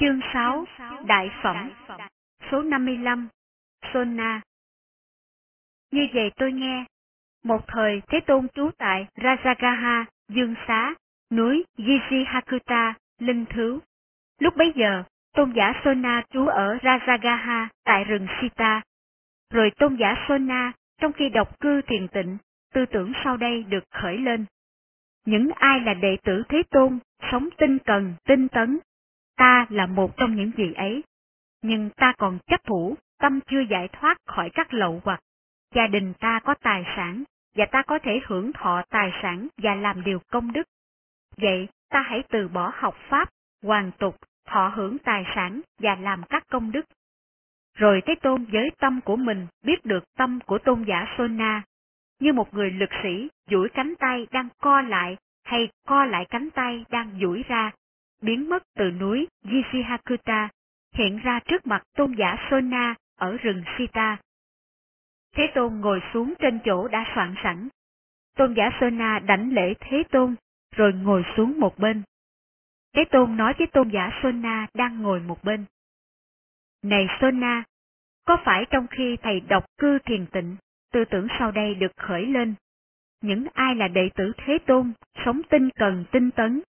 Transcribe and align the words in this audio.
Chương 0.00 0.20
6 0.32 0.64
Đại 1.06 1.30
Phẩm 1.42 1.70
Số 2.50 2.62
55 2.62 3.28
Sona 3.92 4.40
Như 5.92 6.08
vậy 6.14 6.30
tôi 6.36 6.52
nghe, 6.52 6.84
một 7.44 7.60
thời 7.66 8.02
Thế 8.08 8.20
Tôn 8.26 8.48
trú 8.54 8.70
tại 8.78 9.06
Rajagaha, 9.16 10.04
Dương 10.28 10.54
Xá, 10.68 10.94
núi 11.32 11.64
Gizhihakuta, 11.78 12.92
Linh 13.18 13.44
Thứ. 13.50 13.80
Lúc 14.38 14.56
bấy 14.56 14.72
giờ, 14.76 15.02
tôn 15.34 15.52
giả 15.56 15.72
Sona 15.84 16.22
trú 16.30 16.46
ở 16.46 16.78
Rajagaha 16.82 17.66
tại 17.84 18.04
rừng 18.04 18.26
Sita. 18.40 18.82
Rồi 19.50 19.70
tôn 19.78 19.96
giả 19.96 20.26
Sona, 20.28 20.72
trong 21.00 21.12
khi 21.12 21.28
độc 21.28 21.60
cư 21.60 21.82
thiền 21.82 22.08
tịnh, 22.08 22.38
tư 22.74 22.86
tưởng 22.86 23.12
sau 23.24 23.36
đây 23.36 23.62
được 23.62 23.84
khởi 23.90 24.18
lên. 24.18 24.44
Những 25.26 25.50
ai 25.54 25.80
là 25.80 25.94
đệ 25.94 26.16
tử 26.24 26.42
Thế 26.48 26.62
Tôn, 26.70 26.98
sống 27.32 27.48
tinh 27.58 27.78
cần, 27.78 28.14
tinh 28.24 28.48
tấn, 28.48 28.78
ta 29.38 29.66
là 29.68 29.86
một 29.86 30.16
trong 30.16 30.36
những 30.36 30.50
gì 30.56 30.72
ấy. 30.72 31.02
Nhưng 31.62 31.90
ta 31.90 32.12
còn 32.18 32.38
chấp 32.46 32.64
thủ, 32.64 32.96
tâm 33.18 33.40
chưa 33.40 33.60
giải 33.60 33.88
thoát 33.88 34.18
khỏi 34.26 34.50
các 34.54 34.74
lậu 34.74 35.00
hoặc. 35.04 35.20
Gia 35.74 35.86
đình 35.86 36.12
ta 36.20 36.40
có 36.44 36.54
tài 36.54 36.84
sản, 36.96 37.24
và 37.56 37.66
ta 37.66 37.82
có 37.82 37.98
thể 37.98 38.20
hưởng 38.26 38.52
thọ 38.52 38.82
tài 38.90 39.10
sản 39.22 39.48
và 39.56 39.74
làm 39.74 40.04
điều 40.04 40.18
công 40.30 40.52
đức. 40.52 40.62
Vậy, 41.36 41.68
ta 41.90 42.00
hãy 42.00 42.22
từ 42.28 42.48
bỏ 42.48 42.72
học 42.74 42.96
pháp, 43.08 43.28
hoàn 43.62 43.90
tục, 43.98 44.16
thọ 44.46 44.68
hưởng 44.68 44.98
tài 44.98 45.24
sản 45.34 45.60
và 45.78 45.94
làm 45.94 46.22
các 46.28 46.44
công 46.50 46.72
đức. 46.72 46.84
Rồi 47.74 48.02
Thế 48.06 48.14
Tôn 48.14 48.44
với 48.44 48.70
tâm 48.78 49.00
của 49.00 49.16
mình 49.16 49.46
biết 49.64 49.84
được 49.84 50.04
tâm 50.16 50.38
của 50.46 50.58
tôn 50.58 50.84
giả 50.84 51.14
Sona, 51.18 51.62
như 52.20 52.32
một 52.32 52.54
người 52.54 52.70
lực 52.70 52.90
sĩ 53.02 53.28
duỗi 53.50 53.68
cánh 53.74 53.94
tay 53.98 54.26
đang 54.30 54.48
co 54.58 54.80
lại 54.80 55.16
hay 55.44 55.68
co 55.86 56.04
lại 56.04 56.26
cánh 56.30 56.50
tay 56.50 56.84
đang 56.90 57.18
duỗi 57.20 57.44
ra, 57.48 57.70
biến 58.22 58.48
mất 58.48 58.62
từ 58.74 58.90
núi 58.90 59.28
Gishihakuta, 59.42 60.48
hiện 60.94 61.18
ra 61.18 61.40
trước 61.40 61.66
mặt 61.66 61.82
tôn 61.96 62.14
giả 62.18 62.48
Sona 62.50 62.94
ở 63.16 63.36
rừng 63.36 63.62
Sita. 63.78 64.16
Thế 65.36 65.46
Tôn 65.54 65.80
ngồi 65.80 66.00
xuống 66.12 66.34
trên 66.38 66.58
chỗ 66.64 66.88
đã 66.88 67.12
soạn 67.14 67.34
sẵn. 67.42 67.68
Tôn 68.36 68.54
giả 68.54 68.70
Sona 68.80 69.18
đảnh 69.18 69.52
lễ 69.52 69.74
Thế 69.80 70.02
Tôn, 70.10 70.34
rồi 70.76 70.92
ngồi 70.92 71.24
xuống 71.36 71.60
một 71.60 71.78
bên. 71.78 72.02
Thế 72.94 73.04
Tôn 73.04 73.36
nói 73.36 73.54
với 73.58 73.66
tôn 73.66 73.88
giả 73.88 74.10
Sona 74.22 74.66
đang 74.74 75.02
ngồi 75.02 75.20
một 75.20 75.44
bên. 75.44 75.64
Này 76.82 77.06
Sona, 77.20 77.64
có 78.24 78.36
phải 78.44 78.64
trong 78.70 78.86
khi 78.86 79.16
thầy 79.22 79.40
đọc 79.40 79.64
cư 79.78 79.98
thiền 79.98 80.26
tịnh, 80.26 80.56
tư 80.92 81.04
tưởng 81.04 81.26
sau 81.38 81.50
đây 81.50 81.74
được 81.74 81.92
khởi 81.96 82.26
lên? 82.26 82.54
Những 83.20 83.46
ai 83.54 83.74
là 83.74 83.88
đệ 83.88 84.10
tử 84.14 84.32
Thế 84.36 84.58
Tôn, 84.66 84.92
sống 85.24 85.40
tinh 85.50 85.70
cần 85.70 86.04
tinh 86.12 86.30
tấn, 86.30 86.62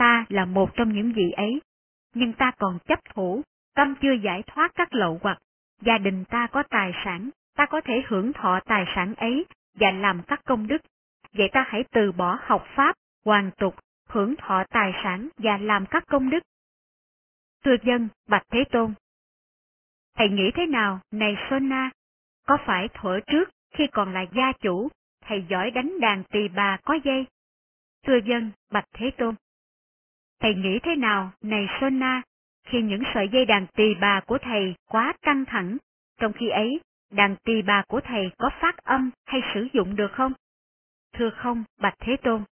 ta 0.00 0.24
là 0.28 0.44
một 0.44 0.70
trong 0.74 0.92
những 0.92 1.12
vị 1.12 1.30
ấy, 1.30 1.60
nhưng 2.14 2.32
ta 2.32 2.50
còn 2.58 2.78
chấp 2.86 2.98
thủ, 3.14 3.42
tâm 3.74 3.94
chưa 4.02 4.12
giải 4.12 4.42
thoát 4.46 4.72
các 4.74 4.94
lậu 4.94 5.18
hoặc, 5.22 5.38
gia 5.80 5.98
đình 5.98 6.24
ta 6.24 6.46
có 6.46 6.62
tài 6.70 6.92
sản, 7.04 7.30
ta 7.56 7.66
có 7.66 7.80
thể 7.80 8.02
hưởng 8.06 8.32
thọ 8.32 8.60
tài 8.64 8.84
sản 8.94 9.14
ấy 9.14 9.46
và 9.78 9.90
làm 9.90 10.22
các 10.26 10.40
công 10.44 10.66
đức. 10.66 10.82
Vậy 11.32 11.48
ta 11.52 11.64
hãy 11.68 11.84
từ 11.90 12.12
bỏ 12.12 12.38
học 12.42 12.66
pháp, 12.76 12.96
hoàn 13.24 13.50
tục, 13.50 13.74
hưởng 14.08 14.34
thọ 14.36 14.64
tài 14.70 14.92
sản 15.02 15.28
và 15.38 15.58
làm 15.58 15.86
các 15.86 16.04
công 16.06 16.30
đức. 16.30 16.42
Thưa 17.64 17.76
dân, 17.82 18.08
Bạch 18.28 18.46
Thế 18.50 18.64
Tôn. 18.70 18.94
Thầy 20.16 20.28
nghĩ 20.28 20.50
thế 20.54 20.66
nào, 20.66 21.00
này 21.10 21.36
Sona? 21.50 21.90
Có 22.46 22.58
phải 22.66 22.88
thuở 22.94 23.20
trước, 23.26 23.50
khi 23.74 23.86
còn 23.92 24.12
là 24.12 24.24
gia 24.36 24.52
chủ, 24.52 24.88
thầy 25.24 25.44
giỏi 25.48 25.70
đánh 25.70 26.00
đàn 26.00 26.24
tỳ 26.24 26.48
bà 26.48 26.76
có 26.84 26.98
dây? 27.04 27.26
Thưa 28.06 28.18
dân, 28.24 28.50
Bạch 28.70 28.86
Thế 28.92 29.10
Tôn. 29.18 29.34
Thầy 30.40 30.54
nghĩ 30.54 30.78
thế 30.82 30.96
nào, 30.96 31.32
này 31.42 31.66
Sona, 31.80 32.22
khi 32.64 32.82
những 32.82 33.02
sợi 33.14 33.28
dây 33.28 33.46
đàn 33.46 33.66
tỳ 33.66 33.94
bà 34.00 34.20
của 34.20 34.38
thầy 34.38 34.74
quá 34.88 35.12
căng 35.22 35.44
thẳng, 35.44 35.76
trong 36.20 36.32
khi 36.32 36.48
ấy, 36.48 36.80
đàn 37.10 37.36
tỳ 37.44 37.62
bà 37.62 37.82
của 37.88 38.00
thầy 38.00 38.30
có 38.38 38.50
phát 38.60 38.76
âm 38.76 39.10
hay 39.26 39.40
sử 39.54 39.68
dụng 39.72 39.96
được 39.96 40.12
không? 40.12 40.32
Thưa 41.12 41.30
không, 41.30 41.64
Bạch 41.80 41.94
Thế 41.98 42.16
Tôn. 42.16 42.44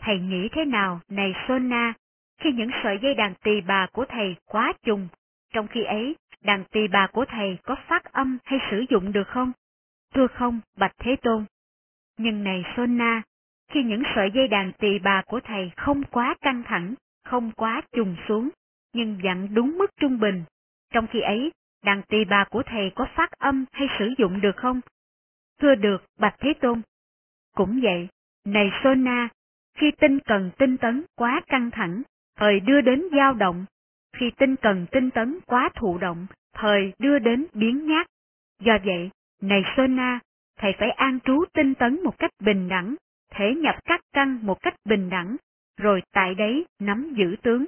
Thầy 0.00 0.18
nghĩ 0.18 0.48
thế 0.52 0.64
nào, 0.64 1.00
này 1.08 1.32
Sona, 1.48 1.92
khi 2.40 2.52
những 2.52 2.70
sợi 2.82 2.98
dây 3.02 3.14
đàn 3.14 3.34
tỳ 3.34 3.60
bà 3.60 3.86
của 3.92 4.04
thầy 4.08 4.36
quá 4.46 4.72
trùng, 4.82 5.08
trong 5.52 5.66
khi 5.68 5.84
ấy, 5.84 6.16
đàn 6.40 6.64
tỳ 6.64 6.88
bà 6.88 7.06
của 7.06 7.24
thầy 7.24 7.58
có 7.62 7.76
phát 7.88 8.12
âm 8.12 8.38
hay 8.44 8.58
sử 8.70 8.84
dụng 8.88 9.12
được 9.12 9.28
không? 9.28 9.52
Thưa 10.14 10.26
không, 10.26 10.60
Bạch 10.76 10.94
Thế 10.98 11.16
Tôn. 11.22 11.44
Nhưng 12.18 12.44
này 12.44 12.64
Sona, 12.76 13.22
khi 13.68 13.82
những 13.82 14.02
sợi 14.14 14.30
dây 14.34 14.48
đàn 14.48 14.72
tỳ 14.72 14.98
bà 14.98 15.22
của 15.22 15.40
thầy 15.40 15.70
không 15.76 16.02
quá 16.04 16.34
căng 16.40 16.62
thẳng, 16.66 16.94
không 17.24 17.52
quá 17.52 17.82
trùng 17.92 18.16
xuống, 18.28 18.48
nhưng 18.92 19.18
dặn 19.24 19.54
đúng 19.54 19.78
mức 19.78 19.90
trung 20.00 20.20
bình. 20.20 20.44
Trong 20.92 21.06
khi 21.06 21.20
ấy, 21.20 21.52
đàn 21.84 22.02
tỳ 22.02 22.24
bà 22.24 22.44
của 22.50 22.62
thầy 22.66 22.92
có 22.94 23.06
phát 23.16 23.30
âm 23.38 23.64
hay 23.72 23.88
sử 23.98 24.10
dụng 24.18 24.40
được 24.40 24.56
không? 24.56 24.80
Thưa 25.60 25.74
được, 25.74 26.04
Bạch 26.18 26.34
Thế 26.38 26.52
Tôn. 26.60 26.82
Cũng 27.54 27.80
vậy, 27.82 28.08
này 28.44 28.70
Sona, 28.84 29.28
khi 29.74 29.90
tinh 29.90 30.18
cần 30.20 30.50
tinh 30.58 30.76
tấn 30.76 31.04
quá 31.16 31.40
căng 31.46 31.70
thẳng, 31.70 32.02
thời 32.36 32.60
đưa 32.60 32.80
đến 32.80 33.02
dao 33.16 33.34
động, 33.34 33.64
khi 34.16 34.30
tinh 34.38 34.56
cần 34.56 34.86
tinh 34.90 35.10
tấn 35.10 35.38
quá 35.46 35.70
thụ 35.74 35.98
động, 35.98 36.26
thời 36.52 36.92
đưa 36.98 37.18
đến 37.18 37.46
biến 37.52 37.86
nhát. 37.86 38.06
Do 38.60 38.78
vậy, 38.84 39.10
này 39.42 39.62
Sona, 39.76 40.20
thầy 40.58 40.72
phải 40.78 40.90
an 40.90 41.18
trú 41.20 41.44
tinh 41.52 41.74
tấn 41.74 42.02
một 42.02 42.18
cách 42.18 42.30
bình 42.40 42.68
đẳng, 42.68 42.94
thể 43.30 43.54
nhập 43.54 43.74
các 43.84 44.00
căn 44.12 44.38
một 44.42 44.62
cách 44.62 44.74
bình 44.84 45.10
đẳng, 45.10 45.36
rồi 45.76 46.02
tại 46.12 46.34
đấy 46.34 46.66
nắm 46.80 47.14
giữ 47.16 47.36
tướng. 47.42 47.64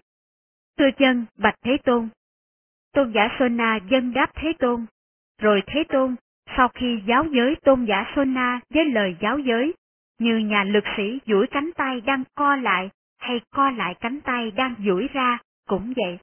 Thưa 0.78 0.91
chân, 0.99 1.27
bạch 1.39 1.55
Thế 1.65 1.77
Tôn. 1.84 2.09
Tôn 2.93 3.12
giả 3.12 3.28
Sona 3.39 3.78
dân 3.91 4.12
đáp 4.12 4.31
Thế 4.34 4.53
Tôn. 4.59 4.87
Rồi 5.41 5.62
Thế 5.67 5.84
Tôn, 5.89 6.16
sau 6.56 6.69
khi 6.69 7.03
giáo 7.06 7.25
giới 7.25 7.56
tôn 7.65 7.84
giả 7.84 8.12
Sona 8.16 8.61
với 8.71 8.84
lời 8.84 9.16
giáo 9.21 9.39
giới, 9.39 9.75
như 10.19 10.39
nhà 10.39 10.65
lực 10.65 10.84
sĩ 10.97 11.19
duỗi 11.27 11.47
cánh 11.47 11.71
tay 11.77 12.00
đang 12.00 12.25
co 12.34 12.56
lại, 12.56 12.91
hay 13.19 13.41
co 13.50 13.71
lại 13.71 13.95
cánh 14.00 14.21
tay 14.21 14.50
đang 14.50 14.75
duỗi 14.78 15.09
ra, 15.12 15.39
cũng 15.69 15.93
vậy. 15.97 16.19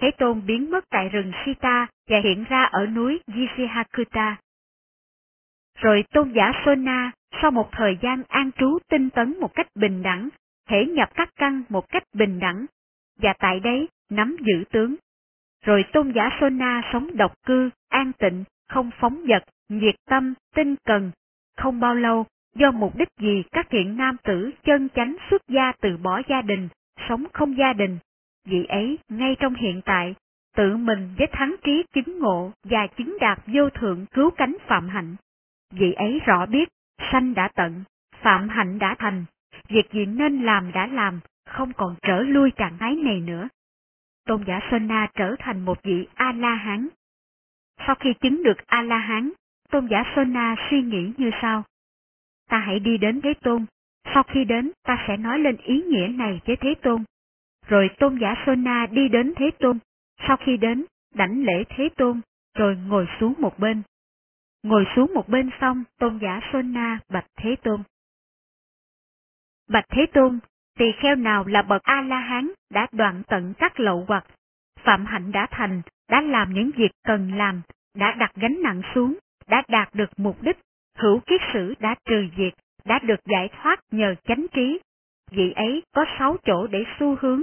Thế 0.00 0.10
Tôn 0.18 0.46
biến 0.46 0.70
mất 0.70 0.84
tại 0.90 1.08
rừng 1.08 1.32
Sita 1.44 1.86
và 2.08 2.20
hiện 2.24 2.44
ra 2.48 2.64
ở 2.64 2.86
núi 2.86 3.20
Gishihakuta. 3.26 4.36
Rồi 5.78 6.04
tôn 6.12 6.32
giả 6.32 6.52
Sona 6.64 7.10
sau 7.42 7.50
một 7.50 7.68
thời 7.72 7.98
gian 8.02 8.22
an 8.28 8.50
trú 8.58 8.78
tinh 8.88 9.10
tấn 9.10 9.40
một 9.40 9.54
cách 9.54 9.66
bình 9.74 10.02
đẳng, 10.02 10.28
thể 10.68 10.86
nhập 10.86 11.08
các 11.14 11.30
căn 11.36 11.62
một 11.68 11.88
cách 11.88 12.02
bình 12.14 12.38
đẳng, 12.38 12.66
và 13.18 13.32
tại 13.38 13.60
đấy 13.60 13.88
nắm 14.10 14.36
giữ 14.40 14.64
tướng. 14.70 14.94
Rồi 15.64 15.84
tôn 15.92 16.12
giả 16.12 16.30
Sona 16.40 16.82
sống 16.92 17.16
độc 17.16 17.32
cư, 17.46 17.70
an 17.88 18.12
tịnh, 18.18 18.44
không 18.68 18.90
phóng 19.00 19.24
vật, 19.28 19.44
nhiệt 19.68 19.94
tâm, 20.08 20.34
tinh 20.54 20.74
cần. 20.84 21.10
Không 21.56 21.80
bao 21.80 21.94
lâu, 21.94 22.26
do 22.54 22.70
mục 22.70 22.96
đích 22.96 23.08
gì 23.20 23.42
các 23.52 23.66
thiện 23.70 23.96
nam 23.96 24.16
tử 24.24 24.50
chân 24.64 24.88
chánh 24.94 25.16
xuất 25.30 25.42
gia 25.48 25.72
từ 25.80 25.96
bỏ 25.96 26.22
gia 26.28 26.42
đình, 26.42 26.68
sống 27.08 27.24
không 27.32 27.56
gia 27.56 27.72
đình. 27.72 27.98
Vị 28.46 28.64
ấy, 28.64 28.98
ngay 29.08 29.36
trong 29.40 29.54
hiện 29.54 29.80
tại, 29.84 30.14
tự 30.56 30.76
mình 30.76 31.14
với 31.18 31.26
thắng 31.32 31.56
trí 31.64 31.84
chứng 31.94 32.18
ngộ 32.18 32.52
và 32.64 32.86
chứng 32.86 33.16
đạt 33.20 33.38
vô 33.46 33.70
thượng 33.70 34.06
cứu 34.06 34.30
cánh 34.30 34.56
phạm 34.66 34.88
hạnh. 34.88 35.16
Vị 35.72 35.92
ấy 35.92 36.20
rõ 36.26 36.46
biết 36.46 36.68
sanh 37.12 37.34
đã 37.34 37.48
tận, 37.54 37.84
phạm 38.22 38.48
hạnh 38.48 38.78
đã 38.78 38.94
thành, 38.98 39.24
việc 39.68 39.92
gì 39.92 40.06
nên 40.06 40.42
làm 40.42 40.72
đã 40.72 40.86
làm, 40.86 41.20
không 41.46 41.72
còn 41.72 41.94
trở 42.02 42.22
lui 42.22 42.50
trạng 42.50 42.78
thái 42.78 42.96
này 42.96 43.20
nữa. 43.20 43.48
Tôn 44.26 44.44
giả 44.46 44.60
Sơn 44.70 44.86
Na 44.86 45.08
trở 45.14 45.34
thành 45.38 45.64
một 45.64 45.82
vị 45.82 46.06
A-la-hán. 46.14 46.88
Sau 47.86 47.94
khi 47.94 48.14
chứng 48.20 48.42
được 48.42 48.66
A-la-hán, 48.66 49.30
tôn 49.70 49.86
giả 49.90 50.04
Sơn 50.16 50.32
Na 50.32 50.56
suy 50.70 50.82
nghĩ 50.82 51.12
như 51.16 51.30
sau. 51.42 51.62
Ta 52.48 52.58
hãy 52.58 52.78
đi 52.78 52.98
đến 52.98 53.20
Thế 53.20 53.34
Tôn, 53.34 53.64
sau 54.14 54.22
khi 54.22 54.44
đến 54.44 54.70
ta 54.82 55.04
sẽ 55.08 55.16
nói 55.16 55.38
lên 55.38 55.56
ý 55.56 55.82
nghĩa 55.82 56.08
này 56.08 56.40
với 56.46 56.56
Thế 56.56 56.74
Tôn. 56.82 57.04
Rồi 57.66 57.90
tôn 57.98 58.18
giả 58.20 58.34
Sơn 58.46 58.64
Na 58.64 58.86
đi 58.90 59.08
đến 59.08 59.32
Thế 59.36 59.50
Tôn, 59.58 59.78
sau 60.28 60.36
khi 60.36 60.56
đến, 60.56 60.84
đảnh 61.14 61.44
lễ 61.44 61.64
Thế 61.68 61.88
Tôn, 61.96 62.20
rồi 62.54 62.76
ngồi 62.76 63.06
xuống 63.20 63.34
một 63.38 63.58
bên. 63.58 63.82
Ngồi 64.62 64.84
xuống 64.96 65.14
một 65.14 65.28
bên 65.28 65.50
xong, 65.60 65.84
tôn 65.98 66.18
giả 66.22 66.40
Sơn 66.52 66.72
Na 66.72 66.98
bạch 67.08 67.26
Thế 67.36 67.56
Tôn. 67.62 67.82
Bạch 69.68 69.84
Thế 69.88 70.06
Tôn, 70.12 70.38
tỳ 70.78 70.92
kheo 70.92 71.16
nào 71.16 71.44
là 71.44 71.62
bậc 71.62 71.82
A-la-hán 71.82 72.50
đã 72.70 72.86
đoạn 72.92 73.22
tận 73.26 73.54
các 73.58 73.80
lậu 73.80 74.04
hoặc, 74.08 74.24
phạm 74.78 75.06
hạnh 75.06 75.32
đã 75.32 75.46
thành, 75.50 75.82
đã 76.10 76.20
làm 76.20 76.54
những 76.54 76.70
việc 76.76 76.90
cần 77.04 77.32
làm, 77.34 77.62
đã 77.94 78.12
đặt 78.12 78.32
gánh 78.34 78.62
nặng 78.62 78.82
xuống, 78.94 79.18
đã 79.46 79.62
đạt 79.68 79.94
được 79.94 80.10
mục 80.16 80.42
đích, 80.42 80.58
hữu 80.98 81.20
kiết 81.26 81.40
sử 81.52 81.74
đã 81.80 81.94
trừ 82.04 82.28
diệt, 82.36 82.54
đã 82.84 82.98
được 82.98 83.20
giải 83.24 83.48
thoát 83.48 83.80
nhờ 83.90 84.14
chánh 84.24 84.46
trí. 84.52 84.80
Vị 85.30 85.52
ấy 85.52 85.82
có 85.94 86.04
sáu 86.18 86.36
chỗ 86.44 86.66
để 86.66 86.84
xu 86.98 87.16
hướng, 87.20 87.42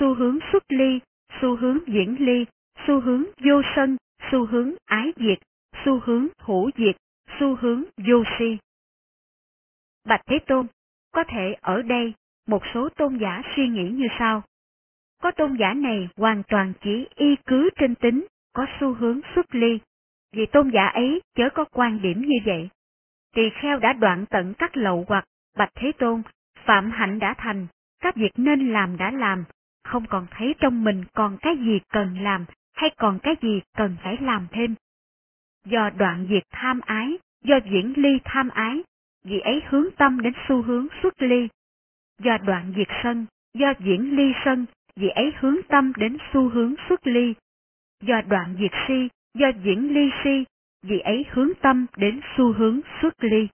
xu 0.00 0.14
hướng 0.14 0.38
xuất 0.52 0.62
ly, 0.68 1.00
xu 1.40 1.56
hướng 1.56 1.78
diễn 1.86 2.16
ly, 2.18 2.46
xu 2.86 3.00
hướng 3.00 3.24
vô 3.44 3.62
sân, 3.76 3.96
xu 4.30 4.46
hướng 4.46 4.74
ái 4.84 5.12
diệt, 5.16 5.38
xu 5.84 6.00
hướng 6.04 6.26
hữu 6.38 6.70
diệt, 6.76 6.96
xu 7.40 7.56
hướng 7.56 7.84
vô 7.96 8.24
si. 8.38 8.58
Bạch 10.04 10.20
Thế 10.26 10.38
Tôn, 10.46 10.66
có 11.12 11.24
thể 11.28 11.56
ở 11.60 11.82
đây 11.82 12.14
một 12.46 12.62
số 12.74 12.88
tôn 12.88 13.18
giả 13.18 13.42
suy 13.56 13.68
nghĩ 13.68 13.90
như 13.90 14.06
sau. 14.18 14.42
có 15.22 15.30
tôn 15.30 15.56
giả 15.56 15.74
này 15.74 16.08
hoàn 16.16 16.42
toàn 16.48 16.72
chỉ 16.80 17.06
y 17.14 17.36
cứ 17.46 17.70
trên 17.76 17.94
tính, 17.94 18.26
có 18.52 18.66
xu 18.80 18.94
hướng 18.94 19.20
xuất 19.34 19.54
ly. 19.54 19.78
Vì 20.32 20.46
tôn 20.46 20.70
giả 20.70 20.86
ấy 20.86 21.22
chớ 21.34 21.48
có 21.54 21.64
quan 21.72 22.02
điểm 22.02 22.22
như 22.22 22.36
vậy. 22.44 22.68
Tỳ 23.34 23.50
kheo 23.50 23.78
đã 23.78 23.92
đoạn 23.92 24.26
tận 24.26 24.54
các 24.58 24.76
lậu 24.76 25.04
hoặc, 25.08 25.24
bạch 25.56 25.70
thế 25.74 25.92
tôn, 25.98 26.22
phạm 26.64 26.90
hạnh 26.90 27.18
đã 27.18 27.34
thành, 27.38 27.66
các 28.00 28.16
việc 28.16 28.32
nên 28.36 28.72
làm 28.72 28.96
đã 28.96 29.10
làm, 29.10 29.44
không 29.84 30.06
còn 30.06 30.26
thấy 30.30 30.54
trong 30.60 30.84
mình 30.84 31.04
còn 31.14 31.36
cái 31.40 31.56
gì 31.56 31.80
cần 31.92 32.18
làm 32.18 32.44
hay 32.74 32.90
còn 32.96 33.18
cái 33.18 33.34
gì 33.42 33.60
cần 33.76 33.96
phải 34.02 34.16
làm 34.20 34.46
thêm. 34.50 34.74
Do 35.64 35.90
đoạn 35.90 36.26
diệt 36.30 36.42
tham 36.50 36.80
ái, 36.80 37.18
do 37.44 37.56
diễn 37.70 37.92
ly 37.96 38.18
tham 38.24 38.48
ái, 38.48 38.82
vì 39.26 39.40
ấy 39.40 39.62
hướng 39.68 39.86
tâm 39.96 40.20
đến 40.20 40.32
xu 40.48 40.62
hướng 40.62 40.86
xuất 41.02 41.22
ly. 41.22 41.48
Do 42.18 42.38
đoạn 42.46 42.72
diệt 42.76 42.88
sân, 43.02 43.26
do 43.54 43.72
diễn 43.80 44.16
ly 44.16 44.32
sân, 44.44 44.66
vì 44.96 45.08
ấy 45.08 45.32
hướng 45.40 45.56
tâm 45.68 45.92
đến 45.96 46.16
xu 46.32 46.48
hướng 46.48 46.74
xuất 46.88 47.06
ly. 47.06 47.34
Do 48.00 48.20
đoạn 48.28 48.56
diệt 48.60 48.70
si, 48.88 49.08
do 49.34 49.48
diễn 49.64 49.94
ly 49.94 50.10
si, 50.24 50.44
vì 50.82 50.98
ấy 50.98 51.24
hướng 51.30 51.50
tâm 51.62 51.86
đến 51.96 52.20
xu 52.36 52.52
hướng 52.52 52.80
xuất 53.02 53.24
ly. 53.24 53.48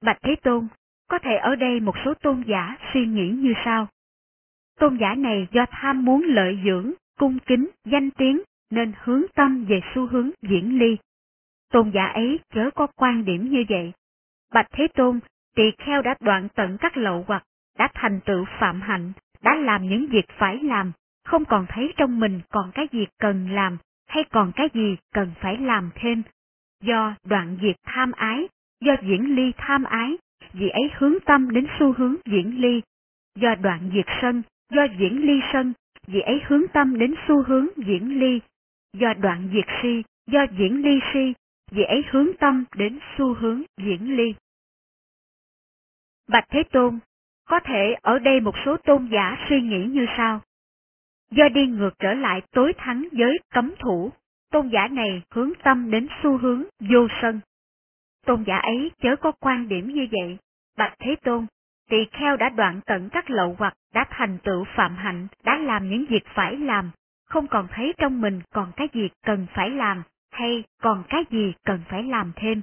Bạch 0.00 0.18
Thế 0.22 0.36
Tôn, 0.42 0.68
có 1.08 1.18
thể 1.18 1.36
ở 1.36 1.56
đây 1.56 1.80
một 1.80 1.94
số 2.04 2.14
tôn 2.14 2.42
giả 2.46 2.76
suy 2.92 3.06
nghĩ 3.06 3.28
như 3.28 3.54
sau. 3.64 3.88
Tôn 4.78 4.98
giả 5.00 5.14
này 5.14 5.48
do 5.52 5.66
tham 5.70 6.04
muốn 6.04 6.22
lợi 6.22 6.58
dưỡng, 6.64 6.92
cung 7.18 7.38
kính, 7.46 7.66
danh 7.84 8.10
tiếng, 8.10 8.42
nên 8.70 8.92
hướng 9.02 9.22
tâm 9.34 9.64
về 9.64 9.80
xu 9.94 10.06
hướng 10.06 10.30
diễn 10.42 10.78
ly. 10.78 10.96
Tôn 11.72 11.90
giả 11.90 12.06
ấy 12.06 12.40
chớ 12.54 12.70
có 12.74 12.86
quan 12.86 13.24
điểm 13.24 13.50
như 13.50 13.64
vậy. 13.68 13.92
Bạch 14.52 14.66
Thế 14.72 14.88
Tôn, 14.94 15.20
tỳ 15.56 15.70
kheo 15.78 16.02
đã 16.02 16.14
đoạn 16.20 16.48
tận 16.54 16.76
các 16.80 16.96
lậu 16.96 17.24
hoặc, 17.28 17.42
đã 17.78 17.88
thành 17.94 18.20
tựu 18.20 18.44
phạm 18.58 18.80
hạnh, 18.80 19.12
đã 19.42 19.54
làm 19.54 19.88
những 19.88 20.06
việc 20.06 20.26
phải 20.38 20.58
làm, 20.62 20.92
không 21.24 21.44
còn 21.44 21.66
thấy 21.68 21.92
trong 21.96 22.20
mình 22.20 22.40
còn 22.50 22.70
cái 22.74 22.88
gì 22.92 23.06
cần 23.18 23.48
làm, 23.50 23.78
hay 24.06 24.24
còn 24.24 24.52
cái 24.56 24.68
gì 24.74 24.96
cần 25.14 25.30
phải 25.40 25.56
làm 25.56 25.90
thêm. 25.94 26.22
Do 26.82 27.14
đoạn 27.24 27.58
diệt 27.62 27.76
tham 27.84 28.12
ái, 28.12 28.48
do 28.80 28.92
diễn 29.02 29.36
ly 29.36 29.52
tham 29.56 29.84
ái, 29.84 30.16
vì 30.52 30.68
ấy 30.68 30.90
hướng 30.94 31.14
tâm 31.26 31.50
đến 31.50 31.66
xu 31.78 31.92
hướng 31.92 32.14
diễn 32.24 32.60
ly. 32.60 32.82
Do 33.34 33.54
đoạn 33.54 33.90
diệt 33.94 34.06
sân, 34.22 34.42
do 34.70 34.86
diễn 34.98 35.26
ly 35.26 35.40
sân, 35.52 35.72
vì 36.06 36.20
ấy 36.20 36.40
hướng 36.46 36.68
tâm 36.72 36.98
đến 36.98 37.14
xu 37.28 37.42
hướng 37.42 37.66
diễn 37.76 38.20
ly. 38.20 38.40
Do 38.92 39.14
đoạn 39.14 39.50
diệt 39.52 39.64
si, 39.82 40.02
do 40.26 40.46
diễn 40.58 40.82
ly 40.82 41.00
si, 41.12 41.34
vì 41.70 41.82
ấy 41.82 42.04
hướng 42.10 42.26
tâm 42.40 42.64
đến 42.76 42.98
xu 43.16 43.34
hướng 43.34 43.62
diễn 43.76 44.16
ly. 44.16 44.34
Bạch 46.28 46.44
Thế 46.48 46.62
Tôn, 46.72 46.98
có 47.48 47.60
thể 47.60 47.96
ở 48.02 48.18
đây 48.18 48.40
một 48.40 48.54
số 48.64 48.76
tôn 48.76 49.08
giả 49.12 49.46
suy 49.48 49.60
nghĩ 49.60 49.84
như 49.84 50.06
sau. 50.16 50.40
Do 51.30 51.48
đi 51.48 51.66
ngược 51.66 51.98
trở 51.98 52.14
lại 52.14 52.42
tối 52.50 52.72
thắng 52.78 53.08
giới 53.12 53.38
cấm 53.50 53.74
thủ, 53.78 54.12
tôn 54.50 54.68
giả 54.68 54.88
này 54.88 55.22
hướng 55.30 55.52
tâm 55.62 55.90
đến 55.90 56.08
xu 56.22 56.38
hướng 56.38 56.62
vô 56.80 57.08
sân. 57.22 57.40
Tôn 58.26 58.44
giả 58.46 58.56
ấy 58.56 58.90
chớ 59.02 59.16
có 59.16 59.32
quan 59.32 59.68
điểm 59.68 59.88
như 59.88 60.06
vậy, 60.10 60.38
bạch 60.76 60.94
Thế 60.98 61.16
Tôn, 61.22 61.46
tỳ 61.90 61.96
kheo 62.12 62.36
đã 62.36 62.48
đoạn 62.48 62.80
tận 62.86 63.08
các 63.12 63.30
lậu 63.30 63.56
hoặc 63.58 63.74
đã 63.94 64.06
thành 64.10 64.38
tựu 64.42 64.64
phạm 64.76 64.96
hạnh, 64.96 65.26
đã 65.44 65.58
làm 65.58 65.90
những 65.90 66.04
việc 66.08 66.24
phải 66.34 66.56
làm, 66.56 66.90
không 67.24 67.46
còn 67.46 67.68
thấy 67.70 67.94
trong 67.98 68.20
mình 68.20 68.40
còn 68.52 68.72
cái 68.76 68.88
gì 68.92 69.08
cần 69.22 69.46
phải 69.54 69.70
làm, 69.70 70.02
hay 70.36 70.64
còn 70.82 71.04
cái 71.08 71.24
gì 71.30 71.52
cần 71.64 71.80
phải 71.88 72.02
làm 72.02 72.32
thêm. 72.36 72.62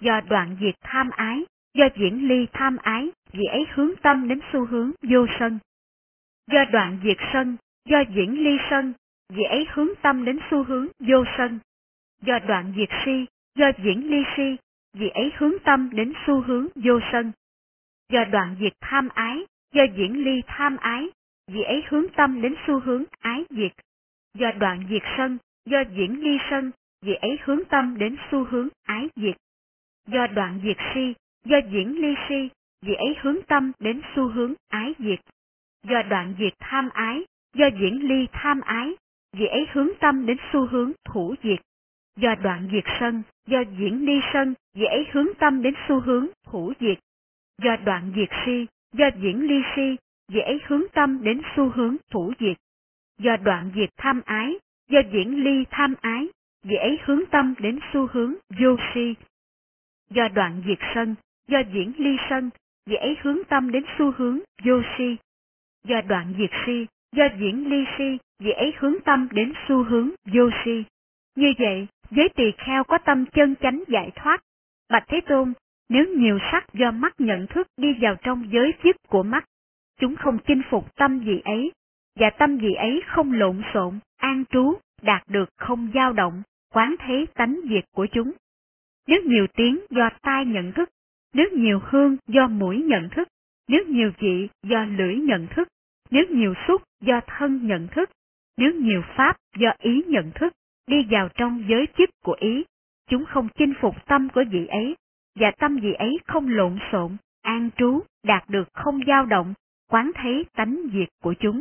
Do 0.00 0.20
đoạn 0.20 0.56
diệt 0.60 0.74
tham 0.80 1.10
ái, 1.10 1.44
do 1.74 1.84
diễn 1.96 2.28
ly 2.28 2.46
tham 2.52 2.76
ái, 2.76 3.10
vì 3.32 3.44
ấy 3.44 3.66
hướng 3.74 3.90
tâm 4.02 4.28
đến 4.28 4.40
xu 4.52 4.66
hướng 4.66 4.90
vô 5.02 5.26
sân. 5.38 5.58
Do 6.46 6.64
đoạn 6.72 7.00
diệt 7.04 7.16
sân, 7.32 7.56
do 7.88 8.00
diễn 8.14 8.44
ly 8.44 8.58
sân, 8.70 8.92
vì 9.28 9.42
ấy 9.42 9.66
hướng 9.72 9.88
tâm 10.02 10.24
đến 10.24 10.38
xu 10.50 10.64
hướng 10.64 10.86
vô 11.00 11.24
sân. 11.38 11.58
Do 12.22 12.38
đoạn 12.38 12.74
diệt 12.76 12.88
si, 13.04 13.26
do 13.54 13.66
diễn 13.84 14.10
ly 14.10 14.22
si, 14.36 14.56
vì 14.92 15.08
ấy 15.08 15.32
hướng 15.36 15.52
tâm 15.64 15.90
đến 15.92 16.12
xu 16.26 16.40
hướng 16.40 16.66
vô 16.74 17.00
sân. 17.12 17.32
Do 18.12 18.24
đoạn 18.24 18.56
diệt 18.60 18.72
tham 18.80 19.08
ái, 19.08 19.46
do 19.74 19.82
diễn 19.96 20.24
ly 20.24 20.42
tham 20.46 20.76
ái, 20.76 21.08
vì 21.46 21.62
ấy 21.62 21.82
hướng 21.88 22.06
tâm 22.16 22.42
đến 22.42 22.54
xu 22.66 22.80
hướng 22.80 23.04
ái 23.18 23.44
diệt. 23.50 23.72
Do 24.34 24.50
đoạn 24.58 24.86
diệt 24.90 25.02
sân, 25.16 25.38
do 25.64 25.80
diễn 25.96 26.20
ly 26.20 26.38
sân, 26.50 26.70
vì 27.04 27.14
ấy 27.14 27.38
hướng 27.44 27.64
tâm 27.64 27.98
đến 27.98 28.16
xu 28.30 28.44
hướng 28.44 28.68
ái 28.82 29.08
diệt. 29.16 29.36
Do 30.06 30.26
đoạn 30.26 30.60
diệt 30.64 30.76
si, 30.94 31.14
do 31.44 31.56
diễn 31.72 32.00
ly 32.00 32.14
si, 32.28 32.48
vì 32.82 32.94
ấy 32.94 33.16
hướng 33.20 33.42
tâm 33.48 33.72
đến 33.78 34.00
xu 34.14 34.28
hướng 34.28 34.54
ái 34.68 34.94
diệt. 34.98 35.20
Do 35.82 36.02
đoạn 36.02 36.34
diệt 36.38 36.52
tham 36.60 36.88
ái, 36.94 37.24
do 37.54 37.66
diễn 37.80 38.08
ly 38.08 38.26
tham 38.32 38.60
ái, 38.60 38.96
vì 39.32 39.46
ấy 39.46 39.66
hướng 39.72 39.88
tâm 40.00 40.26
đến 40.26 40.36
xu 40.52 40.66
hướng 40.66 40.92
thủ 41.04 41.34
diệt. 41.42 41.58
Do 42.16 42.34
đoạn 42.34 42.68
diệt 42.72 42.84
sân, 43.00 43.22
do 43.46 43.60
diễn 43.78 44.06
ly 44.06 44.20
sân, 44.32 44.54
vì 44.74 44.84
ấy 44.84 45.06
hướng 45.12 45.34
tâm 45.38 45.62
đến 45.62 45.74
xu 45.88 46.00
hướng 46.00 46.26
thủ 46.44 46.72
diệt. 46.80 46.98
Do 47.62 47.76
đoạn 47.76 48.12
diệt 48.16 48.28
si, 48.46 48.66
do 48.92 49.06
diễn 49.22 49.46
ly 49.46 49.62
si, 49.76 49.96
vì 50.28 50.40
ấy 50.40 50.60
hướng 50.66 50.82
tâm 50.92 51.22
đến 51.22 51.42
xu 51.56 51.68
hướng 51.68 51.96
thủ 52.10 52.32
diệt. 52.40 52.56
Do 53.18 53.36
đoạn 53.36 53.70
diệt 53.74 53.90
tham 53.96 54.20
ái, 54.24 54.58
do 54.88 55.00
diễn 55.12 55.44
ly 55.44 55.64
tham 55.70 55.94
ái, 56.00 56.28
vì 56.64 56.76
ấy 56.76 56.98
hướng 57.04 57.26
tâm 57.30 57.54
đến 57.58 57.78
xu 57.92 58.06
hướng 58.12 58.34
vô 58.60 58.76
si. 58.94 59.14
Do 60.10 60.28
đoạn 60.28 60.62
diệt 60.66 60.78
sân, 60.94 61.14
do 61.48 61.58
diễn 61.72 61.92
ly 61.98 62.16
sân, 62.30 62.50
vì 62.86 62.96
ấy 62.96 63.16
hướng 63.22 63.38
tâm 63.48 63.70
đến 63.72 63.84
xu 63.98 64.12
hướng 64.16 64.38
vô 64.64 64.82
si. 64.98 65.16
Do 65.84 66.00
đoạn 66.08 66.34
diệt 66.38 66.50
si, 66.66 66.86
do 67.12 67.24
diễn 67.38 67.70
ly 67.70 67.84
si, 67.98 68.18
vì 68.38 68.50
ấy 68.50 68.72
hướng 68.78 68.94
tâm 69.04 69.28
đến 69.32 69.52
xu 69.68 69.82
hướng 69.84 70.10
vô 70.24 70.50
si. 70.64 70.84
Như 71.36 71.52
vậy, 71.58 71.86
giới 72.10 72.28
tỳ 72.28 72.44
kheo 72.58 72.84
có 72.84 72.98
tâm 72.98 73.26
chân 73.26 73.54
chánh 73.60 73.82
giải 73.88 74.10
thoát. 74.14 74.40
Bạch 74.90 75.04
Thế 75.08 75.20
Tôn, 75.20 75.52
nếu 75.88 76.04
nhiều 76.16 76.38
sắc 76.52 76.74
do 76.74 76.90
mắt 76.90 77.14
nhận 77.20 77.46
thức 77.46 77.66
đi 77.76 77.88
vào 78.00 78.14
trong 78.22 78.52
giới 78.52 78.74
chức 78.82 78.96
của 79.08 79.22
mắt, 79.22 79.44
chúng 80.00 80.16
không 80.16 80.38
chinh 80.46 80.62
phục 80.70 80.96
tâm 80.96 81.18
gì 81.24 81.40
ấy, 81.44 81.72
và 82.20 82.30
tâm 82.30 82.60
gì 82.60 82.74
ấy 82.74 83.02
không 83.06 83.32
lộn 83.32 83.62
xộn, 83.74 83.98
an 84.16 84.44
trú, 84.50 84.74
đạt 85.02 85.22
được 85.28 85.48
không 85.56 85.90
dao 85.94 86.12
động, 86.12 86.42
quán 86.74 86.94
thấy 86.98 87.26
tánh 87.34 87.60
diệt 87.68 87.84
của 87.94 88.06
chúng. 88.12 88.32
Nếu 89.06 89.22
nhiều 89.24 89.46
tiếng 89.56 89.78
do 89.90 90.10
tai 90.22 90.46
nhận 90.46 90.72
thức, 90.72 90.90
nếu 91.34 91.46
nhiều 91.56 91.80
hương 91.84 92.16
do 92.26 92.48
mũi 92.48 92.82
nhận 92.82 93.08
thức, 93.10 93.28
nếu 93.68 93.84
nhiều 93.88 94.10
vị 94.18 94.48
do 94.62 94.84
lưỡi 94.84 95.16
nhận 95.16 95.46
thức, 95.46 95.68
nếu 96.10 96.24
nhiều 96.30 96.54
xúc 96.68 96.82
do 97.00 97.20
thân 97.26 97.66
nhận 97.66 97.88
thức, 97.88 98.10
nếu 98.56 98.72
nhiều 98.74 99.02
pháp 99.16 99.36
do 99.56 99.70
ý 99.78 100.02
nhận 100.06 100.30
thức, 100.34 100.52
đi 100.86 101.06
vào 101.10 101.28
trong 101.34 101.64
giới 101.68 101.86
chức 101.98 102.10
của 102.24 102.36
ý, 102.40 102.64
chúng 103.10 103.24
không 103.24 103.48
chinh 103.54 103.74
phục 103.80 104.06
tâm 104.06 104.28
của 104.28 104.44
vị 104.50 104.66
ấy, 104.66 104.96
và 105.40 105.50
tâm 105.58 105.76
vị 105.76 105.92
ấy 105.92 106.18
không 106.26 106.48
lộn 106.48 106.78
xộn, 106.92 107.16
an 107.42 107.70
trú, 107.76 108.00
đạt 108.22 108.48
được 108.48 108.68
không 108.72 109.00
dao 109.06 109.26
động, 109.26 109.54
quán 109.90 110.10
thấy 110.14 110.44
tánh 110.52 110.80
diệt 110.92 111.08
của 111.22 111.34
chúng. 111.40 111.60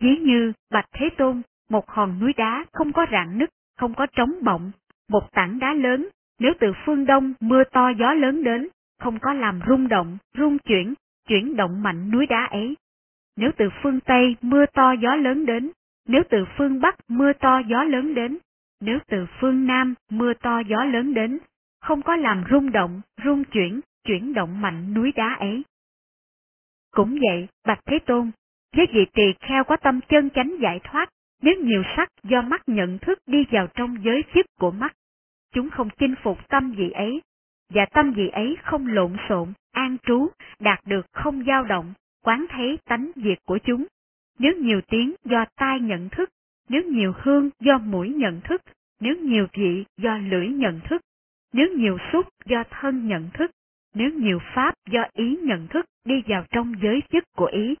Ví 0.00 0.16
như 0.16 0.52
Bạch 0.70 0.88
Thế 0.92 1.08
Tôn, 1.18 1.42
một 1.68 1.90
hòn 1.90 2.18
núi 2.20 2.32
đá 2.36 2.64
không 2.72 2.92
có 2.92 3.06
rạn 3.12 3.38
nứt, 3.38 3.50
không 3.78 3.94
có 3.94 4.06
trống 4.06 4.34
bọng, 4.42 4.70
một 5.08 5.32
tảng 5.32 5.58
đá 5.58 5.74
lớn, 5.74 6.08
nếu 6.38 6.52
từ 6.60 6.72
phương 6.84 7.06
đông 7.06 7.34
mưa 7.40 7.64
to 7.64 7.88
gió 7.98 8.14
lớn 8.14 8.44
đến, 8.44 8.68
không 8.98 9.18
có 9.18 9.32
làm 9.32 9.60
rung 9.68 9.88
động, 9.88 10.18
rung 10.38 10.58
chuyển, 10.58 10.94
chuyển 11.28 11.56
động 11.56 11.82
mạnh 11.82 12.10
núi 12.10 12.26
đá 12.26 12.46
ấy. 12.50 12.74
Nếu 13.36 13.50
từ 13.56 13.70
phương 13.82 14.00
Tây 14.00 14.36
mưa 14.40 14.66
to 14.66 14.92
gió 14.92 15.16
lớn 15.16 15.46
đến, 15.46 15.70
nếu 16.08 16.22
từ 16.30 16.44
phương 16.56 16.80
Bắc 16.80 16.96
mưa 17.08 17.32
to 17.32 17.58
gió 17.58 17.84
lớn 17.84 18.14
đến, 18.14 18.38
nếu 18.80 18.98
từ 19.06 19.26
phương 19.40 19.66
Nam 19.66 19.94
mưa 20.10 20.32
to 20.34 20.58
gió 20.58 20.84
lớn 20.84 21.14
đến, 21.14 21.38
không 21.80 22.02
có 22.02 22.16
làm 22.16 22.44
rung 22.50 22.72
động, 22.72 23.00
rung 23.24 23.44
chuyển, 23.44 23.80
chuyển 24.04 24.34
động 24.34 24.60
mạnh 24.60 24.94
núi 24.94 25.12
đá 25.16 25.36
ấy. 25.40 25.62
Cũng 26.90 27.18
vậy, 27.28 27.48
Bạch 27.66 27.80
Thế 27.86 27.98
Tôn, 28.06 28.30
với 28.76 28.86
vị 28.92 29.06
tỳ 29.12 29.34
kheo 29.40 29.64
có 29.64 29.76
tâm 29.76 30.00
chân 30.08 30.30
chánh 30.30 30.56
giải 30.60 30.80
thoát, 30.84 31.10
nếu 31.42 31.54
nhiều 31.60 31.82
sắc 31.96 32.08
do 32.22 32.42
mắt 32.42 32.62
nhận 32.66 32.98
thức 32.98 33.18
đi 33.26 33.44
vào 33.50 33.66
trong 33.74 34.04
giới 34.04 34.24
chức 34.34 34.46
của 34.58 34.70
mắt, 34.70 34.92
chúng 35.54 35.70
không 35.70 35.88
chinh 35.98 36.14
phục 36.22 36.48
tâm 36.48 36.72
vị 36.72 36.90
ấy, 36.90 37.20
và 37.74 37.86
tâm 37.86 38.12
vị 38.12 38.28
ấy 38.28 38.56
không 38.62 38.86
lộn 38.86 39.16
xộn, 39.28 39.52
an 39.72 39.96
trú, 40.02 40.28
đạt 40.58 40.80
được 40.86 41.06
không 41.12 41.44
dao 41.44 41.64
động, 41.64 41.94
quán 42.24 42.46
thấy 42.48 42.78
tánh 42.84 43.10
diệt 43.16 43.38
của 43.44 43.58
chúng. 43.58 43.86
Nếu 44.38 44.52
nhiều 44.56 44.80
tiếng 44.90 45.14
do 45.24 45.44
tai 45.56 45.80
nhận 45.80 46.08
thức, 46.08 46.30
nếu 46.68 46.82
nhiều 46.82 47.12
hương 47.22 47.50
do 47.60 47.78
mũi 47.78 48.08
nhận 48.08 48.40
thức, 48.40 48.62
nếu 49.00 49.16
nhiều 49.16 49.46
vị 49.52 49.84
do 49.96 50.18
lưỡi 50.18 50.48
nhận 50.48 50.80
thức, 50.80 51.02
nếu 51.52 51.68
nhiều 51.76 51.98
xúc 52.12 52.26
do 52.46 52.64
thân 52.70 53.08
nhận 53.08 53.30
thức, 53.34 53.50
nếu 53.94 54.10
nhiều 54.10 54.38
pháp 54.54 54.74
do 54.90 55.04
ý 55.12 55.36
nhận 55.42 55.68
thức 55.68 55.86
đi 56.04 56.22
vào 56.26 56.44
trong 56.50 56.74
giới 56.82 57.02
chức 57.12 57.24
của 57.36 57.46
ý, 57.52 57.74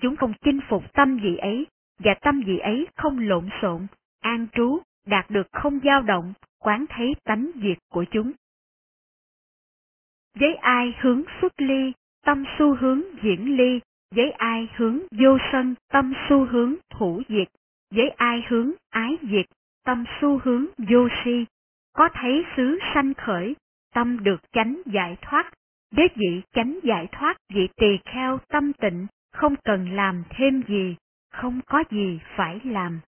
chúng 0.00 0.16
không 0.16 0.32
chinh 0.44 0.60
phục 0.68 0.92
tâm 0.92 1.18
vị 1.18 1.36
ấy, 1.36 1.66
và 2.04 2.14
tâm 2.20 2.42
vị 2.46 2.58
ấy 2.58 2.86
không 2.96 3.18
lộn 3.18 3.48
xộn, 3.62 3.86
an 4.20 4.46
trú, 4.52 4.78
đạt 5.06 5.30
được 5.30 5.46
không 5.52 5.80
dao 5.84 6.02
động, 6.02 6.32
quán 6.58 6.84
thấy 6.88 7.14
tánh 7.24 7.50
diệt 7.54 7.78
của 7.90 8.04
chúng. 8.10 8.32
Với 10.38 10.54
ai 10.54 10.94
hướng 11.00 11.22
xuất 11.40 11.60
ly, 11.60 11.92
tâm 12.24 12.44
xu 12.58 12.74
hướng 12.74 13.02
diễn 13.22 13.56
ly, 13.56 13.80
với 14.14 14.30
ai 14.30 14.68
hướng 14.76 14.98
vô 15.10 15.38
sân, 15.52 15.74
tâm 15.92 16.14
xu 16.28 16.44
hướng 16.44 16.74
thủ 16.90 17.22
diệt, 17.28 17.48
với 17.90 18.08
ai 18.08 18.44
hướng 18.48 18.72
ái 18.90 19.16
diệt, 19.22 19.46
tâm 19.84 20.04
xu 20.20 20.40
hướng 20.44 20.66
vô 20.78 21.08
si, 21.24 21.44
có 21.92 22.08
thấy 22.14 22.44
xứ 22.56 22.78
sanh 22.94 23.14
khởi, 23.14 23.56
tâm 23.94 24.24
được 24.24 24.40
chánh 24.52 24.82
giải 24.86 25.16
thoát, 25.22 25.52
với 25.90 26.08
vị 26.14 26.42
chánh 26.54 26.78
giải 26.82 27.08
thoát 27.12 27.36
vị 27.54 27.68
tỳ 27.76 27.98
kheo 28.04 28.38
tâm 28.48 28.72
tịnh, 28.72 29.06
không 29.32 29.54
cần 29.64 29.90
làm 29.96 30.22
thêm 30.30 30.62
gì, 30.68 30.96
không 31.32 31.60
có 31.66 31.84
gì 31.90 32.20
phải 32.36 32.60
làm. 32.64 33.00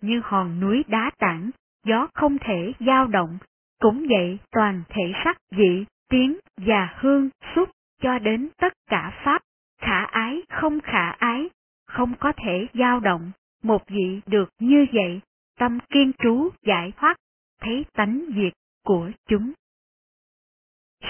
Như 0.00 0.20
hòn 0.24 0.60
núi 0.60 0.84
đá 0.88 1.10
tảng, 1.18 1.50
gió 1.84 2.08
không 2.14 2.38
thể 2.38 2.72
dao 2.80 3.06
động, 3.06 3.38
cũng 3.80 4.06
vậy 4.08 4.38
toàn 4.50 4.82
thể 4.88 5.12
sắc 5.24 5.38
vị, 5.50 5.84
tiếng 6.08 6.38
và 6.56 6.94
hương 6.98 7.28
xúc 7.54 7.70
cho 8.02 8.18
đến 8.18 8.48
tất 8.56 8.72
cả 8.86 9.20
pháp, 9.24 9.42
khả 9.78 10.04
ái 10.04 10.42
không 10.48 10.80
khả 10.80 11.10
ái, 11.10 11.50
không 11.86 12.14
có 12.20 12.32
thể 12.36 12.66
dao 12.74 13.00
động, 13.00 13.32
một 13.62 13.82
vị 13.88 14.20
được 14.26 14.48
như 14.58 14.86
vậy, 14.92 15.20
tâm 15.58 15.78
kiên 15.88 16.12
trú 16.18 16.48
giải 16.62 16.92
thoát, 16.96 17.16
thấy 17.60 17.84
tánh 17.92 18.24
diệt 18.34 18.52
của 18.84 19.10
chúng. 19.28 19.52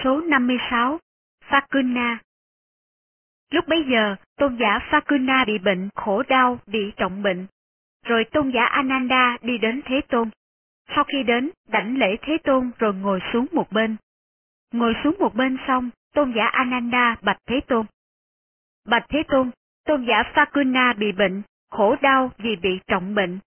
Số 0.04 0.20
56 0.20 0.98
Fakuna 1.48 2.16
Lúc 3.50 3.68
bấy 3.68 3.84
giờ, 3.90 4.16
tôn 4.36 4.56
giả 4.60 4.78
Fakuna 4.90 5.46
bị 5.46 5.58
bệnh, 5.58 5.88
khổ 5.94 6.22
đau, 6.28 6.58
bị 6.66 6.92
trọng 6.96 7.22
bệnh. 7.22 7.46
Rồi 8.06 8.24
tôn 8.24 8.50
giả 8.50 8.64
Ananda 8.64 9.36
đi 9.42 9.58
đến 9.58 9.80
Thế 9.84 10.00
Tôn. 10.08 10.30
Sau 10.94 11.04
khi 11.04 11.22
đến, 11.22 11.50
đảnh 11.68 11.98
lễ 11.98 12.16
Thế 12.22 12.38
Tôn 12.44 12.70
rồi 12.78 12.94
ngồi 12.94 13.20
xuống 13.32 13.46
một 13.52 13.72
bên. 13.72 13.96
Ngồi 14.72 14.94
xuống 15.04 15.16
một 15.18 15.34
bên 15.34 15.56
xong, 15.66 15.90
tôn 16.14 16.32
giả 16.36 16.46
Ananda 16.46 17.16
bạch 17.22 17.38
Thế 17.46 17.60
Tôn. 17.66 17.86
Bạch 18.88 19.06
Thế 19.08 19.22
Tôn, 19.28 19.50
tôn 19.84 20.04
giả 20.04 20.22
Fakuna 20.34 20.94
bị 20.98 21.12
bệnh, 21.12 21.42
khổ 21.70 21.96
đau 22.02 22.30
vì 22.38 22.56
bị 22.56 22.80
trọng 22.86 23.14
bệnh. 23.14 23.38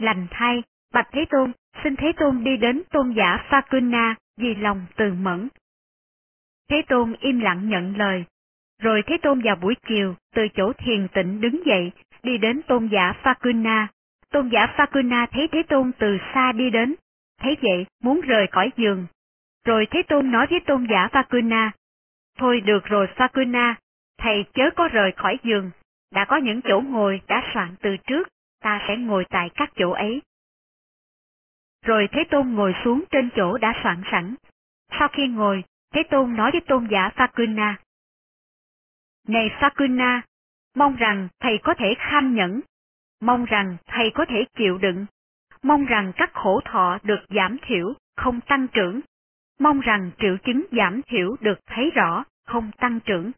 Lành 0.00 0.26
thay, 0.30 0.62
bạch 0.92 1.08
Thế 1.12 1.24
Tôn, 1.30 1.52
xin 1.84 1.96
Thế 1.96 2.12
Tôn 2.16 2.44
đi 2.44 2.56
đến 2.56 2.82
tôn 2.90 3.14
giả 3.16 3.46
Fakuna 3.50 4.14
vì 4.36 4.54
lòng 4.54 4.86
từ 4.96 5.12
mẫn. 5.12 5.48
Thế 6.70 6.82
Tôn 6.88 7.14
im 7.20 7.40
lặng 7.40 7.68
nhận 7.68 7.96
lời. 7.96 8.24
Rồi 8.78 9.02
Thế 9.06 9.16
Tôn 9.22 9.40
vào 9.40 9.56
buổi 9.56 9.74
chiều, 9.88 10.14
từ 10.34 10.48
chỗ 10.48 10.72
thiền 10.72 11.08
tịnh 11.08 11.40
đứng 11.40 11.66
dậy, 11.66 11.92
đi 12.22 12.38
đến 12.38 12.62
tôn 12.62 12.88
giả 12.92 13.14
Fakuna. 13.22 13.86
Tôn 14.30 14.48
giả 14.48 14.66
Fakuna 14.76 15.26
thấy 15.26 15.48
Thế 15.48 15.62
Tôn 15.62 15.92
từ 15.98 16.18
xa 16.34 16.52
đi 16.52 16.70
đến, 16.70 16.94
thấy 17.40 17.56
vậy 17.62 17.86
muốn 18.02 18.20
rời 18.20 18.46
khỏi 18.46 18.70
giường. 18.76 19.06
Rồi 19.64 19.86
Thế 19.90 20.02
Tôn 20.02 20.30
nói 20.30 20.46
với 20.50 20.60
tôn 20.60 20.86
giả 20.90 21.08
Fakuna, 21.12 21.70
Thôi 22.38 22.60
được 22.60 22.84
rồi 22.84 23.08
Fakuna, 23.16 23.74
thầy 24.18 24.44
chớ 24.54 24.70
có 24.76 24.88
rời 24.88 25.12
khỏi 25.12 25.38
giường, 25.42 25.70
đã 26.14 26.24
có 26.24 26.36
những 26.36 26.60
chỗ 26.64 26.80
ngồi 26.80 27.20
đã 27.28 27.50
soạn 27.54 27.74
từ 27.80 27.96
trước, 27.96 28.28
ta 28.62 28.84
sẽ 28.88 28.96
ngồi 28.96 29.24
tại 29.30 29.50
các 29.54 29.70
chỗ 29.76 29.90
ấy. 29.90 30.22
Rồi 31.84 32.08
Thế 32.12 32.24
Tôn 32.30 32.48
ngồi 32.48 32.74
xuống 32.84 33.04
trên 33.10 33.30
chỗ 33.36 33.58
đã 33.58 33.80
soạn 33.82 34.02
sẵn. 34.10 34.34
Sau 34.98 35.08
khi 35.08 35.28
ngồi, 35.28 35.64
Thế 35.92 36.02
Tôn 36.02 36.36
nói 36.36 36.50
với 36.50 36.60
tôn 36.60 36.88
giả 36.90 37.10
Fakuna. 37.16 37.74
Này 39.28 39.50
Sakuna 39.60 40.22
mong 40.74 40.96
rằng 40.96 41.28
thầy 41.40 41.58
có 41.62 41.74
thể 41.74 41.94
kham 41.98 42.34
nhẫn, 42.34 42.60
mong 43.20 43.44
rằng 43.44 43.76
thầy 43.86 44.10
có 44.14 44.24
thể 44.28 44.44
chịu 44.56 44.78
đựng, 44.78 45.06
mong 45.62 45.84
rằng 45.84 46.12
các 46.16 46.30
khổ 46.32 46.60
thọ 46.64 46.98
được 47.02 47.20
giảm 47.28 47.56
thiểu, 47.62 47.94
không 48.16 48.40
tăng 48.40 48.68
trưởng, 48.68 49.00
mong 49.58 49.80
rằng 49.80 50.10
triệu 50.18 50.36
chứng 50.44 50.64
giảm 50.72 51.02
thiểu 51.02 51.36
được 51.40 51.58
thấy 51.66 51.90
rõ, 51.90 52.24
không 52.46 52.70
tăng 52.78 53.00
trưởng. 53.00 53.32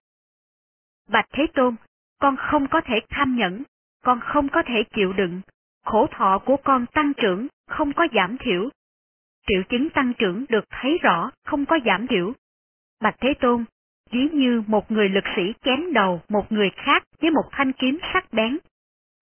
Bạch 1.09 1.27
Thế 1.33 1.47
Tôn, 1.55 1.77
con 2.19 2.37
không 2.37 2.67
có 2.69 2.81
thể 2.81 3.01
kham 3.09 3.37
nhẫn, 3.37 3.63
con 4.05 4.21
không 4.21 4.49
có 4.49 4.63
thể 4.67 4.85
chịu 4.95 5.13
đựng, 5.13 5.41
khổ 5.85 6.07
thọ 6.11 6.39
của 6.39 6.57
con 6.65 6.87
tăng 6.87 7.13
trưởng, 7.15 7.47
không 7.67 7.93
có 7.93 8.07
giảm 8.15 8.37
thiểu. 8.39 8.69
Triệu 9.47 9.63
chứng 9.69 9.91
tăng 9.91 10.13
trưởng 10.19 10.45
được 10.49 10.65
thấy 10.71 10.99
rõ, 10.99 11.31
không 11.45 11.67
có 11.67 11.79
giảm 11.85 12.07
thiểu. 12.07 12.33
Bạch 13.01 13.17
Thế 13.21 13.35
Tôn, 13.41 13.65
ví 14.11 14.29
như 14.33 14.63
một 14.67 14.91
người 14.91 15.09
lực 15.09 15.25
sĩ 15.37 15.43
chém 15.65 15.93
đầu 15.93 16.21
một 16.29 16.53
người 16.53 16.71
khác 16.71 17.05
với 17.21 17.31
một 17.31 17.49
thanh 17.53 17.73
kiếm 17.73 17.99
sắc 18.13 18.33
bén. 18.33 18.59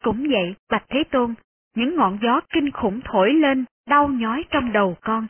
Cũng 0.04 0.26
vậy, 0.30 0.54
Bạch 0.70 0.84
Thế 0.88 1.04
Tôn, 1.10 1.34
những 1.74 1.96
ngọn 1.96 2.18
gió 2.22 2.40
kinh 2.52 2.70
khủng 2.70 3.00
thổi 3.04 3.32
lên, 3.32 3.64
đau 3.86 4.08
nhói 4.08 4.44
trong 4.50 4.72
đầu 4.72 4.96
con. 5.00 5.26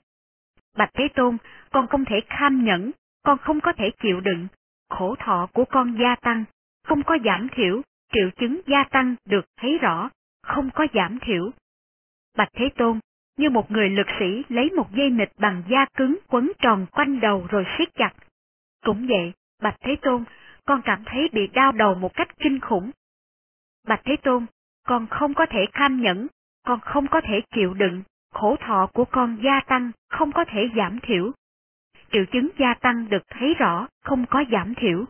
Bạch 0.77 0.91
Thế 0.95 1.09
Tôn, 1.15 1.37
con 1.71 1.87
không 1.87 2.05
thể 2.05 2.21
kham 2.29 2.65
nhẫn, 2.65 2.91
con 3.23 3.39
không 3.39 3.61
có 3.61 3.73
thể 3.73 3.91
chịu 4.03 4.21
đựng, 4.21 4.47
khổ 4.89 5.15
thọ 5.19 5.49
của 5.53 5.65
con 5.65 5.97
gia 6.01 6.17
tăng, 6.17 6.45
không 6.85 7.03
có 7.03 7.19
giảm 7.25 7.49
thiểu, 7.55 7.83
triệu 8.13 8.31
chứng 8.37 8.61
gia 8.67 8.85
tăng 8.85 9.15
được 9.25 9.45
thấy 9.57 9.79
rõ, 9.79 10.11
không 10.43 10.71
có 10.75 10.87
giảm 10.95 11.19
thiểu. 11.19 11.51
Bạch 12.37 12.49
Thế 12.53 12.69
Tôn, 12.77 13.01
như 13.37 13.51
một 13.51 13.71
người 13.71 13.89
lực 13.89 14.07
sĩ 14.19 14.43
lấy 14.49 14.71
một 14.71 14.95
dây 14.95 15.11
nịch 15.11 15.33
bằng 15.39 15.63
da 15.69 15.87
cứng 15.97 16.19
quấn 16.29 16.53
tròn 16.59 16.87
quanh 16.93 17.21
đầu 17.21 17.47
rồi 17.51 17.65
siết 17.79 17.95
chặt. 17.95 18.13
Cũng 18.85 19.07
vậy, 19.07 19.33
Bạch 19.63 19.77
Thế 19.81 19.97
Tôn, 20.03 20.25
con 20.65 20.83
cảm 20.85 21.03
thấy 21.07 21.29
bị 21.33 21.47
đau 21.47 21.73
đầu 21.73 21.95
một 21.95 22.15
cách 22.15 22.29
kinh 22.39 22.61
khủng. 22.61 22.91
Bạch 23.87 24.01
Thế 24.05 24.17
Tôn, 24.17 24.47
con 24.87 25.07
không 25.07 25.35
có 25.35 25.47
thể 25.47 25.67
kham 25.73 26.01
nhẫn, 26.01 26.27
con 26.67 26.81
không 26.81 27.07
có 27.07 27.21
thể 27.21 27.41
chịu 27.55 27.75
đựng, 27.75 28.03
khổ 28.33 28.57
thọ 28.61 28.87
của 28.93 29.05
con 29.05 29.39
gia 29.45 29.61
tăng, 29.61 29.91
không 30.09 30.33
có 30.33 30.45
thể 30.45 30.71
giảm 30.77 31.01
thiểu. 31.01 31.33
Triệu 32.13 32.25
chứng 32.33 32.49
gia 32.59 32.75
tăng 32.75 33.09
được 33.09 33.23
thấy 33.31 33.55
rõ, 33.55 33.87
không 34.05 34.27
có 34.27 34.45
giảm 34.53 34.75
thiểu. 34.75 35.05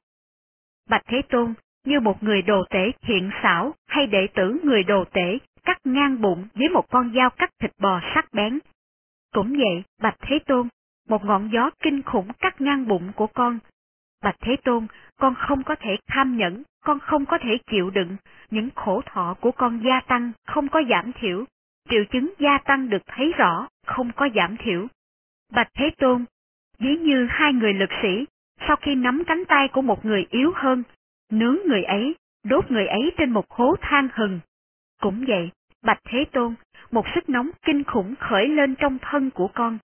Bạch 0.88 1.02
Thế 1.06 1.22
Tôn, 1.28 1.54
như 1.84 2.00
một 2.00 2.22
người 2.22 2.42
đồ 2.42 2.64
tể 2.70 2.90
hiện 3.02 3.30
xảo 3.42 3.74
hay 3.86 4.06
đệ 4.06 4.26
tử 4.34 4.60
người 4.64 4.82
đồ 4.82 5.04
tể 5.12 5.38
cắt 5.64 5.78
ngang 5.84 6.20
bụng 6.20 6.48
với 6.54 6.68
một 6.68 6.90
con 6.90 7.12
dao 7.16 7.30
cắt 7.30 7.50
thịt 7.58 7.72
bò 7.78 8.00
sắc 8.14 8.32
bén. 8.32 8.58
Cũng 9.32 9.56
vậy, 9.56 9.82
Bạch 10.02 10.16
Thế 10.20 10.38
Tôn, 10.46 10.68
một 11.08 11.24
ngọn 11.24 11.50
gió 11.52 11.70
kinh 11.80 12.02
khủng 12.02 12.28
cắt 12.38 12.60
ngang 12.60 12.88
bụng 12.88 13.12
của 13.16 13.26
con. 13.26 13.58
Bạch 14.24 14.36
Thế 14.40 14.56
Tôn, 14.64 14.86
con 15.16 15.34
không 15.34 15.62
có 15.62 15.74
thể 15.74 15.96
tham 16.06 16.36
nhẫn, 16.36 16.62
con 16.84 17.00
không 17.00 17.26
có 17.26 17.38
thể 17.38 17.58
chịu 17.70 17.90
đựng, 17.90 18.16
những 18.50 18.68
khổ 18.74 19.02
thọ 19.06 19.34
của 19.40 19.52
con 19.52 19.80
gia 19.84 20.00
tăng, 20.00 20.32
không 20.46 20.68
có 20.68 20.82
giảm 20.90 21.12
thiểu, 21.12 21.44
triệu 21.88 22.04
chứng 22.10 22.34
gia 22.38 22.58
tăng 22.58 22.88
được 22.88 23.02
thấy 23.06 23.32
rõ, 23.32 23.68
không 23.86 24.12
có 24.16 24.28
giảm 24.34 24.56
thiểu. 24.56 24.86
Bạch 25.52 25.68
Thế 25.74 25.90
Tôn, 25.98 26.24
ví 26.78 26.96
như 26.96 27.26
hai 27.30 27.52
người 27.52 27.74
lực 27.74 27.90
sĩ, 28.02 28.24
sau 28.66 28.76
khi 28.76 28.94
nắm 28.94 29.22
cánh 29.26 29.44
tay 29.44 29.68
của 29.68 29.82
một 29.82 30.04
người 30.04 30.26
yếu 30.30 30.52
hơn, 30.54 30.82
nướng 31.32 31.56
người 31.66 31.82
ấy, 31.82 32.14
đốt 32.44 32.70
người 32.70 32.86
ấy 32.86 33.12
trên 33.18 33.30
một 33.30 33.50
hố 33.50 33.76
than 33.80 34.08
hừng. 34.12 34.40
Cũng 35.00 35.24
vậy, 35.28 35.50
Bạch 35.82 36.00
Thế 36.04 36.24
Tôn, 36.32 36.54
một 36.90 37.06
sức 37.14 37.28
nóng 37.28 37.50
kinh 37.62 37.84
khủng 37.84 38.14
khởi 38.20 38.48
lên 38.48 38.74
trong 38.74 38.98
thân 38.98 39.30
của 39.30 39.48
con. 39.54 39.78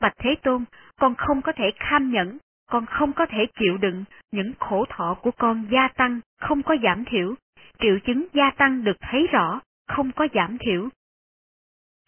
Bạch 0.00 0.14
Thế 0.18 0.34
Tôn, 0.42 0.64
con 0.96 1.14
không 1.14 1.42
có 1.42 1.52
thể 1.52 1.70
kham 1.76 2.10
nhẫn, 2.10 2.38
con 2.72 2.86
không 2.86 3.12
có 3.12 3.26
thể 3.26 3.46
chịu 3.58 3.78
đựng, 3.78 4.04
những 4.30 4.52
khổ 4.58 4.84
thọ 4.88 5.14
của 5.22 5.30
con 5.30 5.66
gia 5.70 5.88
tăng, 5.88 6.20
không 6.40 6.62
có 6.62 6.76
giảm 6.82 7.04
thiểu, 7.04 7.34
triệu 7.78 7.98
chứng 8.06 8.26
gia 8.32 8.50
tăng 8.50 8.84
được 8.84 8.96
thấy 9.00 9.26
rõ, 9.26 9.60
không 9.88 10.12
có 10.12 10.28
giảm 10.34 10.58
thiểu. 10.58 10.88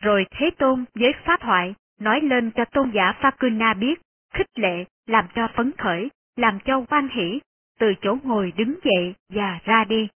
Rồi 0.03 0.27
Thế 0.31 0.51
Tôn 0.59 0.85
với 0.95 1.13
pháp 1.25 1.41
thoại, 1.41 1.75
nói 2.01 2.21
lên 2.21 2.51
cho 2.51 2.65
tôn 2.65 2.91
giả 2.95 3.13
Fakuna 3.21 3.79
biết, 3.79 4.01
khích 4.35 4.59
lệ, 4.59 4.85
làm 5.07 5.27
cho 5.35 5.49
phấn 5.57 5.73
khởi, 5.79 6.11
làm 6.37 6.59
cho 6.65 6.85
quan 6.89 7.09
hỷ, 7.09 7.41
từ 7.79 7.95
chỗ 8.01 8.17
ngồi 8.23 8.53
đứng 8.57 8.75
dậy 8.85 9.15
và 9.29 9.59
ra 9.65 9.85
đi. 9.85 10.09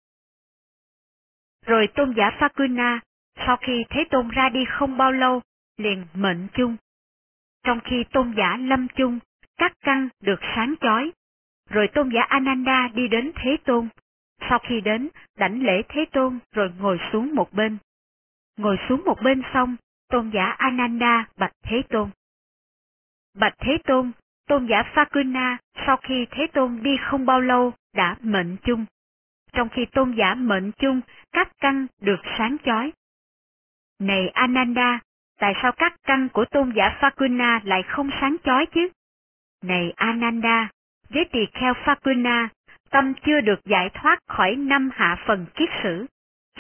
Rồi 1.66 1.88
tôn 1.88 2.14
giả 2.18 2.32
Fakuna, 2.40 3.00
sau 3.46 3.58
khi 3.58 3.86
Thế 3.90 4.04
Tôn 4.10 4.30
ra 4.30 4.50
đi 4.50 4.66
không 4.70 4.98
bao 4.98 5.12
lâu, 5.12 5.42
liền 5.78 6.06
mệnh 6.14 6.48
chung. 6.54 6.76
Trong 7.64 7.80
khi 7.84 8.04
tôn 8.12 8.34
giả 8.38 8.58
lâm 8.58 8.88
chung, 8.88 9.20
các 9.58 9.74
căn 9.82 10.10
được 10.22 10.40
sáng 10.56 10.76
chói. 10.82 11.12
Rồi 11.70 11.88
tôn 11.88 12.10
giả 12.10 12.22
Ananda 12.22 12.88
đi 12.94 13.08
đến 13.08 13.32
Thế 13.36 13.58
Tôn. 13.66 13.88
Sau 14.50 14.60
khi 14.60 14.82
đến, 14.82 15.10
đảnh 15.38 15.64
lễ 15.64 15.82
Thế 15.90 16.06
Tôn 16.12 16.40
rồi 16.52 16.72
ngồi 16.80 17.00
xuống 17.12 17.36
một 17.36 17.54
bên. 17.54 17.78
Ngồi 18.58 18.78
xuống 18.90 19.04
một 19.06 19.18
bên 19.24 19.42
xong, 19.54 19.76
tôn 20.10 20.30
giả 20.34 20.46
Ananda 20.46 21.28
bạch 21.38 21.54
Thế 21.64 21.82
Tôn. 21.90 22.10
Bạch 23.36 23.54
Thế 23.58 23.78
Tôn, 23.84 24.12
tôn 24.48 24.66
giả 24.66 24.84
Fakuna 24.94 25.58
sau 25.86 25.98
khi 25.98 26.28
Thế 26.32 26.48
Tôn 26.54 26.80
đi 26.84 26.98
không 27.02 27.26
bao 27.26 27.42
lâu 27.42 27.74
đã 27.94 28.16
mệnh 28.22 28.58
chung. 28.64 28.86
Trong 29.54 29.70
khi 29.70 29.86
tôn 29.86 30.16
giả 30.18 30.36
mệnh 30.36 30.72
chung, 30.72 31.02
các 31.32 31.52
căn 31.60 31.88
được 32.02 32.20
sáng 32.38 32.58
chói. 32.66 32.92
Này 34.00 34.30
Ananda, 34.30 35.00
tại 35.40 35.54
sao 35.62 35.72
các 35.72 35.96
căn 36.04 36.30
của 36.30 36.46
tôn 36.46 36.74
giả 36.76 36.98
Fakuna 37.00 37.60
lại 37.64 37.84
không 37.84 38.10
sáng 38.22 38.36
chói 38.44 38.66
chứ? 38.66 38.90
Này 39.64 39.94
Ananda, 39.96 40.70
với 41.10 41.26
tỳ 41.32 41.46
kheo 41.54 41.74
Fakuna, 41.74 42.48
tâm 42.90 43.14
chưa 43.26 43.42
được 43.42 43.66
giải 43.66 43.90
thoát 43.94 44.20
khỏi 44.28 44.56
năm 44.56 44.90
hạ 44.94 45.24
phần 45.28 45.46
kiết 45.56 45.70
sử. 45.84 46.06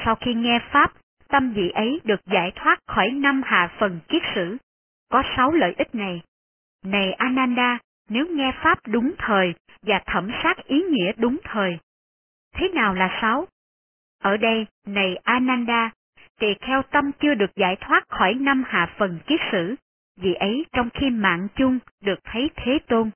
Sau 0.06 0.16
khi 0.16 0.34
nghe 0.34 0.60
Pháp, 0.72 0.94
tâm 1.27 1.54
vị 1.54 1.70
ấy 1.70 2.01
được 2.04 2.25
giải 2.25 2.51
thoát 2.56 2.80
khỏi 2.88 3.12
năm 3.12 3.42
hạ 3.46 3.72
phần 3.80 4.00
kiết 4.08 4.22
sử. 4.36 4.58
Có 5.10 5.24
sáu 5.38 5.51
lợi 5.51 5.74
ích 5.77 5.96
này. 5.96 6.22
Này 6.86 7.13
Ananda, 7.13 7.77
nếu 8.10 8.25
nghe 8.30 8.51
Pháp 8.63 8.80
đúng 8.88 9.13
thời 9.18 9.54
và 9.82 10.01
thẩm 10.06 10.32
sát 10.44 10.58
ý 10.66 10.84
nghĩa 10.84 11.12
đúng 11.18 11.38
thời. 11.44 11.80
thế 12.56 12.70
nào 12.70 12.94
là 12.94 13.18
sáu? 13.22 13.48
Ở 14.24 14.38
đây, 14.38 14.66
này 14.86 15.16
Ananda, 15.24 15.92
tỳ 16.39 16.48
kheo 16.62 16.82
tâm 16.82 17.12
chưa 17.20 17.34
được 17.34 17.56
giải 17.56 17.75
thoát 17.75 18.10
khỏi 18.10 18.34
năm 18.34 18.63
hạ 18.68 18.94
phần 18.98 19.20
kiết 19.27 19.39
sử, 19.51 19.75
vị 20.18 20.34
ấy 20.34 20.66
trong 20.74 20.90
khi 20.94 21.10
mạng 21.10 21.48
chung 21.56 21.80
được 22.02 22.20
thấy 22.24 22.50
Thế 22.56 22.80
Tôn. 22.88 23.12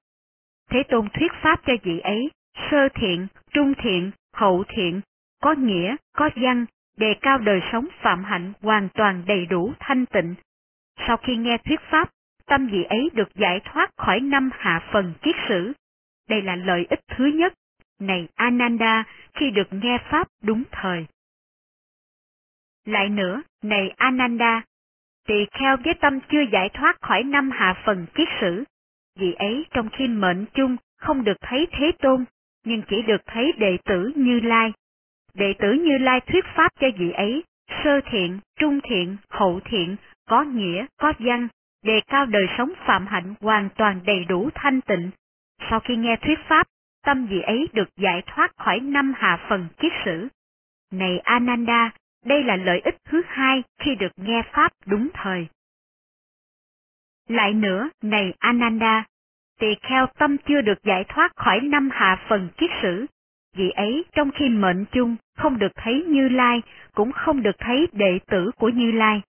Thế 0.70 0.84
Tôn 0.90 1.10
thuyết 1.14 1.32
pháp 1.42 1.62
cho 1.66 1.74
vị 1.84 2.00
ấy, 2.00 2.32
sơ 2.72 2.90
thiện, 2.94 3.28
trung 3.54 3.74
thiện, 3.78 4.12
hậu 4.34 4.64
thiện, 4.68 5.02
có 5.42 5.54
nghĩa, 5.54 5.96
có 6.18 6.30
văn, 6.36 6.66
đề 6.98 7.14
cao 7.22 7.38
đời 7.38 7.62
sống 7.72 7.88
phạm 8.02 8.24
hạnh 8.24 8.54
hoàn 8.62 8.90
toàn 8.94 9.24
đầy 9.28 9.46
đủ 9.46 9.74
thanh 9.80 10.06
tịnh. 10.06 10.36
Sau 11.08 11.18
khi 11.18 11.36
nghe 11.36 11.58
thuyết 11.58 11.80
pháp, 11.92 12.10
tâm 12.46 12.68
vị 12.68 12.84
ấy 12.84 13.10
được 13.14 13.36
giải 13.36 13.60
thoát 13.66 13.90
khỏi 13.98 14.20
năm 14.20 14.50
hạ 14.54 14.90
phần 14.94 15.14
kiết 15.22 15.36
sử. 15.48 15.74
Đây 16.30 16.42
là 16.42 16.56
lợi 16.56 16.86
ích 16.90 17.00
thứ 17.08 17.26
nhất. 17.26 17.54
Này 18.00 18.28
Ananda, 18.36 19.04
khi 19.34 19.52
được 19.52 19.68
nghe 19.72 19.98
pháp 20.12 20.28
đúng 20.44 20.64
thời. 20.72 21.06
Lại 22.86 23.10
nữa, 23.10 23.42
này 23.64 23.90
Ananda, 23.98 24.62
tỳ 25.28 25.46
kheo 25.52 25.78
với 25.78 25.94
tâm 25.94 26.20
chưa 26.32 26.42
giải 26.52 26.70
thoát 26.70 27.02
khỏi 27.02 27.24
năm 27.24 27.52
hạ 27.52 27.82
phần 27.86 28.06
kiết 28.14 28.28
sử. 28.42 28.64
Vì 29.20 29.34
ấy 29.34 29.66
trong 29.74 29.90
khi 29.90 30.08
mệnh 30.08 30.46
chung 30.54 30.78
không 30.98 31.24
được 31.24 31.38
thấy 31.42 31.68
Thế 31.72 31.92
Tôn, 32.00 32.26
nhưng 32.66 32.82
chỉ 32.90 33.02
được 33.02 33.22
thấy 33.26 33.52
đệ 33.58 33.78
tử 33.86 34.12
Như 34.16 34.40
Lai. 34.40 34.74
Đệ 35.34 35.54
tử 35.60 35.74
Như 35.74 35.98
Lai 35.98 36.20
thuyết 36.20 36.46
pháp 36.56 36.72
cho 36.80 36.88
vị 36.98 37.12
ấy, 37.12 37.44
sơ 37.84 38.02
thiện, 38.12 38.40
trung 38.60 38.80
thiện, 38.84 39.18
hậu 39.30 39.60
thiện, 39.66 39.96
có 40.28 40.44
nghĩa, 40.44 40.86
có 40.98 41.14
văn, 41.20 41.48
đề 41.84 42.02
cao 42.08 42.26
đời 42.26 42.48
sống 42.58 42.74
phạm 42.86 43.08
hạnh 43.08 43.34
hoàn 43.42 43.70
toàn 43.78 44.00
đầy 44.06 44.26
đủ 44.26 44.50
thanh 44.56 44.82
tịnh. 44.82 45.12
Sau 45.70 45.80
khi 45.80 45.96
nghe 45.96 46.16
thuyết 46.16 46.40
pháp, 46.48 46.68
tâm 47.06 47.26
vị 47.26 47.42
ấy 47.42 47.70
được 47.74 47.90
giải 47.98 48.22
thoát 48.26 48.52
khỏi 48.58 48.80
năm 48.80 49.14
hạ 49.18 49.46
phần 49.50 49.68
kiết 49.78 49.92
sử. 50.06 50.28
Này 50.92 51.20
Ananda, 51.20 51.92
đây 52.26 52.44
là 52.44 52.56
lợi 52.56 52.80
ích 52.80 52.96
thứ 53.06 53.22
hai 53.28 53.64
khi 53.80 53.96
được 53.96 54.12
nghe 54.18 54.44
Pháp 54.54 54.72
đúng 54.86 55.10
thời. 55.14 55.48
Lại 57.28 57.54
nữa, 57.54 57.90
này 58.02 58.34
Ananda, 58.40 59.04
tỳ 59.60 59.76
kheo 59.82 60.08
tâm 60.18 60.38
chưa 60.38 60.62
được 60.62 60.84
giải 60.84 61.04
thoát 61.04 61.36
khỏi 61.36 61.60
năm 61.60 61.90
hạ 61.94 62.26
phần 62.30 62.50
kiết 62.58 62.70
sử. 62.82 63.06
Vì 63.56 63.70
ấy 63.70 64.06
trong 64.14 64.32
khi 64.32 64.50
mệnh 64.50 64.86
chung 64.92 65.16
không 65.38 65.60
được 65.60 65.72
thấy 65.76 66.04
Như 66.08 66.30
Lai, 66.30 66.62
cũng 66.94 67.12
không 67.12 67.44
được 67.44 67.56
thấy 67.58 67.88
đệ 67.92 68.20
tử 68.28 68.52
của 68.58 68.70
Như 68.70 68.92
Lai. 68.92 69.22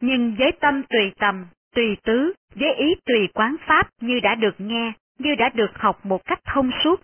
Nhưng 0.00 0.36
với 0.38 0.52
tâm 0.60 0.82
tùy 0.82 1.12
tầm, 1.18 1.46
tùy 1.74 1.96
tứ, 2.04 2.32
với 2.54 2.74
ý 2.74 2.94
tùy 3.04 3.28
quán 3.34 3.56
Pháp 3.66 3.88
như 4.00 4.20
đã 4.20 4.34
được 4.34 4.54
nghe, 4.58 4.92
như 5.18 5.34
đã 5.34 5.48
được 5.48 5.70
học 5.74 6.06
một 6.06 6.24
cách 6.24 6.40
thông 6.44 6.70
suốt. 6.84 7.02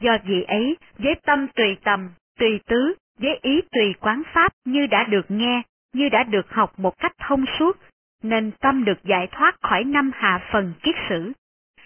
Do 0.00 0.16
vì 0.24 0.42
ấy, 0.42 0.76
với 0.98 1.14
tâm 1.14 1.46
tùy 1.54 1.76
tầm, 1.84 2.08
tùy 2.38 2.60
tứ, 2.66 2.94
với 3.20 3.38
ý 3.42 3.60
tùy 3.72 3.94
quán 4.00 4.22
pháp 4.32 4.52
như 4.64 4.86
đã 4.86 5.04
được 5.04 5.26
nghe, 5.28 5.62
như 5.92 6.08
đã 6.08 6.24
được 6.24 6.50
học 6.50 6.78
một 6.78 6.98
cách 6.98 7.12
thông 7.18 7.44
suốt, 7.58 7.76
nên 8.22 8.50
tâm 8.60 8.84
được 8.84 9.04
giải 9.04 9.28
thoát 9.32 9.56
khỏi 9.62 9.84
năm 9.84 10.10
hạ 10.14 10.48
phần 10.52 10.72
kiết 10.82 10.94
sử. 11.08 11.32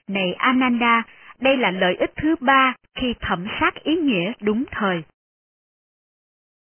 Này 0.09 0.33
Ananda, 0.33 1.03
đây 1.41 1.57
là 1.57 1.71
lợi 1.71 1.95
ích 1.95 2.11
thứ 2.17 2.37
ba 2.41 2.75
khi 2.95 3.15
thẩm 3.21 3.47
sát 3.61 3.75
ý 3.75 3.97
nghĩa 3.97 4.33
đúng 4.41 4.65
thời. 4.71 5.03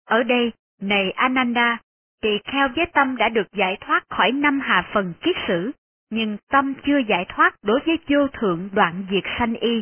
Ở 0.05 0.23
đây, 0.23 0.51
này 0.81 1.11
Ananda, 1.11 1.77
tỳ 2.21 2.29
kheo 2.43 2.67
với 2.75 2.85
tâm 2.85 3.17
đã 3.17 3.29
được 3.29 3.47
giải 3.53 3.77
thoát 3.81 4.03
khỏi 4.09 4.31
năm 4.31 4.59
hạ 4.59 4.89
phần 4.93 5.13
kiết 5.21 5.35
sử, 5.47 5.71
nhưng 6.09 6.37
tâm 6.49 6.73
chưa 6.85 6.97
giải 6.97 7.25
thoát 7.29 7.55
đối 7.63 7.79
với 7.85 7.97
vô 8.07 8.27
thượng 8.27 8.69
đoạn 8.73 9.05
diệt 9.11 9.23
sanh 9.39 9.53
y. 9.53 9.81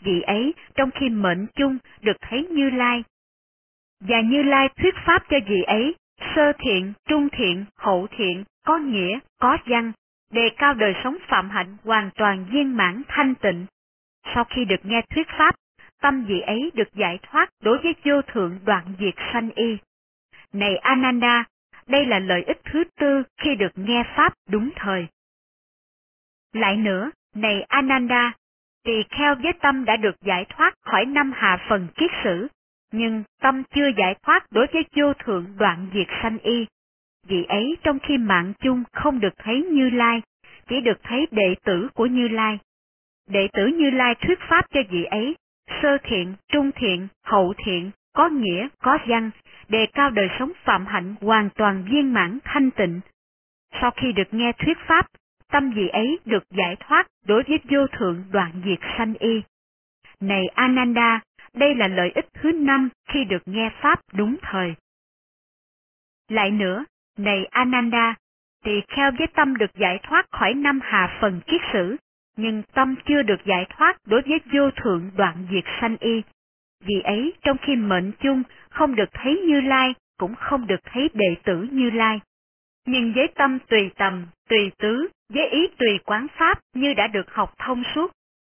Vì 0.00 0.20
ấy, 0.20 0.54
trong 0.74 0.90
khi 0.90 1.08
mệnh 1.08 1.46
chung 1.54 1.78
được 2.00 2.16
thấy 2.20 2.48
Như 2.50 2.70
Lai, 2.70 3.04
và 4.00 4.20
Như 4.20 4.42
Lai 4.42 4.68
thuyết 4.68 4.94
pháp 5.06 5.22
cho 5.30 5.36
vị 5.48 5.62
ấy, 5.62 5.94
sơ 6.34 6.52
thiện, 6.58 6.92
trung 7.08 7.28
thiện, 7.32 7.64
hậu 7.76 8.06
thiện, 8.10 8.44
có 8.66 8.78
nghĩa, 8.78 9.18
có 9.40 9.58
văn, 9.66 9.92
đề 10.30 10.50
cao 10.56 10.74
đời 10.74 10.94
sống 11.04 11.16
phạm 11.28 11.50
hạnh 11.50 11.76
hoàn 11.84 12.10
toàn 12.14 12.46
viên 12.50 12.76
mãn 12.76 13.02
thanh 13.08 13.34
tịnh. 13.34 13.66
Sau 14.34 14.44
khi 14.44 14.64
được 14.64 14.80
nghe 14.82 15.02
thuyết 15.10 15.28
pháp, 15.38 15.54
tâm 16.00 16.24
vị 16.24 16.40
ấy 16.40 16.70
được 16.74 16.94
giải 16.94 17.18
thoát 17.22 17.50
đối 17.62 17.78
với 17.78 17.94
vô 18.04 18.22
thượng 18.22 18.58
đoạn 18.64 18.84
diệt 18.98 19.14
sanh 19.32 19.50
y. 19.54 19.78
Này 20.52 20.76
Ananda, 20.76 21.44
đây 21.86 22.06
là 22.06 22.18
lợi 22.18 22.42
ích 22.42 22.60
thứ 22.64 22.84
tư 23.00 23.22
khi 23.40 23.54
được 23.54 23.72
nghe 23.74 24.04
pháp 24.16 24.34
đúng 24.48 24.70
thời. 24.76 25.06
Lại 26.52 26.76
nữa, 26.76 27.10
này 27.34 27.62
Ananda, 27.62 28.32
tỳ 28.84 29.02
kheo 29.10 29.34
với 29.34 29.52
tâm 29.52 29.84
đã 29.84 29.96
được 29.96 30.20
giải 30.20 30.44
thoát 30.48 30.74
khỏi 30.82 31.04
năm 31.04 31.32
hạ 31.34 31.66
phần 31.68 31.88
kiết 31.96 32.10
sử, 32.24 32.48
nhưng 32.92 33.22
tâm 33.40 33.62
chưa 33.74 33.88
giải 33.96 34.14
thoát 34.22 34.52
đối 34.52 34.66
với 34.72 34.84
vô 34.96 35.12
thượng 35.14 35.46
đoạn 35.58 35.90
diệt 35.94 36.06
sanh 36.22 36.38
y. 36.38 36.66
Vì 37.26 37.44
ấy 37.44 37.76
trong 37.82 37.98
khi 37.98 38.18
mạng 38.18 38.52
chung 38.60 38.84
không 38.92 39.20
được 39.20 39.34
thấy 39.38 39.62
Như 39.72 39.90
Lai, 39.90 40.22
chỉ 40.68 40.80
được 40.80 40.98
thấy 41.02 41.26
đệ 41.30 41.54
tử 41.64 41.88
của 41.94 42.06
Như 42.06 42.28
Lai. 42.28 42.58
Đệ 43.30 43.48
tử 43.52 43.66
Như 43.66 43.90
Lai 43.90 44.14
thuyết 44.14 44.38
pháp 44.48 44.66
cho 44.70 44.80
vị 44.90 45.04
ấy, 45.04 45.36
sơ 45.82 45.98
thiện, 46.02 46.34
trung 46.52 46.70
thiện, 46.74 47.08
hậu 47.24 47.54
thiện, 47.64 47.90
có 48.12 48.28
nghĩa, 48.28 48.68
có 48.82 48.98
văn, 49.06 49.30
đề 49.68 49.86
cao 49.92 50.10
đời 50.10 50.28
sống 50.38 50.52
phạm 50.64 50.86
hạnh 50.86 51.14
hoàn 51.20 51.50
toàn 51.50 51.84
viên 51.90 52.14
mãn 52.14 52.38
thanh 52.44 52.70
tịnh. 52.70 53.00
Sau 53.80 53.90
khi 53.90 54.12
được 54.12 54.34
nghe 54.34 54.52
thuyết 54.52 54.78
pháp, 54.86 55.06
tâm 55.52 55.70
vị 55.70 55.88
ấy 55.88 56.18
được 56.24 56.44
giải 56.50 56.76
thoát 56.80 57.06
đối 57.26 57.42
với 57.42 57.58
vô 57.70 57.86
thượng 57.86 58.24
đoạn 58.30 58.62
diệt 58.64 58.78
sanh 58.98 59.14
y. 59.18 59.42
Này 60.20 60.46
Ananda, 60.54 61.20
đây 61.54 61.74
là 61.74 61.88
lợi 61.88 62.10
ích 62.14 62.26
thứ 62.34 62.52
năm 62.52 62.88
khi 63.08 63.24
được 63.24 63.42
nghe 63.46 63.70
Pháp 63.80 64.00
đúng 64.12 64.36
thời. 64.42 64.74
Lại 66.28 66.50
nữa, 66.50 66.84
này 67.18 67.44
Ananda, 67.50 68.14
tỳ 68.64 68.80
kheo 68.88 69.10
với 69.18 69.26
tâm 69.26 69.56
được 69.56 69.74
giải 69.74 69.98
thoát 70.02 70.26
khỏi 70.30 70.54
năm 70.54 70.80
hà 70.82 71.18
phần 71.20 71.40
kiết 71.46 71.60
sử, 71.72 71.96
nhưng 72.36 72.62
tâm 72.74 72.94
chưa 73.04 73.22
được 73.22 73.44
giải 73.44 73.66
thoát 73.76 73.96
đối 74.06 74.22
với 74.22 74.40
vô 74.52 74.70
thượng 74.70 75.10
đoạn 75.16 75.46
diệt 75.50 75.64
sanh 75.80 75.96
y. 76.00 76.22
Vì 76.84 77.00
ấy, 77.00 77.32
trong 77.42 77.56
khi 77.62 77.76
mệnh 77.76 78.12
chung 78.20 78.42
không 78.70 78.94
được 78.94 79.08
thấy 79.12 79.42
Như 79.46 79.60
Lai, 79.60 79.94
cũng 80.18 80.34
không 80.34 80.66
được 80.66 80.80
thấy 80.84 81.10
đệ 81.14 81.34
tử 81.44 81.68
Như 81.72 81.90
Lai. 81.90 82.20
Nhưng 82.86 83.12
với 83.12 83.28
tâm 83.34 83.58
tùy 83.68 83.90
tầm, 83.96 84.26
tùy 84.48 84.70
tứ, 84.78 85.08
với 85.34 85.48
ý 85.48 85.68
tùy 85.78 85.98
quán 86.04 86.26
pháp 86.36 86.60
như 86.74 86.94
đã 86.94 87.06
được 87.06 87.30
học 87.34 87.54
thông 87.58 87.82
suốt. 87.94 88.12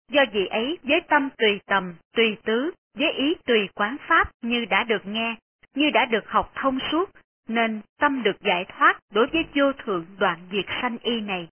Do 0.10 0.26
vì 0.32 0.46
ấy, 0.46 0.78
với 0.84 1.02
tâm 1.02 1.30
tùy 1.38 1.60
tầm, 1.66 1.96
tùy 2.16 2.38
tứ, 2.44 2.72
với 2.98 3.12
ý 3.12 3.36
tùy 3.46 3.70
quán 3.76 3.98
pháp 4.08 4.32
như 4.42 4.66
đã 4.66 4.84
được 4.84 5.06
nghe, 5.06 5.36
như 5.76 5.90
đã 5.90 6.06
được 6.06 6.28
học 6.28 6.52
thông 6.56 6.80
suốt, 6.92 7.10
nên 7.48 7.82
tâm 8.00 8.24
được 8.24 8.42
giải 8.42 8.66
thoát 8.66 9.00
đối 9.14 9.28
với 9.28 9.46
vô 9.56 9.74
thượng 9.74 10.06
đoạn 10.20 10.40
diệt 10.52 10.66
sanh 10.82 10.98
y 11.02 11.22
này. 11.22 11.48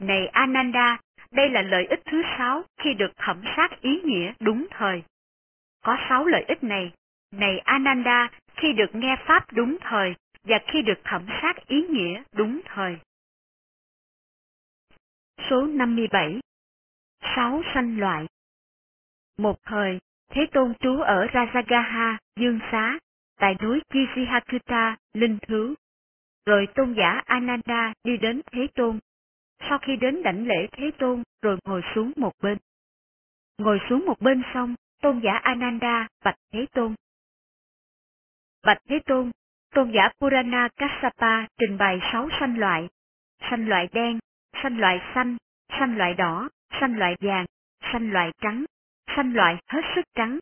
Này 0.00 0.26
Ananda, 0.26 0.98
đây 1.32 1.50
là 1.50 1.62
lợi 1.62 1.86
ích 1.86 2.00
thứ 2.04 2.22
sáu 2.38 2.62
khi 2.78 2.94
được 2.94 3.10
thẩm 3.16 3.42
sát 3.56 3.80
ý 3.80 4.00
nghĩa 4.04 4.32
đúng 4.40 4.66
thời. 4.70 5.02
Có 5.84 5.96
sáu 6.08 6.26
lợi 6.26 6.44
ích 6.48 6.64
này. 6.64 6.92
Này 7.32 7.58
Ananda, 7.58 8.30
khi 8.56 8.72
được 8.72 8.94
nghe 8.94 9.16
Pháp 9.26 9.52
đúng 9.52 9.76
thời 9.80 10.14
và 10.44 10.58
khi 10.66 10.82
được 10.82 11.00
thẩm 11.04 11.26
sát 11.42 11.66
ý 11.66 11.86
nghĩa 11.88 12.22
đúng 12.32 12.60
thời. 12.64 12.98
Số 15.50 15.66
57 15.66 16.40
Sáu 17.20 17.62
sanh 17.74 17.98
loại 17.98 18.26
Một 19.38 19.56
thời, 19.64 19.98
Thế 20.30 20.46
Tôn 20.52 20.74
trú 20.80 21.00
ở 21.00 21.26
Rajagaha, 21.26 22.16
Dương 22.36 22.58
Xá, 22.72 22.98
tại 23.38 23.56
núi 23.62 23.80
Kishihakuta, 23.90 24.96
Linh 25.12 25.38
Thứ. 25.42 25.74
Rồi 26.46 26.66
tôn 26.74 26.94
giả 26.94 27.22
Ananda 27.26 27.92
đi 28.04 28.16
đến 28.16 28.40
Thế 28.52 28.66
Tôn. 28.74 28.98
Sau 29.68 29.78
khi 29.78 29.96
đến 29.96 30.22
đảnh 30.22 30.46
lễ 30.46 30.66
Thế 30.72 30.90
Tôn 30.98 31.22
rồi 31.42 31.56
ngồi 31.64 31.82
xuống 31.94 32.12
một 32.16 32.32
bên. 32.42 32.58
Ngồi 33.58 33.80
xuống 33.88 34.06
một 34.06 34.20
bên 34.20 34.42
xong, 34.54 34.74
tôn 35.02 35.20
giả 35.20 35.32
Ananda 35.32 36.08
bạch 36.24 36.36
Thế 36.52 36.66
Tôn. 36.72 36.94
Bạch 38.66 38.78
Thế 38.88 38.98
Tôn, 39.06 39.30
tôn 39.74 39.92
giả 39.92 40.10
Purana 40.20 40.68
Kassapa 40.76 41.46
trình 41.58 41.78
bày 41.78 42.00
sáu 42.12 42.28
sanh 42.40 42.58
loại, 42.58 42.88
sanh 43.50 43.68
loại 43.68 43.88
đen, 43.92 44.18
sanh 44.62 44.78
loại 44.78 45.00
xanh, 45.14 45.36
sanh 45.68 45.98
loại 45.98 46.14
đỏ, 46.14 46.48
xanh 46.80 46.96
loại 46.96 47.16
vàng, 47.20 47.46
xanh 47.92 48.10
loại 48.10 48.32
trắng, 48.40 48.64
xanh 49.16 49.32
loại 49.32 49.56
hết 49.66 49.80
sức 49.94 50.04
trắng. 50.14 50.38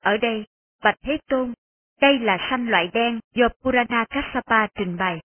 Ở 0.00 0.16
đây, 0.16 0.44
Bạch 0.82 0.98
Thế 1.02 1.18
Tôn, 1.28 1.52
đây 2.00 2.18
là 2.18 2.46
xanh 2.50 2.68
loại 2.68 2.90
đen 2.92 3.20
do 3.34 3.48
Purana 3.62 4.04
Kassapa 4.10 4.66
trình 4.74 4.96
bày. 4.96 5.20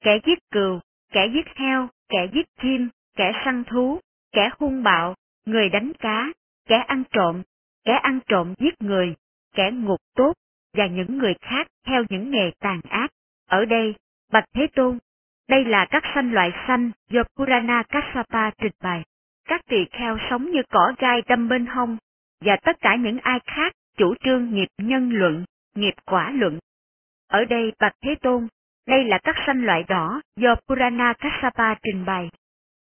Kẻ 0.00 0.18
giết 0.26 0.38
cừu, 0.50 0.80
kẻ 1.12 1.26
giết 1.34 1.46
heo, 1.56 1.88
kẻ 2.08 2.28
giết 2.32 2.46
chim, 2.62 2.88
kẻ 3.16 3.32
săn 3.44 3.64
thú, 3.64 4.00
kẻ 4.32 4.50
hung 4.58 4.82
bạo, 4.82 5.14
người 5.44 5.68
đánh 5.68 5.92
cá, 5.98 6.32
kẻ 6.66 6.76
ăn 6.76 7.02
trộm, 7.10 7.42
kẻ 7.84 7.92
ăn 7.92 8.20
trộm 8.28 8.54
giết 8.58 8.74
người, 8.82 9.14
kẻ 9.54 9.70
ngục 9.70 10.00
tốt, 10.14 10.32
và 10.72 10.86
những 10.86 11.18
người 11.18 11.34
khác 11.40 11.66
theo 11.86 12.04
những 12.08 12.30
nghề 12.30 12.50
tàn 12.58 12.80
ác. 12.88 13.10
Ở 13.46 13.64
đây, 13.64 13.94
Bạch 14.32 14.44
Thế 14.52 14.66
Tôn, 14.74 14.98
đây 15.48 15.64
là 15.64 15.86
các 15.90 16.02
sanh 16.14 16.32
loại 16.32 16.52
sanh 16.66 16.90
do 17.10 17.22
Purana 17.36 17.82
Kassapa 17.82 18.50
trình 18.50 18.72
bày 18.82 19.04
các 19.48 19.60
tỳ 19.66 19.84
kheo 19.92 20.18
sống 20.30 20.50
như 20.50 20.62
cỏ 20.70 20.92
gai 20.98 21.22
đâm 21.28 21.48
bên 21.48 21.66
hông, 21.66 21.96
và 22.40 22.56
tất 22.56 22.76
cả 22.80 22.96
những 22.96 23.18
ai 23.18 23.40
khác 23.46 23.72
chủ 23.96 24.14
trương 24.24 24.54
nghiệp 24.54 24.68
nhân 24.78 25.10
luận, 25.10 25.44
nghiệp 25.74 25.94
quả 26.06 26.30
luận. 26.30 26.58
Ở 27.28 27.44
đây 27.44 27.72
Bạch 27.80 27.94
Thế 28.02 28.14
Tôn, 28.14 28.48
đây 28.86 29.04
là 29.04 29.18
các 29.18 29.36
sanh 29.46 29.64
loại 29.64 29.84
đỏ 29.88 30.20
do 30.36 30.54
Purana 30.68 31.12
Kassapa 31.12 31.74
trình 31.74 32.04
bày. 32.04 32.30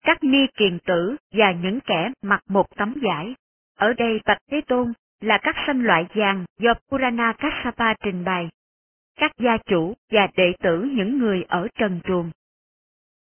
Các 0.05 0.25
ni 0.25 0.47
kiền 0.57 0.79
tử 0.79 1.17
và 1.33 1.53
những 1.53 1.81
kẻ 1.81 2.11
mặc 2.23 2.43
một 2.49 2.67
tấm 2.77 2.95
vải. 3.03 3.35
Ở 3.79 3.93
đây 3.93 4.21
Bạch 4.27 4.39
Thế 4.51 4.61
Tôn 4.61 4.93
là 5.21 5.39
các 5.39 5.57
sanh 5.67 5.83
loại 5.83 6.07
vàng 6.15 6.45
do 6.59 6.75
Purana 6.91 7.33
Kassapa 7.33 7.95
trình 7.95 8.25
bày. 8.25 8.49
Các 9.17 9.33
gia 9.39 9.57
chủ 9.57 9.95
và 10.11 10.29
đệ 10.37 10.53
tử 10.63 10.89
những 10.93 11.19
người 11.19 11.45
ở 11.49 11.69
trần 11.75 12.01
truồng. 12.05 12.31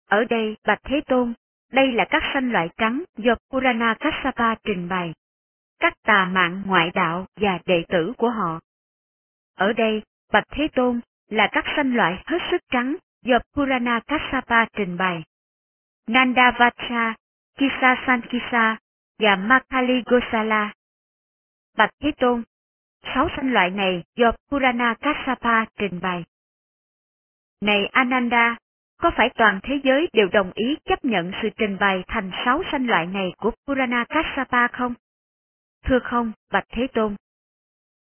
Ở 0.10 0.24
đây 0.24 0.58
Bạch 0.66 0.80
Thế 0.84 1.02
Tôn, 1.08 1.34
đây 1.72 1.92
là 1.92 2.06
các 2.10 2.24
sanh 2.34 2.52
loại 2.52 2.70
trắng 2.78 3.04
do 3.18 3.36
Purana 3.50 3.96
Kassapa 4.00 4.56
trình 4.64 4.90
bày. 4.90 5.14
Các 5.80 5.94
tà 6.04 6.26
mạng 6.26 6.64
ngoại 6.66 6.92
đạo 6.94 7.26
và 7.36 7.60
đệ 7.66 7.84
tử 7.88 8.14
của 8.18 8.30
họ. 8.30 8.60
Ở 9.56 9.74
đây, 9.74 10.02
Bạch 10.34 10.48
Thế 10.50 10.68
Tôn 10.76 11.00
là 11.30 11.50
các 11.52 11.66
sanh 11.76 11.96
loại 11.96 12.24
hết 12.26 12.38
sức 12.52 12.62
trắng 12.70 12.96
do 13.22 13.40
Purana 13.54 14.00
Kassapa 14.08 14.66
trình 14.66 14.98
bày. 14.98 15.24
Nandavacha, 16.08 17.16
Kisa 17.58 18.04
Sankisa 18.08 18.78
và 19.20 19.36
Makali 19.36 20.04
Gosala. 20.06 20.74
Bạch 21.78 21.92
Thế 22.00 22.12
Tôn, 22.18 22.44
sáu 23.14 23.30
sanh 23.36 23.54
loại 23.54 23.70
này 23.70 24.04
do 24.16 24.32
Purana 24.52 24.96
Kassapa 25.02 25.66
trình 25.80 26.00
bày. 26.02 26.24
Này 27.62 27.86
Ananda, 27.86 28.56
có 28.98 29.12
phải 29.18 29.30
toàn 29.36 29.60
thế 29.64 29.80
giới 29.84 30.08
đều 30.14 30.28
đồng 30.34 30.52
ý 30.56 30.76
chấp 30.86 31.06
nhận 31.06 31.32
sự 31.42 31.50
trình 31.58 31.78
bày 31.80 32.04
thành 32.08 32.32
sáu 32.46 32.64
sanh 32.72 32.88
loại 32.88 33.06
này 33.06 33.34
của 33.38 33.52
Purana 33.68 34.06
Kassapa 34.10 34.68
không? 34.68 34.94
Thưa 35.86 36.00
không, 36.00 36.32
Bạch 36.52 36.66
Thế 36.70 36.88
Tôn. 36.94 37.16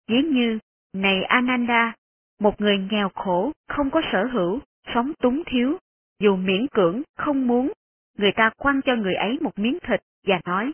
Ví 0.08 0.22
như, 0.22 0.60
này 0.94 1.24
Ananda, 1.24 1.94
một 2.40 2.62
người 2.62 2.78
nghèo 2.92 3.10
khổ, 3.10 3.52
không 3.68 3.90
có 3.90 4.02
sở 4.12 4.26
hữu, 4.26 4.60
sống 4.94 5.12
túng 5.20 5.44
thiếu, 5.46 5.78
dù 6.20 6.36
miễn 6.36 6.68
cưỡng, 6.68 7.02
không 7.18 7.48
muốn, 7.48 7.72
người 8.18 8.32
ta 8.32 8.50
quăng 8.58 8.82
cho 8.82 8.96
người 8.96 9.14
ấy 9.14 9.38
một 9.42 9.60
miếng 9.60 9.78
thịt 9.88 10.02
và 10.28 10.42
nói, 10.46 10.72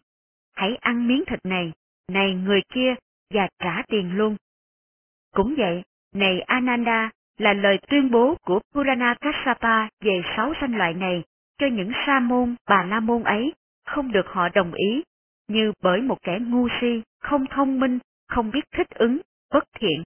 hãy 0.55 0.75
ăn 0.75 1.07
miếng 1.07 1.23
thịt 1.27 1.39
này, 1.43 1.71
này 2.07 2.33
người 2.33 2.61
kia, 2.73 2.95
và 3.33 3.47
trả 3.59 3.83
tiền 3.87 4.17
luôn. 4.17 4.35
Cũng 5.33 5.55
vậy, 5.57 5.83
này 6.15 6.41
Ananda, 6.41 7.09
là 7.39 7.53
lời 7.53 7.79
tuyên 7.87 8.11
bố 8.11 8.35
của 8.41 8.59
Purana 8.73 9.15
Kassapa 9.21 9.87
về 10.01 10.21
sáu 10.35 10.53
sanh 10.61 10.75
loại 10.75 10.93
này 10.93 11.23
cho 11.57 11.67
những 11.67 11.91
sa 12.05 12.19
môn, 12.19 12.55
bà 12.67 12.83
la 12.83 12.99
môn 12.99 13.23
ấy, 13.23 13.53
không 13.85 14.11
được 14.11 14.25
họ 14.27 14.49
đồng 14.49 14.73
ý, 14.73 15.03
như 15.47 15.71
bởi 15.81 16.01
một 16.01 16.17
kẻ 16.21 16.39
ngu 16.41 16.67
si, 16.81 17.01
không 17.19 17.45
thông 17.49 17.79
minh, 17.79 17.99
không 18.27 18.51
biết 18.51 18.65
thích 18.71 18.89
ứng, 18.89 19.19
bất 19.53 19.63
thiện. 19.73 20.03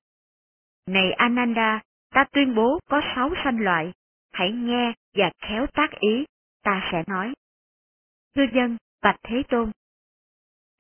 Này 0.88 1.12
Ananda, 1.12 1.80
ta 2.14 2.24
tuyên 2.32 2.56
bố 2.56 2.80
có 2.90 3.02
sáu 3.16 3.30
sanh 3.44 3.60
loại, 3.60 3.94
hãy 4.32 4.52
nghe 4.52 4.94
và 5.16 5.32
khéo 5.42 5.66
tác 5.68 5.92
ý, 6.00 6.26
ta 6.64 6.90
sẽ 6.92 7.04
nói. 7.08 7.34
Thưa 8.36 8.46
dân, 8.54 8.78
Bạch 9.02 9.20
Thế 9.24 9.44
Tôn. 9.50 9.72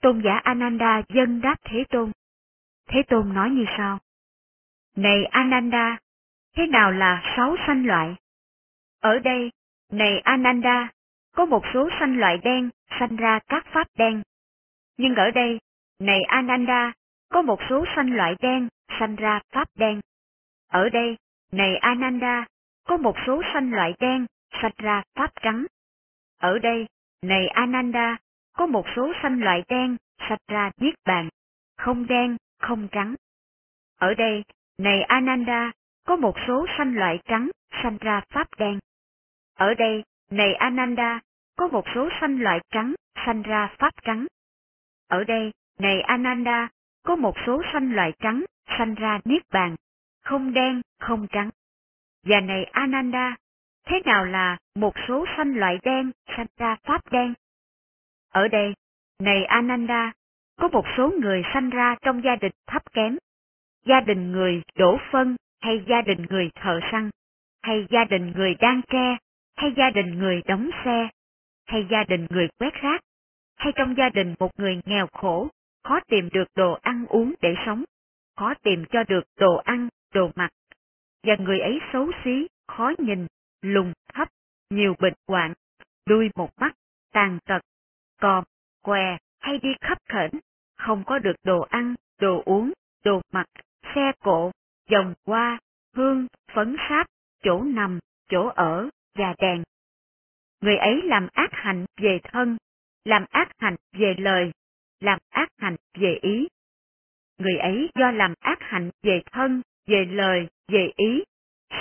Tôn 0.01 0.21
giả 0.23 0.37
Ananda 0.43 1.01
dân 1.09 1.41
đáp 1.41 1.55
Thế 1.63 1.83
Tôn. 1.89 2.11
Thế 2.87 3.03
Tôn 3.07 3.33
nói 3.33 3.49
như 3.49 3.65
sau. 3.77 3.99
Này 4.95 5.25
Ananda, 5.25 5.97
thế 6.55 6.67
nào 6.67 6.91
là 6.91 7.33
sáu 7.37 7.55
sanh 7.67 7.85
loại? 7.85 8.15
Ở 8.99 9.19
đây, 9.19 9.51
này 9.91 10.19
Ananda, 10.19 10.89
có 11.35 11.45
một 11.45 11.63
số 11.73 11.89
sanh 11.99 12.17
loại 12.17 12.37
đen 12.37 12.69
sanh 12.99 13.15
ra 13.15 13.39
các 13.47 13.65
pháp 13.73 13.87
đen. 13.97 14.21
Nhưng 14.97 15.15
ở 15.15 15.31
đây, 15.31 15.59
này 15.99 16.23
Ananda, 16.23 16.93
có 17.29 17.41
một 17.41 17.59
số 17.69 17.85
sanh 17.95 18.13
loại 18.13 18.35
đen 18.39 18.67
sanh 18.99 19.15
ra 19.15 19.39
pháp 19.51 19.67
đen. 19.75 20.01
Ở 20.67 20.89
đây, 20.89 21.17
này 21.51 21.77
Ananda, 21.77 22.45
có 22.83 22.97
một 22.97 23.15
số 23.27 23.41
sanh 23.53 23.73
loại 23.73 23.93
đen 23.99 24.25
sanh 24.61 24.71
ra 24.77 25.03
pháp 25.15 25.31
trắng. 25.41 25.65
Ở 26.39 26.59
đây, 26.59 26.87
này 27.21 27.47
Ananda, 27.47 28.17
có 28.53 28.65
một 28.65 28.85
số 28.95 29.13
sanh 29.23 29.43
loại 29.43 29.63
đen 29.67 29.97
sanh 30.29 30.37
ra 30.47 30.71
niết 30.77 30.93
bàn, 31.05 31.29
không 31.77 32.07
đen, 32.07 32.37
không 32.59 32.87
trắng. 32.91 33.15
Ở 33.99 34.13
đây, 34.13 34.43
này 34.77 35.01
Ananda, 35.01 35.71
có 36.05 36.15
một 36.15 36.35
số 36.47 36.65
sanh 36.77 36.95
loại 36.95 37.19
trắng 37.25 37.49
sanh 37.83 37.97
ra 37.97 38.21
pháp 38.29 38.47
đen. 38.57 38.79
Ở 39.55 39.73
đây, 39.73 40.03
này 40.31 40.53
Ananda, 40.53 41.19
có 41.55 41.67
một 41.67 41.85
số 41.95 42.09
sanh 42.21 42.41
loại 42.41 42.59
trắng 42.69 42.93
sanh 43.25 43.41
ra 43.41 43.69
pháp 43.79 43.93
trắng. 44.03 44.25
Ở 45.07 45.23
đây, 45.23 45.51
này 45.79 46.01
Ananda, 46.01 46.69
có 47.03 47.15
một 47.15 47.35
số 47.45 47.61
sanh 47.73 47.93
loại 47.93 48.13
trắng 48.19 48.45
sanh 48.77 48.95
ra 48.95 49.19
niết 49.25 49.41
bàn, 49.51 49.75
không 50.23 50.53
đen, 50.53 50.81
không 50.99 51.27
trắng. 51.27 51.49
Và 52.25 52.39
này 52.39 52.63
Ananda, 52.63 53.35
thế 53.87 54.01
nào 54.05 54.25
là 54.25 54.57
một 54.75 54.93
số 55.07 55.25
sanh 55.37 55.57
loại 55.57 55.79
đen 55.83 56.11
sanh 56.37 56.47
ra 56.57 56.75
pháp 56.83 57.11
đen? 57.11 57.33
Ở 58.29 58.47
đây, 58.47 58.73
này 59.19 59.45
Ananda, 59.45 60.11
có 60.55 60.67
một 60.67 60.85
số 60.97 61.11
người 61.21 61.43
sanh 61.53 61.69
ra 61.69 61.95
trong 62.01 62.23
gia 62.23 62.35
đình 62.35 62.51
thấp 62.67 62.93
kém, 62.93 63.17
gia 63.85 64.01
đình 64.01 64.31
người 64.31 64.61
đổ 64.75 64.97
phân 65.11 65.35
hay 65.63 65.83
gia 65.87 66.01
đình 66.01 66.25
người 66.29 66.49
thợ 66.55 66.79
săn, 66.91 67.09
hay 67.61 67.87
gia 67.89 68.05
đình 68.05 68.31
người 68.35 68.55
đan 68.55 68.81
tre, 68.87 69.17
hay 69.55 69.73
gia 69.77 69.89
đình 69.89 70.19
người 70.19 70.41
đóng 70.45 70.69
xe, 70.85 71.09
hay 71.65 71.87
gia 71.91 72.03
đình 72.03 72.27
người 72.29 72.47
quét 72.59 72.73
rác, 72.73 73.01
hay 73.55 73.73
trong 73.75 73.95
gia 73.97 74.09
đình 74.09 74.35
một 74.39 74.59
người 74.59 74.81
nghèo 74.85 75.07
khổ, 75.07 75.47
khó 75.83 75.99
tìm 76.07 76.29
được 76.33 76.47
đồ 76.55 76.79
ăn 76.81 77.05
uống 77.09 77.33
để 77.41 77.55
sống, 77.65 77.83
khó 78.35 78.53
tìm 78.63 78.85
cho 78.91 79.03
được 79.03 79.23
đồ 79.37 79.55
ăn, 79.55 79.89
đồ 80.13 80.31
mặc. 80.35 80.49
Và 81.23 81.35
người 81.39 81.59
ấy 81.59 81.79
xấu 81.93 82.11
xí, 82.23 82.47
khó 82.67 82.91
nhìn, 82.97 83.27
lùng 83.61 83.93
thấp, 84.13 84.27
nhiều 84.69 84.95
bệnh 84.99 85.15
hoạn, 85.27 85.53
đuôi 86.05 86.29
một 86.35 86.49
mắt, 86.57 86.73
tàn 87.13 87.39
tật, 87.45 87.61
còm, 88.21 88.43
què 88.81 89.17
hay 89.39 89.57
đi 89.57 89.69
khắp 89.81 89.97
khẩn, 90.09 90.29
không 90.77 91.03
có 91.05 91.19
được 91.19 91.35
đồ 91.43 91.61
ăn, 91.61 91.95
đồ 92.19 92.41
uống, 92.45 92.71
đồ 93.03 93.21
mặc, 93.31 93.45
xe 93.95 94.11
cộ, 94.19 94.51
dòng 94.89 95.13
hoa 95.25 95.59
hương, 95.95 96.27
phấn 96.53 96.75
sáp, 96.89 97.07
chỗ 97.43 97.61
nằm, 97.61 97.99
chỗ 98.29 98.47
ở 98.47 98.89
và 99.15 99.35
đèn. 99.39 99.63
Người 100.61 100.77
ấy 100.77 101.01
làm 101.03 101.27
ác 101.33 101.49
hạnh 101.51 101.85
về 101.97 102.19
thân, 102.23 102.57
làm 103.05 103.25
ác 103.29 103.49
hạnh 103.57 103.75
về 103.93 104.15
lời, 104.17 104.51
làm 104.99 105.19
ác 105.29 105.49
hạnh 105.57 105.75
về 105.97 106.19
ý. 106.21 106.47
Người 107.37 107.57
ấy 107.57 107.89
do 107.95 108.11
làm 108.11 108.33
ác 108.39 108.57
hạnh 108.61 108.89
về 109.03 109.21
thân, 109.31 109.61
về 109.87 110.05
lời, 110.05 110.47
về 110.67 110.91
ý, 110.95 111.23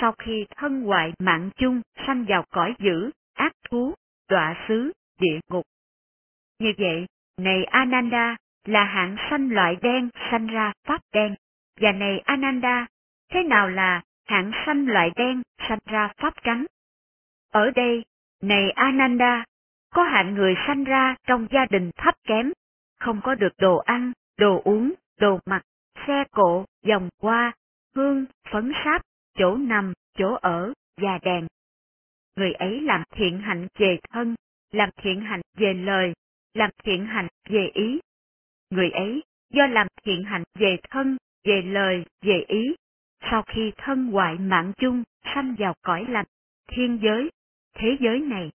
sau 0.01 0.11
khi 0.11 0.45
thân 0.55 0.81
hoại 0.81 1.13
mạng 1.19 1.49
chung 1.55 1.81
sanh 2.07 2.25
vào 2.27 2.45
cõi 2.49 2.75
dữ, 2.79 3.11
ác 3.33 3.53
thú, 3.69 3.93
đọa 4.29 4.65
xứ, 4.67 4.91
địa 5.19 5.39
ngục. 5.49 5.65
Như 6.59 6.73
vậy, 6.77 7.05
này 7.37 7.63
Ananda, 7.63 8.35
là 8.65 8.83
hạng 8.83 9.15
sanh 9.29 9.49
loại 9.51 9.75
đen 9.81 10.09
sanh 10.31 10.47
ra 10.47 10.73
pháp 10.87 11.01
đen, 11.13 11.35
và 11.79 11.91
này 11.91 12.19
Ananda, 12.19 12.85
thế 13.31 13.43
nào 13.43 13.69
là 13.69 14.01
hạng 14.25 14.51
sanh 14.65 14.87
loại 14.87 15.11
đen 15.15 15.41
sanh 15.69 15.79
ra 15.85 16.13
pháp 16.17 16.33
trắng? 16.43 16.65
Ở 17.51 17.71
đây, 17.71 18.05
này 18.41 18.71
Ananda, 18.71 19.45
có 19.93 20.03
hạng 20.03 20.33
người 20.33 20.55
sanh 20.67 20.83
ra 20.83 21.15
trong 21.27 21.47
gia 21.51 21.65
đình 21.65 21.91
thấp 21.95 22.15
kém, 22.23 22.51
không 22.99 23.21
có 23.23 23.35
được 23.35 23.53
đồ 23.57 23.77
ăn, 23.77 24.11
đồ 24.37 24.61
uống, 24.63 24.93
đồ 25.19 25.39
mặc, 25.45 25.61
xe 26.07 26.23
cộ, 26.31 26.65
dòng 26.83 27.09
qua, 27.21 27.51
hương, 27.95 28.25
phấn 28.51 28.71
sáp, 28.85 29.01
chỗ 29.37 29.55
nằm, 29.55 29.93
chỗ 30.17 30.37
ở 30.41 30.73
và 30.97 31.19
đèn. 31.23 31.47
Người 32.35 32.53
ấy 32.53 32.81
làm 32.81 33.03
thiện 33.11 33.39
hạnh 33.39 33.67
về 33.77 33.99
thân, 34.09 34.35
làm 34.71 34.89
thiện 34.97 35.21
hạnh 35.21 35.41
về 35.57 35.73
lời, 35.73 36.13
làm 36.53 36.69
thiện 36.83 37.05
hạnh 37.05 37.27
về 37.49 37.71
ý. 37.73 37.99
Người 38.69 38.89
ấy 38.89 39.23
do 39.49 39.67
làm 39.67 39.87
thiện 40.03 40.23
hạnh 40.23 40.43
về 40.55 40.77
thân, 40.89 41.17
về 41.43 41.61
lời, 41.61 42.05
về 42.21 42.45
ý, 42.47 42.75
sau 43.31 43.41
khi 43.41 43.71
thân 43.77 44.11
hoại 44.11 44.37
mạng 44.37 44.71
chung 44.77 45.03
sanh 45.23 45.55
vào 45.59 45.75
cõi 45.81 46.05
lành, 46.09 46.25
thiên 46.67 46.99
giới, 47.03 47.31
thế 47.73 47.97
giới 47.99 48.19
này. 48.19 48.51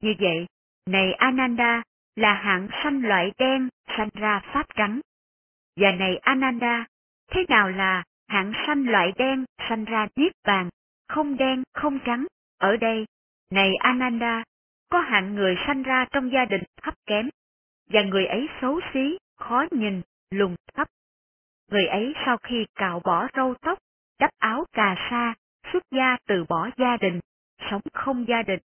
Như 0.00 0.14
vậy, 0.18 0.46
này 0.86 1.12
Ananda 1.12 1.82
là 2.16 2.34
hạng 2.34 2.68
sanh 2.82 3.02
loại 3.02 3.32
đen 3.38 3.68
sanh 3.96 4.08
ra 4.14 4.40
pháp 4.52 4.66
trắng. 4.74 5.00
Và 5.76 5.92
này 5.92 6.16
Ananda, 6.16 6.86
thế 7.30 7.44
nào 7.48 7.68
là 7.68 8.04
hạng 8.28 8.52
sanh 8.66 8.84
loại 8.88 9.12
đen 9.16 9.44
sanh 9.68 9.84
ra 9.84 10.06
niết 10.16 10.32
bàn, 10.46 10.68
không 11.08 11.36
đen 11.36 11.62
không 11.72 11.98
trắng? 12.04 12.26
Ở 12.58 12.76
đây, 12.76 13.06
này 13.50 13.74
Ananda, 13.76 14.44
có 14.88 15.00
hạng 15.00 15.34
người 15.34 15.56
sanh 15.66 15.82
ra 15.82 16.04
trong 16.12 16.32
gia 16.32 16.44
đình 16.44 16.62
thấp 16.82 16.94
kém, 17.06 17.28
và 17.90 18.02
người 18.02 18.26
ấy 18.26 18.48
xấu 18.60 18.80
xí, 18.92 19.18
khó 19.36 19.64
nhìn, 19.70 20.02
lùng 20.30 20.56
thấp. 20.74 20.88
Người 21.70 21.86
ấy 21.86 22.14
sau 22.26 22.36
khi 22.36 22.66
cạo 22.74 23.00
bỏ 23.04 23.28
râu 23.36 23.54
tóc, 23.54 23.78
đắp 24.18 24.30
áo 24.38 24.64
cà 24.72 24.94
sa, 25.10 25.34
xuất 25.72 25.82
gia 25.90 26.16
từ 26.26 26.44
bỏ 26.48 26.70
gia 26.78 26.96
đình, 26.96 27.20
sống 27.70 27.82
không 27.92 28.28
gia 28.28 28.42
đình. 28.42 28.60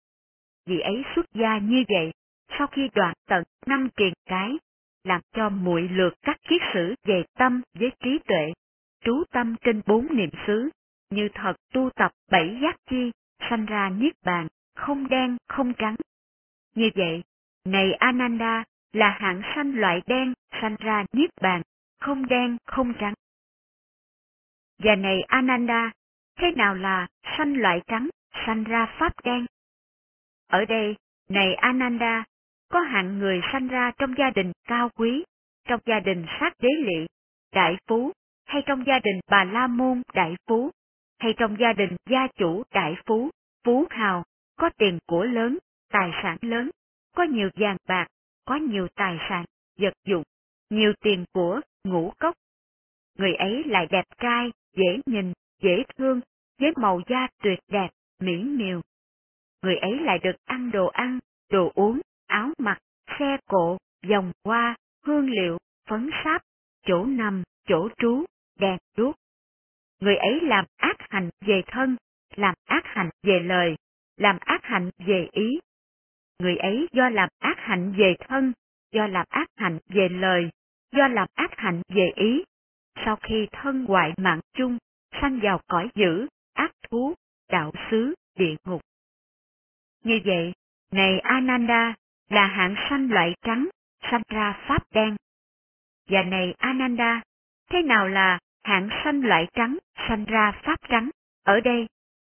Vì 0.66 0.80
ấy 0.80 1.04
xuất 1.16 1.26
gia 1.34 1.58
như 1.58 1.84
vậy, 1.90 2.12
sau 2.58 2.68
khi 2.68 2.90
đoạt 2.96 3.18
tận 3.28 3.44
năm 3.66 3.90
kiền 3.96 4.14
cái, 4.26 4.58
làm 5.04 5.22
cho 5.34 5.50
muội 5.50 5.82
lược 5.82 6.14
các 6.22 6.38
kiết 6.50 6.62
sử 6.74 6.96
về 7.04 7.24
tâm 7.38 7.62
với 7.80 7.92
trí 8.04 8.20
tuệ, 8.28 8.54
trú 9.04 9.24
tâm 9.32 9.56
trên 9.62 9.82
bốn 9.86 10.08
niệm 10.16 10.30
xứ, 10.48 10.70
như 11.10 11.30
thật 11.34 11.54
tu 11.74 11.90
tập 11.96 12.12
bảy 12.32 12.60
giác 12.62 12.76
chi, 12.90 13.12
sanh 13.50 13.66
ra 13.66 13.90
niết 13.90 14.14
bàn, 14.24 14.48
không 14.76 15.08
đen, 15.08 15.38
không 15.48 15.74
trắng. 15.74 15.96
Như 16.76 16.90
vậy, 16.96 17.24
này 17.66 17.94
Ananda 17.94 18.64
là 18.94 19.10
hạng 19.10 19.42
sanh 19.56 19.76
loại 19.76 20.02
đen, 20.06 20.34
sanh 20.62 20.76
ra 20.80 21.06
niết 21.14 21.30
bàn, 21.42 21.62
không 22.06 22.26
đen, 22.26 22.58
không 22.66 22.94
trắng. 23.00 23.14
Và 24.80 24.96
này 24.96 25.22
Ananda, 25.22 25.92
thế 26.40 26.52
nào 26.52 26.76
là 26.76 27.08
sanh 27.38 27.58
loại 27.58 27.82
trắng, 27.88 28.10
sanh 28.46 28.64
ra 28.64 28.96
pháp 29.00 29.14
đen? 29.24 29.46
Ở 30.48 30.66
đây, 30.66 30.96
này 31.30 31.56
Ananda, 31.56 32.24
có 32.70 32.80
hạng 32.80 33.20
người 33.20 33.42
sanh 33.52 33.68
ra 33.68 33.92
trong 33.98 34.14
gia 34.18 34.30
đình 34.30 34.52
cao 34.68 34.90
quý, 34.90 35.24
trong 35.68 35.80
gia 35.86 36.00
đình 36.00 36.26
sát 36.40 36.54
đế 36.60 36.70
lị, 36.70 37.06
đại 37.54 37.78
phú, 37.88 38.12
hay 38.46 38.62
trong 38.66 38.84
gia 38.88 39.00
đình 39.00 39.20
bà 39.30 39.44
la 39.44 39.68
môn 39.68 40.02
đại 40.14 40.36
phú, 40.48 40.72
hay 41.20 41.34
trong 41.38 41.56
gia 41.60 41.74
đình 41.74 41.96
gia 42.10 42.28
chủ 42.28 42.64
đại 42.74 42.96
phú, 43.06 43.30
phú 43.64 43.86
hào, 43.90 44.24
có 44.56 44.70
tiền 44.78 45.00
của 45.08 45.24
lớn, 45.24 45.58
tài 45.90 46.12
sản 46.24 46.38
lớn, 46.42 46.70
có 47.16 47.24
nhiều 47.24 47.50
vàng 47.56 47.78
bạc, 47.88 48.08
có 48.46 48.56
nhiều 48.56 48.88
tài 48.96 49.18
sản, 49.30 49.46
vật 49.80 49.94
dụng, 50.06 50.24
nhiều 50.70 50.94
tiền 51.02 51.26
của, 51.34 51.62
ngũ 51.86 52.14
cốc. 52.20 52.36
Người 53.18 53.36
ấy 53.36 53.64
lại 53.64 53.88
đẹp 53.92 54.06
trai, 54.18 54.52
dễ 54.76 55.00
nhìn, 55.06 55.34
dễ 55.62 55.84
thương, 55.98 56.22
với 56.60 56.72
màu 56.76 57.02
da 57.08 57.28
tuyệt 57.44 57.60
đẹp, 57.68 57.90
mỹ 58.20 58.44
miều. 58.44 58.82
Người 59.62 59.78
ấy 59.78 60.00
lại 60.00 60.20
được 60.20 60.36
ăn 60.46 60.72
đồ 60.72 60.88
ăn, 60.88 61.20
đồ 61.50 61.72
uống, 61.76 62.02
áo 62.28 62.50
mặc, 62.58 62.80
xe 63.20 63.38
cộ, 63.48 63.78
vòng 64.10 64.32
hoa, 64.44 64.76
hương 65.06 65.30
liệu, 65.30 65.58
phấn 65.90 66.10
sáp, 66.24 66.42
chỗ 66.86 67.06
nằm, 67.06 67.44
chỗ 67.68 67.90
trú, 67.98 68.26
đèn 68.60 68.78
đuốc. 68.98 69.16
Người 70.00 70.16
ấy 70.16 70.40
làm 70.42 70.66
ác 70.78 70.98
hành 71.00 71.30
về 71.42 71.62
thân, 71.68 71.96
làm 72.36 72.56
ác 72.66 72.84
hành 72.86 73.10
về 73.24 73.40
lời, 73.40 73.76
làm 74.18 74.38
ác 74.40 74.64
hành 74.64 74.90
về 74.98 75.28
ý. 75.32 75.60
Người 76.40 76.58
ấy 76.58 76.88
do 76.92 77.10
làm 77.10 77.30
ác 77.40 77.58
hạnh 77.58 77.94
về 77.98 78.16
thân, 78.20 78.54
do 78.92 79.08
làm 79.08 79.26
ác 79.30 79.48
hạnh 79.56 79.80
về 79.90 80.10
lời, 80.10 80.50
do 80.92 81.08
làm 81.08 81.28
ác 81.36 81.52
hạnh 81.58 81.82
về 81.90 82.12
ý. 82.16 82.44
Sau 83.06 83.16
khi 83.16 83.48
thân 83.52 83.86
hoại 83.86 84.14
mạng 84.18 84.40
chung, 84.54 84.78
sanh 85.22 85.40
vào 85.44 85.62
cõi 85.68 85.90
dữ, 85.96 86.28
ác 86.54 86.72
thú, 86.90 87.14
đạo 87.50 87.72
xứ, 87.92 88.14
địa 88.38 88.56
ngục. 88.66 88.82
Như 90.04 90.20
vậy, 90.26 90.54
này 90.92 91.20
Ananda, 91.20 91.94
là 92.30 92.48
hạng 92.48 92.76
sanh 92.90 93.12
loại 93.12 93.36
trắng, 93.42 93.70
sanh 94.12 94.22
ra 94.28 94.64
pháp 94.68 94.84
đen. 94.92 95.16
Và 96.10 96.24
này 96.24 96.54
Ananda, 96.58 97.22
thế 97.72 97.82
nào 97.82 98.08
là 98.08 98.40
hạng 98.64 98.90
sanh 99.04 99.22
loại 99.26 99.48
trắng, 99.54 99.78
sanh 100.08 100.26
ra 100.26 100.52
pháp 100.64 100.80
trắng? 100.90 101.10
Ở 101.44 101.60
đây, 101.60 101.88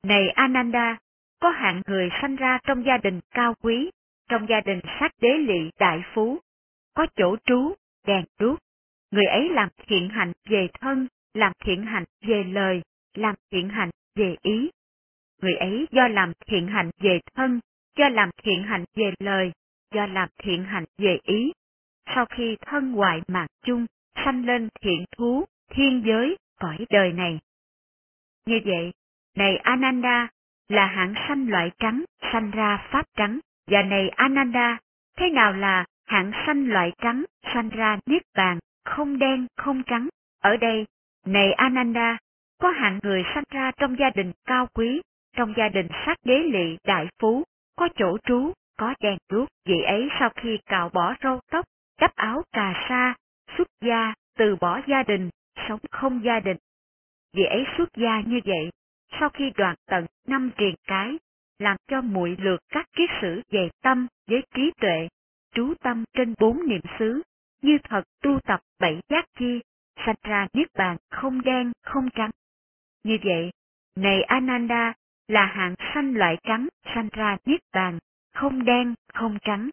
này 0.03 0.29
Ananda, 0.29 0.99
có 1.41 1.51
hạng 1.51 1.83
người 1.87 2.09
sanh 2.23 2.37
ra 2.37 2.59
trong 2.63 2.85
gia 2.87 2.99
đình 2.99 3.21
cao 3.31 3.55
quý, 3.63 3.91
trong 4.29 4.47
gia 4.49 4.61
đình 4.61 4.81
sát 5.01 5.13
đế 5.21 5.29
lị 5.39 5.71
đại 5.79 6.03
phú, 6.15 6.39
có 6.95 7.07
chỗ 7.17 7.37
trú, 7.45 7.75
đèn 8.07 8.25
đuốc. 8.39 8.59
Người 9.11 9.25
ấy 9.25 9.49
làm 9.49 9.69
thiện 9.87 10.09
hạnh 10.09 10.33
về 10.49 10.69
thân, 10.81 11.09
làm 11.35 11.53
thiện 11.65 11.83
hạnh 11.83 12.05
về 12.23 12.45
lời, 12.45 12.83
làm 13.15 13.35
thiện 13.51 13.69
hạnh 13.69 13.91
về 14.15 14.37
ý. 14.43 14.71
Người 15.43 15.55
ấy 15.55 15.87
do 15.91 16.09
làm 16.09 16.33
thiện 16.47 16.67
hạnh 16.67 16.91
về 17.01 17.21
thân, 17.35 17.61
do 17.97 18.09
làm 18.09 18.31
thiện 18.43 18.63
hạnh 18.63 18.85
về 18.95 19.13
lời, 19.19 19.53
do 19.95 20.07
làm 20.07 20.29
thiện 20.39 20.65
hạnh 20.65 20.85
về 20.99 21.19
ý. 21.23 21.53
Sau 22.15 22.27
khi 22.27 22.57
thân 22.67 22.93
ngoại 22.93 23.21
mạng 23.29 23.49
chung, 23.63 23.87
sanh 24.25 24.45
lên 24.47 24.69
thiện 24.81 25.05
thú, 25.17 25.45
thiên 25.71 26.03
giới, 26.07 26.37
cõi 26.61 26.87
đời 26.91 27.13
này. 27.13 27.39
Như 28.47 28.61
vậy, 28.65 28.93
này 29.37 29.57
Ananda, 29.57 30.29
là 30.69 30.87
hạng 30.87 31.15
sanh 31.29 31.49
loại 31.49 31.71
trắng, 31.79 32.05
sanh 32.33 32.51
ra 32.51 32.89
pháp 32.91 33.07
trắng, 33.15 33.39
và 33.67 33.83
này 33.83 34.09
Ananda, 34.09 34.79
thế 35.17 35.31
nào 35.31 35.53
là 35.53 35.85
hạng 36.11 36.33
xanh 36.47 36.69
loại 36.69 36.93
trắng, 37.03 37.25
sanh 37.55 37.69
ra 37.69 37.99
niết 38.07 38.23
bàn, 38.37 38.59
không 38.85 39.19
đen, 39.19 39.47
không 39.57 39.83
trắng? 39.87 40.09
Ở 40.43 40.57
đây, 40.57 40.87
này 41.27 41.53
Ananda, 41.53 42.19
có 42.59 42.71
hạng 42.71 42.99
người 43.03 43.25
sanh 43.35 43.45
ra 43.51 43.71
trong 43.77 43.97
gia 43.99 44.11
đình 44.11 44.33
cao 44.45 44.67
quý, 44.75 45.01
trong 45.37 45.55
gia 45.57 45.69
đình 45.69 45.89
sát 46.07 46.19
đế 46.25 46.39
lị 46.39 46.77
đại 46.85 47.07
phú, 47.19 47.43
có 47.77 47.89
chỗ 47.97 48.19
trú, 48.25 48.53
có 48.79 48.95
đèn 49.01 49.19
đuốc, 49.31 49.49
vị 49.65 49.83
ấy 49.83 50.09
sau 50.21 50.31
khi 50.37 50.59
cạo 50.67 50.89
bỏ 50.89 51.15
râu 51.23 51.41
tóc, 51.51 51.65
đắp 52.01 52.15
áo 52.15 52.43
cà 52.53 52.87
sa, 52.89 53.15
xuất 53.57 53.69
gia, 53.81 54.15
từ 54.39 54.57
bỏ 54.57 54.81
gia 54.87 55.03
đình, 55.03 55.31
sống 55.69 55.81
không 55.91 56.25
gia 56.25 56.41
đình. 56.41 56.57
Vị 57.33 57.45
ấy 57.45 57.65
xuất 57.77 57.89
gia 57.97 58.21
như 58.21 58.41
vậy, 58.45 58.71
sau 59.21 59.29
khi 59.29 59.53
đoạn 59.57 59.75
tận 59.87 60.07
năm 60.27 60.51
triền 60.57 60.75
cái, 60.87 61.19
làm 61.59 61.77
cho 61.89 62.01
muội 62.01 62.37
lược 62.41 62.61
các 62.69 62.87
kiết 62.97 63.11
sử 63.21 63.43
về 63.51 63.69
tâm 63.83 64.07
với 64.29 64.43
trí 64.55 64.73
tuệ, 64.81 65.09
trú 65.53 65.75
tâm 65.81 66.05
trên 66.13 66.35
bốn 66.39 66.69
niệm 66.69 66.81
xứ, 66.99 67.23
như 67.63 67.79
thật 67.85 68.03
tu 68.23 68.41
tập 68.45 68.61
bảy 68.79 69.01
giác 69.09 69.25
chi, 69.39 69.61
sanh 70.07 70.17
ra 70.23 70.49
niết 70.53 70.69
bàn 70.75 70.97
không 71.11 71.43
đen 71.43 71.73
không 71.83 72.09
trắng. 72.15 72.31
Như 73.05 73.19
vậy, 73.25 73.51
này 73.97 74.23
Ananda 74.23 74.93
là 75.29 75.47
hạng 75.47 75.75
sanh 75.95 76.17
loại 76.17 76.37
trắng 76.43 76.69
sanh 76.95 77.09
ra 77.13 77.37
niết 77.45 77.61
bàn, 77.73 77.99
không 78.35 78.65
đen 78.65 78.95
không 79.15 79.39
trắng. 79.43 79.71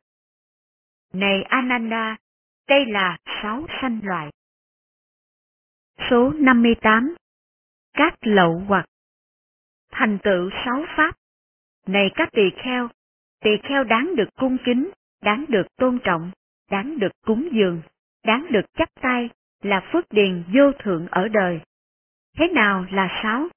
Này 1.13 1.44
Ananda, 1.44 2.18
đây 2.68 2.86
là 2.86 3.18
sáu 3.44 3.66
sanh 3.82 4.00
loại. 4.04 4.32
Số 6.10 6.34
58 6.34 7.16
Các 7.94 8.13
lậu 8.22 8.62
hoặc 8.68 8.86
Thành 9.92 10.18
tựu 10.24 10.50
sáu 10.66 10.86
pháp 10.98 11.16
Này 11.88 12.12
các 12.16 12.30
tỳ 12.32 12.50
kheo, 12.63 12.90
tỳ 13.40 13.52
kheo 13.63 13.84
đáng 13.84 14.16
được 14.16 14.30
cung 14.36 14.58
kính, 14.66 14.92
đáng 15.21 15.45
được 15.49 15.67
tôn 15.77 15.99
trọng, 16.03 16.32
đáng 16.71 16.99
được 16.99 17.12
cúng 17.25 17.49
dường, 17.51 17.82
đáng 18.25 18.45
được 18.49 18.65
chắp 18.77 18.89
tay, 19.01 19.30
là 19.62 19.89
phước 19.91 20.06
điền 20.12 20.43
vô 20.53 20.71
thượng 20.80 21.08
ở 21.08 21.27
đời. 21.27 21.62
Thế 22.38 22.47
nào 22.47 22.86
là 22.91 23.19
sáu? 23.23 23.47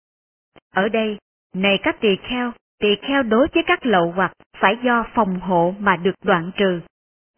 Ở 0.74 0.88
đây, 0.88 1.18
này 1.54 1.78
các 1.82 1.96
tỳ 2.00 2.16
kheo, 2.16 2.52
tỳ 2.78 2.96
kheo 3.02 3.22
đối 3.22 3.48
với 3.54 3.62
các 3.66 3.86
lậu 3.86 4.12
hoặc 4.12 4.32
phải 4.56 4.78
do 4.84 5.04
phòng 5.14 5.40
hộ 5.40 5.74
mà 5.78 5.96
được 5.96 6.14
đoạn 6.24 6.50
trừ. 6.56 6.80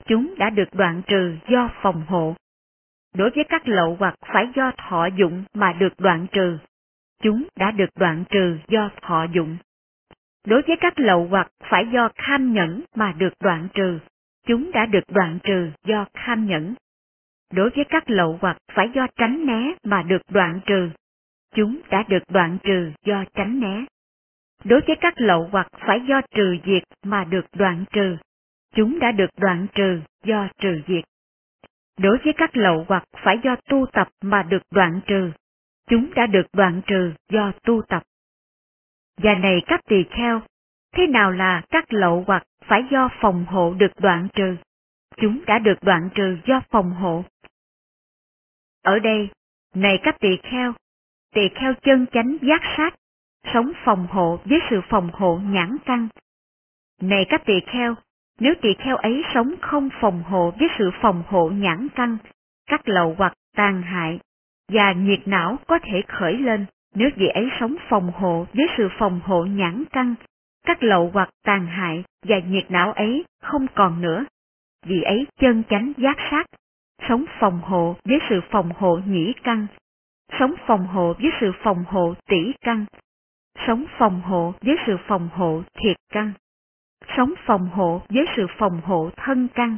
Chúng 0.05 0.35
đã 0.39 0.51
được 0.51 0.69
đoạn 0.73 1.03
trừ 1.07 1.37
do 1.49 1.71
phòng 1.83 2.07
hộ. 2.07 2.35
Đối 3.15 3.31
với 3.31 3.45
các 3.45 3.69
lậu 3.69 3.97
hoặc 3.99 4.15
phải 4.33 4.49
do 4.55 4.73
thọ 4.77 5.07
dụng 5.07 5.45
mà 5.55 5.73
được 5.73 5.93
đoạn 5.99 6.27
trừ. 6.33 6.59
Chúng 7.23 7.45
đã 7.57 7.71
được 7.71 7.91
đoạn 7.97 8.25
trừ 8.29 8.59
do 8.69 8.91
thọ 9.03 9.25
dụng. 9.25 9.57
Đối 10.47 10.63
với 10.63 10.77
các 10.81 11.01
lậu 11.01 11.27
hoặc 11.31 11.49
phải 11.71 11.87
do 11.93 12.09
kham 12.15 12.53
nhẫn 12.53 12.83
mà 12.95 13.13
được 13.19 13.33
đoạn 13.41 13.69
trừ. 13.75 13.99
Chúng 14.47 14.71
đã 14.73 14.87
được 14.87 15.05
đoạn 15.09 15.39
trừ 15.43 15.71
do 15.85 16.07
kham 16.15 16.47
nhẫn. 16.47 16.75
Đối 17.53 17.71
với 17.71 17.85
các 17.89 18.11
lậu 18.11 18.39
hoặc 18.41 18.57
phải 18.73 18.91
do 18.95 19.07
tránh 19.17 19.47
né 19.47 19.73
mà 19.85 20.03
được 20.03 20.23
đoạn 20.31 20.61
trừ. 20.67 20.91
Chúng 21.55 21.81
đã 21.91 22.05
được 22.09 22.23
đoạn 22.29 22.59
trừ 22.63 22.93
do 23.05 23.25
tránh 23.35 23.61
né. 23.61 23.85
Đối 24.65 24.81
với 24.87 24.97
các 25.01 25.15
lậu 25.17 25.49
hoặc 25.53 25.69
phải 25.87 26.01
do 26.09 26.21
trừ 26.31 26.57
diệt 26.67 26.83
mà 27.03 27.25
được 27.25 27.47
đoạn 27.53 27.85
trừ. 27.93 28.17
Chúng 28.75 28.99
đã 28.99 29.13
được 29.13 29.31
đoạn 29.37 29.67
trừ 29.75 30.01
do 30.25 30.49
trừ 30.59 30.81
diệt. 30.89 31.05
Đối 31.99 32.19
với 32.25 32.33
các 32.33 32.57
lậu 32.57 32.85
hoặc 32.89 33.05
phải 33.25 33.39
do 33.45 33.57
tu 33.69 33.87
tập 33.93 34.09
mà 34.21 34.43
được 34.43 34.63
đoạn 34.71 35.01
trừ. 35.07 35.31
Chúng 35.89 36.15
đã 36.15 36.27
được 36.27 36.47
đoạn 36.53 36.81
trừ 36.87 37.13
do 37.31 37.53
tu 37.63 37.83
tập. 37.89 38.03
Và 39.17 39.35
này 39.35 39.63
các 39.67 39.81
tỳ 39.89 40.05
kheo, 40.11 40.43
thế 40.93 41.07
nào 41.07 41.31
là 41.31 41.63
các 41.71 41.93
lậu 41.93 42.25
hoặc 42.27 42.47
phải 42.65 42.85
do 42.91 43.09
phòng 43.21 43.45
hộ 43.45 43.75
được 43.75 43.93
đoạn 44.01 44.29
trừ? 44.35 44.57
Chúng 45.17 45.45
đã 45.47 45.59
được 45.59 45.83
đoạn 45.83 46.09
trừ 46.15 46.39
do 46.47 46.61
phòng 46.71 46.91
hộ. 46.91 47.25
Ở 48.83 48.99
đây, 48.99 49.29
này 49.75 49.99
các 50.03 50.17
tỳ 50.21 50.37
kheo, 50.43 50.73
tỳ 51.35 51.49
kheo 51.55 51.75
chân 51.83 52.07
chánh 52.13 52.37
giác 52.43 52.63
sát, 52.77 52.95
sống 53.55 53.73
phòng 53.85 54.07
hộ 54.11 54.41
với 54.45 54.59
sự 54.71 54.81
phòng 54.89 55.11
hộ 55.13 55.41
nhãn 55.45 55.77
căn. 55.85 56.09
Này 57.01 57.27
các 57.29 57.43
tỳ 57.47 57.55
kheo, 57.67 57.95
nếu 58.39 58.55
tỳ 58.63 58.75
kheo 58.75 58.97
ấy 58.97 59.23
sống 59.35 59.55
không 59.61 59.89
phòng 60.01 60.23
hộ 60.23 60.53
với 60.59 60.69
sự 60.79 60.91
phòng 61.03 61.23
hộ 61.27 61.51
nhãn 61.51 61.89
căn, 61.95 62.19
các 62.67 62.89
lậu 62.89 63.15
hoặc 63.19 63.35
tàn 63.57 63.83
hại, 63.83 64.21
và 64.73 64.93
nhiệt 64.93 65.21
não 65.29 65.59
có 65.67 65.79
thể 65.83 66.03
khởi 66.09 66.39
lên 66.39 66.67
nếu 66.95 67.11
vị 67.17 67.27
ấy 67.27 67.49
sống 67.61 67.77
phòng 67.89 68.13
hộ 68.13 68.47
với 68.55 68.67
sự 68.77 68.89
phòng 68.99 69.21
hộ 69.25 69.45
nhãn 69.45 69.85
căn, 69.93 70.15
các 70.67 70.83
lậu 70.83 71.11
hoặc 71.15 71.31
tàn 71.45 71.67
hại 71.67 72.05
và 72.27 72.39
nhiệt 72.39 72.71
não 72.71 72.93
ấy 72.93 73.25
không 73.43 73.67
còn 73.75 74.01
nữa. 74.01 74.25
vì 74.87 75.03
ấy 75.03 75.27
chân 75.41 75.63
chánh 75.71 75.93
giác 75.97 76.17
sát, 76.31 76.47
sống 77.09 77.25
phòng 77.41 77.61
hộ 77.61 77.97
với 78.05 78.19
sự 78.29 78.41
phòng 78.51 78.71
hộ 78.79 79.01
nhĩ 79.07 79.33
căn, 79.43 79.67
sống 80.39 80.55
phòng 80.67 80.87
hộ 80.87 81.15
với 81.19 81.31
sự 81.41 81.53
phòng 81.63 81.85
hộ 81.89 82.15
tỷ 82.29 82.53
căn, 82.61 82.85
sống 83.67 83.85
phòng 83.99 84.21
hộ 84.21 84.55
với 84.63 84.77
sự 84.87 84.97
phòng 85.07 85.29
hộ 85.33 85.63
thiệt 85.75 85.97
căn, 86.13 86.33
sống 87.17 87.33
phòng 87.47 87.69
hộ 87.69 88.03
với 88.09 88.27
sự 88.37 88.47
phòng 88.59 88.81
hộ 88.85 89.11
thân 89.17 89.49
căn, 89.55 89.77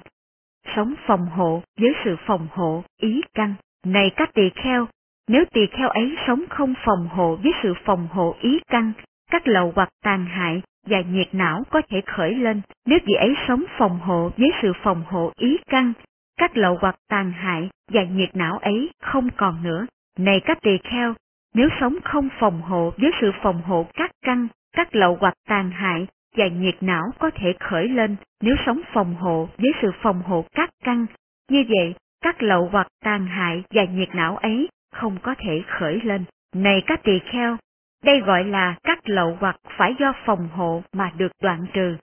sống 0.77 0.95
phòng 1.07 1.27
hộ 1.27 1.63
với 1.81 1.95
sự 2.05 2.17
phòng 2.27 2.49
hộ 2.51 2.85
ý 3.01 3.21
căn. 3.35 3.55
Này 3.87 4.11
các 4.17 4.31
tỳ 4.35 4.51
kheo, 4.51 4.87
nếu 5.29 5.45
tỳ 5.53 5.67
kheo 5.67 5.89
ấy 5.89 6.17
sống 6.27 6.45
không 6.51 6.75
phòng 6.85 7.09
hộ 7.09 7.37
với 7.37 7.53
sự 7.63 7.75
phòng 7.85 8.09
hộ 8.11 8.37
ý 8.41 8.61
căn, 8.67 8.93
các 9.31 9.49
lậu 9.49 9.73
hoặc 9.77 9.89
tàn 10.03 10.27
hại 10.27 10.63
và 10.87 11.01
nhiệt 11.01 11.29
não 11.33 11.63
có 11.71 11.83
thể 11.91 12.01
khởi 12.07 12.35
lên. 12.35 12.61
Nếu 12.87 12.99
vị 13.07 13.15
ấy 13.15 13.35
sống 13.49 13.65
phòng 13.79 14.01
hộ 14.01 14.31
với 14.37 14.51
sự 14.63 14.73
phòng 14.83 15.03
hộ 15.07 15.33
ý 15.37 15.59
căn, 15.67 15.93
các 16.37 16.57
lậu 16.57 16.79
hoặc 16.81 16.97
tàn 17.09 17.33
hại 17.33 17.69
và 17.93 18.03
nhiệt 18.05 18.37
não 18.37 18.59
ấy 18.59 18.91
không 19.03 19.29
còn 19.37 19.63
nữa. 19.63 19.87
Này 20.19 20.41
các 20.41 20.59
tỳ 20.63 20.79
kheo, 20.79 21.15
nếu 21.55 21.69
sống 21.81 21.97
không 22.05 22.29
phòng 22.39 22.63
hộ 22.63 22.93
với 22.97 23.11
sự 23.21 23.33
phòng 23.43 23.63
hộ 23.63 23.87
các 23.95 24.11
căn, 24.23 24.49
các 24.77 24.95
lậu 24.95 25.17
hoặc 25.21 25.35
tàn 25.49 25.71
hại 25.71 26.07
và 26.37 26.47
nhiệt 26.47 26.75
não 26.81 27.05
có 27.19 27.31
thể 27.35 27.55
khởi 27.61 27.89
lên 27.89 28.17
nếu 28.41 28.57
sống 28.67 28.81
phòng 28.93 29.15
hộ 29.15 29.49
với 29.59 29.73
sự 29.83 29.91
phòng 30.03 30.23
hộ 30.23 30.45
các 30.55 30.71
căn. 30.85 31.07
Như 31.51 31.65
vậy, 31.69 31.95
các 32.21 32.43
lậu 32.43 32.69
hoặc 32.73 32.89
tàn 33.05 33.27
hại 33.27 33.63
và 33.71 33.85
nhiệt 33.85 34.09
não 34.15 34.37
ấy 34.37 34.69
không 34.93 35.17
có 35.23 35.35
thể 35.39 35.63
khởi 35.67 36.01
lên. 36.05 36.25
Này 36.55 36.83
các 36.87 37.01
tỳ 37.05 37.19
kheo, 37.33 37.57
đây 38.05 38.21
gọi 38.21 38.45
là 38.45 38.75
các 38.83 39.09
lậu 39.09 39.37
hoặc 39.41 39.57
phải 39.79 39.95
do 39.99 40.13
phòng 40.27 40.49
hộ 40.49 40.83
mà 40.93 41.13
được 41.17 41.33
đoạn 41.43 41.67
trừ. 41.73 41.97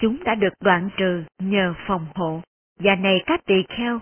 Chúng 0.00 0.24
đã 0.24 0.34
được 0.34 0.52
đoạn 0.60 0.88
trừ 0.96 1.24
nhờ 1.38 1.74
phòng 1.86 2.06
hộ. 2.14 2.42
Và 2.80 2.94
này 2.94 3.22
các 3.26 3.40
tỳ 3.46 3.62
kheo, 3.68 4.00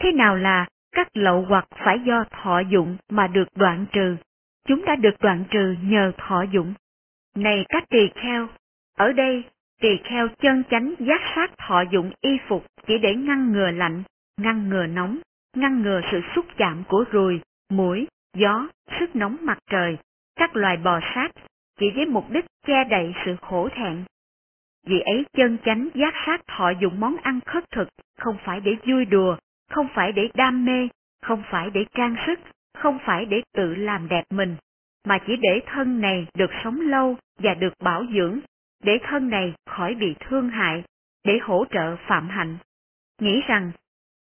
thế 0.00 0.12
nào 0.12 0.36
là 0.36 0.66
các 0.92 1.08
lậu 1.14 1.44
hoặc 1.48 1.66
phải 1.84 2.00
do 2.06 2.24
thọ 2.30 2.60
dụng 2.60 2.96
mà 3.10 3.26
được 3.26 3.48
đoạn 3.54 3.86
trừ? 3.92 4.16
Chúng 4.68 4.84
đã 4.84 4.96
được 4.96 5.14
đoạn 5.20 5.44
trừ 5.50 5.74
nhờ 5.82 6.12
thọ 6.18 6.42
dụng. 6.42 6.74
Này 7.36 7.64
các 7.68 7.84
tỳ 7.88 8.08
kheo, 8.14 8.48
ở 8.98 9.12
đây 9.12 9.44
tỳ 9.80 9.88
kheo 10.04 10.28
chân 10.28 10.62
chánh 10.70 10.94
giác 10.98 11.20
sát 11.34 11.50
thọ 11.58 11.82
dụng 11.90 12.10
y 12.20 12.38
phục 12.48 12.66
chỉ 12.86 12.98
để 12.98 13.14
ngăn 13.14 13.52
ngừa 13.52 13.70
lạnh, 13.70 14.02
ngăn 14.36 14.68
ngừa 14.68 14.86
nóng, 14.86 15.18
ngăn 15.56 15.82
ngừa 15.82 16.00
sự 16.10 16.20
xúc 16.34 16.46
chạm 16.56 16.82
của 16.88 17.04
ruồi, 17.10 17.40
mũi, 17.68 18.06
gió, 18.36 18.68
sức 19.00 19.16
nóng 19.16 19.36
mặt 19.40 19.58
trời, 19.70 19.98
các 20.38 20.56
loài 20.56 20.76
bò 20.76 21.00
sát, 21.14 21.28
chỉ 21.78 21.90
với 21.90 22.06
mục 22.06 22.30
đích 22.30 22.44
che 22.66 22.84
đậy 22.84 23.14
sự 23.24 23.36
khổ 23.40 23.68
thẹn. 23.68 24.04
Vì 24.86 25.00
ấy 25.00 25.24
chân 25.32 25.58
chánh 25.64 25.88
giác 25.94 26.14
sát 26.26 26.40
thọ 26.46 26.70
dụng 26.80 27.00
món 27.00 27.16
ăn 27.16 27.40
khất 27.46 27.70
thực, 27.70 27.88
không 28.18 28.36
phải 28.44 28.60
để 28.60 28.72
vui 28.86 29.04
đùa, 29.04 29.36
không 29.70 29.88
phải 29.94 30.12
để 30.12 30.28
đam 30.34 30.64
mê, 30.64 30.88
không 31.22 31.42
phải 31.50 31.70
để 31.70 31.84
trang 31.94 32.16
sức, 32.26 32.40
không 32.74 32.98
phải 33.04 33.24
để 33.24 33.42
tự 33.52 33.74
làm 33.74 34.08
đẹp 34.08 34.24
mình, 34.30 34.56
mà 35.06 35.18
chỉ 35.26 35.36
để 35.36 35.60
thân 35.66 36.00
này 36.00 36.26
được 36.34 36.50
sống 36.64 36.80
lâu 36.80 37.16
và 37.38 37.54
được 37.54 37.72
bảo 37.82 38.04
dưỡng, 38.14 38.40
để 38.82 38.98
thân 39.02 39.28
này 39.28 39.54
khỏi 39.66 39.94
bị 39.94 40.14
thương 40.20 40.48
hại, 40.48 40.82
để 41.24 41.38
hỗ 41.42 41.64
trợ 41.70 41.96
phạm 42.06 42.28
hạnh. 42.28 42.56
Nghĩ 43.20 43.42
rằng, 43.46 43.70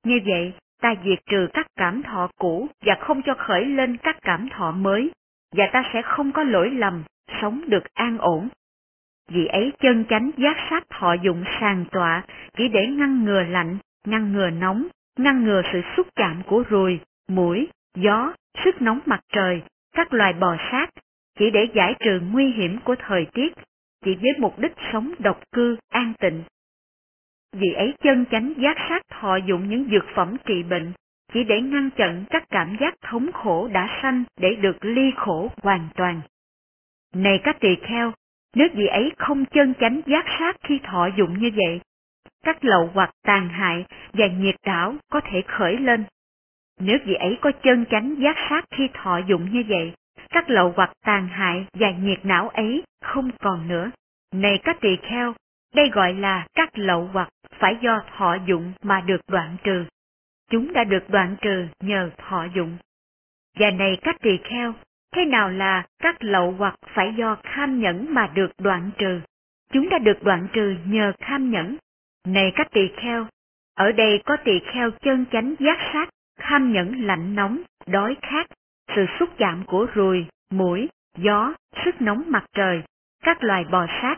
như 0.04 0.20
vậy 0.26 0.54
ta 0.82 0.96
diệt 1.06 1.20
trừ 1.26 1.48
các 1.54 1.68
cảm 1.76 2.04
thọ 2.04 2.30
cũ 2.38 2.68
và 2.82 2.96
không 3.00 3.22
cho 3.26 3.36
khởi 3.38 3.66
lên 3.66 3.98
các 3.98 4.18
cảm 4.22 4.50
thọ 4.50 4.72
mới, 4.72 5.12
và 5.56 5.70
ta 5.74 5.84
sẽ 5.94 6.02
không 6.02 6.32
có 6.32 6.44
lỗi 6.44 6.70
lầm, 6.72 7.04
sống 7.42 7.62
được 7.68 7.84
an 7.94 8.18
ổn. 8.18 8.50
Vì 9.30 9.46
ấy 9.46 9.74
chân 9.80 10.06
chánh 10.10 10.32
giác 10.38 10.58
sát 10.70 10.84
thọ 10.90 11.14
dụng 11.14 11.44
sàng 11.60 11.86
tọa 11.92 12.24
chỉ 12.58 12.68
để 12.68 12.88
ngăn 12.88 13.26
ngừa 13.26 13.44
lạnh, 13.44 13.78
ngăn 14.08 14.34
ngừa 14.34 14.50
nóng, 14.50 14.88
ngăn 15.18 15.46
ngừa 15.46 15.62
sự 15.74 15.82
xúc 15.98 16.08
chạm 16.16 16.42
của 16.48 16.64
ruồi, 16.70 17.00
mũi, 17.28 17.68
gió, 17.96 18.34
sức 18.66 18.82
nóng 18.82 19.00
mặt 19.06 19.20
trời, 19.34 19.62
các 19.96 20.14
loài 20.14 20.34
bò 20.34 20.56
sát, 20.72 20.90
chỉ 21.40 21.52
để 21.52 21.68
giải 21.74 21.96
trừ 22.00 22.20
nguy 22.32 22.52
hiểm 22.52 22.80
của 22.84 22.96
thời 23.00 23.26
tiết, 23.34 23.54
chỉ 24.06 24.16
với 24.16 24.32
mục 24.38 24.60
đích 24.60 24.74
sống 24.94 25.12
độc 25.20 25.40
cư, 25.52 25.78
an 25.90 26.14
tịnh. 26.20 26.44
Vì 27.54 27.74
ấy 27.74 27.94
chân 28.04 28.26
chánh 28.32 28.54
giác 28.58 28.78
sát 28.90 29.02
thọ 29.10 29.36
dụng 29.36 29.70
những 29.70 29.88
dược 29.92 30.06
phẩm 30.16 30.36
trị 30.46 30.64
bệnh, 30.64 30.94
chỉ 31.36 31.44
để 31.44 31.62
ngăn 31.62 31.90
chặn 31.90 32.24
các 32.30 32.44
cảm 32.50 32.78
giác 32.80 32.96
thống 33.02 33.32
khổ 33.32 33.68
đã 33.68 34.00
sanh 34.02 34.24
để 34.38 34.56
được 34.56 34.86
ly 34.86 35.12
khổ 35.16 35.52
hoàn 35.64 35.88
toàn. 35.96 36.22
Này 37.16 37.40
các 37.44 37.58
tỳ 37.60 37.76
kheo, 37.76 38.14
nếu 38.56 38.68
vị 38.74 38.86
ấy 38.86 39.12
không 39.18 39.46
chân 39.46 39.74
chánh 39.80 40.02
giác 40.06 40.26
sát 40.40 40.58
khi 40.64 40.80
thọ 40.84 41.10
dụng 41.18 41.40
như 41.40 41.52
vậy, 41.56 41.82
các 42.44 42.66
lậu 42.66 42.90
hoặc 42.94 43.12
tàn 43.24 43.50
hại 43.50 43.86
và 44.14 44.28
nhiệt 44.28 44.56
đảo 44.66 44.96
có 45.12 45.22
thể 45.22 45.42
khởi 45.48 45.78
lên. 45.78 46.04
Nếu 46.80 46.98
vị 47.06 47.14
ấy 47.14 47.38
có 47.42 47.52
chân 47.64 47.86
chánh 47.92 48.16
giác 48.20 48.36
sát 48.50 48.66
khi 48.72 48.90
thọ 48.94 49.18
dụng 49.18 49.52
như 49.52 49.64
vậy, 49.68 49.94
các 50.30 50.50
lậu 50.50 50.74
hoặc 50.76 50.92
tàn 51.06 51.28
hại 51.28 51.66
và 51.74 51.92
nhiệt 51.92 52.26
não 52.26 52.50
ấy 52.50 52.84
không 53.02 53.32
còn 53.40 53.68
nữa. 53.68 53.92
Này 54.34 54.60
các 54.64 54.78
tỳ 54.82 54.96
kheo, 55.02 55.34
đây 55.76 55.90
gọi 55.90 56.14
là 56.14 56.48
các 56.54 56.78
lậu 56.78 57.10
hoặc 57.14 57.30
phải 57.60 57.78
do 57.82 58.02
thọ 58.18 58.38
dụng 58.48 58.74
mà 58.82 59.02
được 59.02 59.22
đoạn 59.28 59.56
trừ. 59.64 59.86
Chúng 60.52 60.74
đã 60.74 60.84
được 60.84 61.10
đoạn 61.10 61.36
trừ 61.42 61.68
nhờ 61.80 62.10
thọ 62.18 62.46
dụng. 62.56 62.78
Và 63.60 63.72
này 63.72 63.98
các 64.02 64.16
tỳ 64.22 64.38
kheo, 64.44 64.74
thế 65.16 65.26
nào 65.26 65.50
là 65.50 65.86
các 66.00 66.24
lậu 66.24 66.52
hoặc 66.52 66.76
phải 66.94 67.14
do 67.18 67.38
kham 67.44 67.80
nhẫn 67.80 68.14
mà 68.14 68.32
được 68.36 68.52
đoạn 68.58 68.90
trừ? 68.98 69.20
Chúng 69.72 69.90
đã 69.90 70.00
được 70.00 70.24
đoạn 70.24 70.48
trừ 70.54 70.76
nhờ 70.86 71.12
kham 71.20 71.52
nhẫn. 71.52 71.78
Này 72.28 72.52
các 72.56 72.68
tỳ 72.72 72.88
kheo, 72.98 73.28
ở 73.76 73.92
đây 73.92 74.22
có 74.26 74.38
tỳ 74.44 74.60
kheo 74.74 74.92
chân 74.92 75.26
chánh 75.32 75.56
giác 75.60 75.78
sát, 75.94 76.10
kham 76.40 76.74
nhẫn 76.74 77.06
lạnh 77.06 77.36
nóng, 77.36 77.62
đói 77.88 78.16
khát, 78.22 78.48
sự 78.96 79.06
xúc 79.20 79.30
chạm 79.38 79.64
của 79.68 79.88
ruồi, 79.94 80.26
mũi, 80.52 80.90
gió, 81.18 81.54
sức 81.86 82.02
nóng 82.02 82.24
mặt 82.28 82.46
trời, 82.54 82.84
các 83.24 83.44
loài 83.44 83.66
bò 83.72 83.86
sát, 84.02 84.16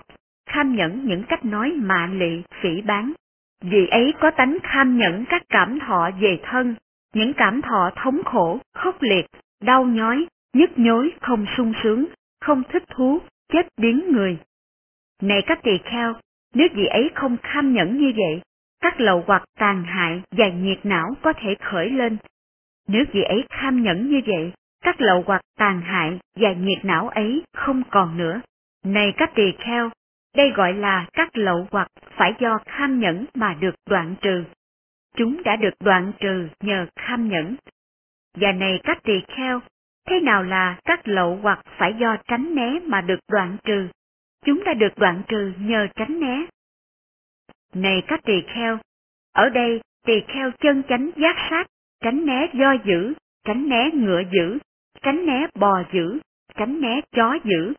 kham 0.50 0.76
nhẫn 0.76 1.06
những 1.06 1.24
cách 1.24 1.46
nói 1.46 1.72
mạ 1.72 2.08
lị, 2.08 2.42
phỉ 2.62 2.82
bán. 2.82 3.14
Vì 3.62 3.88
ấy 3.88 4.14
có 4.20 4.32
tánh 4.32 4.58
tham 4.64 4.98
nhẫn 4.98 5.26
các 5.30 5.42
cảm 5.50 5.80
thọ 5.80 6.10
về 6.20 6.40
thân, 6.44 6.76
những 7.14 7.34
cảm 7.34 7.62
thọ 7.62 7.92
thống 7.96 8.24
khổ, 8.26 8.60
khốc 8.74 9.02
liệt, 9.02 9.26
đau 9.62 9.86
nhói, 9.86 10.26
nhức 10.54 10.70
nhối, 10.80 11.12
không 11.22 11.46
sung 11.58 11.74
sướng, 11.84 12.06
không 12.42 12.64
thích 12.70 12.84
thú, 12.90 13.20
chết 13.54 13.68
biến 13.78 14.12
người. 14.12 14.38
Này 15.22 15.42
các 15.48 15.60
tỳ 15.64 15.78
kheo, 15.84 16.14
nếu 16.54 16.68
vị 16.74 16.86
ấy 16.86 17.10
không 17.16 17.38
tham 17.44 17.74
nhẫn 17.74 17.98
như 17.98 18.14
vậy, 18.18 18.42
các 18.82 19.00
lậu 19.00 19.24
hoặc 19.28 19.44
tàn 19.60 19.84
hại 19.84 20.22
và 20.32 20.50
nhiệt 20.50 20.80
não 20.84 21.14
có 21.22 21.34
thể 21.34 21.56
khởi 21.60 21.90
lên. 21.90 22.18
Nếu 22.88 23.06
vị 23.14 23.22
ấy 23.22 23.46
tham 23.50 23.84
nhẫn 23.84 24.10
như 24.10 24.22
vậy, 24.28 24.52
các 24.82 25.02
lậu 25.02 25.24
hoặc 25.28 25.42
tàn 25.58 25.82
hại 25.82 26.20
và 26.36 26.54
nhiệt 26.54 26.86
não 26.86 27.10
ấy 27.10 27.44
không 27.54 27.84
còn 27.92 28.18
nữa. 28.18 28.42
Này 28.86 29.14
các 29.18 29.32
tỳ 29.36 29.52
kheo, 29.60 29.90
đây 30.38 30.52
gọi 30.56 30.74
là 30.74 31.06
các 31.14 31.38
lậu 31.38 31.68
hoặc 31.72 31.92
phải 32.18 32.34
do 32.40 32.60
kham 32.66 33.00
nhẫn 33.00 33.26
mà 33.34 33.54
được 33.60 33.76
đoạn 33.90 34.16
trừ. 34.22 34.44
Chúng 35.16 35.44
đã 35.44 35.56
được 35.56 35.74
đoạn 35.80 36.12
trừ 36.20 36.48
nhờ 36.60 36.86
kham 36.96 37.30
nhẫn. 37.30 37.56
Và 38.36 38.52
này 38.52 38.80
các 38.84 39.04
tỳ 39.04 39.22
kheo, 39.28 39.60
thế 40.08 40.20
nào 40.20 40.44
là 40.44 40.80
các 40.86 41.08
lậu 41.08 41.36
hoặc 41.36 41.60
phải 41.78 41.96
do 42.00 42.18
tránh 42.28 42.56
né 42.56 42.80
mà 42.86 43.02
được 43.02 43.20
đoạn 43.32 43.58
trừ? 43.64 43.88
Chúng 44.46 44.64
đã 44.64 44.74
được 44.74 44.98
đoạn 44.98 45.22
trừ 45.28 45.54
nhờ 45.60 45.88
tránh 45.96 46.20
né. 46.20 46.46
Này 47.74 48.04
các 48.08 48.20
tỳ 48.24 48.42
kheo, 48.42 48.78
ở 49.34 49.50
đây 49.50 49.82
tỳ 50.06 50.22
kheo 50.28 50.52
chân 50.60 50.84
chánh 50.90 51.12
giác 51.16 51.36
sát, 51.50 51.68
tránh 52.04 52.26
né 52.26 52.48
do 52.54 52.76
dữ, 52.86 53.14
tránh 53.46 53.70
né 53.70 53.90
ngựa 53.94 54.22
dữ, 54.32 54.58
tránh 55.02 55.26
né 55.26 55.48
bò 55.56 55.84
dữ, 55.94 56.20
tránh 56.56 56.82
né 56.82 57.02
chó 57.12 57.38
dữ, 57.44 57.74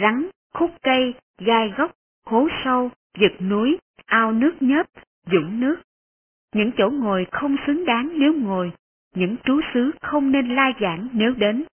rắn, 0.00 0.28
khúc 0.52 0.70
cây, 0.82 1.14
gai 1.38 1.72
gốc, 1.76 1.92
hố 2.24 2.48
sâu, 2.64 2.90
giật 3.18 3.32
núi, 3.40 3.78
ao 4.06 4.32
nước 4.32 4.54
nhớp, 4.60 4.86
dũng 5.26 5.60
nước. 5.60 5.76
Những 6.54 6.70
chỗ 6.78 6.90
ngồi 6.90 7.26
không 7.32 7.56
xứng 7.66 7.84
đáng 7.84 8.18
nếu 8.18 8.34
ngồi, 8.34 8.72
những 9.14 9.36
trú 9.44 9.60
xứ 9.74 9.90
không 10.00 10.32
nên 10.32 10.54
lai 10.54 10.72
giảng 10.80 11.08
nếu 11.12 11.34
đến, 11.34 11.64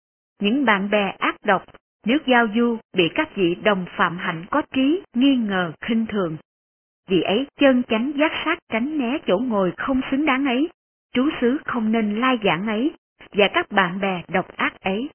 những 0.41 0.65
bạn 0.65 0.89
bè 0.89 1.15
ác 1.19 1.35
độc, 1.45 1.65
nếu 2.05 2.17
giao 2.27 2.47
du 2.55 2.77
bị 2.97 3.03
các 3.15 3.35
vị 3.35 3.55
đồng 3.63 3.85
phạm 3.97 4.17
hạnh 4.17 4.45
có 4.51 4.61
trí, 4.73 5.01
nghi 5.13 5.35
ngờ, 5.35 5.71
khinh 5.81 6.05
thường. 6.05 6.37
Vì 7.09 7.21
ấy 7.21 7.47
chân 7.59 7.83
chánh 7.83 8.11
giác 8.17 8.31
sát 8.45 8.59
tránh 8.69 8.97
né 8.97 9.17
chỗ 9.27 9.37
ngồi 9.37 9.73
không 9.77 10.01
xứng 10.11 10.25
đáng 10.25 10.45
ấy, 10.45 10.69
trú 11.13 11.29
xứ 11.41 11.57
không 11.65 11.91
nên 11.91 12.19
lai 12.19 12.37
giảng 12.43 12.67
ấy, 12.67 12.91
và 13.31 13.49
các 13.53 13.71
bạn 13.71 13.99
bè 13.99 14.23
độc 14.27 14.47
ác 14.55 14.81
ấy. 14.81 15.09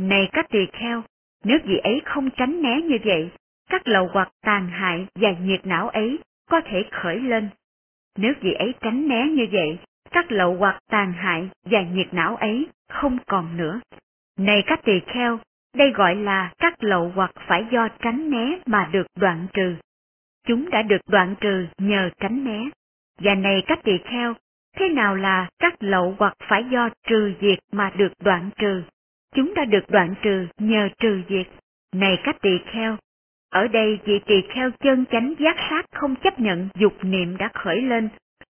Này 0.00 0.28
các 0.32 0.46
tỳ 0.50 0.66
kheo, 0.72 1.02
nếu 1.44 1.58
vị 1.64 1.76
ấy 1.76 2.02
không 2.04 2.30
tránh 2.36 2.62
né 2.62 2.80
như 2.80 2.98
vậy, 3.04 3.30
các 3.70 3.88
lầu 3.88 4.08
hoặc 4.12 4.28
tàn 4.42 4.68
hại 4.68 5.06
và 5.14 5.30
nhiệt 5.40 5.66
não 5.66 5.88
ấy 5.88 6.18
có 6.50 6.60
thể 6.64 6.84
khởi 6.90 7.20
lên. 7.20 7.48
Nếu 8.18 8.32
vị 8.40 8.52
ấy 8.52 8.74
tránh 8.80 9.08
né 9.08 9.26
như 9.28 9.46
vậy, 9.52 9.78
các 10.10 10.32
lậu 10.32 10.56
hoặc 10.56 10.78
tàn 10.90 11.12
hại 11.12 11.48
và 11.64 11.82
nhiệt 11.82 12.14
não 12.14 12.36
ấy 12.36 12.66
không 12.88 13.18
còn 13.26 13.56
nữa. 13.56 13.80
Này 14.38 14.62
các 14.66 14.80
tỳ 14.84 15.00
kheo, 15.06 15.38
đây 15.76 15.90
gọi 15.90 16.14
là 16.14 16.52
các 16.58 16.84
lậu 16.84 17.12
hoặc 17.14 17.30
phải 17.46 17.66
do 17.72 17.88
tránh 17.88 18.30
né 18.30 18.58
mà 18.66 18.88
được 18.92 19.06
đoạn 19.16 19.46
trừ. 19.52 19.76
Chúng 20.46 20.70
đã 20.70 20.82
được 20.82 21.00
đoạn 21.08 21.34
trừ 21.40 21.66
nhờ 21.78 22.10
tránh 22.20 22.44
né. 22.44 22.60
Và 23.18 23.34
này 23.34 23.62
các 23.66 23.78
tỳ 23.84 23.98
kheo, 23.98 24.34
thế 24.76 24.88
nào 24.88 25.14
là 25.14 25.48
các 25.58 25.74
lậu 25.80 26.14
hoặc 26.18 26.34
phải 26.48 26.64
do 26.70 26.88
trừ 27.08 27.32
diệt 27.40 27.58
mà 27.72 27.92
được 27.96 28.12
đoạn 28.24 28.50
trừ? 28.58 28.82
Chúng 29.34 29.54
đã 29.54 29.64
được 29.64 29.84
đoạn 29.88 30.14
trừ 30.22 30.46
nhờ 30.58 30.88
trừ 30.98 31.22
diệt. 31.28 31.46
Này 31.92 32.18
các 32.24 32.36
tỳ 32.42 32.58
kheo, 32.66 32.96
ở 33.54 33.68
đây 33.68 33.98
vị 34.04 34.20
tỳ 34.26 34.42
kheo 34.54 34.70
chân 34.80 35.04
chánh 35.10 35.34
giác 35.38 35.56
sát 35.70 35.86
không 35.92 36.16
chấp 36.16 36.40
nhận 36.40 36.68
dục 36.74 36.94
niệm 37.02 37.36
đã 37.36 37.50
khởi 37.54 37.82
lên, 37.82 38.08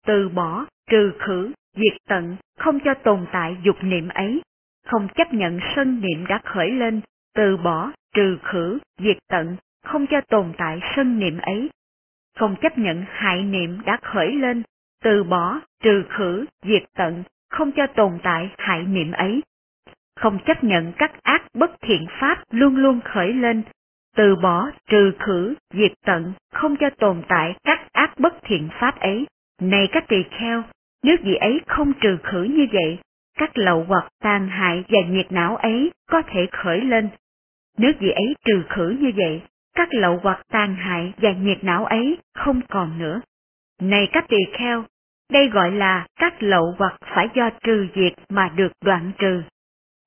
từ 0.05 0.29
bỏ, 0.29 0.65
trừ 0.89 1.11
khử, 1.19 1.51
diệt 1.75 1.97
tận, 2.07 2.35
không 2.59 2.79
cho 2.79 2.93
tồn 2.93 3.25
tại 3.31 3.57
dục 3.63 3.75
niệm 3.81 4.09
ấy, 4.09 4.41
không 4.87 5.07
chấp 5.15 5.33
nhận 5.33 5.59
sân 5.75 6.01
niệm 6.01 6.25
đã 6.27 6.39
khởi 6.43 6.71
lên, 6.71 7.01
từ 7.35 7.57
bỏ, 7.57 7.91
trừ 8.15 8.37
khử, 8.43 8.77
diệt 8.97 9.17
tận, 9.29 9.55
không 9.85 10.05
cho 10.07 10.21
tồn 10.21 10.53
tại 10.57 10.79
sân 10.95 11.19
niệm 11.19 11.37
ấy, 11.37 11.69
không 12.37 12.55
chấp 12.61 12.77
nhận 12.77 13.05
hại 13.09 13.43
niệm 13.43 13.81
đã 13.85 13.99
khởi 14.01 14.31
lên, 14.31 14.63
từ 15.03 15.23
bỏ, 15.23 15.59
trừ 15.83 16.03
khử, 16.09 16.45
diệt 16.63 16.83
tận, 16.97 17.23
không 17.49 17.71
cho 17.71 17.87
tồn 17.87 18.19
tại 18.23 18.49
hại 18.57 18.83
niệm 18.83 19.11
ấy. 19.11 19.41
Không 20.15 20.39
chấp 20.45 20.63
nhận 20.63 20.93
các 20.97 21.11
ác 21.23 21.43
bất 21.53 21.71
thiện 21.81 22.05
pháp 22.19 22.43
luôn 22.51 22.75
luôn 22.75 22.99
khởi 23.03 23.33
lên, 23.33 23.63
từ 24.19 24.35
bỏ, 24.35 24.69
trừ 24.89 25.11
khử, 25.19 25.53
diệt 25.73 25.91
tận, 26.05 26.33
không 26.53 26.75
cho 26.79 26.89
tồn 26.89 27.21
tại 27.27 27.55
các 27.63 27.79
ác 27.91 28.19
bất 28.19 28.33
thiện 28.43 28.69
pháp 28.79 28.99
ấy. 28.99 29.25
Này 29.61 29.87
các 29.91 30.07
tỳ 30.07 30.23
kheo, 30.39 30.63
nếu 31.03 31.15
gì 31.23 31.35
ấy 31.35 31.61
không 31.67 31.93
trừ 32.01 32.17
khử 32.23 32.43
như 32.43 32.67
vậy, 32.71 32.97
các 33.37 33.57
lậu 33.57 33.83
hoặc 33.87 34.07
tàn 34.21 34.47
hại 34.47 34.83
và 34.89 34.99
nhiệt 35.09 35.31
não 35.31 35.55
ấy 35.55 35.91
có 36.09 36.21
thể 36.21 36.47
khởi 36.51 36.81
lên. 36.81 37.09
Nếu 37.77 37.91
gì 38.01 38.09
ấy 38.09 38.35
trừ 38.45 38.63
khử 38.69 38.89
như 38.99 39.11
vậy, 39.15 39.41
các 39.75 39.93
lậu 39.93 40.19
hoặc 40.23 40.41
tàn 40.51 40.75
hại 40.75 41.13
và 41.17 41.31
nhiệt 41.31 41.63
não 41.63 41.85
ấy 41.85 42.17
không 42.33 42.61
còn 42.69 42.99
nữa. 42.99 43.21
Này 43.81 44.07
các 44.11 44.25
tỳ 44.29 44.37
kheo, 44.57 44.83
đây 45.31 45.49
gọi 45.49 45.71
là 45.71 46.07
các 46.19 46.43
lậu 46.43 46.75
hoặc 46.77 46.97
phải 47.15 47.27
do 47.35 47.49
trừ 47.63 47.87
diệt 47.95 48.13
mà 48.29 48.51
được 48.55 48.71
đoạn 48.85 49.11
trừ. 49.17 49.41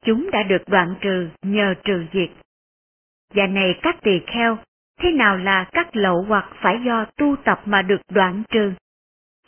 Chúng 0.04 0.30
đã 0.30 0.42
được 0.42 0.62
đoạn 0.66 0.94
trừ 1.00 1.28
nhờ 1.42 1.74
trừ 1.84 2.04
diệt. 2.12 2.30
Và 3.34 3.46
này 3.46 3.78
các 3.82 3.96
tỳ 4.02 4.20
kheo, 4.26 4.58
thế 5.00 5.10
nào 5.10 5.36
là 5.36 5.64
các 5.72 5.96
lậu 5.96 6.22
hoặc 6.22 6.50
phải 6.54 6.80
do 6.84 7.04
tu 7.16 7.36
tập 7.44 7.60
mà 7.64 7.82
được 7.82 8.00
đoạn 8.10 8.42
trừ? 8.50 8.72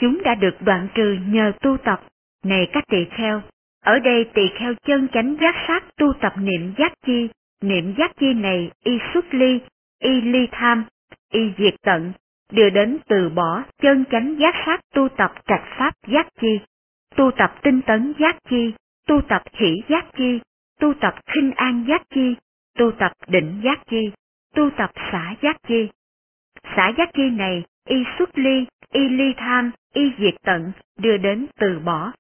Chúng 0.01 0.23
đã 0.23 0.35
được 0.35 0.55
đoạn 0.61 0.89
trừ 0.95 1.17
nhờ 1.27 1.53
tu 1.61 1.77
tập. 1.77 2.01
Này 2.45 2.69
các 2.73 2.85
tỳ 2.89 3.05
kheo, 3.05 3.43
ở 3.85 3.99
đây 3.99 4.31
tỳ 4.35 4.49
kheo 4.59 4.75
chân 4.87 5.09
chánh 5.13 5.37
giác 5.41 5.55
sát 5.69 5.85
tu 5.97 6.13
tập 6.21 6.33
niệm 6.39 6.75
giác 6.79 6.93
chi, 7.07 7.29
niệm 7.63 7.95
giác 7.99 8.13
chi 8.21 8.35
này 8.35 8.71
y 8.85 8.99
xuất 9.15 9.35
ly, 9.35 9.61
y 10.03 10.21
ly 10.21 10.49
tham, 10.53 10.85
y 11.33 11.53
diệt 11.59 11.75
tận, 11.83 12.13
đưa 12.53 12.71
đến 12.71 12.99
từ 13.09 13.29
bỏ 13.29 13.63
chân 13.83 14.05
chánh 14.11 14.37
giác 14.39 14.55
sát 14.67 14.81
tu 14.95 15.09
tập 15.09 15.33
trạch 15.47 15.65
pháp 15.79 15.95
giác 16.07 16.27
chi, 16.41 16.61
tu 17.17 17.31
tập 17.31 17.55
tinh 17.63 17.81
tấn 17.83 18.15
giác 18.19 18.37
chi, 18.51 18.73
tu 19.07 19.21
tập 19.29 19.43
hỷ 19.53 19.83
giác 19.89 20.07
chi, 20.17 20.41
tu 20.81 20.95
tập 21.01 21.15
khinh 21.27 21.53
an 21.57 21.85
giác 21.89 22.03
chi, 22.15 22.35
tu 22.79 22.93
tập 22.99 23.13
định 23.27 23.61
giác 23.65 23.79
chi, 23.91 24.11
tu 24.55 24.71
tập 24.77 24.91
xả 25.13 25.35
giác 25.43 25.57
chi. 25.69 25.89
Xả 26.77 26.93
giác 26.99 27.11
chi 27.15 27.31
này 27.31 27.65
y 27.89 28.05
xuất 28.19 28.39
ly, 28.39 28.67
y 28.93 29.09
ly 29.09 29.35
tham, 29.37 29.71
y 29.95 30.13
diệt 30.19 30.35
tận, 30.43 30.73
đưa 30.99 31.17
đến 31.17 31.47
từ 31.61 31.79
bỏ. 31.79 32.13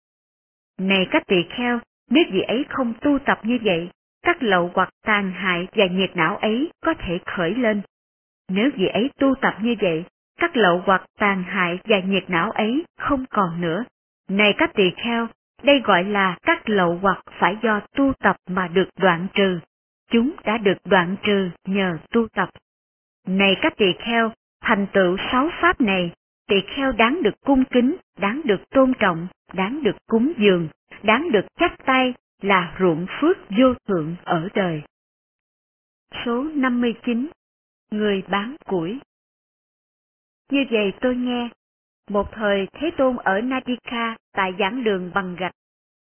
Này 0.78 1.06
các 1.10 1.22
tỳ 1.26 1.36
kheo, 1.50 1.80
nếu 2.10 2.24
vị 2.32 2.40
ấy 2.40 2.64
không 2.68 2.94
tu 3.00 3.18
tập 3.18 3.40
như 3.42 3.58
vậy, 3.62 3.90
các 4.22 4.42
lậu 4.42 4.70
hoặc 4.74 4.90
tàn 5.02 5.32
hại 5.32 5.68
và 5.72 5.86
nhiệt 5.86 6.16
não 6.16 6.36
ấy 6.36 6.70
có 6.80 6.94
thể 6.98 7.18
khởi 7.26 7.54
lên. 7.54 7.82
Nếu 8.48 8.70
vị 8.76 8.86
ấy 8.86 9.10
tu 9.18 9.34
tập 9.40 9.54
như 9.62 9.74
vậy, 9.80 10.04
các 10.38 10.56
lậu 10.56 10.82
hoặc 10.86 11.06
tàn 11.18 11.42
hại 11.42 11.78
và 11.84 12.00
nhiệt 12.00 12.30
não 12.30 12.50
ấy 12.50 12.84
không 12.98 13.24
còn 13.30 13.60
nữa. 13.60 13.84
Này 14.28 14.54
các 14.58 14.70
tỳ 14.74 14.90
kheo, 14.96 15.28
đây 15.62 15.80
gọi 15.84 16.04
là 16.04 16.36
các 16.42 16.68
lậu 16.68 16.98
hoặc 17.02 17.22
phải 17.38 17.56
do 17.62 17.80
tu 17.96 18.12
tập 18.18 18.36
mà 18.48 18.68
được 18.68 18.88
đoạn 18.96 19.26
trừ. 19.34 19.58
Chúng 20.14 20.36
đã 20.44 20.58
được 20.58 20.76
đoạn 20.84 21.16
trừ 21.22 21.50
nhờ 21.64 21.98
tu 22.10 22.28
tập. 22.28 22.48
Này 23.26 23.56
các 23.62 23.72
tỳ 23.76 23.86
kheo, 23.98 24.32
thành 24.60 24.86
tựu 24.92 25.16
sáu 25.32 25.50
pháp 25.60 25.80
này, 25.80 26.12
tỳ 26.46 26.56
kheo 26.66 26.92
đáng 26.92 27.22
được 27.22 27.34
cung 27.40 27.64
kính, 27.64 27.96
đáng 28.18 28.40
được 28.44 28.70
tôn 28.70 28.92
trọng, 28.98 29.26
đáng 29.52 29.82
được 29.82 29.96
cúng 30.06 30.32
dường, 30.38 30.68
đáng 31.02 31.32
được 31.32 31.46
chắp 31.58 31.84
tay 31.86 32.14
là 32.42 32.76
ruộng 32.80 33.06
phước 33.20 33.36
vô 33.58 33.74
thượng 33.88 34.16
ở 34.24 34.48
đời. 34.54 34.82
Số 36.24 36.42
59 36.42 37.28
Người 37.90 38.22
bán 38.28 38.56
củi 38.66 38.98
Như 40.50 40.64
vậy 40.70 40.92
tôi 41.00 41.16
nghe, 41.16 41.48
một 42.10 42.32
thời 42.32 42.66
Thế 42.72 42.90
Tôn 42.96 43.16
ở 43.16 43.40
Nadika 43.40 44.16
tại 44.32 44.54
giảng 44.58 44.84
đường 44.84 45.10
bằng 45.14 45.36
gạch. 45.36 45.54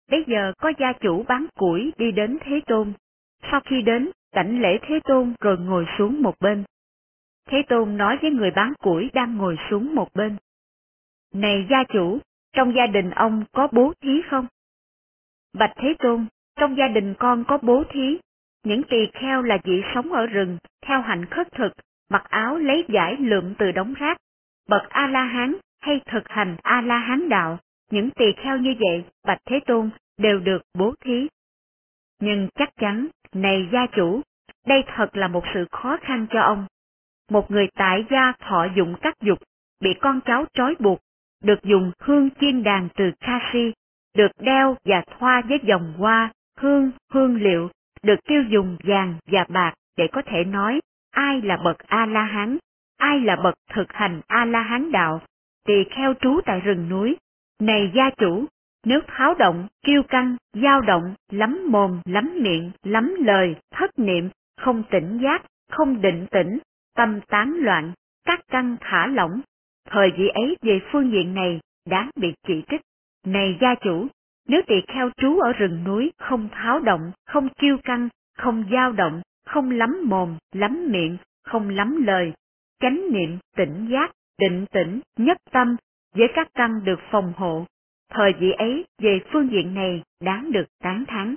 Bây 0.10 0.24
giờ 0.28 0.54
có 0.58 0.74
gia 0.80 0.94
chủ 0.94 1.24
bán 1.28 1.48
củi 1.56 1.94
đi 1.98 2.12
đến 2.12 2.38
Thế 2.42 2.60
Tôn. 2.66 2.94
Sau 3.52 3.60
khi 3.66 3.82
đến, 3.82 4.10
đảnh 4.34 4.62
lễ 4.62 4.80
Thế 4.82 5.00
Tôn 5.04 5.34
rồi 5.40 5.58
ngồi 5.58 5.86
xuống 5.98 6.22
một 6.22 6.36
bên. 6.40 6.64
Thế 7.50 7.64
Tôn 7.70 7.98
nói 7.98 8.18
với 8.22 8.32
người 8.32 8.52
bán 8.52 8.74
củi 8.80 9.10
đang 9.14 9.38
ngồi 9.38 9.58
xuống 9.70 9.96
một 9.96 10.14
bên. 10.14 10.38
Này 11.34 11.68
gia 11.70 11.84
chủ, 11.84 12.20
trong 12.54 12.74
gia 12.76 12.88
đình 12.88 13.10
ông 13.10 13.44
có 13.52 13.68
bố 13.72 13.94
thí 14.02 14.22
không? 14.30 14.48
Bạch 15.54 15.74
Thế 15.76 15.94
Tôn, 16.00 16.26
trong 16.56 16.78
gia 16.78 16.88
đình 16.88 17.14
con 17.20 17.44
có 17.48 17.58
bố 17.62 17.84
thí, 17.90 18.18
những 18.64 18.84
tỳ 18.84 19.08
kheo 19.14 19.42
là 19.42 19.58
vị 19.64 19.82
sống 19.96 20.14
ở 20.14 20.26
rừng, 20.26 20.58
theo 20.82 21.02
hạnh 21.02 21.26
khất 21.26 21.52
thực, 21.52 21.72
mặc 22.10 22.24
áo 22.30 22.58
lấy 22.58 22.86
giải 22.88 23.18
lượm 23.20 23.54
từ 23.58 23.72
đống 23.72 23.94
rác. 23.94 24.18
Bậc 24.70 24.90
A-la-hán 24.90 25.56
hay 25.82 26.02
thực 26.06 26.30
hành 26.30 26.58
A-la-hán 26.64 27.30
đạo, 27.30 27.58
những 27.92 28.10
tỳ 28.10 28.26
kheo 28.38 28.58
như 28.58 28.76
vậy, 28.80 29.04
Bạch 29.28 29.40
Thế 29.46 29.60
Tôn, 29.66 29.90
đều 30.18 30.40
được 30.40 30.62
bố 30.74 30.94
thí. 31.04 31.28
Nhưng 32.20 32.48
chắc 32.56 32.70
chắn, 32.78 33.08
này 33.36 33.70
gia 33.72 33.86
chủ, 33.86 34.22
đây 34.68 34.84
thật 34.96 35.18
là 35.18 35.28
một 35.28 35.44
sự 35.54 35.66
khó 35.72 35.98
khăn 36.02 36.28
cho 36.30 36.42
ông. 36.42 36.66
Một 37.32 37.52
người 37.52 37.68
tại 37.76 38.06
gia 38.12 38.34
thọ 38.40 38.68
dụng 38.76 38.96
các 39.02 39.14
dục, 39.22 39.40
bị 39.80 39.94
con 40.02 40.20
cháu 40.26 40.46
trói 40.54 40.76
buộc, 40.80 41.00
được 41.44 41.64
dùng 41.64 41.92
hương 42.00 42.30
chiên 42.42 42.64
đàn 42.64 42.90
từ 42.96 43.12
Kasi, 43.20 43.74
được 44.16 44.32
đeo 44.40 44.78
và 44.86 45.04
thoa 45.20 45.42
với 45.42 45.60
vòng 45.70 45.94
hoa, 45.98 46.34
hương, 46.58 46.92
hương 47.12 47.36
liệu, 47.36 47.70
được 48.04 48.20
tiêu 48.24 48.44
dùng 48.50 48.78
vàng 48.84 49.16
và 49.26 49.46
bạc 49.50 49.74
để 49.98 50.08
có 50.12 50.22
thể 50.26 50.44
nói 50.44 50.80
ai 51.12 51.42
là 51.42 51.58
bậc 51.58 51.78
A-la-hán, 51.78 52.58
ai 52.98 53.20
là 53.20 53.36
bậc 53.36 53.56
thực 53.74 53.94
hành 53.94 54.22
A-la-hán 54.28 54.92
đạo, 54.92 55.22
tỳ 55.66 55.84
kheo 55.84 56.14
trú 56.22 56.42
tại 56.46 56.60
rừng 56.60 56.90
núi. 56.90 57.18
Này 57.60 57.92
gia 57.94 58.10
chủ, 58.10 58.46
nếu 58.86 59.00
tháo 59.08 59.34
động, 59.34 59.68
kiêu 59.84 60.04
căng, 60.04 60.38
dao 60.54 60.82
động, 60.82 61.16
lắm 61.32 61.60
mồm, 61.68 62.02
lắm 62.06 62.34
miệng, 62.42 62.72
lắm 62.84 63.16
lời, 63.20 63.56
thất 63.72 64.00
niệm, 64.00 64.30
không 64.58 64.84
tỉnh 64.90 65.20
giác, 65.24 65.46
không 65.72 66.02
định 66.02 66.28
tĩnh, 66.32 66.60
tâm 66.96 67.20
tán 67.28 67.54
loạn, 67.60 67.94
các 68.26 68.40
căn 68.48 68.78
thả 68.80 69.08
lỏng, 69.08 69.42
thời 69.90 70.12
vị 70.18 70.28
ấy 70.28 70.58
về 70.62 70.80
phương 70.92 71.12
diện 71.12 71.34
này 71.34 71.60
đáng 71.90 72.10
bị 72.16 72.34
chỉ 72.48 72.64
trích. 72.70 72.82
Này 73.26 73.58
gia 73.62 73.76
chủ, 73.76 74.08
nếu 74.48 74.62
tỳ 74.68 74.82
kheo 74.88 75.10
trú 75.18 75.40
ở 75.40 75.54
rừng 75.54 75.84
núi 75.84 76.12
không 76.18 76.50
tháo 76.52 76.80
động, 76.80 77.12
không 77.26 77.50
kiêu 77.50 77.78
căng, 77.84 78.10
không 78.38 78.66
dao 78.72 78.92
động, 78.92 79.22
không 79.46 79.72
lắm 79.72 80.02
mồm, 80.06 80.38
lắm 80.52 80.88
miệng, 80.92 81.18
không 81.44 81.70
lắm 81.70 82.04
lời, 82.04 82.34
chánh 82.80 83.02
niệm, 83.12 83.38
tỉnh 83.56 83.88
giác, 83.92 84.12
định 84.40 84.66
tĩnh, 84.72 85.00
nhất 85.18 85.38
tâm, 85.52 85.76
với 86.16 86.28
các 86.36 86.48
căn 86.54 86.84
được 86.84 87.00
phòng 87.12 87.34
hộ, 87.38 87.66
thời 88.12 88.34
vị 88.34 88.52
ấy 88.52 88.86
về 89.02 89.20
phương 89.32 89.52
diện 89.52 89.74
này 89.74 90.04
đáng 90.20 90.52
được 90.52 90.66
tán 90.84 91.06
thán. 91.08 91.36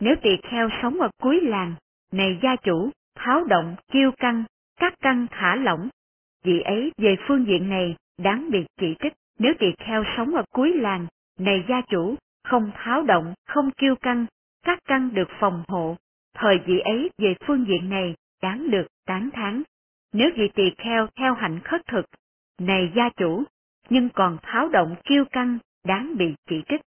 Nếu 0.00 0.16
tỳ 0.22 0.30
kheo 0.42 0.68
sống 0.82 1.00
ở 1.00 1.10
cuối 1.22 1.40
làng, 1.40 1.74
này 2.12 2.38
gia 2.42 2.56
chủ, 2.56 2.90
tháo 3.14 3.44
động, 3.44 3.76
kiêu 3.92 4.10
căng, 4.18 4.44
các 4.80 4.94
căng 5.00 5.26
thả 5.30 5.56
lỏng, 5.56 5.88
vị 6.44 6.60
ấy 6.60 6.92
về 6.98 7.16
phương 7.28 7.46
diện 7.46 7.68
này 7.68 7.96
đáng 8.18 8.50
bị 8.50 8.66
chỉ 8.80 8.96
trích. 9.02 9.12
Nếu 9.38 9.54
tỳ 9.58 9.66
kheo 9.78 10.04
sống 10.16 10.34
ở 10.34 10.44
cuối 10.52 10.72
làng, 10.74 11.06
này 11.38 11.64
gia 11.68 11.80
chủ, 11.80 12.14
không 12.44 12.70
tháo 12.74 13.02
động, 13.02 13.34
không 13.46 13.70
kiêu 13.70 13.96
căng, 13.96 14.26
các 14.62 14.78
căn 14.84 15.14
được 15.14 15.28
phòng 15.40 15.64
hộ, 15.68 15.96
thời 16.34 16.58
vị 16.66 16.78
ấy 16.78 17.10
về 17.18 17.34
phương 17.46 17.66
diện 17.68 17.88
này 17.88 18.14
đáng 18.42 18.70
được 18.70 18.86
tán 19.06 19.30
thán. 19.32 19.62
Nếu 20.12 20.30
vị 20.36 20.48
tỳ 20.54 20.70
kheo 20.78 21.06
theo 21.18 21.34
hạnh 21.34 21.60
khất 21.60 21.86
thực, 21.86 22.06
này 22.60 22.92
gia 22.96 23.08
chủ, 23.08 23.44
nhưng 23.88 24.08
còn 24.08 24.38
tháo 24.42 24.68
động 24.68 24.96
kiêu 25.04 25.24
căng, 25.24 25.58
đáng 25.86 26.16
bị 26.16 26.34
chỉ 26.48 26.62
trích. 26.68 26.80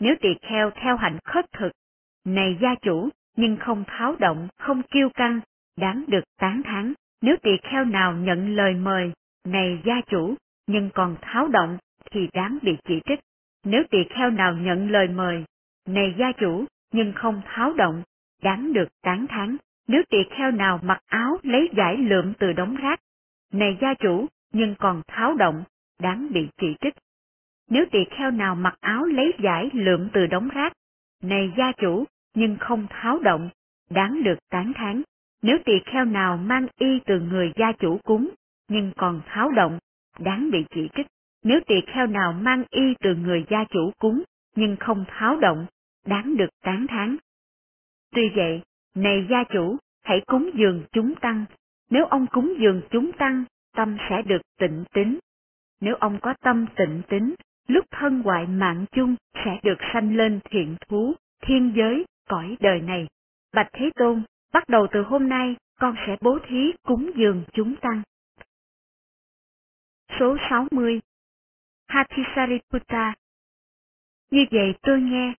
Nếu 0.00 0.14
tỳ 0.20 0.28
kheo 0.42 0.70
theo 0.70 0.96
hạnh 0.96 1.18
khất 1.24 1.52
thực, 1.52 1.72
này 2.24 2.58
gia 2.60 2.74
chủ, 2.74 3.08
nhưng 3.36 3.56
không 3.56 3.84
tháo 3.86 4.16
động, 4.16 4.48
không 4.58 4.82
kiêu 4.82 5.08
căng, 5.14 5.40
đáng 5.76 6.04
được 6.08 6.24
tán 6.38 6.62
thán. 6.64 6.92
Nếu 7.22 7.36
tỳ 7.42 7.50
kheo 7.62 7.84
nào 7.84 8.12
nhận 8.12 8.56
lời 8.56 8.74
mời, 8.74 9.12
này 9.44 9.82
gia 9.84 10.00
chủ, 10.00 10.34
nhưng 10.66 10.90
còn 10.94 11.16
tháo 11.22 11.48
động, 11.48 11.78
thì 12.10 12.28
đáng 12.32 12.58
bị 12.62 12.76
chỉ 12.84 13.00
trích. 13.04 13.20
Nếu 13.64 13.82
tỳ 13.90 13.98
kheo 14.10 14.30
nào 14.30 14.54
nhận 14.54 14.90
lời 14.90 15.08
mời, 15.08 15.44
này 15.88 16.14
gia 16.18 16.32
chủ, 16.32 16.64
nhưng 16.92 17.12
không 17.12 17.42
tháo 17.44 17.72
động, 17.72 18.02
đáng 18.42 18.72
được 18.72 18.88
tán 19.02 19.26
thán. 19.28 19.56
Nếu 19.88 20.02
tỳ 20.10 20.18
kheo 20.30 20.50
nào 20.50 20.80
mặc 20.82 21.02
áo 21.06 21.38
lấy 21.42 21.70
giải 21.76 21.96
lượm 21.96 22.32
từ 22.38 22.52
đống 22.52 22.76
rác, 22.76 23.00
này 23.52 23.78
gia 23.80 23.94
chủ, 23.94 24.26
nhưng 24.52 24.74
còn 24.78 25.02
tháo 25.06 25.34
động, 25.34 25.64
đáng 25.98 26.28
bị 26.32 26.48
chỉ 26.56 26.76
trích. 26.80 26.94
Nếu 27.70 27.84
tỳ 27.90 27.98
kheo 28.10 28.30
nào 28.30 28.54
mặc 28.54 28.74
áo 28.80 29.04
lấy 29.04 29.32
giải 29.42 29.70
lượm 29.72 30.08
từ 30.12 30.26
đống 30.26 30.48
rác, 30.48 30.72
này 31.22 31.52
gia 31.56 31.72
chủ, 31.72 32.04
nhưng 32.34 32.56
không 32.60 32.86
tháo 32.90 33.18
động, 33.18 33.50
đáng 33.90 34.22
được 34.22 34.38
tán 34.50 34.72
thán. 34.74 35.02
Nếu 35.42 35.58
tỳ 35.64 35.72
kheo 35.86 36.04
nào 36.04 36.36
mang 36.36 36.66
y 36.78 37.00
từ 37.06 37.20
người 37.20 37.52
gia 37.56 37.72
chủ 37.72 37.98
cúng, 38.04 38.30
nhưng 38.68 38.92
còn 38.96 39.20
tháo 39.26 39.50
động, 39.50 39.78
đáng 40.18 40.50
bị 40.50 40.64
chỉ 40.70 40.88
trích. 40.94 41.06
Nếu 41.44 41.60
tỳ 41.66 41.74
kheo 41.86 42.06
nào 42.06 42.32
mang 42.32 42.64
y 42.70 42.94
từ 43.00 43.14
người 43.14 43.44
gia 43.50 43.64
chủ 43.64 43.92
cúng, 43.98 44.22
nhưng 44.56 44.76
không 44.80 45.04
tháo 45.08 45.36
động, 45.36 45.66
đáng 46.06 46.36
được 46.36 46.48
tán 46.62 46.86
thán. 46.88 47.16
Tuy 48.14 48.28
vậy, 48.36 48.62
này 48.94 49.26
gia 49.30 49.44
chủ, 49.44 49.76
hãy 50.02 50.20
cúng 50.26 50.50
dường 50.54 50.84
chúng 50.92 51.14
tăng. 51.14 51.44
Nếu 51.90 52.06
ông 52.06 52.26
cúng 52.26 52.54
dường 52.58 52.82
chúng 52.90 53.12
tăng, 53.12 53.44
tâm 53.76 53.96
sẽ 54.08 54.22
được 54.22 54.42
tịnh 54.58 54.84
tính. 54.94 55.18
Nếu 55.80 55.94
ông 55.94 56.18
có 56.22 56.34
tâm 56.40 56.66
tịnh 56.76 57.02
tính, 57.08 57.34
lúc 57.72 57.86
thân 57.90 58.22
hoại 58.22 58.46
mạng 58.46 58.84
chung 58.92 59.16
sẽ 59.34 59.60
được 59.62 59.78
sanh 59.92 60.16
lên 60.16 60.40
thiện 60.44 60.76
thú, 60.88 61.14
thiên 61.42 61.72
giới, 61.76 62.04
cõi 62.28 62.56
đời 62.60 62.80
này. 62.80 63.06
Bạch 63.52 63.68
Thế 63.72 63.90
Tôn, 63.94 64.22
bắt 64.52 64.68
đầu 64.68 64.86
từ 64.92 65.02
hôm 65.02 65.28
nay, 65.28 65.56
con 65.80 65.94
sẽ 66.06 66.16
bố 66.20 66.38
thí 66.48 66.72
cúng 66.82 67.10
dường 67.16 67.44
chúng 67.52 67.76
tăng. 67.76 68.02
Số 70.20 70.36
60 70.50 71.00
Hathisariputta 71.88 73.14
Như 74.30 74.44
vậy 74.50 74.74
tôi 74.82 75.00
nghe, 75.00 75.32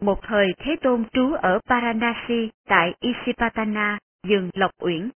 một 0.00 0.18
thời 0.22 0.46
Thế 0.58 0.76
Tôn 0.82 1.04
trú 1.12 1.32
ở 1.32 1.60
Paranasi 1.68 2.50
tại 2.68 2.94
Isipatana, 3.00 3.98
rừng 4.22 4.50
Lộc 4.54 4.70
Uyển. 4.78 5.10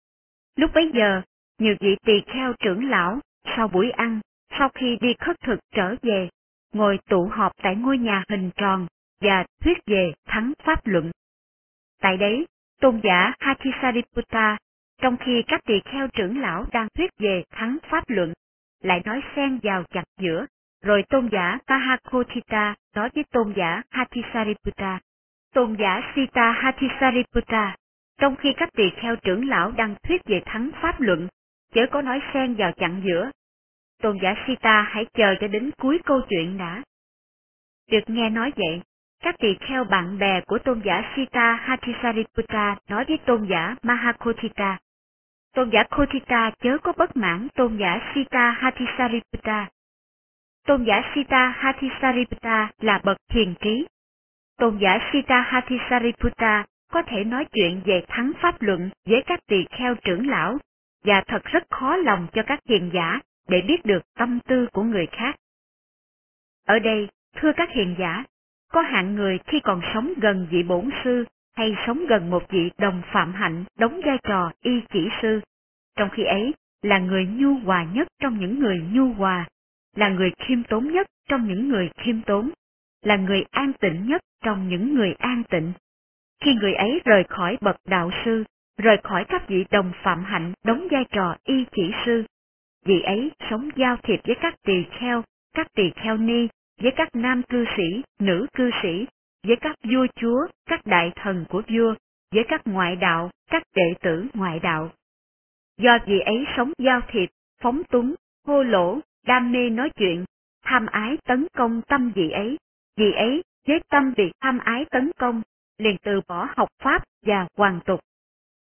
Lúc 0.56 0.72
bấy 0.74 0.92
giờ, 0.94 1.22
nhiều 1.60 1.76
vị 1.80 1.96
tỳ 2.06 2.22
kheo 2.34 2.54
trưởng 2.60 2.90
lão, 2.90 3.20
sau 3.56 3.68
buổi 3.68 3.92
ăn, 3.92 4.20
sau 4.60 4.70
khi 4.70 4.98
đi 5.02 5.14
khất 5.20 5.36
thực 5.42 5.60
trở 5.72 5.96
về, 6.02 6.30
ngồi 6.74 7.00
tụ 7.10 7.28
họp 7.32 7.52
tại 7.64 7.76
ngôi 7.76 7.98
nhà 7.98 8.24
hình 8.30 8.52
tròn 8.56 8.88
và 9.22 9.46
thuyết 9.62 9.78
về 9.86 10.14
thắng 10.28 10.54
pháp 10.64 10.88
luận. 10.88 11.12
Tại 12.02 12.18
đấy, 12.18 12.46
tôn 12.82 13.02
giả 13.04 13.34
Hathisariputta, 13.40 14.58
trong 15.02 15.18
khi 15.18 15.44
các 15.48 15.62
tỳ 15.66 15.80
kheo 15.80 16.08
trưởng 16.08 16.42
lão 16.42 16.66
đang 16.72 16.88
thuyết 16.96 17.12
về 17.18 17.44
thắng 17.52 17.78
pháp 17.90 18.04
luận, 18.08 18.34
lại 18.82 19.02
nói 19.06 19.22
xen 19.36 19.60
vào 19.64 19.84
chặt 19.84 20.04
giữa, 20.20 20.46
rồi 20.84 21.04
tôn 21.10 21.30
giả 21.32 21.58
Tahakotita 21.66 22.76
nói 22.96 23.10
với 23.16 23.24
tôn 23.24 23.54
giả 23.56 23.82
Hathisariputta. 23.90 25.00
Tôn 25.54 25.76
giả 25.80 26.14
Sita 26.16 26.52
Hathisariputta, 26.52 27.76
trong 28.20 28.36
khi 28.36 28.54
các 28.58 28.70
tỳ 28.76 28.90
kheo 28.90 29.16
trưởng 29.16 29.50
lão 29.50 29.72
đang 29.72 29.96
thuyết 30.04 30.22
về 30.26 30.42
thắng 30.46 30.72
pháp 30.82 31.02
luận, 31.02 31.28
chớ 31.74 31.82
có 31.92 32.02
nói 32.02 32.22
xen 32.34 32.56
vào 32.56 32.72
chặn 32.72 33.02
giữa. 33.06 33.32
Tôn 34.04 34.18
giả 34.22 34.36
Sita 34.48 34.82
hãy 34.82 35.06
chờ 35.14 35.36
cho 35.42 35.48
đến 35.48 35.72
cuối 35.78 36.00
câu 36.06 36.22
chuyện 36.30 36.58
đã. 36.58 36.84
Được 37.92 38.04
nghe 38.08 38.30
nói 38.30 38.52
vậy, 38.56 38.82
các 39.20 39.36
tỳ 39.40 39.56
kheo 39.60 39.84
bạn 39.84 40.18
bè 40.20 40.42
của 40.42 40.58
tôn 40.58 40.82
giả 40.86 41.14
Sita 41.16 41.54
Hathisariputta 41.54 42.76
nói 42.90 43.06
với 43.08 43.18
tôn 43.18 43.48
giả 43.50 43.76
Mahakotita. 43.84 44.78
Tôn 45.54 45.70
giả 45.70 45.84
Kotita 45.84 46.52
chớ 46.60 46.78
có 46.84 46.94
bất 46.98 47.18
mãn 47.18 47.48
tôn 47.56 47.78
giả 47.78 48.12
Sita 48.16 48.52
Hathisariputta. 48.52 49.70
Tôn 50.68 50.84
giả 50.84 51.02
Sita 51.16 51.50
Hathisariputta 51.58 52.72
là 52.80 53.02
bậc 53.04 53.18
thiền 53.30 53.54
trí. 53.62 53.88
Tôn 54.58 54.78
giả 54.78 55.10
Sita 55.14 55.42
Hathisariputta 55.42 56.66
có 56.92 57.02
thể 57.02 57.24
nói 57.24 57.46
chuyện 57.52 57.82
về 57.86 58.04
thắng 58.08 58.32
pháp 58.42 58.62
luận 58.62 58.90
với 59.06 59.24
các 59.26 59.40
tỳ 59.48 59.66
kheo 59.70 59.96
trưởng 59.96 60.30
lão, 60.30 60.58
và 61.04 61.24
thật 61.28 61.44
rất 61.44 61.64
khó 61.70 61.96
lòng 61.96 62.28
cho 62.34 62.44
các 62.48 62.60
hiền 62.70 62.90
giả 62.94 63.20
để 63.48 63.62
biết 63.68 63.86
được 63.86 64.04
tâm 64.18 64.40
tư 64.48 64.68
của 64.74 64.84
người 64.84 65.08
khác. 65.12 65.36
Ở 66.66 66.80
đây, 66.80 67.08
thưa 67.36 67.52
các 67.58 67.70
hiền 67.72 67.96
giả, 68.00 68.24
có 68.72 68.82
hạng 68.82 69.16
người 69.16 69.40
khi 69.48 69.60
còn 69.60 69.82
sống 69.94 70.14
gần 70.22 70.48
vị 70.52 70.64
bổn 70.64 70.90
sư 71.04 71.26
hay 71.56 71.76
sống 71.88 72.06
gần 72.10 72.30
một 72.30 72.44
vị 72.50 72.72
đồng 72.78 73.02
phạm 73.14 73.34
hạnh 73.34 73.64
đóng 73.78 74.02
vai 74.06 74.18
trò 74.24 74.52
y 74.62 74.82
chỉ 74.94 75.10
sư, 75.22 75.42
trong 75.96 76.10
khi 76.10 76.24
ấy 76.24 76.54
là 76.82 77.00
người 77.00 77.26
nhu 77.26 77.54
hòa 77.54 77.84
nhất 77.94 78.08
trong 78.20 78.40
những 78.40 78.60
người 78.60 78.82
nhu 78.92 79.14
hòa, 79.14 79.48
là 79.96 80.10
người 80.10 80.32
khiêm 80.38 80.64
tốn 80.64 80.92
nhất 80.92 81.08
trong 81.30 81.48
những 81.48 81.70
người 81.70 81.90
khiêm 81.98 82.22
tốn, 82.22 82.50
là 83.02 83.16
người 83.16 83.44
an 83.52 83.72
tịnh 83.80 84.08
nhất 84.08 84.22
trong 84.44 84.68
những 84.68 84.96
người 84.96 85.14
an 85.20 85.44
tịnh. 85.50 85.74
Khi 86.44 86.54
người 86.54 86.74
ấy 86.74 87.02
rời 87.06 87.24
khỏi 87.24 87.58
bậc 87.62 87.76
đạo 87.88 88.12
sư, 88.26 88.44
rời 88.78 88.98
khỏi 89.04 89.26
các 89.28 89.48
vị 89.48 89.66
đồng 89.72 89.92
phạm 90.04 90.24
hạnh 90.24 90.54
đóng 90.64 90.88
vai 90.92 91.06
trò 91.12 91.36
y 91.44 91.66
chỉ 91.72 91.92
sư, 92.06 92.24
vị 92.86 93.02
ấy 93.02 93.32
sống 93.50 93.70
giao 93.76 93.98
thiệp 94.04 94.20
với 94.24 94.36
các 94.42 94.56
tỳ 94.64 94.84
kheo, 95.00 95.24
các 95.54 95.68
tỳ 95.76 95.84
kheo 95.96 96.18
ni, 96.18 96.48
với 96.82 96.92
các 96.96 97.16
nam 97.16 97.44
cư 97.44 97.66
sĩ, 97.78 98.04
nữ 98.20 98.48
cư 98.54 98.70
sĩ, 98.84 99.06
với 99.48 99.56
các 99.62 99.76
vua 99.84 100.08
chúa, 100.16 100.48
các 100.66 100.86
đại 100.86 101.12
thần 101.16 101.46
của 101.50 101.62
vua, 101.70 101.96
với 102.32 102.44
các 102.48 102.62
ngoại 102.66 102.96
đạo, 102.96 103.30
các 103.50 103.64
đệ 103.76 103.94
tử 104.02 104.26
ngoại 104.34 104.60
đạo. 104.60 104.92
Do 105.78 105.98
vị 106.06 106.20
ấy 106.20 106.46
sống 106.58 106.72
giao 106.78 107.02
thiệp, 107.08 107.30
phóng 107.62 107.84
túng, 107.84 108.16
hô 108.48 108.64
lỗ, 108.64 109.00
đam 109.26 109.52
mê 109.52 109.70
nói 109.70 109.90
chuyện, 109.96 110.26
tham 110.64 110.86
ái 110.86 111.18
tấn 111.26 111.48
công 111.58 111.82
tâm 111.82 112.12
vị 112.16 112.30
ấy, 112.30 112.58
vị 112.98 113.12
ấy 113.12 113.44
với 113.68 113.80
tâm 113.90 114.14
bị 114.18 114.32
tham 114.42 114.60
ái 114.60 114.86
tấn 114.92 115.12
công, 115.18 115.42
liền 115.78 115.98
từ 116.04 116.22
bỏ 116.28 116.48
học 116.58 116.70
pháp 116.84 117.04
và 117.26 117.48
hoàn 117.58 117.80
tục. 117.86 118.00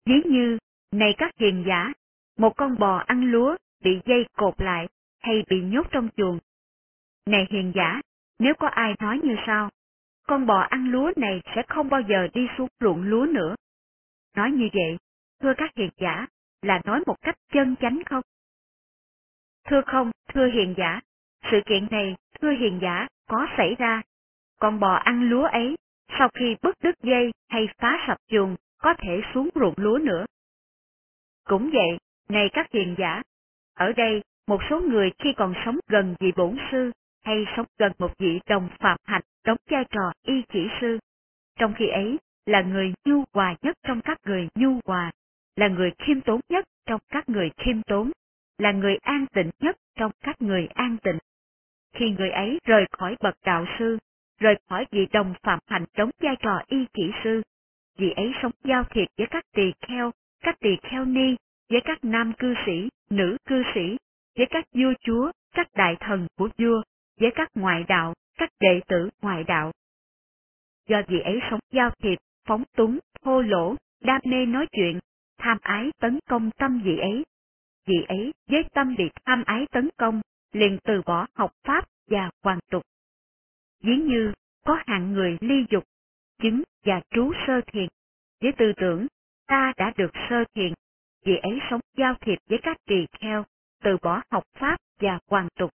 Ví 0.06 0.22
như, 0.26 0.58
này 0.92 1.14
các 1.18 1.32
hiền 1.40 1.64
giả, 1.68 1.94
một 2.38 2.58
con 2.58 2.80
bò 2.80 2.98
ăn 2.98 3.32
lúa 3.32 3.56
bị 3.84 4.02
dây 4.06 4.26
cột 4.38 4.62
lại 4.62 4.88
hay 5.20 5.44
bị 5.50 5.62
nhốt 5.62 5.88
trong 5.92 6.10
chuồng. 6.18 6.40
Này 7.26 7.48
hiền 7.50 7.72
giả, 7.76 8.02
nếu 8.40 8.54
có 8.60 8.68
ai 8.68 8.96
nói 9.00 9.20
như 9.24 9.36
sau, 9.46 9.70
con 10.28 10.46
bò 10.46 10.60
ăn 10.60 10.92
lúa 10.92 11.12
này 11.16 11.42
sẽ 11.56 11.64
không 11.68 11.90
bao 11.90 12.02
giờ 12.02 12.28
đi 12.34 12.48
xuống 12.58 12.70
ruộng 12.80 13.02
lúa 13.04 13.26
nữa. 13.26 13.56
Nói 14.36 14.52
như 14.52 14.70
vậy, 14.74 14.98
thưa 15.42 15.54
các 15.58 15.72
hiền 15.76 15.90
giả, 15.98 16.28
là 16.62 16.82
nói 16.86 17.04
một 17.06 17.16
cách 17.22 17.36
chân 17.54 17.76
chánh 17.82 18.02
không? 18.06 18.22
Thưa 19.66 19.82
không, 19.86 20.12
thưa 20.34 20.48
hiền 20.48 20.74
giả, 20.78 21.00
sự 21.52 21.62
kiện 21.66 21.88
này, 21.92 22.16
thưa 22.42 22.52
hiền 22.52 22.80
giả, 22.82 23.08
có 23.28 23.48
xảy 23.58 23.76
ra. 23.80 24.02
Con 24.60 24.80
bò 24.80 24.94
ăn 24.94 25.30
lúa 25.30 25.46
ấy, 25.46 25.76
sau 26.20 26.30
khi 26.34 26.56
bứt 26.62 26.76
đứt 26.84 26.96
dây 27.04 27.32
hay 27.50 27.68
phá 27.78 28.04
sập 28.08 28.18
chuồng, 28.28 28.56
có 28.78 28.94
thể 28.98 29.22
xuống 29.34 29.50
ruộng 29.56 29.74
lúa 29.78 29.98
nữa. 29.98 30.26
Cũng 31.44 31.70
vậy, 31.74 31.98
này 32.30 32.50
các 32.54 32.72
hiền 32.72 32.96
giả, 32.98 33.22
ở 33.74 33.92
đây, 33.92 34.22
một 34.48 34.62
số 34.70 34.80
người 34.80 35.12
khi 35.20 35.34
còn 35.38 35.54
sống 35.66 35.80
gần 35.88 36.16
vị 36.20 36.32
bổn 36.36 36.58
sư, 36.72 36.92
hay 37.24 37.46
sống 37.58 37.66
gần 37.78 37.92
một 38.00 38.18
vị 38.18 38.40
đồng 38.50 38.70
phạm 38.80 38.98
hạnh 39.04 39.22
đóng 39.46 39.58
vai 39.70 39.86
trò 39.90 40.12
y 40.26 40.42
chỉ 40.54 40.68
sư. 40.82 41.00
Trong 41.60 41.74
khi 41.78 41.88
ấy, 41.88 42.18
là 42.46 42.62
người 42.62 42.94
nhu 43.06 43.24
hòa 43.34 43.56
nhất 43.62 43.78
trong 43.88 44.02
các 44.02 44.18
người 44.26 44.48
nhu 44.56 44.80
hòa, 44.86 45.12
là 45.56 45.68
người 45.68 45.92
khiêm 46.00 46.22
tốn 46.22 46.40
nhất 46.50 46.66
trong 46.86 47.02
các 47.10 47.30
người 47.30 47.52
khiêm 47.58 47.82
tốn, 47.82 48.12
là 48.58 48.72
người 48.72 48.98
an 49.02 49.26
tịnh 49.34 49.50
nhất 49.60 49.76
trong 49.96 50.12
các 50.22 50.42
người 50.42 50.68
an 50.74 50.98
tịnh. 51.04 51.18
Khi 51.96 52.10
người 52.10 52.30
ấy 52.30 52.60
rời 52.66 52.86
khỏi 52.92 53.16
bậc 53.22 53.36
đạo 53.46 53.66
sư, 53.80 53.98
rời 54.40 54.56
khỏi 54.70 54.86
vị 54.92 55.08
đồng 55.14 55.34
phạm 55.44 55.60
hạnh 55.68 55.86
đóng 55.98 56.10
vai 56.22 56.36
trò 56.40 56.62
y 56.68 56.86
chỉ 56.94 57.12
sư, 57.24 57.42
vị 57.98 58.12
ấy 58.16 58.32
sống 58.42 58.52
giao 58.64 58.84
thiệp 58.84 59.08
với 59.18 59.28
các 59.28 59.44
tỳ 59.56 59.74
kheo, 59.82 60.12
các 60.42 60.60
tỳ 60.60 60.78
kheo 60.84 61.06
ni, 61.06 61.36
với 61.74 61.82
các 61.86 62.06
nam 62.06 62.34
cư 62.38 62.54
sĩ, 62.66 62.90
nữ 63.10 63.38
cư 63.46 63.64
sĩ, 63.76 63.98
với 64.38 64.48
các 64.50 64.66
vua 64.74 64.94
chúa, 65.02 65.32
các 65.56 65.68
đại 65.76 65.96
thần 66.00 66.28
của 66.38 66.50
vua, 66.58 66.84
với 67.20 67.32
các 67.36 67.50
ngoại 67.56 67.84
đạo, 67.88 68.14
các 68.38 68.50
đệ 68.60 68.82
tử 68.88 69.10
ngoại 69.22 69.44
đạo. 69.44 69.72
Do 70.88 71.02
vị 71.08 71.20
ấy 71.20 71.40
sống 71.50 71.60
giao 71.72 71.90
thiệp, 72.04 72.18
phóng 72.48 72.64
túng, 72.76 73.00
thô 73.22 73.42
lỗ, 73.42 73.76
đam 74.02 74.22
mê 74.24 74.46
nói 74.46 74.68
chuyện, 74.72 75.00
tham 75.38 75.58
ái 75.62 75.92
tấn 76.00 76.20
công 76.30 76.52
tâm 76.52 76.82
vị 76.84 76.98
ấy. 76.98 77.24
Vị 77.86 78.06
ấy 78.08 78.34
với 78.50 78.64
tâm 78.74 78.96
bị 78.98 79.10
tham 79.26 79.44
ái 79.46 79.66
tấn 79.72 79.90
công, 79.98 80.22
liền 80.52 80.78
từ 80.84 81.02
bỏ 81.06 81.28
học 81.36 81.52
pháp 81.64 81.86
và 82.08 82.30
hoàn 82.44 82.60
tục. 82.72 82.84
Ví 83.84 83.98
như 83.98 84.34
có 84.66 84.80
hạng 84.88 85.14
người 85.14 85.38
ly 85.42 85.66
dục, 85.70 85.84
chứng 86.42 86.64
và 86.86 87.02
trú 87.10 87.32
sơ 87.48 87.62
thiền, 87.68 87.88
với 88.42 88.52
tư 88.58 88.74
tưởng 88.78 89.08
ta 89.48 89.74
đã 89.78 89.94
được 89.98 90.12
sơ 90.30 90.44
thiền, 90.56 90.73
vì 91.26 91.38
ấy 91.38 91.60
sống 91.70 91.82
giao 91.98 92.16
thiệp 92.22 92.40
với 92.50 92.60
các 92.64 92.78
tỳ 92.86 93.06
kheo, 93.20 93.46
từ 93.84 93.98
bỏ 94.02 94.22
học 94.32 94.44
pháp 94.60 94.78
và 95.00 95.20
hoàn 95.30 95.48
tục. 95.60 95.72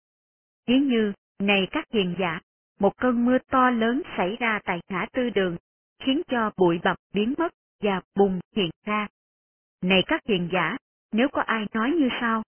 Ví 0.68 0.80
như, 0.80 1.14
này 1.40 1.68
các 1.72 1.86
hiền 1.94 2.16
giả, 2.20 2.40
một 2.80 2.98
cơn 2.98 3.26
mưa 3.26 3.38
to 3.52 3.70
lớn 3.70 4.02
xảy 4.18 4.36
ra 4.40 4.60
tại 4.66 4.80
ngã 4.90 5.06
tư 5.14 5.30
đường, 5.30 5.58
khiến 6.00 6.22
cho 6.28 6.52
bụi 6.58 6.80
bặm 6.84 6.98
biến 7.14 7.34
mất 7.38 7.54
và 7.82 8.02
bùng 8.16 8.40
hiện 8.56 8.70
ra. 8.86 9.08
Này 9.82 10.04
các 10.08 10.22
hiền 10.28 10.50
giả, 10.54 10.78
nếu 11.12 11.28
có 11.30 11.42
ai 11.42 11.66
nói 11.74 11.92
như 11.92 12.10
sau, 12.22 12.44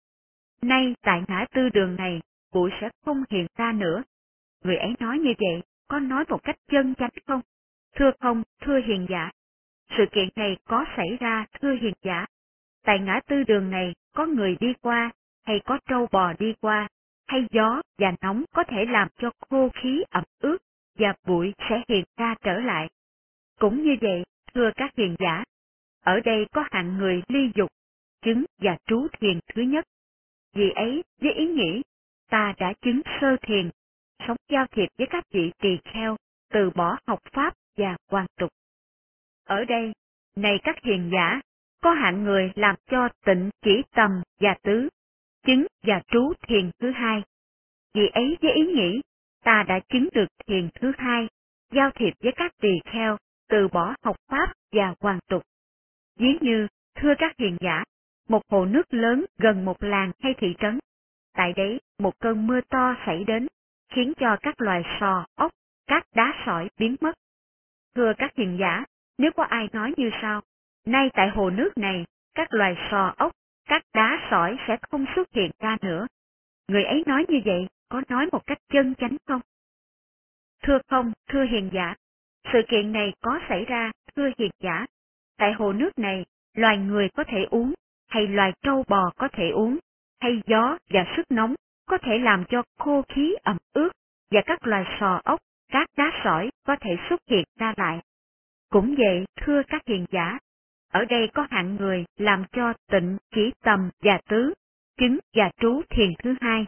nay 0.61 0.95
tại 1.01 1.23
ngã 1.27 1.45
tư 1.53 1.69
đường 1.69 1.95
này, 1.95 2.21
bụi 2.53 2.71
sẽ 2.81 2.89
không 3.05 3.23
hiện 3.29 3.47
ra 3.57 3.71
nữa. 3.71 4.03
Người 4.63 4.77
ấy 4.77 4.95
nói 4.99 5.19
như 5.19 5.33
vậy, 5.39 5.61
có 5.87 5.99
nói 5.99 6.25
một 6.29 6.43
cách 6.43 6.55
chân 6.67 6.95
chánh 6.95 7.09
không? 7.27 7.41
Thưa 7.95 8.11
không, 8.19 8.43
thưa 8.61 8.79
hiền 8.87 9.05
giả. 9.09 9.31
Sự 9.97 10.05
kiện 10.11 10.29
này 10.35 10.57
có 10.65 10.85
xảy 10.97 11.17
ra, 11.19 11.45
thưa 11.61 11.75
hiền 11.81 11.93
giả. 12.03 12.25
Tại 12.85 12.99
ngã 12.99 13.19
tư 13.27 13.43
đường 13.43 13.69
này, 13.69 13.93
có 14.13 14.25
người 14.25 14.57
đi 14.59 14.73
qua, 14.81 15.11
hay 15.43 15.61
có 15.65 15.79
trâu 15.89 16.07
bò 16.11 16.33
đi 16.33 16.53
qua, 16.61 16.87
hay 17.27 17.47
gió 17.51 17.81
và 17.97 18.13
nóng 18.21 18.43
có 18.53 18.63
thể 18.63 18.85
làm 18.85 19.07
cho 19.17 19.31
khô 19.49 19.69
khí 19.73 20.03
ẩm 20.09 20.23
ướt 20.39 20.57
và 20.99 21.13
bụi 21.27 21.53
sẽ 21.69 21.83
hiện 21.87 22.05
ra 22.17 22.35
trở 22.41 22.59
lại. 22.59 22.89
Cũng 23.59 23.83
như 23.83 23.95
vậy, 24.01 24.23
thưa 24.53 24.71
các 24.75 24.95
hiền 24.97 25.15
giả, 25.19 25.43
ở 26.03 26.19
đây 26.19 26.45
có 26.51 26.63
hạng 26.71 26.97
người 26.97 27.21
ly 27.27 27.51
dục, 27.55 27.69
chứng 28.21 28.45
và 28.57 28.77
trú 28.85 29.07
thiền 29.19 29.39
thứ 29.55 29.61
nhất. 29.61 29.85
Vì 30.53 30.69
ấy, 30.69 31.03
với 31.21 31.33
ý 31.33 31.47
nghĩ, 31.47 31.81
ta 32.29 32.53
đã 32.57 32.73
chứng 32.81 33.01
sơ 33.21 33.35
thiền, 33.41 33.69
sống 34.27 34.37
giao 34.49 34.67
thiệp 34.71 34.87
với 34.97 35.07
các 35.09 35.23
vị 35.31 35.51
tỳ 35.59 35.77
kheo, 35.83 36.17
từ 36.49 36.69
bỏ 36.75 36.97
học 37.07 37.19
pháp 37.31 37.53
và 37.77 37.97
hoàn 38.11 38.25
tục. 38.37 38.49
Ở 39.43 39.65
đây, 39.65 39.93
này 40.35 40.59
các 40.63 40.75
hiền 40.83 41.09
giả, 41.13 41.41
có 41.85 41.91
hạng 41.91 42.23
người 42.23 42.51
làm 42.55 42.75
cho 42.91 43.09
tịnh 43.25 43.49
chỉ 43.61 43.83
tầm 43.95 44.11
và 44.39 44.55
tứ, 44.63 44.89
chứng 45.45 45.65
và 45.83 46.01
trú 46.07 46.33
thiền 46.47 46.71
thứ 46.79 46.91
hai. 46.91 47.23
Vì 47.93 48.07
ấy 48.07 48.37
với 48.41 48.51
ý 48.51 48.61
nghĩ, 48.65 49.01
ta 49.43 49.63
đã 49.67 49.79
chứng 49.89 50.09
được 50.13 50.25
thiền 50.47 50.69
thứ 50.79 50.91
hai, 50.97 51.27
giao 51.71 51.91
thiệp 51.95 52.13
với 52.23 52.31
các 52.35 52.51
tỳ 52.61 52.69
kheo, 52.85 53.17
từ 53.49 53.67
bỏ 53.67 53.95
học 54.03 54.15
pháp 54.27 54.53
và 54.71 54.95
hoàn 54.99 55.19
tục. 55.29 55.43
Ví 56.19 56.37
như, 56.41 56.67
thưa 56.95 57.13
các 57.17 57.35
hiền 57.39 57.57
giả, 57.61 57.83
một 58.29 58.41
hồ 58.49 58.65
nước 58.65 58.93
lớn 58.93 59.25
gần 59.37 59.65
một 59.65 59.83
làng 59.83 60.11
hay 60.19 60.33
thị 60.37 60.55
trấn. 60.59 60.79
Tại 61.33 61.53
đấy, 61.53 61.81
một 61.99 62.19
cơn 62.19 62.47
mưa 62.47 62.61
to 62.61 62.95
xảy 63.05 63.23
đến, 63.23 63.47
khiến 63.89 64.13
cho 64.17 64.37
các 64.41 64.61
loài 64.61 64.83
sò, 64.99 65.25
ốc, 65.35 65.51
các 65.87 66.05
đá 66.15 66.43
sỏi 66.45 66.69
biến 66.79 66.95
mất. 67.01 67.15
Thưa 67.95 68.13
các 68.17 68.35
hiền 68.35 68.57
giả, 68.59 68.83
nếu 69.17 69.31
có 69.35 69.43
ai 69.43 69.67
nói 69.73 69.93
như 69.97 70.09
sau, 70.21 70.41
nay 70.85 71.09
tại 71.13 71.29
hồ 71.29 71.49
nước 71.49 71.77
này, 71.77 72.05
các 72.35 72.53
loài 72.53 72.75
sò, 72.91 73.13
ốc, 73.17 73.31
các 73.65 73.83
đá 73.93 74.27
sỏi 74.31 74.57
sẽ 74.67 74.77
không 74.91 75.05
xuất 75.15 75.33
hiện 75.33 75.51
ra 75.59 75.77
nữa. 75.81 76.07
Người 76.67 76.83
ấy 76.83 77.03
nói 77.05 77.25
như 77.27 77.41
vậy, 77.45 77.67
có 77.89 78.01
nói 78.09 78.29
một 78.31 78.45
cách 78.45 78.57
chân 78.73 78.95
chánh 78.95 79.17
không? 79.27 79.41
Thưa 80.63 80.79
không, 80.87 81.11
thưa 81.29 81.43
hiền 81.43 81.69
giả, 81.73 81.95
sự 82.53 82.61
kiện 82.67 82.91
này 82.91 83.13
có 83.21 83.39
xảy 83.49 83.65
ra, 83.65 83.91
thưa 84.15 84.29
hiền 84.37 84.51
giả. 84.59 84.85
Tại 85.37 85.53
hồ 85.53 85.73
nước 85.73 85.99
này, 85.99 86.25
loài 86.53 86.77
người 86.77 87.09
có 87.09 87.23
thể 87.27 87.45
uống, 87.49 87.73
hay 88.07 88.27
loài 88.27 88.53
trâu 88.61 88.83
bò 88.87 89.11
có 89.17 89.27
thể 89.27 89.49
uống, 89.49 89.77
hay 90.19 90.41
gió 90.45 90.77
và 90.89 91.13
sức 91.17 91.31
nóng 91.31 91.55
có 91.85 91.97
thể 91.97 92.17
làm 92.17 92.45
cho 92.49 92.63
khô 92.77 93.01
khí 93.09 93.35
ẩm 93.43 93.57
ướt, 93.73 93.89
và 94.31 94.41
các 94.45 94.67
loài 94.67 94.85
sò 94.99 95.21
ốc, 95.23 95.39
các 95.71 95.89
đá 95.97 96.21
sỏi 96.23 96.49
có 96.65 96.75
thể 96.81 96.97
xuất 97.09 97.19
hiện 97.29 97.43
ra 97.59 97.73
lại. 97.77 97.99
Cũng 98.69 98.95
vậy, 98.97 99.25
thưa 99.41 99.61
các 99.67 99.81
hiền 99.87 100.05
giả, 100.11 100.37
ở 100.95 101.05
đây 101.05 101.29
có 101.33 101.47
hạng 101.51 101.75
người 101.75 102.05
làm 102.17 102.43
cho 102.51 102.73
tịnh 102.91 103.17
chỉ 103.35 103.51
tầm 103.63 103.89
và 103.99 104.19
tứ, 104.29 104.53
chứng 104.97 105.17
và 105.33 105.51
trú 105.61 105.81
thiền 105.89 106.13
thứ 106.23 106.35
hai. 106.41 106.65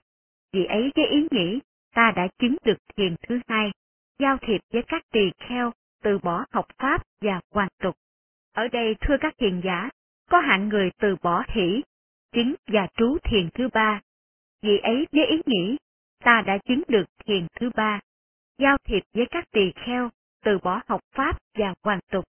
Vì 0.54 0.66
ấy 0.66 0.92
với 0.96 1.08
ý 1.08 1.28
nghĩ, 1.32 1.60
ta 1.96 2.12
đã 2.16 2.28
chứng 2.40 2.56
được 2.64 2.78
thiền 2.96 3.16
thứ 3.28 3.40
hai, 3.48 3.72
giao 4.20 4.38
thiệp 4.38 4.62
với 4.74 4.84
các 4.88 5.04
tỳ 5.12 5.32
kheo, 5.38 5.72
từ 6.04 6.18
bỏ 6.18 6.46
học 6.52 6.66
pháp 6.78 7.04
và 7.22 7.42
hoàn 7.52 7.70
tục. 7.82 7.96
Ở 8.54 8.68
đây 8.68 8.96
thưa 9.02 9.16
các 9.22 9.34
thiền 9.38 9.62
giả, 9.64 9.90
có 10.30 10.40
hạng 10.40 10.70
người 10.70 10.92
từ 11.00 11.16
bỏ 11.22 11.44
hỷ, 11.48 11.82
chứng 12.32 12.56
và 12.68 12.88
trú 12.98 13.18
thiền 13.24 13.50
thứ 13.54 13.70
ba. 13.74 14.02
Vì 14.62 14.78
ấy 14.78 15.08
với 15.12 15.26
ý 15.26 15.42
nghĩ, 15.46 15.78
ta 16.24 16.44
đã 16.48 16.58
chứng 16.58 16.82
được 16.88 17.06
thiền 17.26 17.48
thứ 17.56 17.70
ba, 17.76 18.00
giao 18.58 18.78
thiệp 18.84 19.04
với 19.14 19.26
các 19.32 19.52
tỳ 19.52 19.72
kheo, 19.86 20.10
từ 20.44 20.58
bỏ 20.64 20.82
học 20.88 21.02
pháp 21.16 21.38
và 21.58 21.74
hoàn 21.84 22.00
tục. 22.12 22.26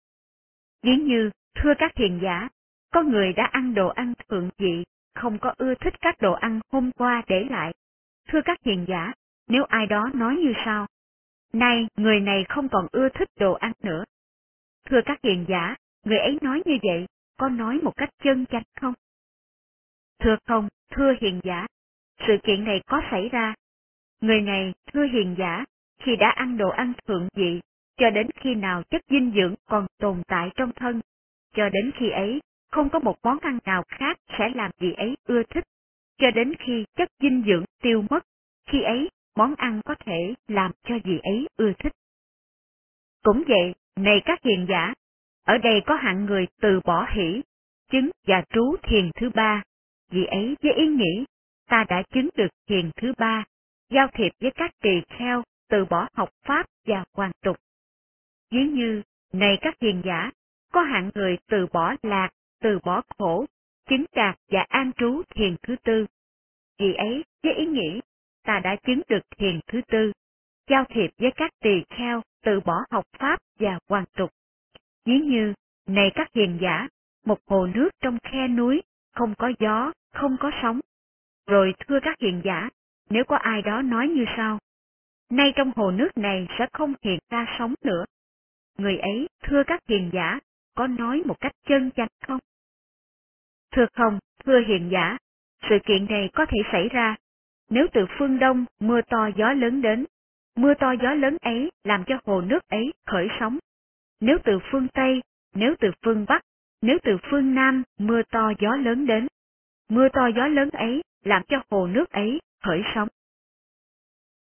Ví 0.83 0.95
như, 0.95 1.29
thưa 1.61 1.73
các 1.77 1.91
hiền 1.97 2.19
giả, 2.23 2.49
có 2.91 3.03
người 3.03 3.33
đã 3.33 3.45
ăn 3.51 3.73
đồ 3.73 3.87
ăn 3.87 4.13
thượng 4.29 4.49
vị, 4.57 4.83
không 5.15 5.37
có 5.39 5.53
ưa 5.57 5.75
thích 5.75 5.93
các 6.01 6.15
đồ 6.21 6.33
ăn 6.33 6.59
hôm 6.71 6.91
qua 6.91 7.23
để 7.27 7.45
lại. 7.49 7.73
Thưa 8.27 8.41
các 8.45 8.59
hiền 8.65 8.85
giả, 8.87 9.13
nếu 9.47 9.63
ai 9.63 9.87
đó 9.87 10.09
nói 10.13 10.35
như 10.35 10.53
sau, 10.65 10.87
nay 11.53 11.87
người 11.97 12.19
này 12.19 12.45
không 12.49 12.69
còn 12.69 12.87
ưa 12.91 13.09
thích 13.09 13.29
đồ 13.39 13.53
ăn 13.53 13.71
nữa. 13.83 14.03
Thưa 14.85 15.01
các 15.05 15.19
hiền 15.23 15.45
giả, 15.49 15.75
người 16.05 16.17
ấy 16.17 16.37
nói 16.41 16.61
như 16.65 16.77
vậy, 16.83 17.07
có 17.37 17.49
nói 17.49 17.79
một 17.83 17.93
cách 17.97 18.09
chân 18.23 18.45
chánh 18.45 18.63
không? 18.81 18.93
Thưa 20.19 20.35
không, 20.47 20.67
thưa 20.91 21.13
hiền 21.21 21.41
giả, 21.43 21.67
sự 22.27 22.37
kiện 22.43 22.63
này 22.63 22.81
có 22.87 23.01
xảy 23.11 23.29
ra. 23.29 23.53
Người 24.21 24.41
này, 24.41 24.73
thưa 24.93 25.03
hiền 25.03 25.35
giả, 25.37 25.65
khi 26.01 26.15
đã 26.15 26.29
ăn 26.29 26.57
đồ 26.57 26.69
ăn 26.69 26.93
thượng 27.07 27.27
vị, 27.35 27.61
cho 27.97 28.09
đến 28.09 28.27
khi 28.35 28.55
nào 28.55 28.83
chất 28.83 29.01
dinh 29.09 29.31
dưỡng 29.35 29.55
còn 29.65 29.87
tồn 29.99 30.23
tại 30.27 30.49
trong 30.55 30.71
thân, 30.75 31.01
cho 31.57 31.69
đến 31.69 31.91
khi 31.95 32.09
ấy, 32.09 32.41
không 32.71 32.89
có 32.89 32.99
một 32.99 33.17
món 33.23 33.39
ăn 33.39 33.59
nào 33.65 33.83
khác 33.87 34.19
sẽ 34.37 34.49
làm 34.55 34.71
gì 34.79 34.93
ấy 34.93 35.17
ưa 35.27 35.43
thích, 35.43 35.63
cho 36.17 36.31
đến 36.31 36.53
khi 36.59 36.85
chất 36.95 37.09
dinh 37.19 37.43
dưỡng 37.47 37.63
tiêu 37.81 38.03
mất, 38.09 38.23
khi 38.65 38.81
ấy 38.81 39.09
món 39.35 39.55
ăn 39.55 39.81
có 39.85 39.95
thể 40.05 40.33
làm 40.47 40.71
cho 40.83 40.95
gì 41.05 41.19
ấy 41.23 41.47
ưa 41.57 41.71
thích. 41.79 41.93
Cũng 43.23 43.43
vậy, 43.47 43.75
này 43.95 44.21
các 44.25 44.43
hiền 44.43 44.65
giả, 44.69 44.93
ở 45.45 45.57
đây 45.57 45.81
có 45.85 45.95
hạng 45.95 46.25
người 46.25 46.47
từ 46.61 46.79
bỏ 46.85 47.07
hỷ, 47.13 47.41
chứng 47.91 48.09
và 48.27 48.43
trú 48.49 48.75
thiền 48.83 49.11
thứ 49.15 49.29
ba, 49.29 49.63
vì 50.11 50.25
ấy 50.25 50.55
với 50.61 50.73
ý 50.73 50.87
nghĩ, 50.87 51.25
ta 51.69 51.85
đã 51.89 52.03
chứng 52.13 52.29
được 52.35 52.49
thiền 52.67 52.91
thứ 52.95 53.13
ba, 53.17 53.43
giao 53.89 54.07
thiệp 54.13 54.31
với 54.41 54.51
các 54.51 54.71
tỳ 54.81 55.01
kheo, 55.07 55.43
từ 55.69 55.85
bỏ 55.85 56.07
học 56.13 56.29
pháp 56.45 56.65
và 56.85 57.03
hoàn 57.13 57.31
tục. 57.43 57.57
Ví 58.51 58.63
như, 58.67 59.01
này 59.33 59.57
các 59.61 59.75
hiền 59.81 60.01
giả, 60.05 60.31
có 60.77 60.83
hạng 60.83 61.09
người 61.15 61.37
từ 61.47 61.67
bỏ 61.73 61.95
lạc, 62.01 62.29
từ 62.61 62.79
bỏ 62.83 63.01
khổ, 63.17 63.45
chứng 63.89 64.05
đạt 64.15 64.35
và 64.51 64.65
an 64.69 64.91
trú 64.97 65.21
thiền 65.29 65.55
thứ 65.63 65.75
tư. 65.83 66.05
Vì 66.79 66.93
ấy, 66.93 67.23
với 67.43 67.53
ý 67.53 67.65
nghĩ, 67.65 68.01
ta 68.43 68.59
đã 68.59 68.75
chứng 68.75 69.01
được 69.07 69.19
thiền 69.37 69.59
thứ 69.67 69.81
tư, 69.87 70.11
giao 70.69 70.85
thiệp 70.89 71.09
với 71.17 71.31
các 71.35 71.51
tỳ 71.59 71.83
kheo, 71.89 72.21
từ 72.43 72.59
bỏ 72.59 72.85
học 72.91 73.05
pháp 73.19 73.39
và 73.59 73.79
hoàn 73.89 74.05
tục. 74.17 74.31
Ví 75.05 75.19
như, 75.19 75.53
này 75.87 76.11
các 76.15 76.33
hiền 76.33 76.57
giả, 76.61 76.87
một 77.25 77.39
hồ 77.47 77.67
nước 77.67 77.89
trong 78.01 78.17
khe 78.23 78.47
núi, 78.47 78.81
không 79.13 79.35
có 79.37 79.51
gió, 79.59 79.91
không 80.13 80.37
có 80.39 80.51
sóng. 80.61 80.79
Rồi 81.47 81.73
thưa 81.87 81.99
các 82.03 82.19
hiền 82.19 82.41
giả, 82.45 82.69
nếu 83.09 83.23
có 83.23 83.35
ai 83.37 83.61
đó 83.61 83.81
nói 83.81 84.07
như 84.07 84.25
sau, 84.37 84.59
nay 85.29 85.53
trong 85.55 85.71
hồ 85.75 85.91
nước 85.91 86.17
này 86.17 86.47
sẽ 86.59 86.67
không 86.73 86.93
hiện 87.03 87.19
ra 87.29 87.45
sóng 87.59 87.73
nữa. 87.83 88.05
Người 88.77 88.97
ấy, 88.97 89.29
thưa 89.43 89.63
các 89.67 89.87
hiền 89.87 90.09
giả, 90.13 90.39
có 90.77 90.87
nói 90.87 91.21
một 91.25 91.39
cách 91.39 91.51
chân 91.67 91.91
chánh 91.95 92.07
không? 92.27 92.39
Thưa 93.71 93.85
không, 93.93 94.19
thưa 94.45 94.59
hiền 94.67 94.89
giả, 94.91 95.17
sự 95.69 95.77
kiện 95.85 96.05
này 96.09 96.29
có 96.33 96.45
thể 96.45 96.57
xảy 96.71 96.89
ra. 96.89 97.15
Nếu 97.69 97.87
từ 97.93 98.05
phương 98.19 98.39
Đông 98.39 98.65
mưa 98.79 99.01
to 99.01 99.29
gió 99.35 99.53
lớn 99.53 99.81
đến, 99.81 100.05
mưa 100.55 100.73
to 100.73 100.91
gió 101.03 101.13
lớn 101.13 101.37
ấy 101.41 101.71
làm 101.83 102.03
cho 102.07 102.19
hồ 102.25 102.41
nước 102.41 102.67
ấy 102.67 102.93
khởi 103.05 103.27
sóng. 103.39 103.57
Nếu 104.19 104.37
từ 104.43 104.59
phương 104.71 104.87
Tây, 104.93 105.21
nếu 105.53 105.75
từ 105.79 105.91
phương 106.05 106.25
Bắc, 106.27 106.41
nếu 106.81 106.97
từ 107.03 107.17
phương 107.31 107.55
Nam 107.55 107.83
mưa 107.97 108.21
to 108.31 108.51
gió 108.59 108.75
lớn 108.75 109.05
đến, 109.05 109.27
mưa 109.89 110.07
to 110.13 110.27
gió 110.35 110.47
lớn 110.47 110.69
ấy 110.69 111.01
làm 111.23 111.43
cho 111.47 111.57
hồ 111.69 111.87
nước 111.87 112.09
ấy 112.09 112.41
khởi 112.63 112.81
sóng. 112.95 113.07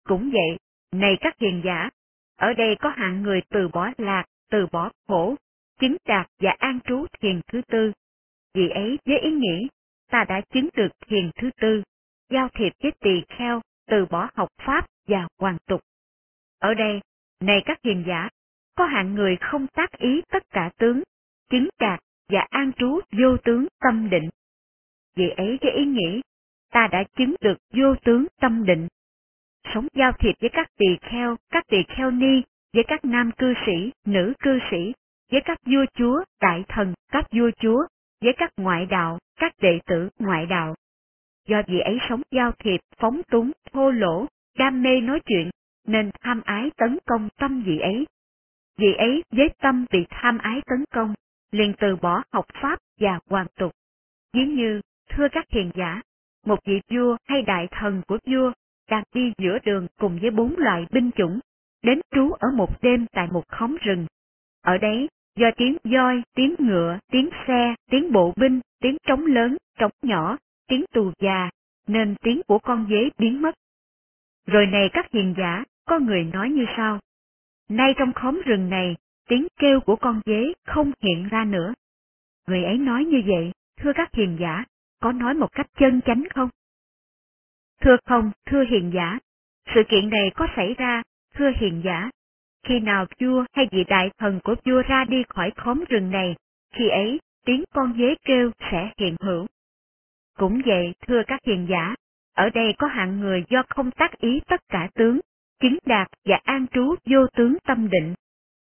Cũng 0.05 0.31
vậy, 0.31 0.59
này 0.93 1.17
các 1.21 1.39
hiền 1.39 1.63
giả, 1.65 1.91
ở 2.37 2.53
đây 2.53 2.77
có 2.81 2.89
hạng 2.89 3.23
người 3.23 3.43
từ 3.49 3.69
bỏ 3.69 3.91
lạc, 3.99 4.25
từ 4.51 4.67
bỏ 4.73 4.91
khổ, 5.09 5.37
chứng 5.81 5.97
đạt 6.05 6.27
và 6.39 6.51
an 6.59 6.79
trú 6.85 7.07
thiền 7.21 7.41
thứ 7.47 7.63
tư. 7.69 7.93
Vì 8.55 8.69
ấy 8.69 8.99
với 9.05 9.19
ý 9.19 9.31
nghĩ, 9.31 9.69
ta 10.11 10.25
đã 10.29 10.41
chứng 10.41 10.69
được 10.75 10.89
thiền 11.07 11.31
thứ 11.37 11.51
tư, 11.61 11.83
giao 12.31 12.49
thiệp 12.49 12.73
với 12.83 12.93
tỳ 13.01 13.23
kheo, 13.29 13.61
từ 13.87 14.07
bỏ 14.11 14.29
học 14.35 14.49
pháp 14.67 14.87
và 15.09 15.29
hoàn 15.39 15.59
tục. 15.67 15.81
Ở 16.59 16.75
đây, 16.75 17.01
này 17.41 17.63
các 17.65 17.79
hiền 17.85 18.05
giả, 18.07 18.29
có 18.77 18.85
hạng 18.85 19.15
người 19.15 19.37
không 19.41 19.67
tác 19.67 19.93
ý 19.99 20.23
tất 20.29 20.43
cả 20.51 20.71
tướng, 20.79 21.03
chứng 21.51 21.69
đạt 21.79 22.01
và 22.29 22.47
an 22.51 22.73
trú 22.73 23.01
vô 23.13 23.37
tướng 23.45 23.67
tâm 23.81 24.11
định. 24.11 24.31
Vì 25.17 25.29
ấy 25.37 25.59
với 25.63 25.73
ý 25.73 25.85
nghĩ, 25.85 26.21
ta 26.73 26.89
đã 26.93 27.05
chứng 27.17 27.35
được 27.41 27.59
vô 27.75 27.95
tướng 28.05 28.27
tâm 28.41 28.65
định. 28.65 28.89
Sống 29.75 29.87
giao 29.95 30.13
thiệp 30.13 30.33
với 30.41 30.51
các 30.53 30.71
tỳ 30.77 30.87
kheo, 31.01 31.37
các 31.51 31.65
tỳ 31.69 31.79
kheo 31.97 32.11
ni, 32.11 32.43
với 32.73 32.85
các 32.89 33.05
nam 33.05 33.31
cư 33.39 33.55
sĩ, 33.67 33.93
nữ 34.05 34.33
cư 34.39 34.59
sĩ, 34.71 34.93
với 35.31 35.41
các 35.45 35.59
vua 35.67 35.85
chúa, 35.95 36.25
đại 36.41 36.65
thần, 36.69 36.95
các 37.13 37.27
vua 37.33 37.51
chúa, 37.61 37.87
với 38.21 38.33
các 38.37 38.53
ngoại 38.57 38.87
đạo, 38.87 39.19
các 39.37 39.53
đệ 39.61 39.79
tử 39.87 40.09
ngoại 40.19 40.47
đạo. 40.47 40.75
Do 41.49 41.63
vị 41.67 41.81
ấy 41.81 41.99
sống 42.09 42.23
giao 42.31 42.53
thiệp, 42.59 42.81
phóng 42.97 43.21
túng, 43.31 43.51
thô 43.73 43.91
lỗ, 43.91 44.27
đam 44.59 44.83
mê 44.83 45.01
nói 45.01 45.21
chuyện, 45.27 45.51
nên 45.87 46.11
tham 46.21 46.43
ái 46.45 46.71
tấn 46.77 46.99
công 47.07 47.29
tâm 47.37 47.63
vị 47.67 47.79
ấy. 47.79 48.07
Vị 48.79 48.95
ấy 48.95 49.23
với 49.31 49.49
tâm 49.59 49.87
bị 49.93 50.07
tham 50.11 50.39
ái 50.39 50.61
tấn 50.67 50.85
công, 50.95 51.15
liền 51.51 51.75
từ 51.79 51.97
bỏ 51.97 52.23
học 52.33 52.45
pháp 52.63 52.79
và 53.01 53.19
hoàn 53.27 53.47
tục. 53.59 53.73
Ví 54.33 54.47
như, 54.47 54.81
thưa 55.11 55.29
các 55.33 55.45
hiền 55.51 55.71
giả, 55.75 56.03
một 56.47 56.59
vị 56.65 56.81
vua 56.91 57.17
hay 57.25 57.43
đại 57.43 57.69
thần 57.71 58.03
của 58.09 58.19
vua 58.27 58.53
đang 58.91 59.05
đi 59.15 59.33
giữa 59.39 59.59
đường 59.65 59.87
cùng 59.99 60.19
với 60.23 60.31
bốn 60.31 60.55
loại 60.59 60.87
binh 60.91 61.11
chủng, 61.17 61.41
đến 61.83 62.01
trú 62.11 62.33
ở 62.33 62.51
một 62.51 62.83
đêm 62.83 63.07
tại 63.13 63.29
một 63.33 63.49
khóm 63.49 63.77
rừng. 63.81 64.07
Ở 64.63 64.79
đấy, 64.79 65.09
do 65.41 65.51
tiếng 65.57 65.77
voi, 65.85 66.23
tiếng 66.35 66.55
ngựa, 66.59 66.99
tiếng 67.13 67.31
xe, 67.47 67.75
tiếng 67.91 68.13
bộ 68.13 68.33
binh, 68.37 68.61
tiếng 68.81 68.97
trống 69.07 69.27
lớn, 69.27 69.57
trống 69.79 69.93
nhỏ, 70.03 70.37
tiếng 70.69 70.85
tù 70.93 71.13
già, 71.21 71.51
nên 71.87 72.15
tiếng 72.23 72.41
của 72.47 72.59
con 72.59 72.87
dế 72.91 73.09
biến 73.19 73.43
mất. 73.43 73.55
Rồi 74.47 74.67
này 74.67 74.91
các 74.93 75.11
hiền 75.13 75.35
giả, 75.39 75.65
có 75.85 75.99
người 75.99 76.25
nói 76.25 76.51
như 76.51 76.65
sau. 76.77 77.01
Nay 77.69 77.95
trong 77.99 78.13
khóm 78.13 78.43
rừng 78.45 78.71
này, 78.71 78.97
tiếng 79.29 79.47
kêu 79.59 79.81
của 79.81 79.97
con 79.97 80.21
dế 80.27 80.53
không 80.67 80.93
hiện 81.03 81.29
ra 81.29 81.45
nữa. 81.45 81.75
Người 82.47 82.65
ấy 82.65 82.79
nói 82.79 83.05
như 83.05 83.23
vậy, 83.27 83.53
thưa 83.77 83.93
các 83.95 84.15
hiền 84.15 84.37
giả, 84.41 84.65
có 85.01 85.13
nói 85.13 85.35
một 85.35 85.53
cách 85.53 85.67
chân 85.79 86.01
chánh 86.07 86.25
không? 86.35 86.49
Thưa 87.81 87.97
không, 88.07 88.31
thưa 88.47 88.65
hiền 88.71 88.91
giả, 88.95 89.19
sự 89.75 89.83
kiện 89.89 90.11
này 90.11 90.31
có 90.35 90.47
xảy 90.57 90.75
ra, 90.75 91.03
thưa 91.35 91.51
hiền 91.61 91.83
giả. 91.85 92.11
Khi 92.65 92.81
nào 92.81 93.07
vua 93.21 93.45
hay 93.53 93.69
vị 93.73 93.85
đại 93.89 94.11
thần 94.19 94.41
của 94.45 94.55
vua 94.65 94.83
ra 94.83 95.05
đi 95.05 95.23
khỏi 95.29 95.51
khóm 95.57 95.85
rừng 95.89 96.11
này, 96.11 96.37
khi 96.75 96.89
ấy 96.89 97.21
tiếng 97.45 97.65
con 97.75 97.95
dế 97.99 98.15
kêu 98.25 98.51
sẽ 98.71 98.91
hiện 98.99 99.17
hữu. 99.21 99.47
Cũng 100.39 100.63
vậy, 100.67 100.95
thưa 101.07 101.23
các 101.27 101.41
hiền 101.47 101.67
giả, 101.71 101.95
ở 102.35 102.51
đây 102.51 102.75
có 102.79 102.87
hạng 102.87 103.21
người 103.21 103.45
do 103.49 103.63
không 103.69 103.91
tác 103.91 104.19
ý 104.19 104.41
tất 104.47 104.61
cả 104.69 104.89
tướng, 104.95 105.21
chứng 105.61 105.79
đạt 105.87 106.09
và 106.25 106.41
an 106.45 106.67
trú 106.67 106.95
vô 107.05 107.27
tướng 107.27 107.57
tâm 107.65 107.89
định. 107.91 108.15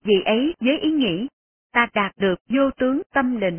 Vì 0.05 0.23
ấy 0.25 0.55
với 0.61 0.79
ý 0.79 0.91
nghĩ, 0.91 1.29
ta 1.73 1.87
đạt 1.95 2.13
được 2.17 2.41
vô 2.49 2.71
tướng 2.71 3.03
tâm 3.15 3.41
định, 3.41 3.59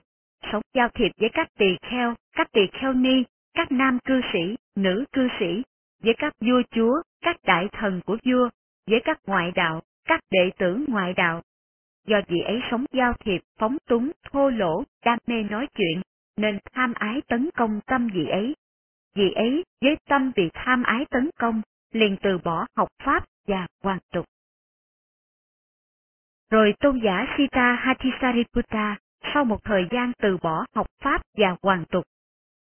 sống 0.51 0.63
giao 0.73 0.89
thiệp 0.89 1.11
với 1.17 1.29
các 1.33 1.47
tỳ 1.57 1.77
kheo, 1.81 2.15
các 2.33 2.51
tỳ 2.51 2.61
kheo 2.73 2.93
ni, 2.93 3.23
các 3.53 3.71
nam 3.71 3.99
cư 4.05 4.21
sĩ, 4.33 4.55
nữ 4.75 5.05
cư 5.11 5.27
sĩ, 5.39 5.63
với 6.03 6.13
các 6.17 6.33
vua 6.41 6.61
chúa, 6.71 7.01
các 7.21 7.35
đại 7.43 7.67
thần 7.71 8.01
của 8.05 8.17
vua, 8.25 8.49
với 8.87 9.01
các 9.05 9.19
ngoại 9.25 9.51
đạo, 9.55 9.81
các 10.09 10.19
đệ 10.31 10.51
tử 10.57 10.85
ngoại 10.87 11.13
đạo. 11.13 11.41
Do 12.07 12.21
vị 12.27 12.39
ấy 12.39 12.61
sống 12.71 12.85
giao 12.91 13.13
thiệp, 13.13 13.41
phóng 13.59 13.77
túng, 13.87 14.11
thô 14.23 14.49
lỗ, 14.49 14.83
đam 15.05 15.19
mê 15.27 15.43
nói 15.43 15.67
chuyện, 15.73 16.01
nên 16.37 16.59
tham 16.73 16.93
ái 16.93 17.21
tấn 17.27 17.49
công 17.55 17.79
tâm 17.85 18.07
vị 18.13 18.27
ấy. 18.27 18.55
Vị 19.15 19.31
ấy 19.35 19.63
với 19.81 19.97
tâm 20.09 20.31
vì 20.35 20.49
tham 20.53 20.83
ái 20.83 21.05
tấn 21.09 21.29
công, 21.39 21.61
liền 21.91 22.17
từ 22.21 22.37
bỏ 22.37 22.65
học 22.75 22.87
pháp 23.03 23.25
và 23.47 23.67
hoàn 23.83 23.99
tục. 24.13 24.25
Rồi 26.49 26.73
tôn 26.79 26.99
giả 27.03 27.35
Sita 27.37 27.75
Hathisariputta 27.81 28.97
sau 29.33 29.45
một 29.45 29.63
thời 29.63 29.87
gian 29.91 30.11
từ 30.21 30.37
bỏ 30.37 30.65
học 30.75 30.87
pháp 31.03 31.21
và 31.37 31.55
hoàn 31.61 31.85
tục. 31.85 32.05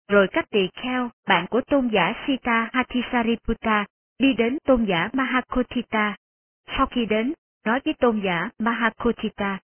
Rồi 0.07 0.27
các 0.31 0.45
tỳ 0.49 0.69
kheo, 0.83 1.09
bạn 1.27 1.47
của 1.49 1.61
tôn 1.61 1.89
giả 1.93 2.13
Sita 2.27 2.69
Hathisariputta, 2.73 3.85
đi 4.19 4.33
đến 4.33 4.57
tôn 4.65 4.85
giả 4.85 5.09
Mahakotita. 5.13 6.15
Sau 6.67 6.85
khi 6.85 7.05
đến, 7.05 7.33
nói 7.65 7.79
với 7.85 7.93
tôn 7.93 8.21
giả 8.25 8.49
Mahakotita. 8.59 9.59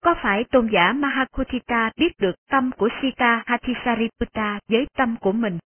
Có 0.00 0.14
phải 0.22 0.44
tôn 0.50 0.68
giả 0.72 0.92
Mahakotita 0.92 1.90
biết 1.96 2.12
được 2.18 2.34
tâm 2.50 2.70
của 2.78 2.88
Sita 3.02 3.42
Hathisariputta 3.46 4.60
với 4.68 4.86
tâm 4.96 5.16
của 5.20 5.32
mình? 5.32 5.58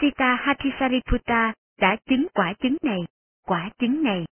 Sita 0.00 0.34
Hathisariputta 0.34 1.52
đã 1.78 1.96
chứng 2.06 2.26
quả 2.34 2.52
chứng 2.62 2.76
này, 2.82 2.98
quả 3.46 3.70
chứng 3.78 4.02
này. 4.02 4.24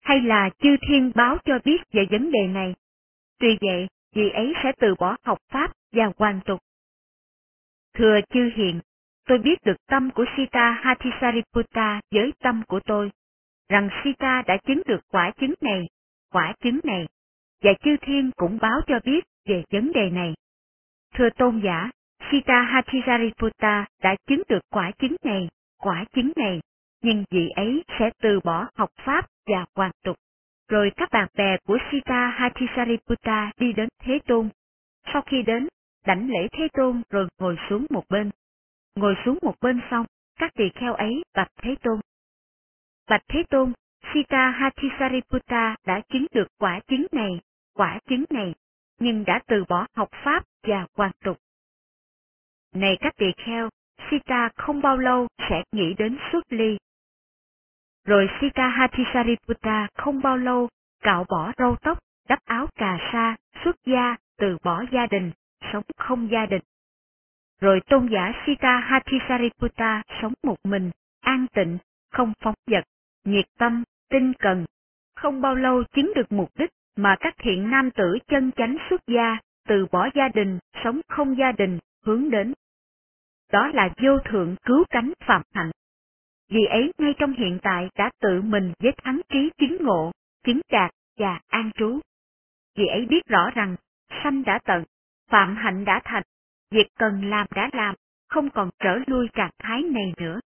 Hay 0.00 0.20
là 0.20 0.50
chư 0.58 0.76
thiên 0.88 1.12
báo 1.14 1.38
cho 1.44 1.58
biết 1.64 1.78
về 1.92 2.06
vấn 2.10 2.30
đề 2.30 2.46
này? 2.46 2.74
Tuy 3.38 3.58
vậy, 3.60 3.88
vị 4.14 4.30
ấy 4.30 4.52
sẽ 4.62 4.72
từ 4.78 4.94
bỏ 4.94 5.16
học 5.22 5.38
pháp 5.48 5.72
và 5.92 6.04
hoàn 6.16 6.40
tục. 6.44 6.60
Thưa 7.94 8.20
chư 8.30 8.50
hiền, 8.56 8.80
tôi 9.26 9.38
biết 9.38 9.64
được 9.64 9.76
tâm 9.86 10.10
của 10.10 10.24
Sita 10.36 10.70
Hathisariputta 10.70 12.00
với 12.10 12.32
tâm 12.42 12.62
của 12.68 12.80
tôi, 12.80 13.10
rằng 13.68 13.88
Sita 14.04 14.42
đã 14.46 14.56
chứng 14.56 14.82
được 14.86 15.00
quả 15.08 15.30
chứng 15.40 15.54
này, 15.60 15.88
quả 16.32 16.54
chứng 16.60 16.80
này, 16.84 17.06
và 17.62 17.72
chư 17.84 17.96
thiên 17.96 18.30
cũng 18.36 18.58
báo 18.62 18.80
cho 18.86 18.98
biết 19.04 19.24
về 19.46 19.64
vấn 19.70 19.92
đề 19.92 20.10
này. 20.10 20.34
Thưa 21.14 21.30
tôn 21.30 21.60
giả, 21.64 21.90
Sita 22.30 22.62
Hathisariputta 22.62 23.86
đã 24.02 24.16
chứng 24.26 24.42
được 24.48 24.62
quả 24.70 24.90
chứng 24.98 25.16
này, 25.24 25.48
quả 25.78 26.04
chứng 26.14 26.32
này, 26.36 26.60
nhưng 27.02 27.24
vị 27.30 27.48
ấy 27.56 27.84
sẽ 27.98 28.10
từ 28.22 28.40
bỏ 28.44 28.68
học 28.74 28.90
pháp 29.04 29.26
và 29.46 29.66
hoàn 29.74 29.90
tục. 30.04 30.16
Rồi 30.68 30.92
các 30.96 31.08
bạn 31.12 31.28
bè 31.36 31.56
của 31.66 31.78
Sita 31.92 32.28
Hathisariputta 32.28 33.52
đi 33.58 33.72
đến 33.72 33.88
Thế 34.02 34.18
Tôn. 34.26 34.48
Sau 35.12 35.22
khi 35.22 35.42
đến, 35.42 35.68
đảnh 36.06 36.28
lễ 36.30 36.48
Thế 36.52 36.68
Tôn 36.72 37.02
rồi 37.10 37.28
ngồi 37.38 37.56
xuống 37.68 37.86
một 37.90 38.04
bên. 38.08 38.30
Ngồi 38.94 39.14
xuống 39.24 39.38
một 39.42 39.54
bên 39.60 39.80
xong, 39.90 40.06
các 40.36 40.54
tỳ 40.54 40.64
kheo 40.74 40.94
ấy 40.94 41.22
bạch 41.34 41.50
Thế 41.62 41.74
Tôn. 41.82 42.00
Bạch 43.08 43.22
Thế 43.28 43.42
Tôn, 43.50 43.72
Sita 44.14 44.50
Hathisariputta 44.50 45.76
đã 45.86 46.00
chứng 46.08 46.26
được 46.32 46.46
quả 46.58 46.80
chứng 46.86 47.06
này, 47.12 47.40
quả 47.74 47.98
chứng 48.08 48.24
này, 48.30 48.54
nhưng 48.98 49.24
đã 49.24 49.40
từ 49.46 49.64
bỏ 49.68 49.86
học 49.94 50.08
pháp 50.24 50.44
và 50.62 50.86
hoàn 50.96 51.10
tục. 51.24 51.38
Này 52.74 52.96
các 53.00 53.16
tỳ 53.16 53.26
kheo, 53.36 53.68
Sita 54.10 54.48
không 54.56 54.82
bao 54.82 54.98
lâu 54.98 55.28
sẽ 55.48 55.62
nghĩ 55.72 55.94
đến 55.98 56.18
xuất 56.32 56.52
ly. 56.52 56.78
Rồi 58.04 58.28
Sita 58.40 58.68
Hathisariputta 58.68 59.88
không 59.94 60.22
bao 60.22 60.36
lâu 60.36 60.68
cạo 61.00 61.24
bỏ 61.28 61.52
râu 61.58 61.76
tóc, 61.76 61.98
đắp 62.28 62.38
áo 62.44 62.66
cà 62.74 62.98
sa, 63.12 63.36
xuất 63.64 63.76
gia, 63.84 64.16
từ 64.38 64.58
bỏ 64.62 64.84
gia 64.92 65.06
đình, 65.06 65.30
sống 65.72 65.82
không 65.96 66.30
gia 66.30 66.46
đình. 66.46 66.62
Rồi 67.60 67.80
tôn 67.80 68.08
giả 68.12 68.32
Sita 68.46 68.78
Hathisariputta 68.78 70.02
sống 70.22 70.32
một 70.42 70.56
mình, 70.64 70.90
an 71.20 71.46
tịnh, 71.54 71.78
không 72.10 72.32
phóng 72.40 72.54
vật, 72.66 72.84
nhiệt 73.24 73.46
tâm, 73.58 73.84
tinh 74.10 74.32
cần. 74.38 74.64
Không 75.16 75.40
bao 75.40 75.54
lâu 75.54 75.84
chứng 75.84 76.12
được 76.14 76.32
mục 76.32 76.50
đích 76.58 76.70
mà 76.96 77.16
các 77.20 77.34
thiện 77.38 77.70
nam 77.70 77.90
tử 77.90 78.18
chân 78.28 78.50
chánh 78.56 78.76
xuất 78.90 79.00
gia, 79.06 79.38
từ 79.68 79.86
bỏ 79.92 80.08
gia 80.14 80.28
đình, 80.28 80.58
sống 80.84 81.00
không 81.08 81.38
gia 81.38 81.52
đình, 81.52 81.78
hướng 82.04 82.30
đến 82.30 82.52
đó 83.54 83.70
là 83.74 83.88
vô 84.02 84.18
thượng 84.18 84.56
cứu 84.62 84.84
cánh 84.90 85.12
phạm 85.26 85.42
hạnh. 85.54 85.70
Vì 86.50 86.64
ấy 86.64 86.92
ngay 86.98 87.14
trong 87.18 87.32
hiện 87.32 87.58
tại 87.62 87.88
đã 87.98 88.10
tự 88.20 88.42
mình 88.42 88.72
với 88.78 88.92
thắng 89.04 89.20
trí 89.28 89.50
chứng 89.58 89.76
ngộ, 89.80 90.12
chứng 90.44 90.60
đạt 90.70 90.90
và 91.18 91.40
an 91.48 91.70
trú. 91.74 92.00
Vì 92.76 92.86
ấy 92.86 93.06
biết 93.06 93.26
rõ 93.26 93.50
rằng, 93.54 93.76
sanh 94.22 94.42
đã 94.44 94.58
tận, 94.64 94.84
phạm 95.30 95.56
hạnh 95.56 95.84
đã 95.84 96.00
thành, 96.04 96.22
việc 96.74 96.86
cần 96.98 97.30
làm 97.30 97.46
đã 97.54 97.70
làm, 97.72 97.94
không 98.28 98.50
còn 98.50 98.70
trở 98.78 98.98
lui 99.06 99.28
trạng 99.32 99.50
thái 99.58 99.82
này 99.82 100.12
nữa. 100.16 100.40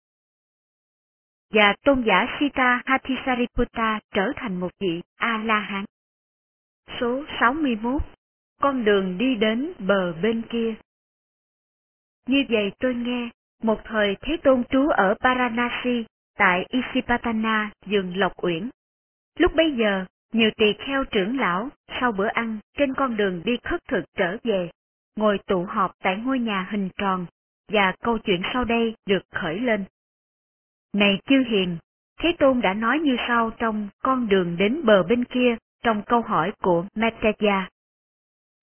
Và 1.54 1.76
tôn 1.84 2.04
giả 2.08 2.38
Sita 2.40 2.82
Hathisariputta 2.86 4.00
trở 4.12 4.32
thành 4.36 4.60
một 4.60 4.72
vị 4.80 5.02
A-la-hán. 5.16 5.86
Số 7.00 7.24
61 7.40 8.02
Con 8.62 8.86
đường 8.86 9.18
đi 9.18 9.36
đến 9.36 9.74
bờ 9.80 10.14
bên 10.14 10.42
kia 10.50 10.76
như 12.28 12.44
vậy 12.50 12.72
tôi 12.80 12.96
nghe, 12.96 13.30
một 13.64 13.80
thời 13.84 14.16
Thế 14.22 14.38
Tôn 14.44 14.64
trú 14.70 14.88
ở 14.88 15.16
Paranasi, 15.20 16.06
tại 16.38 16.66
Isipatana, 16.70 17.72
vườn 17.86 18.18
Lộc 18.18 18.44
Uyển. 18.44 18.70
Lúc 19.40 19.56
bấy 19.56 19.76
giờ, 19.78 20.06
nhiều 20.34 20.50
tỳ 20.58 20.74
kheo 20.74 21.04
trưởng 21.04 21.40
lão, 21.40 21.70
sau 22.00 22.12
bữa 22.12 22.28
ăn, 22.28 22.60
trên 22.78 22.94
con 22.94 23.18
đường 23.18 23.42
đi 23.46 23.58
khất 23.64 23.82
thực 23.88 24.04
trở 24.16 24.38
về, 24.44 24.70
ngồi 25.18 25.40
tụ 25.48 25.66
họp 25.66 25.92
tại 26.04 26.18
ngôi 26.18 26.40
nhà 26.40 26.68
hình 26.72 26.90
tròn, 26.98 27.26
và 27.72 27.94
câu 28.02 28.18
chuyện 28.18 28.42
sau 28.54 28.66
đây 28.66 28.96
được 29.06 29.24
khởi 29.32 29.60
lên. 29.60 29.86
Này 30.94 31.20
chư 31.26 31.44
hiền, 31.50 31.78
Thế 32.20 32.36
Tôn 32.40 32.62
đã 32.62 32.74
nói 32.74 33.00
như 33.00 33.16
sau 33.28 33.52
trong 33.58 33.90
con 34.04 34.28
đường 34.28 34.58
đến 34.58 34.82
bờ 34.86 35.04
bên 35.04 35.24
kia 35.24 35.56
trong 35.84 36.02
câu 36.06 36.22
hỏi 36.22 36.52
của 36.62 36.86
Metaya. 36.96 37.70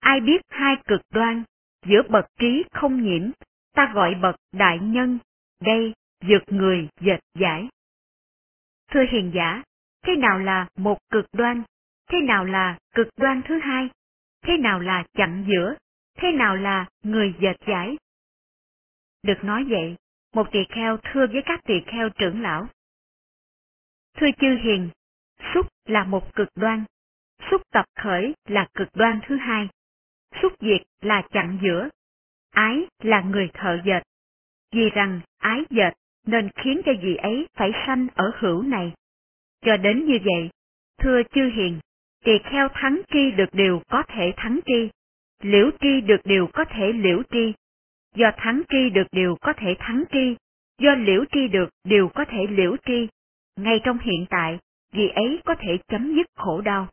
Ai 0.00 0.20
biết 0.20 0.42
hai 0.48 0.76
cực 0.86 1.00
đoan, 1.12 1.42
giữa 1.86 2.02
bậc 2.09 2.26
trí 2.38 2.64
không 2.72 3.02
nhiễm 3.02 3.30
ta 3.74 3.92
gọi 3.94 4.14
bậc 4.14 4.36
đại 4.52 4.78
nhân, 4.78 5.18
đây, 5.61 5.94
vượt 6.24 6.42
người 6.46 6.88
dệt 7.00 7.20
giải. 7.34 7.68
Thưa 8.90 9.05
hiền 9.11 9.32
giả, 9.34 9.62
thế 10.02 10.16
nào 10.16 10.38
là 10.38 10.66
một 10.76 10.98
cực 11.11 11.26
đoan, 11.32 11.62
thế 12.11 12.20
nào 12.20 12.44
là 12.44 12.78
cực 12.94 13.09
đoan 13.16 13.42
thứ 13.48 13.59
hai, 13.59 13.88
thế 14.42 14.57
nào 14.57 14.80
là 14.80 15.05
chặn 15.14 15.44
giữa, 15.48 15.74
thế 16.14 16.32
nào 16.32 16.56
là 16.56 16.86
người 17.02 17.34
dệt 17.40 17.56
giải. 17.66 17.96
Được 19.22 19.44
nói 19.44 19.64
vậy, 19.68 19.96
một 20.34 20.48
tỳ 20.52 20.58
kheo 20.68 20.96
thưa 20.96 21.26
với 21.26 21.42
các 21.46 21.60
tỳ 21.64 21.74
kheo 21.86 22.08
trưởng 22.08 22.42
lão. 22.42 22.66
Thưa 24.16 24.26
chư 24.40 24.56
hiền, 24.62 24.90
xúc 25.54 25.66
là 25.84 26.04
một 26.04 26.34
cực 26.34 26.48
đoan, 26.54 26.84
xúc 27.50 27.62
tập 27.70 27.84
khởi 27.94 28.34
là 28.48 28.68
cực 28.74 28.88
đoan 28.94 29.20
thứ 29.26 29.36
hai, 29.36 29.68
xúc 30.42 30.52
diệt 30.60 30.82
là 31.00 31.22
chặn 31.32 31.58
giữa, 31.62 31.88
ái 32.50 32.86
là 33.02 33.20
người 33.20 33.50
thợ 33.54 33.78
dệt. 33.84 34.02
Vì 34.72 34.90
rằng 34.90 35.20
ái 35.38 35.64
dệt 35.70 35.92
nên 36.26 36.50
khiến 36.54 36.80
cho 36.84 36.92
vị 37.02 37.16
ấy 37.16 37.46
phải 37.54 37.70
sanh 37.86 38.06
ở 38.14 38.32
hữu 38.38 38.62
này. 38.62 38.92
Cho 39.60 39.76
đến 39.76 40.06
như 40.06 40.18
vậy, 40.24 40.50
thưa 40.98 41.22
chư 41.34 41.50
hiền, 41.54 41.80
tỳ 42.24 42.32
kheo 42.44 42.68
thắng 42.74 43.00
tri 43.12 43.30
được 43.30 43.48
điều 43.52 43.82
có 43.88 44.02
thể 44.08 44.32
thắng 44.36 44.60
tri, 44.66 44.88
liễu 45.45 45.70
tri 45.80 46.01
được 46.01 46.20
điều 46.24 46.47
có 46.53 46.64
thể 46.64 46.92
liễu 46.92 47.22
tri, 47.30 47.53
do 48.14 48.30
thắng 48.36 48.62
tri 48.68 48.90
được 48.90 49.07
điều 49.12 49.36
có 49.40 49.53
thể 49.57 49.74
thắng 49.78 50.05
tri, 50.12 50.36
do 50.78 50.95
liễu 50.95 51.24
tri 51.32 51.49
được 51.49 51.68
điều 51.84 52.09
có 52.09 52.24
thể 52.24 52.47
liễu 52.51 52.76
tri, 52.86 53.09
ngay 53.57 53.80
trong 53.84 53.99
hiện 53.99 54.26
tại, 54.30 54.59
vì 54.92 55.09
ấy 55.09 55.40
có 55.45 55.55
thể 55.59 55.78
chấm 55.88 56.16
dứt 56.16 56.26
khổ 56.34 56.61
đau. 56.61 56.88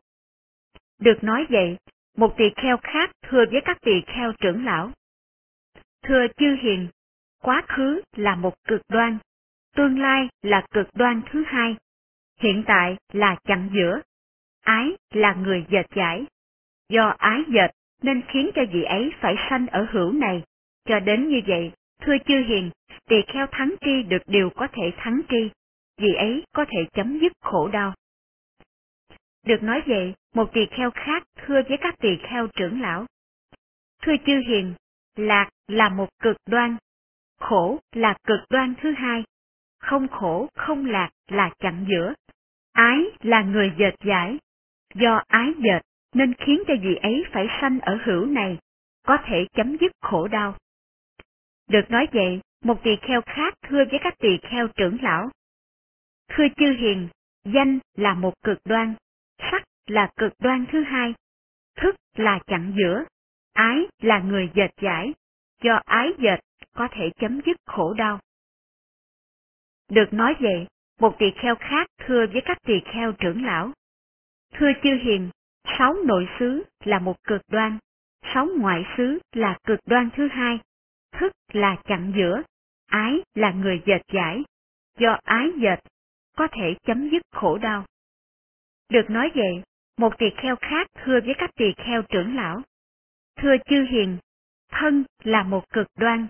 Được 0.98 1.24
nói 1.24 1.46
vậy, 1.50 1.76
một 2.16 2.34
tỳ 2.36 2.44
kheo 2.56 2.76
khác 2.76 3.10
thưa 3.22 3.44
với 3.50 3.60
các 3.64 3.78
tỳ 3.80 4.00
kheo 4.06 4.32
trưởng 4.32 4.64
lão, 4.64 4.92
Thưa 6.02 6.26
chư 6.36 6.56
hiền, 6.62 6.88
quá 7.42 7.62
khứ 7.68 8.02
là 8.16 8.34
một 8.34 8.54
cực 8.68 8.82
đoan, 8.88 9.18
tương 9.76 9.98
lai 10.00 10.28
là 10.42 10.66
cực 10.70 10.86
đoan 10.94 11.22
thứ 11.30 11.44
hai, 11.46 11.76
hiện 12.40 12.64
tại 12.66 12.96
là 13.12 13.36
chặn 13.44 13.70
giữa, 13.72 14.00
ái 14.62 14.90
là 15.10 15.34
người 15.34 15.66
dệt 15.70 15.86
giải. 15.96 16.24
Do 16.88 17.14
ái 17.18 17.40
dệt 17.48 17.70
nên 18.02 18.22
khiến 18.28 18.50
cho 18.54 18.62
vị 18.72 18.82
ấy 18.82 19.12
phải 19.20 19.34
sanh 19.50 19.66
ở 19.66 19.86
hữu 19.90 20.12
này, 20.12 20.42
cho 20.84 21.00
đến 21.00 21.28
như 21.28 21.40
vậy, 21.46 21.72
thưa 22.00 22.16
chư 22.26 22.44
hiền, 22.48 22.70
tỳ 23.08 23.16
kheo 23.32 23.46
thắng 23.52 23.74
tri 23.80 24.02
được 24.02 24.22
điều 24.26 24.50
có 24.50 24.66
thể 24.72 24.92
thắng 24.96 25.20
tri, 25.28 25.50
vị 25.98 26.14
ấy 26.14 26.44
có 26.52 26.64
thể 26.64 26.78
chấm 26.92 27.18
dứt 27.18 27.32
khổ 27.40 27.68
đau. 27.68 27.94
Được 29.46 29.62
nói 29.62 29.82
vậy, 29.86 30.14
một 30.34 30.52
tỳ 30.52 30.66
kheo 30.66 30.90
khác 30.90 31.22
thưa 31.36 31.62
với 31.68 31.78
các 31.80 31.94
tỳ 31.98 32.16
kheo 32.30 32.46
trưởng 32.46 32.80
lão. 32.80 33.06
Thưa 34.02 34.16
chư 34.26 34.42
hiền, 34.48 34.74
lạc 35.16 35.48
là 35.68 35.88
một 35.88 36.08
cực 36.22 36.36
đoan, 36.46 36.76
khổ 37.40 37.80
là 37.92 38.14
cực 38.26 38.40
đoan 38.50 38.74
thứ 38.82 38.92
hai, 38.92 39.24
không 39.78 40.08
khổ 40.08 40.48
không 40.54 40.86
lạc 40.86 41.10
là 41.28 41.50
chặn 41.58 41.86
giữa, 41.88 42.14
ái 42.72 42.98
là 43.20 43.42
người 43.42 43.72
dệt 43.78 43.94
giải, 44.04 44.38
do 44.94 45.22
ái 45.28 45.52
dệt 45.58 45.80
nên 46.14 46.34
khiến 46.34 46.62
cho 46.66 46.74
vị 46.82 46.94
ấy 47.02 47.24
phải 47.32 47.46
sanh 47.60 47.80
ở 47.80 47.98
hữu 48.04 48.26
này, 48.26 48.58
có 49.02 49.18
thể 49.24 49.46
chấm 49.54 49.76
dứt 49.80 49.92
khổ 50.00 50.28
đau. 50.28 50.56
Được 51.68 51.90
nói 51.90 52.08
vậy, 52.12 52.40
một 52.64 52.82
tỳ 52.82 52.90
kheo 52.96 53.22
khác 53.26 53.54
thưa 53.62 53.84
với 53.90 54.00
các 54.02 54.14
tỳ 54.18 54.38
kheo 54.42 54.68
trưởng 54.68 55.02
lão. 55.02 55.30
Thưa 56.28 56.44
chư 56.56 56.72
hiền, 56.72 57.08
danh 57.44 57.78
là 57.94 58.14
một 58.14 58.34
cực 58.42 58.58
đoan, 58.64 58.94
sắc 59.38 59.62
là 59.86 60.10
cực 60.16 60.32
đoan 60.38 60.66
thứ 60.72 60.82
hai, 60.82 61.14
thức 61.76 61.96
là 62.16 62.38
chặn 62.46 62.74
giữa, 62.78 63.04
ái 63.52 63.86
là 64.02 64.18
người 64.18 64.50
dệt 64.54 64.70
giải, 64.82 65.14
do 65.62 65.80
ái 65.84 66.08
dệt 66.18 66.40
có 66.74 66.88
thể 66.90 67.10
chấm 67.16 67.40
dứt 67.46 67.56
khổ 67.66 67.94
đau. 67.94 68.20
Được 69.88 70.12
nói 70.12 70.34
vậy, 70.40 70.66
một 71.00 71.16
tỳ 71.18 71.26
kheo 71.42 71.54
khác 71.54 71.86
thưa 71.98 72.26
với 72.32 72.42
các 72.44 72.58
tỳ 72.62 72.74
kheo 72.92 73.12
trưởng 73.12 73.44
lão. 73.44 73.72
Thưa 74.52 74.72
chư 74.82 74.90
hiền, 75.02 75.30
sáu 75.78 75.94
nội 76.04 76.28
xứ 76.38 76.64
là 76.84 76.98
một 76.98 77.16
cực 77.24 77.42
đoan, 77.48 77.78
sáu 78.34 78.48
ngoại 78.58 78.84
xứ 78.96 79.18
là 79.32 79.58
cực 79.64 79.80
đoan 79.86 80.08
thứ 80.16 80.28
hai, 80.28 80.58
thức 81.12 81.32
là 81.52 81.76
chặn 81.84 82.12
giữa, 82.16 82.42
ái 82.86 83.20
là 83.34 83.50
người 83.50 83.82
dệt 83.86 84.02
giải, 84.12 84.42
do 84.98 85.18
ái 85.24 85.50
dệt 85.56 85.78
có 86.36 86.48
thể 86.52 86.74
chấm 86.82 87.08
dứt 87.10 87.22
khổ 87.32 87.58
đau. 87.58 87.86
Được 88.88 89.10
nói 89.10 89.30
vậy, 89.34 89.62
một 89.98 90.18
tỳ 90.18 90.26
kheo 90.36 90.56
khác 90.56 90.86
thưa 90.94 91.20
với 91.24 91.34
các 91.38 91.50
tỳ 91.56 91.72
kheo 91.76 92.02
trưởng 92.02 92.36
lão. 92.36 92.62
Thưa 93.36 93.56
chư 93.66 93.82
hiền, 93.90 94.18
thân 94.70 95.04
là 95.24 95.42
một 95.42 95.70
cực 95.70 95.86
đoan, 95.98 96.26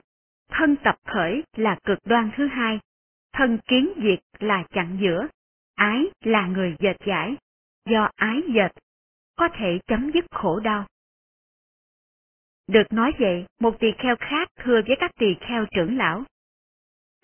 thân 0.48 0.76
tập 0.76 0.94
khởi 1.06 1.42
là 1.56 1.78
cực 1.84 1.98
đoan 2.04 2.30
thứ 2.36 2.46
hai, 2.46 2.80
thân 3.32 3.58
kiến 3.68 3.92
diệt 4.02 4.18
là 4.38 4.64
chặn 4.70 4.98
giữa, 5.00 5.28
ái 5.74 6.04
là 6.20 6.46
người 6.46 6.76
dệt 6.78 6.96
giải, 7.06 7.36
do 7.86 8.10
ái 8.16 8.42
dệt, 8.54 8.72
có 9.42 9.48
thể 9.58 9.78
chấm 9.86 10.10
dứt 10.14 10.24
khổ 10.30 10.60
đau. 10.60 10.86
Được 12.68 12.92
nói 12.92 13.12
vậy, 13.18 13.44
một 13.60 13.80
tỳ 13.80 13.92
kheo 13.98 14.16
khác 14.16 14.48
thưa 14.56 14.80
với 14.86 14.96
các 15.00 15.10
tỳ 15.18 15.34
kheo 15.40 15.66
trưởng 15.70 15.96
lão. 15.96 16.24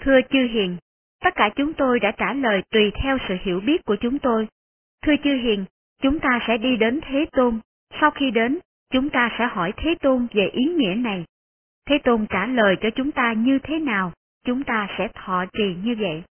Thưa 0.01 0.21
chư 0.31 0.39
hiền, 0.53 0.77
tất 1.21 1.31
cả 1.35 1.51
chúng 1.57 1.75
tôi 1.75 2.01
đã 2.01 2.13
trả 2.17 2.33
lời 2.33 2.63
tùy 2.71 2.91
theo 3.03 3.19
sự 3.29 3.37
hiểu 3.41 3.61
biết 3.61 3.85
của 3.85 3.97
chúng 4.01 4.19
tôi. 4.19 4.49
Thưa 5.03 5.15
chư 5.25 5.35
hiền, 5.35 5.65
chúng 6.03 6.21
ta 6.21 6.41
sẽ 6.49 6.59
đi 6.59 6.77
đến 6.77 7.01
Thế 7.03 7.27
Tôn, 7.33 7.61
sau 8.01 8.11
khi 8.11 8.31
đến, 8.31 8.59
chúng 8.91 9.11
ta 9.11 9.31
sẽ 9.39 9.47
hỏi 9.47 9.73
Thế 9.77 9.95
Tôn 10.01 10.27
về 10.33 10.49
ý 10.53 10.65
nghĩa 10.65 10.95
này. 10.95 11.25
Thế 11.87 11.99
Tôn 12.05 12.27
trả 12.27 12.47
lời 12.47 12.77
cho 12.81 12.89
chúng 12.95 13.13
ta 13.13 13.33
như 13.33 13.59
thế 13.63 13.79
nào, 13.79 14.13
chúng 14.45 14.65
ta 14.65 14.89
sẽ 14.99 15.09
thọ 15.15 15.45
trì 15.53 15.75
như 15.85 15.97
vậy. 15.99 16.23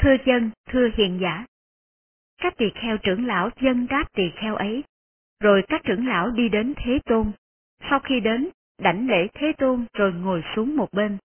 Thưa 0.00 0.16
dân, 0.26 0.50
thưa 0.68 0.88
hiền 0.96 1.18
giả. 1.20 1.44
Các 2.46 2.56
tỳ 2.56 2.70
kheo 2.70 2.98
trưởng 2.98 3.26
lão 3.26 3.50
dân 3.60 3.86
đáp 3.90 4.04
tỳ 4.12 4.30
kheo 4.36 4.56
ấy, 4.56 4.84
rồi 5.40 5.62
các 5.68 5.80
trưởng 5.84 6.06
lão 6.06 6.30
đi 6.30 6.48
đến 6.48 6.74
Thế 6.76 6.98
Tôn. 7.04 7.32
Sau 7.90 8.00
khi 8.00 8.20
đến, 8.20 8.48
đảnh 8.78 9.08
lễ 9.08 9.28
Thế 9.34 9.52
Tôn 9.58 9.86
rồi 9.94 10.12
ngồi 10.12 10.42
xuống 10.56 10.76
một 10.76 10.92
bên. 10.92 11.18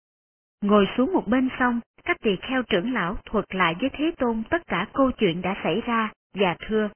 Ngồi 0.61 0.88
xuống 0.97 1.13
một 1.13 1.28
bên 1.28 1.49
xong, 1.59 1.80
các 2.03 2.17
tỳ 2.22 2.36
kheo 2.36 2.63
trưởng 2.63 2.93
lão 2.93 3.17
thuật 3.26 3.45
lại 3.55 3.76
với 3.80 3.89
Thế 3.93 4.11
Tôn 4.17 4.43
tất 4.49 4.67
cả 4.67 4.88
câu 4.93 5.11
chuyện 5.11 5.41
đã 5.41 5.55
xảy 5.63 5.82
ra 5.82 6.11
và 6.34 6.55
thưa. 6.67 6.89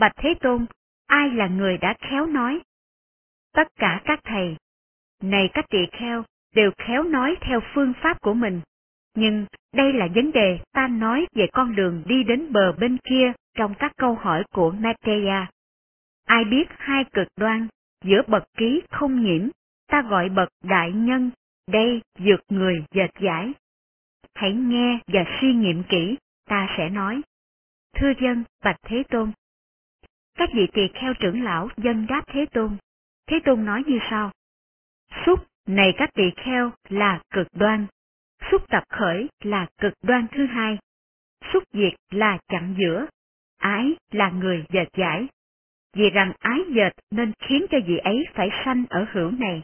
Bạch 0.00 0.12
Thế 0.16 0.34
Tôn, 0.40 0.66
ai 1.06 1.30
là 1.30 1.46
người 1.46 1.78
đã 1.78 1.94
khéo 2.00 2.26
nói? 2.26 2.60
Tất 3.52 3.68
cả 3.76 4.00
các 4.04 4.20
thầy. 4.24 4.56
Này 5.22 5.50
các 5.54 5.64
tỳ 5.70 5.86
kheo, 5.92 6.24
đều 6.54 6.70
khéo 6.78 7.02
nói 7.02 7.36
theo 7.40 7.60
phương 7.74 7.92
pháp 8.02 8.20
của 8.20 8.34
mình. 8.34 8.60
Nhưng 9.16 9.46
đây 9.74 9.92
là 9.92 10.08
vấn 10.14 10.32
đề 10.32 10.58
ta 10.72 10.88
nói 10.88 11.26
về 11.34 11.46
con 11.52 11.76
đường 11.76 12.02
đi 12.06 12.24
đến 12.24 12.52
bờ 12.52 12.72
bên 12.72 12.98
kia 13.04 13.32
trong 13.54 13.74
các 13.78 13.92
câu 13.96 14.14
hỏi 14.14 14.44
của 14.52 14.70
Matea. 14.70 15.50
Ai 16.24 16.44
biết 16.44 16.68
hai 16.78 17.04
cực 17.12 17.28
đoan, 17.36 17.68
giữa 18.04 18.22
bậc 18.26 18.44
ký 18.56 18.82
không 18.90 19.22
nhiễm, 19.22 19.48
ta 19.86 20.02
gọi 20.02 20.28
bậc 20.28 20.48
đại 20.64 20.92
nhân, 20.92 21.30
đây 21.66 22.00
dược 22.18 22.40
người 22.48 22.84
dệt 22.92 23.10
giải. 23.20 23.52
Hãy 24.34 24.52
nghe 24.52 24.98
và 25.06 25.24
suy 25.40 25.54
nghiệm 25.54 25.82
kỹ, 25.82 26.16
ta 26.48 26.74
sẽ 26.76 26.88
nói. 26.88 27.22
Thưa 27.96 28.12
dân, 28.20 28.44
Bạch 28.64 28.80
Thế 28.82 29.02
Tôn. 29.08 29.32
Các 30.38 30.48
vị 30.54 30.66
tỳ 30.72 30.88
kheo 30.94 31.14
trưởng 31.14 31.44
lão 31.44 31.68
dân 31.76 32.06
đáp 32.06 32.22
Thế 32.26 32.46
Tôn. 32.52 32.76
Thế 33.26 33.40
Tôn 33.44 33.64
nói 33.64 33.82
như 33.86 33.98
sau. 34.10 34.30
Xúc 35.26 35.46
này 35.66 35.94
các 35.96 36.10
tỳ 36.14 36.30
kheo 36.36 36.72
là 36.88 37.20
cực 37.30 37.46
đoan, 37.52 37.86
xúc 38.50 38.62
tập 38.68 38.82
khởi 38.88 39.28
là 39.40 39.66
cực 39.78 39.92
đoan 40.02 40.26
thứ 40.32 40.46
hai, 40.46 40.78
xúc 41.52 41.62
diệt 41.72 41.92
là 42.10 42.38
chặn 42.48 42.74
giữa, 42.78 43.06
ái 43.58 43.92
là 44.10 44.30
người 44.30 44.64
dệt 44.68 44.88
giải. 44.96 45.26
Vì 45.96 46.10
rằng 46.10 46.32
ái 46.38 46.60
dệt 46.68 46.90
nên 47.10 47.32
khiến 47.38 47.66
cho 47.70 47.78
vị 47.86 47.96
ấy 47.96 48.26
phải 48.34 48.50
sanh 48.64 48.84
ở 48.90 49.06
hữu 49.12 49.30
này. 49.30 49.62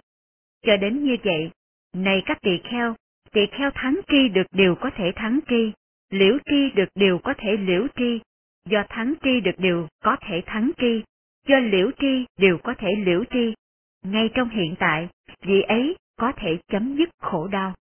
Cho 0.63 0.77
đến 0.77 1.05
như 1.05 1.17
vậy, 1.25 1.51
này 1.93 2.23
các 2.27 2.39
tỳ 2.41 2.59
kheo, 2.71 2.95
tỳ 3.33 3.47
kheo 3.47 3.71
thắng 3.75 4.01
tri 4.09 4.29
được 4.29 4.47
điều 4.53 4.75
có 4.75 4.91
thể 4.97 5.13
thắng 5.17 5.41
tri, 5.49 5.73
liễu 6.11 6.39
tri 6.45 6.71
được 6.71 6.89
điều 6.95 7.19
có 7.19 7.35
thể 7.39 7.57
liễu 7.57 7.87
tri, 7.97 8.21
do 8.65 8.85
thắng 8.89 9.15
tri 9.23 9.41
được 9.41 9.59
điều 9.59 9.89
có 10.03 10.17
thể 10.21 10.43
thắng 10.47 10.71
tri, 10.79 11.03
do 11.47 11.59
liễu 11.59 11.91
tri 11.99 12.25
điều 12.39 12.59
có 12.59 12.75
thể 12.79 12.89
liễu 12.99 13.25
tri. 13.31 13.55
Ngay 14.03 14.31
trong 14.35 14.49
hiện 14.49 14.75
tại, 14.79 15.09
vị 15.43 15.63
ấy 15.63 15.97
có 16.17 16.33
thể 16.37 16.59
chấm 16.69 16.97
dứt 16.97 17.09
khổ 17.19 17.49
đau. 17.49 17.75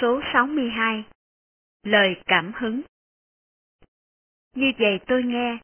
Số 0.00 0.20
62 0.32 1.04
Lời 1.82 2.16
cảm 2.26 2.52
hứng 2.56 2.80
Như 4.54 4.72
vậy 4.78 5.00
tôi 5.06 5.22
nghe, 5.22 5.58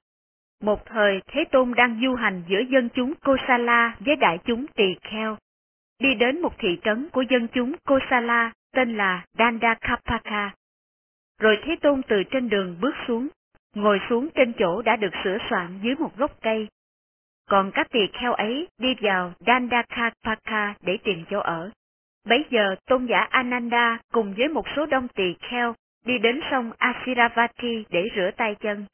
một 0.63 0.87
thời 0.87 1.21
Thế 1.27 1.45
Tôn 1.53 1.75
đang 1.77 2.01
du 2.03 2.15
hành 2.15 2.43
giữa 2.49 2.61
dân 2.71 2.89
chúng 2.95 3.15
Kosala 3.15 3.97
với 4.01 4.17
đại 4.17 4.39
chúng 4.45 4.67
tỳ 4.67 4.97
kheo. 5.03 5.39
Đi 5.99 6.15
đến 6.15 6.43
một 6.43 6.59
thị 6.59 6.79
trấn 6.85 7.09
của 7.13 7.23
dân 7.23 7.49
chúng 7.49 7.77
Kosala 7.89 8.53
tên 8.73 8.97
là 8.97 9.25
Dandakapaka. 9.39 10.55
Rồi 11.39 11.59
Thế 11.63 11.77
Tôn 11.83 12.03
từ 12.09 12.23
trên 12.31 12.49
đường 12.49 12.77
bước 12.81 12.95
xuống, 13.09 13.29
ngồi 13.75 14.01
xuống 14.09 14.29
trên 14.35 14.53
chỗ 14.59 14.83
đã 14.83 14.97
được 14.97 15.13
sửa 15.25 15.39
soạn 15.51 15.79
dưới 15.83 15.95
một 15.95 16.17
gốc 16.17 16.31
cây, 16.41 16.69
còn 17.51 17.71
các 17.75 17.87
tỳ 17.91 18.01
kheo 18.13 18.33
ấy 18.33 18.69
đi 18.79 18.95
vào 19.01 19.33
Dandakapaka 19.47 20.75
để 20.83 20.99
tìm 21.05 21.25
chỗ 21.31 21.39
ở. 21.41 21.71
Bấy 22.29 22.45
giờ 22.51 22.75
tôn 22.87 23.07
giả 23.07 23.27
Ananda 23.31 23.99
cùng 24.13 24.35
với 24.37 24.49
một 24.49 24.67
số 24.77 24.87
đông 24.87 25.09
tỳ 25.09 25.35
kheo 25.41 25.75
đi 26.05 26.19
đến 26.19 26.41
sông 26.51 26.73
Asiravati 26.79 27.85
để 27.91 28.09
rửa 28.17 28.31
tay 28.37 28.55
chân. 28.61 28.87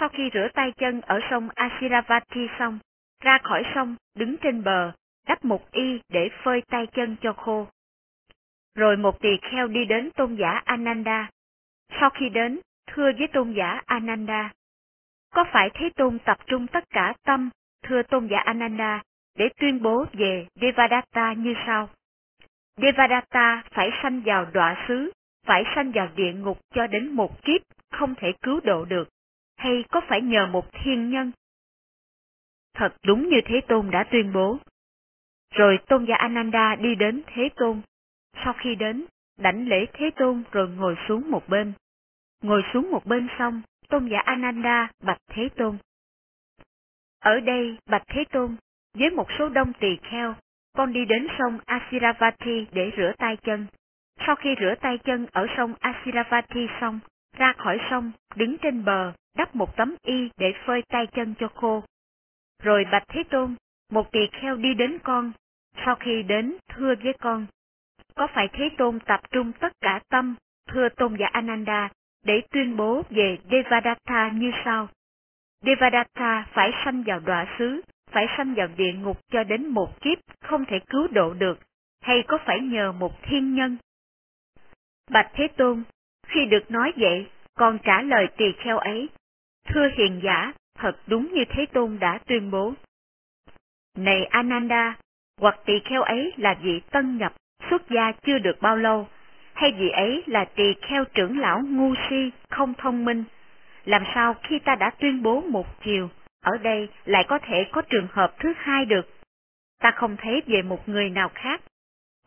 Sau 0.00 0.08
khi 0.08 0.30
rửa 0.34 0.48
tay 0.54 0.72
chân 0.78 1.00
ở 1.00 1.20
sông 1.30 1.48
Asiravati 1.54 2.46
xong, 2.58 2.78
ra 3.22 3.38
khỏi 3.42 3.62
sông, 3.74 3.96
đứng 4.14 4.36
trên 4.36 4.64
bờ, 4.64 4.92
đắp 5.26 5.44
một 5.44 5.70
y 5.70 6.00
để 6.08 6.28
phơi 6.42 6.62
tay 6.68 6.86
chân 6.86 7.16
cho 7.20 7.32
khô. 7.32 7.66
Rồi 8.74 8.96
một 8.96 9.20
tỳ 9.20 9.38
kheo 9.42 9.68
đi 9.68 9.84
đến 9.84 10.10
tôn 10.10 10.34
giả 10.34 10.62
Ananda. 10.64 11.30
Sau 12.00 12.10
khi 12.10 12.28
đến, 12.28 12.60
thưa 12.86 13.10
với 13.18 13.28
tôn 13.32 13.52
giả 13.52 13.82
Ananda. 13.86 14.52
Có 15.34 15.44
phải 15.52 15.70
Thế 15.74 15.90
Tôn 15.96 16.18
tập 16.18 16.38
trung 16.46 16.66
tất 16.66 16.84
cả 16.90 17.14
tâm 17.24 17.50
thưa 17.82 18.02
tôn 18.02 18.26
giả 18.26 18.38
Ananda, 18.38 19.02
để 19.38 19.48
tuyên 19.60 19.82
bố 19.82 20.04
về 20.12 20.46
Devadatta 20.60 21.32
như 21.32 21.54
sau. 21.66 21.88
Devadatta 22.82 23.62
phải 23.70 23.90
sanh 24.02 24.22
vào 24.24 24.46
đọa 24.52 24.84
xứ, 24.88 25.10
phải 25.46 25.64
sanh 25.74 25.92
vào 25.92 26.08
địa 26.16 26.32
ngục 26.32 26.58
cho 26.74 26.86
đến 26.86 27.12
một 27.12 27.42
kiếp 27.42 27.60
không 27.90 28.14
thể 28.14 28.32
cứu 28.42 28.60
độ 28.60 28.84
được, 28.84 29.08
hay 29.56 29.84
có 29.90 30.00
phải 30.08 30.20
nhờ 30.20 30.46
một 30.46 30.72
thiên 30.72 31.10
nhân? 31.10 31.32
Thật 32.74 32.96
đúng 33.06 33.28
như 33.28 33.40
Thế 33.44 33.60
Tôn 33.68 33.90
đã 33.90 34.04
tuyên 34.10 34.32
bố. 34.32 34.58
Rồi 35.54 35.78
tôn 35.88 36.04
giả 36.04 36.14
Ananda 36.14 36.76
đi 36.76 36.94
đến 36.94 37.22
Thế 37.26 37.48
Tôn. 37.56 37.80
Sau 38.44 38.54
khi 38.58 38.74
đến, 38.74 39.04
đảnh 39.38 39.68
lễ 39.68 39.86
Thế 39.92 40.10
Tôn 40.16 40.42
rồi 40.52 40.68
ngồi 40.68 40.96
xuống 41.08 41.30
một 41.30 41.48
bên. 41.48 41.72
Ngồi 42.42 42.62
xuống 42.72 42.90
một 42.90 43.06
bên 43.06 43.28
xong, 43.38 43.62
tôn 43.88 44.08
giả 44.08 44.18
Ananda 44.24 44.90
bạch 45.02 45.20
Thế 45.28 45.48
Tôn. 45.56 45.78
Ở 47.20 47.40
đây, 47.40 47.78
Bạch 47.86 48.02
Thế 48.06 48.24
Tôn, 48.32 48.56
với 48.94 49.10
một 49.10 49.26
số 49.38 49.48
đông 49.48 49.72
tỳ 49.72 49.96
kheo, 50.02 50.34
con 50.72 50.92
đi 50.92 51.04
đến 51.04 51.26
sông 51.38 51.58
Asiravati 51.66 52.66
để 52.72 52.90
rửa 52.96 53.12
tay 53.18 53.36
chân. 53.36 53.66
Sau 54.26 54.36
khi 54.36 54.54
rửa 54.60 54.74
tay 54.80 54.98
chân 54.98 55.26
ở 55.32 55.46
sông 55.56 55.74
Asiravati 55.80 56.66
xong, 56.80 57.00
ra 57.36 57.52
khỏi 57.52 57.78
sông, 57.90 58.12
đứng 58.34 58.58
trên 58.58 58.84
bờ, 58.84 59.12
đắp 59.36 59.56
một 59.56 59.76
tấm 59.76 59.94
y 60.02 60.30
để 60.36 60.52
phơi 60.66 60.82
tay 60.88 61.06
chân 61.06 61.34
cho 61.38 61.48
khô. 61.54 61.82
Rồi 62.62 62.84
Bạch 62.92 63.04
Thế 63.08 63.22
Tôn, 63.30 63.54
một 63.90 64.12
tỳ 64.12 64.28
kheo 64.32 64.56
đi 64.56 64.74
đến 64.74 64.98
con, 65.02 65.32
sau 65.84 65.94
khi 65.94 66.22
đến 66.22 66.56
thưa 66.68 66.94
với 67.02 67.12
con. 67.20 67.46
có 68.14 68.26
phải 68.34 68.48
Thế 68.52 68.70
Tôn 68.78 69.00
tập 69.00 69.20
trung 69.30 69.52
tất 69.52 69.72
cả 69.80 70.00
tâm, 70.08 70.34
thưa 70.68 70.88
tôn 70.88 71.16
giả 71.16 71.26
Ananda, 71.32 71.88
để 72.24 72.42
tuyên 72.50 72.76
bố 72.76 73.02
về 73.10 73.38
Devadatta 73.50 74.28
như 74.28 74.52
sau. 74.64 74.88
Devadatta 75.64 76.46
phải 76.52 76.70
sanh 76.84 77.02
vào 77.02 77.20
đọa 77.20 77.46
xứ, 77.58 77.80
phải 78.12 78.26
sanh 78.36 78.54
vào 78.54 78.68
địa 78.76 78.92
ngục 78.92 79.20
cho 79.30 79.44
đến 79.44 79.66
một 79.66 80.00
kiếp, 80.00 80.18
không 80.40 80.64
thể 80.64 80.78
cứu 80.78 81.08
độ 81.08 81.34
được, 81.34 81.58
hay 82.00 82.22
có 82.28 82.38
phải 82.46 82.60
nhờ 82.60 82.92
một 82.92 83.22
thiên 83.22 83.54
nhân? 83.54 83.76
Bạch 85.10 85.30
Thế 85.34 85.48
Tôn, 85.56 85.82
khi 86.26 86.46
được 86.46 86.70
nói 86.70 86.92
vậy, 86.96 87.26
con 87.54 87.78
trả 87.84 88.02
lời 88.02 88.26
tỳ 88.36 88.52
kheo 88.58 88.78
ấy. 88.78 89.08
Thưa 89.68 89.88
hiền 89.96 90.20
giả, 90.24 90.52
thật 90.78 90.96
đúng 91.06 91.34
như 91.34 91.44
Thế 91.48 91.66
Tôn 91.66 91.98
đã 92.00 92.18
tuyên 92.26 92.50
bố. 92.50 92.74
Này 93.96 94.24
Ananda, 94.24 94.96
hoặc 95.40 95.58
tỳ 95.64 95.80
kheo 95.84 96.02
ấy 96.02 96.32
là 96.36 96.54
vị 96.62 96.80
tân 96.90 97.18
nhập, 97.18 97.32
xuất 97.70 97.82
gia 97.90 98.12
chưa 98.12 98.38
được 98.38 98.56
bao 98.60 98.76
lâu, 98.76 99.08
hay 99.52 99.72
vị 99.72 99.88
ấy 99.90 100.22
là 100.26 100.44
tỳ 100.44 100.74
kheo 100.82 101.04
trưởng 101.04 101.38
lão 101.38 101.60
ngu 101.60 101.94
si, 102.10 102.30
không 102.50 102.74
thông 102.74 103.04
minh. 103.04 103.24
Làm 103.84 104.02
sao 104.14 104.34
khi 104.42 104.58
ta 104.58 104.74
đã 104.74 104.90
tuyên 104.90 105.22
bố 105.22 105.40
một 105.40 105.66
chiều, 105.84 106.08
ở 106.40 106.58
đây 106.58 106.88
lại 107.04 107.24
có 107.28 107.38
thể 107.38 107.66
có 107.72 107.82
trường 107.82 108.06
hợp 108.12 108.34
thứ 108.38 108.52
hai 108.56 108.84
được? 108.84 109.08
Ta 109.80 109.90
không 109.90 110.16
thấy 110.16 110.42
về 110.46 110.62
một 110.62 110.88
người 110.88 111.10
nào 111.10 111.30
khác. 111.34 111.60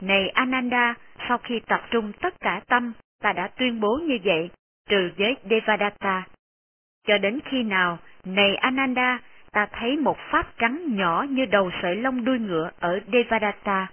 Này 0.01 0.29
Ananda, 0.29 0.93
sau 1.27 1.37
khi 1.37 1.59
tập 1.59 1.81
trung 1.91 2.11
tất 2.21 2.39
cả 2.39 2.61
tâm, 2.67 2.93
ta 3.21 3.33
đã 3.33 3.47
tuyên 3.47 3.79
bố 3.79 3.99
như 4.03 4.17
vậy, 4.23 4.49
trừ 4.89 5.11
với 5.17 5.35
Devadatta. 5.49 6.23
Cho 7.07 7.17
đến 7.17 7.39
khi 7.45 7.63
nào, 7.63 7.97
này 8.25 8.55
Ananda, 8.55 9.19
ta 9.51 9.67
thấy 9.71 9.97
một 9.97 10.17
pháp 10.31 10.57
trắng 10.57 10.95
nhỏ 10.95 11.25
như 11.29 11.45
đầu 11.45 11.71
sợi 11.81 11.95
lông 11.95 12.25
đuôi 12.25 12.39
ngựa 12.39 12.71
ở 12.79 12.99
Devadatta. 13.13 13.87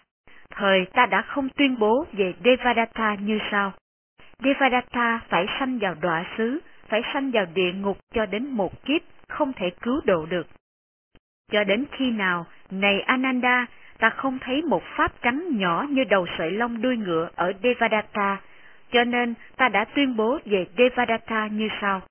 Thời 0.51 0.87
ta 0.93 1.07
đã 1.07 1.23
không 1.23 1.49
tuyên 1.49 1.79
bố 1.79 2.07
về 2.13 2.35
Devadatta 2.45 3.15
như 3.15 3.39
sau. 3.51 3.73
Devadatta 4.39 5.21
phải 5.29 5.47
sanh 5.59 5.79
vào 5.79 5.95
đọa 6.01 6.25
xứ, 6.37 6.61
phải 6.89 7.03
sanh 7.13 7.31
vào 7.31 7.47
địa 7.55 7.73
ngục 7.73 7.99
cho 8.15 8.27
đến 8.27 8.47
một 8.47 8.85
kiếp, 8.85 9.03
không 9.31 9.53
thể 9.53 9.71
cứu 9.83 10.01
độ 10.05 10.27
được. 10.27 10.47
Cho 11.53 11.65
đến 11.65 11.85
khi 11.93 12.11
nào, 12.11 12.47
này 12.71 13.01
Ananda, 13.01 13.67
ta 13.99 14.11
không 14.11 14.39
thấy 14.39 14.63
một 14.63 14.83
pháp 14.97 15.23
trắng 15.23 15.49
nhỏ 15.51 15.87
như 15.91 16.05
đầu 16.05 16.27
sợi 16.39 16.51
lông 16.51 16.83
đuôi 16.83 16.97
ngựa 16.97 17.31
ở 17.35 17.53
Devadatta, 17.63 18.41
cho 18.93 19.05
nên 19.05 19.35
ta 19.57 19.69
đã 19.69 19.85
tuyên 19.85 20.17
bố 20.17 20.39
về 20.45 20.67
Devadatta 20.79 21.47
như 21.47 21.69
sau. 21.81 22.03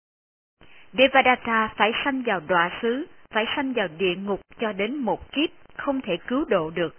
Devadatta 0.94 1.68
phải 1.76 1.92
sanh 2.06 2.24
vào 2.26 2.42
đọa 2.48 2.80
xứ, 2.82 3.06
phải 3.34 3.46
sanh 3.56 3.74
vào 3.74 3.88
địa 3.98 4.16
ngục 4.16 4.40
cho 4.60 4.74
đến 4.74 4.96
một 4.96 5.32
kiếp, 5.32 5.50
không 5.78 6.02
thể 6.02 6.18
cứu 6.28 6.46
độ 6.46 6.70
được. 6.70 6.96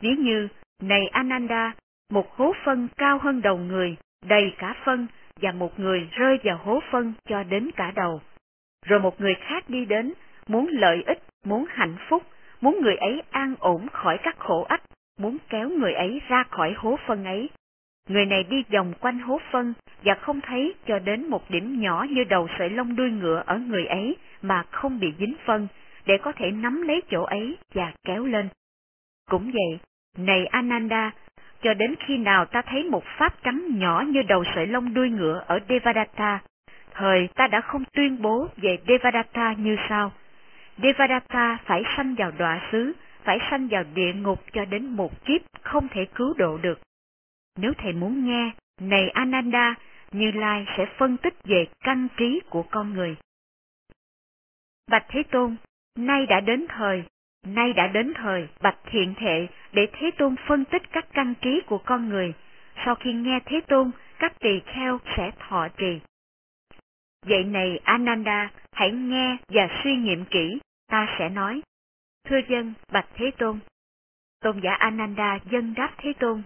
Ví 0.00 0.10
như, 0.18 0.48
này 0.82 1.08
Ananda, 1.08 1.72
một 2.10 2.36
hố 2.36 2.54
phân 2.64 2.88
cao 2.96 3.18
hơn 3.18 3.42
đầu 3.42 3.56
người, 3.56 3.96
đầy 4.26 4.54
cả 4.58 4.74
phân, 4.84 5.06
và 5.40 5.52
một 5.52 5.80
người 5.80 6.08
rơi 6.12 6.38
vào 6.44 6.56
hố 6.56 6.80
phân 6.90 7.12
cho 7.28 7.42
đến 7.42 7.70
cả 7.76 7.92
đầu. 7.96 8.20
Rồi 8.86 9.00
một 9.00 9.20
người 9.20 9.34
khác 9.34 9.64
đi 9.68 9.84
đến, 9.84 10.12
muốn 10.48 10.68
lợi 10.68 11.02
ích, 11.06 11.18
muốn 11.44 11.66
hạnh 11.68 11.96
phúc, 12.08 12.22
muốn 12.60 12.78
người 12.82 12.96
ấy 12.96 13.22
an 13.30 13.54
ổn 13.58 13.86
khỏi 13.92 14.18
các 14.22 14.38
khổ 14.38 14.62
ách, 14.68 14.82
muốn 15.18 15.38
kéo 15.48 15.68
người 15.68 15.92
ấy 15.92 16.20
ra 16.28 16.44
khỏi 16.50 16.74
hố 16.76 16.98
phân 17.06 17.24
ấy. 17.24 17.50
Người 18.08 18.26
này 18.26 18.42
đi 18.42 18.64
vòng 18.72 18.92
quanh 19.00 19.18
hố 19.18 19.40
phân 19.50 19.74
và 20.04 20.14
không 20.14 20.40
thấy 20.40 20.74
cho 20.86 20.98
đến 20.98 21.26
một 21.26 21.50
điểm 21.50 21.80
nhỏ 21.80 22.06
như 22.10 22.24
đầu 22.24 22.48
sợi 22.58 22.70
lông 22.70 22.96
đuôi 22.96 23.10
ngựa 23.10 23.42
ở 23.46 23.58
người 23.58 23.86
ấy 23.86 24.16
mà 24.42 24.62
không 24.70 25.00
bị 25.00 25.12
dính 25.18 25.34
phân, 25.44 25.68
để 26.06 26.18
có 26.22 26.32
thể 26.32 26.50
nắm 26.50 26.82
lấy 26.82 27.02
chỗ 27.10 27.22
ấy 27.22 27.56
và 27.74 27.92
kéo 28.04 28.26
lên. 28.26 28.48
Cũng 29.30 29.50
vậy, 29.52 29.78
này 30.18 30.46
Ananda, 30.46 31.12
cho 31.62 31.74
đến 31.74 31.94
khi 32.06 32.18
nào 32.18 32.44
ta 32.44 32.62
thấy 32.62 32.84
một 32.84 33.04
pháp 33.18 33.42
trắng 33.42 33.78
nhỏ 33.78 34.04
như 34.08 34.22
đầu 34.22 34.44
sợi 34.54 34.66
lông 34.66 34.94
đuôi 34.94 35.10
ngựa 35.10 35.44
ở 35.46 35.58
Devadatta, 35.68 36.40
thời 36.96 37.28
ta 37.34 37.46
đã 37.46 37.60
không 37.60 37.84
tuyên 37.92 38.22
bố 38.22 38.48
về 38.56 38.78
Devadatta 38.88 39.52
như 39.52 39.76
sau. 39.88 40.12
Devadatta 40.82 41.58
phải 41.64 41.82
sanh 41.96 42.14
vào 42.14 42.30
đọa 42.38 42.68
xứ, 42.72 42.92
phải 43.24 43.38
sanh 43.50 43.68
vào 43.68 43.84
địa 43.94 44.12
ngục 44.12 44.40
cho 44.52 44.64
đến 44.64 44.86
một 44.86 45.24
kiếp 45.24 45.40
không 45.62 45.88
thể 45.88 46.04
cứu 46.14 46.34
độ 46.34 46.58
được. 46.58 46.80
Nếu 47.58 47.72
thầy 47.78 47.92
muốn 47.92 48.26
nghe, 48.26 48.50
này 48.80 49.08
Ananda, 49.08 49.74
Như 50.12 50.30
Lai 50.30 50.66
sẽ 50.76 50.86
phân 50.98 51.16
tích 51.16 51.34
về 51.44 51.66
căn 51.84 52.08
trí 52.16 52.40
của 52.50 52.62
con 52.62 52.94
người. 52.94 53.16
Bạch 54.90 55.04
Thế 55.08 55.22
Tôn, 55.22 55.56
nay 55.98 56.26
đã 56.26 56.40
đến 56.40 56.66
thời, 56.68 57.02
nay 57.46 57.72
đã 57.72 57.86
đến 57.86 58.12
thời 58.14 58.48
bạch 58.60 58.78
thiện 58.84 59.14
thệ 59.14 59.46
để 59.72 59.86
Thế 59.92 60.10
Tôn 60.10 60.34
phân 60.46 60.64
tích 60.64 60.82
các 60.92 61.06
căn 61.12 61.34
trí 61.40 61.60
của 61.66 61.78
con 61.78 62.08
người. 62.08 62.34
Sau 62.84 62.94
khi 62.94 63.12
nghe 63.12 63.40
Thế 63.46 63.60
Tôn, 63.60 63.90
các 64.18 64.40
tỳ 64.40 64.60
kheo 64.60 64.98
sẽ 65.16 65.30
thọ 65.38 65.68
trì. 65.68 66.00
Vậy 67.22 67.44
này 67.44 67.78
Ananda, 67.84 68.50
hãy 68.72 68.90
nghe 68.92 69.36
và 69.48 69.68
suy 69.84 69.96
nghiệm 69.96 70.24
kỹ, 70.24 70.58
ta 70.86 71.16
sẽ 71.18 71.28
nói. 71.28 71.62
Thưa 72.24 72.40
dân, 72.48 72.74
bạch 72.92 73.08
Thế 73.14 73.30
Tôn. 73.38 73.58
Tôn 74.40 74.60
giả 74.60 74.72
Ananda 74.72 75.38
dân 75.50 75.74
đáp 75.74 75.94
Thế 75.98 76.12
Tôn. 76.18 76.42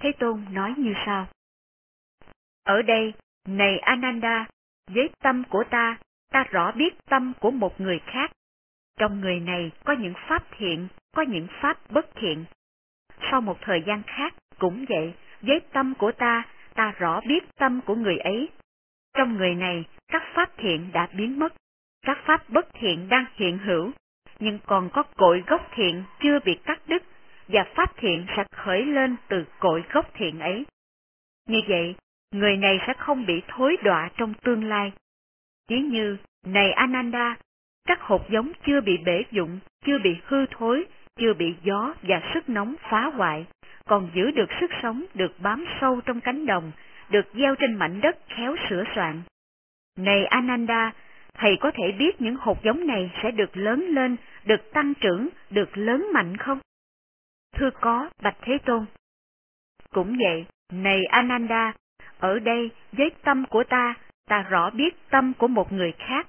Thế 0.00 0.12
Tôn 0.18 0.44
nói 0.50 0.74
như 0.76 0.94
sau. 1.06 1.26
Ở 2.64 2.82
đây, 2.82 3.12
này 3.48 3.78
Ananda, 3.78 4.46
với 4.90 5.10
tâm 5.22 5.42
của 5.50 5.64
ta, 5.70 5.98
ta 6.30 6.44
rõ 6.50 6.72
biết 6.72 6.94
tâm 7.04 7.32
của 7.40 7.50
một 7.50 7.80
người 7.80 8.00
khác. 8.06 8.32
Trong 8.98 9.20
người 9.20 9.40
này 9.40 9.70
có 9.84 9.92
những 9.92 10.14
pháp 10.28 10.44
thiện, 10.58 10.88
có 11.12 11.22
những 11.22 11.46
pháp 11.60 11.78
bất 11.90 12.14
thiện. 12.14 12.44
Sau 13.30 13.40
một 13.40 13.58
thời 13.60 13.82
gian 13.86 14.02
khác, 14.06 14.34
cũng 14.58 14.84
vậy, 14.88 15.14
với 15.40 15.60
tâm 15.72 15.94
của 15.98 16.12
ta, 16.12 16.42
ta 16.74 16.92
rõ 16.98 17.20
biết 17.28 17.44
tâm 17.56 17.80
của 17.86 17.94
người 17.94 18.18
ấy. 18.18 18.48
Trong 19.14 19.36
người 19.36 19.54
này, 19.54 19.84
các 20.12 20.22
pháp 20.34 20.50
thiện 20.56 20.90
đã 20.92 21.08
biến 21.12 21.38
mất, 21.38 21.52
các 22.06 22.18
pháp 22.24 22.50
bất 22.50 22.74
thiện 22.74 23.08
đang 23.08 23.24
hiện 23.34 23.58
hữu, 23.58 23.90
nhưng 24.38 24.58
còn 24.66 24.90
có 24.92 25.02
cội 25.02 25.44
gốc 25.46 25.70
thiện 25.74 26.02
chưa 26.22 26.38
bị 26.44 26.58
cắt 26.64 26.80
đứt, 26.86 27.02
và 27.48 27.64
pháp 27.74 27.96
thiện 27.96 28.26
sẽ 28.36 28.44
khởi 28.56 28.82
lên 28.86 29.16
từ 29.28 29.44
cội 29.58 29.84
gốc 29.92 30.10
thiện 30.14 30.40
ấy. 30.40 30.64
Như 31.48 31.60
vậy, 31.68 31.94
người 32.30 32.56
này 32.56 32.78
sẽ 32.86 32.92
không 32.98 33.26
bị 33.26 33.42
thối 33.48 33.76
đọa 33.84 34.10
trong 34.16 34.34
tương 34.34 34.64
lai. 34.64 34.92
Ví 35.68 35.80
như, 35.80 36.16
này 36.46 36.72
Ananda, 36.72 37.36
các 37.84 38.00
hột 38.00 38.30
giống 38.30 38.52
chưa 38.66 38.80
bị 38.80 38.98
bể 39.04 39.22
dụng, 39.30 39.58
chưa 39.84 39.98
bị 39.98 40.16
hư 40.24 40.46
thối, 40.46 40.84
chưa 41.16 41.34
bị 41.34 41.54
gió 41.62 41.94
và 42.02 42.30
sức 42.34 42.48
nóng 42.48 42.74
phá 42.90 43.06
hoại, 43.06 43.46
còn 43.86 44.10
giữ 44.14 44.30
được 44.30 44.48
sức 44.60 44.70
sống 44.82 45.04
được 45.14 45.32
bám 45.40 45.64
sâu 45.80 46.00
trong 46.04 46.20
cánh 46.20 46.46
đồng, 46.46 46.72
được 47.10 47.26
gieo 47.34 47.54
trên 47.54 47.74
mảnh 47.74 48.00
đất 48.00 48.16
khéo 48.28 48.56
sửa 48.68 48.84
soạn. 48.94 49.22
Này 49.96 50.24
Ananda, 50.24 50.92
thầy 51.34 51.56
có 51.60 51.70
thể 51.74 51.92
biết 51.92 52.20
những 52.20 52.36
hột 52.36 52.62
giống 52.62 52.86
này 52.86 53.10
sẽ 53.22 53.30
được 53.30 53.56
lớn 53.56 53.86
lên, 53.88 54.16
được 54.44 54.72
tăng 54.72 54.94
trưởng, 54.94 55.28
được 55.50 55.78
lớn 55.78 56.06
mạnh 56.14 56.36
không? 56.36 56.58
Thưa 57.56 57.70
có, 57.80 58.10
Bạch 58.22 58.36
Thế 58.42 58.58
Tôn. 58.64 58.84
Cũng 59.90 60.16
vậy, 60.18 60.46
này 60.72 61.04
Ananda, 61.04 61.72
ở 62.18 62.38
đây 62.38 62.70
với 62.92 63.10
tâm 63.22 63.44
của 63.46 63.64
ta, 63.64 63.94
ta 64.26 64.42
rõ 64.42 64.70
biết 64.70 64.94
tâm 65.10 65.32
của 65.38 65.48
một 65.48 65.72
người 65.72 65.92
khác. 65.98 66.26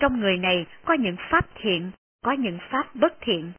Trong 0.00 0.20
người 0.20 0.36
này 0.36 0.66
có 0.84 0.94
những 0.94 1.16
pháp 1.30 1.46
thiện, 1.54 1.90
có 2.22 2.32
những 2.32 2.58
pháp 2.70 2.94
bất 2.94 3.14
thiện. 3.20 3.52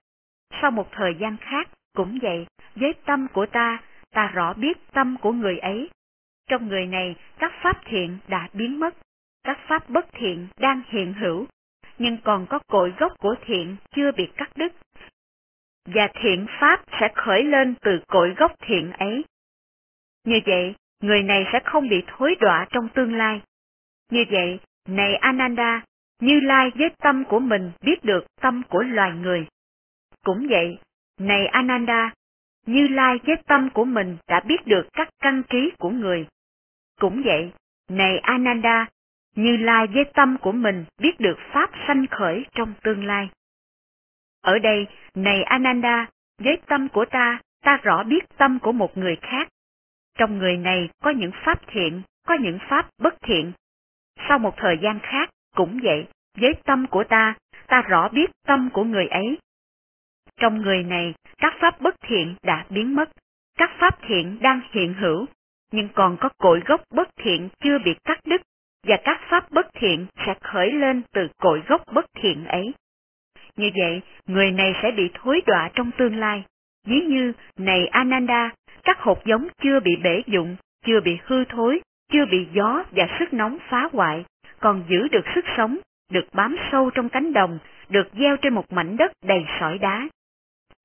Sau 0.61 0.71
một 0.71 0.91
thời 0.91 1.15
gian 1.15 1.37
khác, 1.37 1.69
cũng 1.95 2.19
vậy, 2.21 2.45
với 2.75 2.93
tâm 3.05 3.27
của 3.33 3.45
ta, 3.45 3.79
ta 4.11 4.27
rõ 4.27 4.53
biết 4.53 4.77
tâm 4.93 5.17
của 5.21 5.31
người 5.31 5.57
ấy. 5.57 5.89
Trong 6.49 6.67
người 6.67 6.85
này, 6.85 7.15
các 7.39 7.53
pháp 7.63 7.81
thiện 7.85 8.17
đã 8.27 8.49
biến 8.53 8.79
mất, 8.79 8.95
các 9.45 9.59
pháp 9.67 9.89
bất 9.89 10.05
thiện 10.11 10.47
đang 10.57 10.81
hiện 10.87 11.13
hữu, 11.13 11.45
nhưng 11.97 12.17
còn 12.23 12.45
có 12.49 12.59
cội 12.67 12.93
gốc 12.99 13.11
của 13.19 13.35
thiện 13.45 13.75
chưa 13.95 14.11
bị 14.11 14.27
cắt 14.37 14.49
đứt. 14.55 14.73
Và 15.85 16.09
thiện 16.21 16.45
pháp 16.59 16.83
sẽ 16.99 17.11
khởi 17.15 17.43
lên 17.43 17.75
từ 17.81 17.99
cội 18.07 18.33
gốc 18.37 18.51
thiện 18.59 18.91
ấy. 18.91 19.25
Như 20.23 20.39
vậy, 20.45 20.75
người 21.01 21.23
này 21.23 21.45
sẽ 21.53 21.59
không 21.65 21.89
bị 21.89 22.03
thối 22.07 22.35
đọa 22.39 22.67
trong 22.69 22.89
tương 22.89 23.13
lai. 23.13 23.41
Như 24.11 24.25
vậy, 24.31 24.59
này 24.87 25.15
Ananda, 25.15 25.83
Như 26.21 26.39
Lai 26.39 26.71
với 26.75 26.89
tâm 26.97 27.23
của 27.25 27.39
mình 27.39 27.71
biết 27.81 28.03
được 28.03 28.25
tâm 28.41 28.61
của 28.69 28.81
loài 28.83 29.11
người. 29.11 29.47
Cũng 30.23 30.47
vậy, 30.49 30.77
này 31.19 31.47
Ananda, 31.47 32.13
Như 32.65 32.87
Lai 32.87 33.19
với 33.23 33.35
tâm 33.47 33.69
của 33.69 33.85
mình 33.85 34.17
đã 34.27 34.39
biết 34.39 34.67
được 34.67 34.87
các 34.93 35.09
căn 35.19 35.43
trí 35.49 35.71
của 35.79 35.89
người. 35.89 36.27
Cũng 36.99 37.21
vậy, 37.25 37.51
này 37.89 38.17
Ananda, 38.17 38.87
như 39.35 39.57
Lai 39.57 39.87
với 39.87 40.05
tâm 40.13 40.37
của 40.41 40.51
mình 40.51 40.85
biết 40.97 41.19
được 41.19 41.37
pháp 41.53 41.69
sanh 41.87 42.05
khởi 42.11 42.45
trong 42.55 42.73
tương 42.83 43.05
lai. 43.05 43.29
Ở 44.41 44.59
đây, 44.59 44.87
này 45.15 45.43
Ananda, 45.43 46.09
với 46.37 46.57
tâm 46.67 46.89
của 46.89 47.05
ta, 47.05 47.39
ta 47.61 47.77
rõ 47.83 48.03
biết 48.03 48.23
tâm 48.37 48.59
của 48.59 48.71
một 48.71 48.97
người 48.97 49.15
khác. 49.21 49.47
Trong 50.17 50.37
người 50.37 50.57
này 50.57 50.89
có 51.03 51.09
những 51.09 51.31
pháp 51.45 51.61
thiện, 51.67 52.01
có 52.27 52.35
những 52.41 52.59
pháp 52.69 52.89
bất 52.97 53.15
thiện. 53.21 53.51
Sau 54.27 54.39
một 54.39 54.53
thời 54.57 54.77
gian 54.81 54.99
khác, 55.03 55.29
cũng 55.55 55.79
vậy, 55.83 56.07
với 56.37 56.53
tâm 56.63 56.87
của 56.87 57.03
ta, 57.03 57.35
ta 57.67 57.81
rõ 57.81 58.09
biết 58.09 58.31
tâm 58.47 58.69
của 58.73 58.83
người 58.83 59.07
ấy. 59.07 59.37
Trong 60.37 60.61
người 60.61 60.83
này, 60.83 61.13
các 61.37 61.53
pháp 61.61 61.81
bất 61.81 61.95
thiện 62.01 62.35
đã 62.43 62.65
biến 62.69 62.95
mất, 62.95 63.09
các 63.57 63.71
pháp 63.79 63.97
thiện 64.01 64.39
đang 64.41 64.61
hiện 64.71 64.93
hữu, 64.93 65.25
nhưng 65.71 65.89
còn 65.93 66.17
có 66.19 66.29
cội 66.37 66.61
gốc 66.65 66.81
bất 66.91 67.09
thiện 67.15 67.49
chưa 67.59 67.79
bị 67.85 67.95
cắt 68.03 68.19
đứt, 68.25 68.41
và 68.87 68.97
các 69.03 69.21
pháp 69.29 69.51
bất 69.51 69.67
thiện 69.73 70.05
sẽ 70.25 70.33
khởi 70.41 70.71
lên 70.71 71.01
từ 71.13 71.27
cội 71.37 71.61
gốc 71.67 71.81
bất 71.93 72.05
thiện 72.15 72.45
ấy. 72.45 72.73
Như 73.55 73.71
vậy, 73.75 74.01
người 74.25 74.51
này 74.51 74.73
sẽ 74.81 74.91
bị 74.91 75.09
thối 75.13 75.41
đọa 75.45 75.69
trong 75.73 75.91
tương 75.97 76.19
lai. 76.19 76.43
Ví 76.87 77.01
như, 77.01 77.33
này 77.57 77.87
Ananda, 77.87 78.51
các 78.83 78.99
hột 78.99 79.25
giống 79.25 79.47
chưa 79.63 79.79
bị 79.79 79.95
bể 79.95 80.21
dụng, 80.27 80.55
chưa 80.85 80.99
bị 81.01 81.17
hư 81.23 81.45
thối, 81.45 81.81
chưa 82.11 82.25
bị 82.25 82.47
gió 82.53 82.83
và 82.91 83.07
sức 83.19 83.33
nóng 83.33 83.57
phá 83.69 83.89
hoại, 83.93 84.25
còn 84.59 84.83
giữ 84.89 85.07
được 85.07 85.25
sức 85.35 85.45
sống, 85.57 85.77
được 86.11 86.25
bám 86.33 86.57
sâu 86.71 86.89
trong 86.89 87.09
cánh 87.09 87.33
đồng, 87.33 87.59
được 87.89 88.07
gieo 88.19 88.37
trên 88.37 88.53
một 88.53 88.73
mảnh 88.73 88.97
đất 88.97 89.11
đầy 89.25 89.45
sỏi 89.59 89.77
đá. 89.77 90.07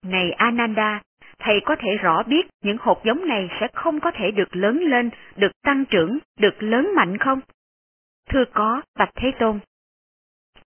Này 0.05 0.33
Ananda, 0.33 1.03
thầy 1.39 1.61
có 1.65 1.77
thể 1.77 1.97
rõ 1.97 2.23
biết 2.23 2.47
những 2.63 2.77
hột 2.81 3.05
giống 3.05 3.29
này 3.29 3.49
sẽ 3.61 3.69
không 3.75 4.01
có 4.01 4.11
thể 4.11 4.31
được 4.31 4.57
lớn 4.57 4.79
lên, 4.79 5.11
được 5.37 5.53
tăng 5.63 5.85
trưởng, 5.85 6.19
được 6.39 6.63
lớn 6.63 6.91
mạnh 6.97 7.19
không? 7.19 7.41
Thưa 8.33 8.45
có, 8.55 8.83
Bạch 8.99 9.11
Thế 9.15 9.33
Tôn. 9.39 9.61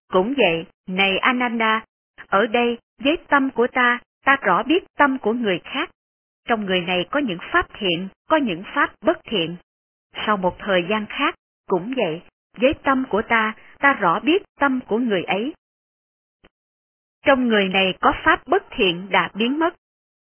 Cũng 0.09 0.35
vậy, 0.37 0.67
này 0.89 1.19
Ananda, 1.19 1.85
ở 2.29 2.47
đây, 2.47 2.79
với 3.03 3.17
tâm 3.29 3.51
của 3.51 3.67
ta, 3.73 4.01
ta 4.25 4.37
rõ 4.37 4.63
biết 4.63 4.85
tâm 4.97 5.19
của 5.19 5.33
người 5.33 5.61
khác. 5.65 5.91
Trong 6.49 6.67
người 6.67 6.81
này 6.81 7.07
có 7.11 7.21
những 7.21 7.39
pháp 7.53 7.67
thiện, 7.79 8.09
có 8.29 8.37
những 8.37 8.63
pháp 8.75 8.93
bất 9.01 9.19
thiện. 9.25 9.57
Sau 10.27 10.37
một 10.37 10.57
thời 10.59 10.87
gian 10.91 11.07
khác, 11.09 11.35
cũng 11.67 11.95
vậy, 11.97 12.23
với 12.57 12.75
tâm 12.83 13.05
của 13.11 13.23
ta, 13.29 13.55
ta 13.79 13.93
rõ 13.93 14.21
biết 14.21 14.43
tâm 14.61 14.81
của 14.87 14.99
người 14.99 15.23
ấy. 15.23 15.55
Trong 17.27 17.49
người 17.49 17.69
này 17.69 17.95
có 18.01 18.13
pháp 18.25 18.47
bất 18.47 18.63
thiện 18.71 19.09
đã 19.11 19.31
biến 19.35 19.59
mất, 19.59 19.75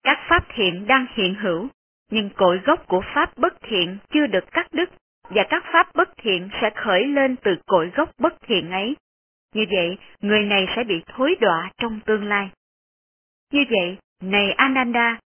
các 0.03 0.19
pháp 0.29 0.47
thiện 0.55 0.87
đang 0.87 1.07
hiện 1.15 1.35
hữu, 1.35 1.69
nhưng 2.11 2.31
cội 2.31 2.59
gốc 2.65 2.87
của 2.87 3.03
pháp 3.15 3.37
bất 3.37 3.55
thiện 3.63 3.99
chưa 4.11 4.27
được 4.27 4.45
cắt 4.53 4.67
đứt, 4.73 4.91
và 5.29 5.47
các 5.51 5.65
pháp 5.73 5.95
bất 5.95 6.09
thiện 6.17 6.49
sẽ 6.61 6.71
khởi 6.75 7.05
lên 7.05 7.37
từ 7.37 7.57
cội 7.67 7.91
gốc 7.97 8.11
bất 8.19 8.35
thiện 8.43 8.71
ấy. 8.71 8.97
Như 9.55 9.65
vậy, 9.71 9.99
người 10.21 10.43
này 10.43 10.67
sẽ 10.77 10.85
bị 10.85 11.03
thối 11.07 11.35
đọa 11.41 11.71
trong 11.77 12.01
tương 12.07 12.25
lai. 12.25 12.51
Như 13.53 13.65
vậy, 13.71 13.97
này 14.23 14.53
Ananda, 14.53 15.19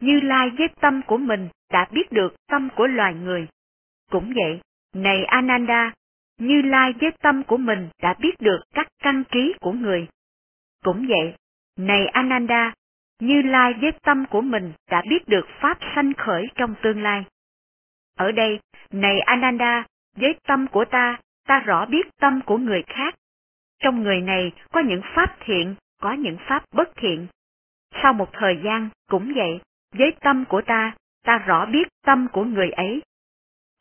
Như 0.00 0.20
Lai 0.20 0.50
với 0.50 0.68
tâm 0.80 1.02
của 1.06 1.16
mình 1.16 1.48
đã 1.72 1.86
biết 1.92 2.12
được 2.12 2.34
tâm 2.48 2.68
của 2.76 2.86
loài 2.86 3.14
người. 3.14 3.46
Cũng 4.10 4.32
vậy, 4.36 4.60
này 4.94 5.24
Ananda, 5.24 5.92
Như 6.38 6.62
Lai 6.62 6.92
với 7.00 7.10
tâm 7.22 7.42
của 7.42 7.56
mình 7.56 7.88
đã 8.02 8.14
biết 8.20 8.40
được 8.40 8.60
các 8.74 8.88
căn 8.98 9.22
trí 9.32 9.54
của 9.60 9.72
người. 9.72 10.06
Cũng 10.84 11.06
vậy, 11.08 11.34
này 11.76 12.06
Ananda, 12.06 12.74
Như 13.20 13.42
Lai 13.42 13.74
với 13.80 13.92
tâm 14.02 14.24
của 14.30 14.40
mình 14.40 14.72
đã 14.90 15.02
biết 15.10 15.28
được 15.28 15.46
pháp 15.60 15.78
sanh 15.94 16.12
khởi 16.14 16.46
trong 16.54 16.74
tương 16.82 17.02
lai. 17.02 17.24
Ở 18.16 18.32
đây, 18.32 18.60
này 18.92 19.20
Ananda, 19.20 19.84
với 20.16 20.34
tâm 20.46 20.66
của 20.66 20.84
ta, 20.84 21.18
ta 21.46 21.60
rõ 21.60 21.86
biết 21.86 22.06
tâm 22.20 22.40
của 22.46 22.58
người 22.58 22.82
khác. 22.86 23.14
Trong 23.82 24.02
người 24.02 24.20
này 24.20 24.52
có 24.72 24.80
những 24.80 25.00
pháp 25.14 25.36
thiện, 25.40 25.74
có 26.00 26.12
những 26.12 26.36
pháp 26.48 26.64
bất 26.72 26.88
thiện. 26.96 27.26
Sau 28.02 28.12
một 28.12 28.28
thời 28.32 28.60
gian, 28.64 28.88
cũng 29.10 29.32
vậy, 29.36 29.60
với 29.94 30.12
tâm 30.20 30.44
của 30.44 30.62
ta, 30.62 30.94
ta 31.24 31.38
rõ 31.38 31.66
biết 31.66 31.88
tâm 32.04 32.28
của 32.32 32.44
người 32.44 32.70
ấy. 32.70 33.02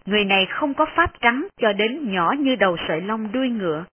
Người 0.06 0.26
này 0.26 0.46
không 0.46 0.74
có 0.74 0.86
pháp 0.96 1.12
trắng 1.22 1.48
cho 1.62 1.74
đến 1.74 2.12
nhỏ 2.12 2.34
như 2.40 2.56
đầu 2.56 2.78
sợi 2.88 3.02
lông 3.02 3.32
đuôi 3.32 3.50
ngựa. 3.50 3.86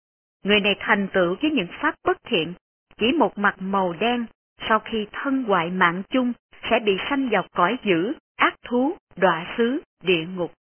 Người 0.45 0.61
này 0.61 0.77
thành 0.79 1.09
tựu 1.13 1.37
với 1.43 1.51
những 1.51 1.69
pháp 1.81 1.95
bất 2.05 2.17
thiện, 2.25 2.55
chỉ 2.97 3.13
một 3.13 3.39
mặt 3.39 3.55
màu 3.59 3.93
đen, 3.93 4.27
sau 4.69 4.79
khi 4.79 5.07
thân 5.13 5.45
hoại 5.45 5.71
mạng 5.71 6.03
chung, 6.11 6.33
sẽ 6.71 6.79
bị 6.79 6.97
sanh 7.11 7.29
vào 7.29 7.45
cõi 7.53 7.79
dữ, 7.85 8.13
ác 8.37 8.55
thú, 8.67 8.97
đọa 9.17 9.55
xứ, 9.57 9.83
địa 10.03 10.27
ngục. 10.37 10.53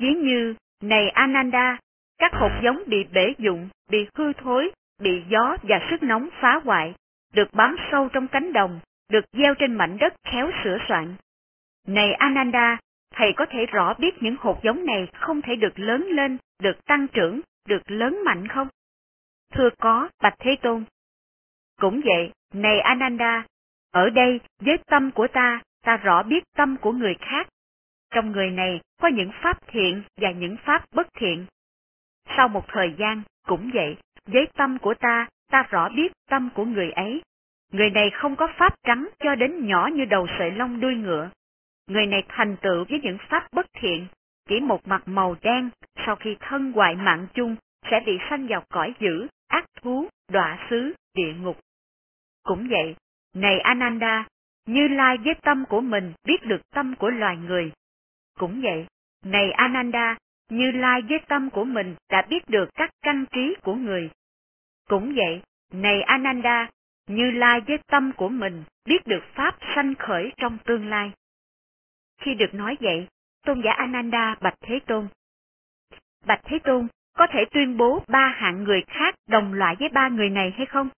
Ví 0.00 0.14
như, 0.14 0.54
này 0.82 1.08
Ananda, 1.08 1.78
các 2.18 2.32
hột 2.34 2.52
giống 2.62 2.82
bị 2.86 3.04
bể 3.04 3.34
dụng, 3.38 3.68
bị 3.90 4.06
hư 4.14 4.32
thối, 4.32 4.70
bị 4.98 5.22
gió 5.28 5.56
và 5.62 5.86
sức 5.90 6.02
nóng 6.02 6.28
phá 6.40 6.60
hoại, 6.64 6.94
được 7.32 7.48
bám 7.52 7.76
sâu 7.90 8.08
trong 8.08 8.28
cánh 8.28 8.52
đồng, 8.52 8.80
được 9.08 9.24
gieo 9.32 9.54
trên 9.54 9.74
mảnh 9.74 9.98
đất 9.98 10.14
khéo 10.24 10.50
sửa 10.64 10.78
soạn. 10.88 11.14
Này 11.86 12.12
Ananda, 12.12 12.78
thầy 13.14 13.32
có 13.36 13.46
thể 13.50 13.66
rõ 13.66 13.94
biết 13.94 14.22
những 14.22 14.36
hột 14.38 14.60
giống 14.62 14.86
này 14.86 15.08
không 15.12 15.42
thể 15.42 15.56
được 15.56 15.78
lớn 15.78 16.06
lên, 16.10 16.38
được 16.62 16.84
tăng 16.84 17.08
trưởng, 17.08 17.40
được 17.68 17.90
lớn 17.90 18.24
mạnh 18.24 18.48
không? 18.48 18.68
Thưa 19.52 19.68
có, 19.80 20.08
Bạch 20.22 20.34
Thế 20.38 20.56
Tôn. 20.62 20.84
Cũng 21.80 22.00
vậy, 22.04 22.32
này 22.54 22.80
Ananda, 22.80 23.46
ở 23.90 24.10
đây 24.10 24.40
với 24.60 24.78
tâm 24.86 25.10
của 25.10 25.26
ta, 25.32 25.62
ta 25.88 25.96
rõ 25.96 26.22
biết 26.22 26.44
tâm 26.56 26.76
của 26.76 26.92
người 26.92 27.14
khác. 27.20 27.48
Trong 28.14 28.32
người 28.32 28.50
này 28.50 28.80
có 29.00 29.08
những 29.08 29.30
pháp 29.42 29.58
thiện 29.66 30.02
và 30.16 30.30
những 30.30 30.56
pháp 30.64 30.84
bất 30.94 31.06
thiện. 31.14 31.46
Sau 32.36 32.48
một 32.48 32.64
thời 32.68 32.94
gian, 32.98 33.22
cũng 33.46 33.70
vậy, 33.74 33.96
với 34.26 34.46
tâm 34.54 34.78
của 34.78 34.94
ta, 34.94 35.28
ta 35.50 35.62
rõ 35.70 35.88
biết 35.88 36.12
tâm 36.30 36.50
của 36.54 36.64
người 36.64 36.90
ấy. 36.90 37.22
Người 37.72 37.90
này 37.90 38.10
không 38.10 38.36
có 38.36 38.48
pháp 38.58 38.74
trắng 38.82 39.08
cho 39.18 39.34
đến 39.34 39.66
nhỏ 39.66 39.88
như 39.92 40.04
đầu 40.04 40.26
sợi 40.38 40.50
lông 40.50 40.80
đuôi 40.80 40.94
ngựa. 40.94 41.30
Người 41.86 42.06
này 42.06 42.22
thành 42.28 42.56
tựu 42.56 42.84
với 42.88 43.00
những 43.02 43.18
pháp 43.28 43.46
bất 43.52 43.66
thiện, 43.72 44.06
chỉ 44.48 44.60
một 44.60 44.88
mặt 44.88 45.02
màu 45.06 45.36
đen 45.42 45.70
sau 46.06 46.16
khi 46.16 46.36
thân 46.40 46.72
hoại 46.72 46.94
mạng 46.94 47.26
chung 47.34 47.56
sẽ 47.90 48.00
bị 48.06 48.18
sanh 48.30 48.46
vào 48.46 48.64
cõi 48.68 48.94
dữ, 49.00 49.26
ác 49.48 49.64
thú, 49.82 50.08
đọa 50.32 50.66
xứ, 50.70 50.94
địa 51.14 51.32
ngục. 51.40 51.60
Cũng 52.42 52.68
vậy, 52.68 52.96
này 53.34 53.60
Ananda, 53.60 54.26
như 54.68 54.88
Lai 54.88 55.18
với 55.24 55.34
tâm 55.42 55.64
của 55.68 55.80
mình 55.80 56.12
biết 56.24 56.44
được 56.44 56.70
tâm 56.70 56.94
của 56.94 57.10
loài 57.10 57.36
người. 57.36 57.72
Cũng 58.38 58.60
vậy, 58.62 58.86
này 59.24 59.50
Ananda, 59.50 60.16
Như 60.48 60.70
Lai 60.70 61.02
với 61.02 61.18
tâm 61.28 61.50
của 61.50 61.64
mình 61.64 61.94
đã 62.10 62.22
biết 62.22 62.48
được 62.48 62.68
các 62.74 62.90
căn 63.02 63.24
trí 63.32 63.56
của 63.62 63.74
người. 63.74 64.10
Cũng 64.88 65.14
vậy, 65.16 65.42
này 65.72 66.02
Ananda, 66.02 66.70
Như 67.06 67.30
Lai 67.30 67.60
với 67.60 67.78
tâm 67.86 68.12
của 68.16 68.28
mình 68.28 68.64
biết 68.84 69.06
được 69.06 69.24
Pháp 69.34 69.58
sanh 69.74 69.94
khởi 69.94 70.32
trong 70.36 70.58
tương 70.64 70.88
lai. 70.88 71.12
Khi 72.20 72.34
được 72.34 72.54
nói 72.54 72.76
vậy, 72.80 73.08
tôn 73.46 73.62
giả 73.64 73.72
Ananda 73.72 74.36
bạch 74.40 74.60
Thế 74.60 74.80
Tôn. 74.86 75.08
Bạch 76.26 76.40
Thế 76.44 76.58
Tôn, 76.58 76.88
có 77.12 77.26
thể 77.30 77.44
tuyên 77.50 77.76
bố 77.76 78.02
ba 78.08 78.28
hạng 78.36 78.64
người 78.64 78.82
khác 78.86 79.14
đồng 79.28 79.52
loại 79.52 79.76
với 79.80 79.88
ba 79.88 80.08
người 80.08 80.30
này 80.30 80.52
hay 80.56 80.66
không? 80.66 80.88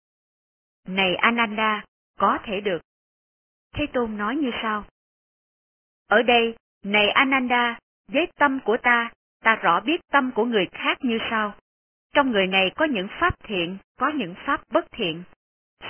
Này 0.89 1.15
Ananda, 1.15 1.85
có 2.19 2.39
thể 2.45 2.61
được. 2.61 2.83
Thế 3.73 3.87
Tôn 3.93 4.17
nói 4.17 4.37
như 4.37 4.51
sau. 4.63 4.85
Ở 6.07 6.23
đây, 6.23 6.55
này 6.85 7.09
Ananda, 7.09 7.79
với 8.13 8.27
tâm 8.37 8.61
của 8.65 8.77
ta, 8.83 9.11
ta 9.41 9.55
rõ 9.55 9.81
biết 9.81 10.01
tâm 10.13 10.31
của 10.35 10.45
người 10.45 10.67
khác 10.73 10.99
như 11.01 11.19
sau. 11.31 11.55
Trong 12.15 12.31
người 12.31 12.47
này 12.47 12.71
có 12.77 12.85
những 12.85 13.09
pháp 13.21 13.35
thiện, 13.45 13.79
có 13.97 14.09
những 14.09 14.35
pháp 14.47 14.61
bất 14.71 14.85
thiện. 14.91 15.23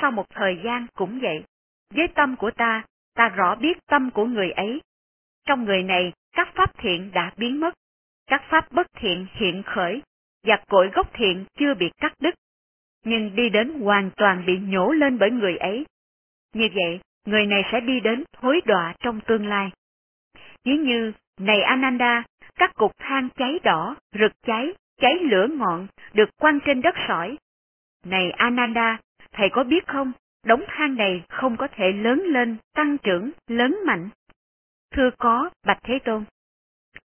Sau 0.01 0.11
một 0.11 0.31
thời 0.31 0.61
gian 0.65 0.87
cũng 0.95 1.21
vậy. 1.21 1.45
Với 1.95 2.09
tâm 2.09 2.37
của 2.37 2.51
ta, 2.51 2.85
ta 3.15 3.29
rõ 3.29 3.55
biết 3.55 3.79
tâm 3.87 4.11
của 4.11 4.25
người 4.25 4.51
ấy. 4.51 4.81
Trong 5.45 5.65
người 5.65 5.83
này, 5.83 6.13
các 6.33 6.49
pháp 6.55 6.79
thiện 6.79 7.11
đã 7.13 7.33
biến 7.37 7.61
mất, 7.61 7.75
các 8.27 8.43
pháp 8.51 8.73
bất 8.73 8.87
thiện 8.93 9.27
hiện 9.33 9.63
khởi, 9.67 10.03
và 10.43 10.65
cội 10.69 10.91
gốc 10.95 11.11
thiện 11.13 11.45
chưa 11.59 11.75
bị 11.75 11.91
cắt 12.01 12.13
đứt, 12.21 12.35
nhưng 13.05 13.37
đi 13.37 13.49
đến 13.49 13.81
hoàn 13.81 14.11
toàn 14.17 14.47
bị 14.47 14.59
nhổ 14.59 14.93
lên 14.93 15.19
bởi 15.19 15.31
người 15.31 15.57
ấy. 15.57 15.87
Như 16.55 16.69
vậy, 16.75 17.01
người 17.31 17.47
này 17.47 17.63
sẽ 17.73 17.81
đi 17.81 18.01
đến 18.01 18.25
thối 18.33 18.61
đọa 18.65 18.95
trong 19.01 19.21
tương 19.21 19.47
lai. 19.47 19.71
Ví 20.65 20.77
như, 20.77 21.13
này 21.41 21.63
Ananda, 21.63 22.23
các 22.55 22.75
cục 22.75 22.93
than 22.99 23.29
cháy 23.37 23.59
đỏ, 23.63 23.97
rực 24.13 24.33
cháy, 24.47 24.75
cháy 25.01 25.15
lửa 25.21 25.47
ngọn, 25.47 25.87
được 26.13 26.37
quăng 26.37 26.59
trên 26.65 26.83
đất 26.83 26.95
sỏi. 27.09 27.39
Này 28.05 28.31
Ananda, 28.31 28.99
thầy 29.33 29.49
có 29.49 29.65
biết 29.65 29.87
không, 29.87 30.13
đống 30.45 30.65
than 30.69 30.97
này 30.97 31.23
không 31.29 31.57
có 31.57 31.69
thể 31.73 31.93
lớn 31.93 32.23
lên, 32.27 32.57
tăng 32.75 32.99
trưởng, 32.99 33.31
lớn 33.49 33.79
mạnh. 33.87 34.09
Thưa 34.95 35.11
có, 35.19 35.51
Bạch 35.67 35.79
Thế 35.83 35.99
Tôn. 36.05 36.25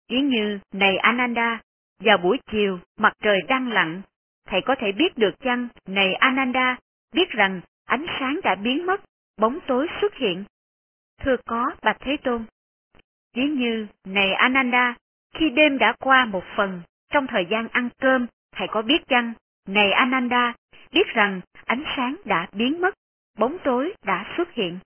Ví 0.09 0.21
như, 0.21 0.59
này 0.73 0.97
Ananda, 0.97 1.61
vào 2.05 2.19
buổi 2.19 2.39
chiều, 2.53 2.79
mặt 2.99 3.13
trời 3.23 3.41
đang 3.49 3.73
lặn, 3.73 4.03
thầy 4.47 4.61
có 4.61 4.75
thể 4.75 4.93
biết 4.93 5.19
được 5.19 5.41
chăng, 5.41 5.69
này 5.87 6.15
Ananda, 6.15 6.77
biết 7.15 7.31
rằng 7.31 7.61
ánh 7.85 8.07
sáng 8.21 8.41
đã 8.43 8.55
biến 8.55 8.87
mất, 8.87 9.01
bóng 9.41 9.59
tối 9.67 9.87
xuất 10.01 10.15
hiện. 10.15 10.45
Thưa 11.21 11.37
có, 11.47 11.71
Bạch 11.83 11.97
Thế 12.01 12.17
Tôn. 12.17 12.45
Ví 13.35 13.49
như, 13.49 13.87
này 14.05 14.33
Ananda, 14.33 14.95
khi 15.35 15.51
đêm 15.51 15.79
đã 15.79 15.93
qua 15.99 16.25
một 16.25 16.45
phần, 16.57 16.83
trong 17.13 17.27
thời 17.27 17.47
gian 17.51 17.69
ăn 17.69 17.89
cơm, 17.99 18.27
thầy 18.53 18.69
có 18.71 18.83
biết 18.83 19.09
chăng, 19.09 19.33
này 19.69 19.93
Ananda, 19.93 20.55
biết 20.93 21.07
rằng 21.07 21.41
ánh 21.65 21.85
sáng 21.97 22.17
đã 22.25 22.49
biến 22.53 22.81
mất, 22.81 22.95
bóng 23.39 23.57
tối 23.65 23.95
đã 24.05 24.35
xuất 24.37 24.53
hiện. 24.53 24.79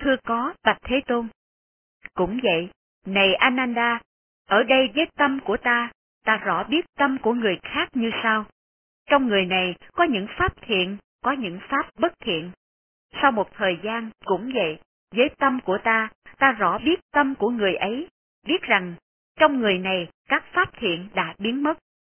Thưa 0.00 0.16
có, 0.24 0.54
Bạch 0.64 0.78
Thế 0.82 1.00
Tôn. 1.06 1.28
Cũng 2.14 2.40
vậy, 2.42 2.68
này 3.06 3.34
Ananda, 3.34 4.00
ở 4.46 4.62
đây 4.62 4.90
với 4.94 5.06
tâm 5.16 5.40
của 5.44 5.56
ta, 5.56 5.92
ta 6.24 6.36
rõ 6.36 6.64
biết 6.64 6.84
tâm 6.94 7.18
của 7.22 7.34
người 7.34 7.58
khác 7.62 7.88
như 7.92 8.10
sau. 8.22 8.44
Trong 9.06 9.26
người 9.26 9.46
này 9.46 9.74
có 9.92 10.04
những 10.04 10.26
pháp 10.38 10.62
thiện, 10.62 10.96
có 11.22 11.32
những 11.32 11.58
pháp 11.68 11.90
bất 11.98 12.12
thiện. 12.20 12.50
Sau 13.20 13.32
một 13.32 13.48
thời 13.54 13.78
gian 13.82 14.10
cũng 14.24 14.50
vậy, 14.54 14.78
với 15.14 15.28
tâm 15.38 15.60
của 15.60 15.78
ta, 15.84 16.08
ta 16.38 16.52
rõ 16.52 16.78
biết 16.78 17.00
tâm 17.12 17.34
của 17.34 17.50
người 17.50 17.74
ấy, 17.74 18.08
biết 18.46 18.62
rằng 18.62 18.94
trong 19.40 19.60
người 19.60 19.78
này 19.78 20.08
các 20.28 20.44
pháp 20.52 20.70
thiện 20.76 21.08
đã 21.14 21.34
biến 21.38 21.62
mất, 21.62 21.78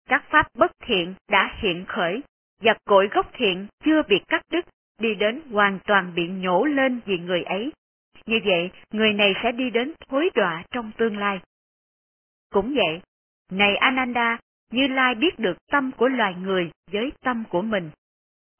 các 0.09 0.23
pháp 0.29 0.47
bất 0.57 0.71
thiện 0.79 1.13
đã 1.29 1.55
hiện 1.59 1.85
khởi, 1.87 2.23
và 2.61 2.73
cội 2.85 3.07
gốc 3.07 3.29
thiện 3.33 3.67
chưa 3.83 4.01
bị 4.09 4.21
cắt 4.27 4.41
đứt, 4.51 4.65
đi 5.01 5.15
đến 5.15 5.41
hoàn 5.51 5.79
toàn 5.85 6.15
bị 6.15 6.27
nhổ 6.27 6.65
lên 6.65 6.99
vì 7.05 7.17
người 7.17 7.43
ấy. 7.43 7.71
Như 8.25 8.39
vậy, 8.45 8.71
người 8.91 9.13
này 9.13 9.33
sẽ 9.43 9.51
đi 9.51 9.69
đến 9.69 9.93
thối 10.09 10.29
đọa 10.35 10.63
trong 10.71 10.91
tương 10.97 11.17
lai. 11.17 11.39
Cũng 12.49 12.73
vậy, 12.75 13.01
này 13.51 13.75
Ananda, 13.75 14.37
Như 14.71 14.87
Lai 14.87 15.15
biết 15.15 15.39
được 15.39 15.57
tâm 15.71 15.91
của 15.91 16.07
loài 16.07 16.35
người 16.35 16.71
với 16.91 17.11
tâm 17.21 17.43
của 17.49 17.61
mình. 17.61 17.89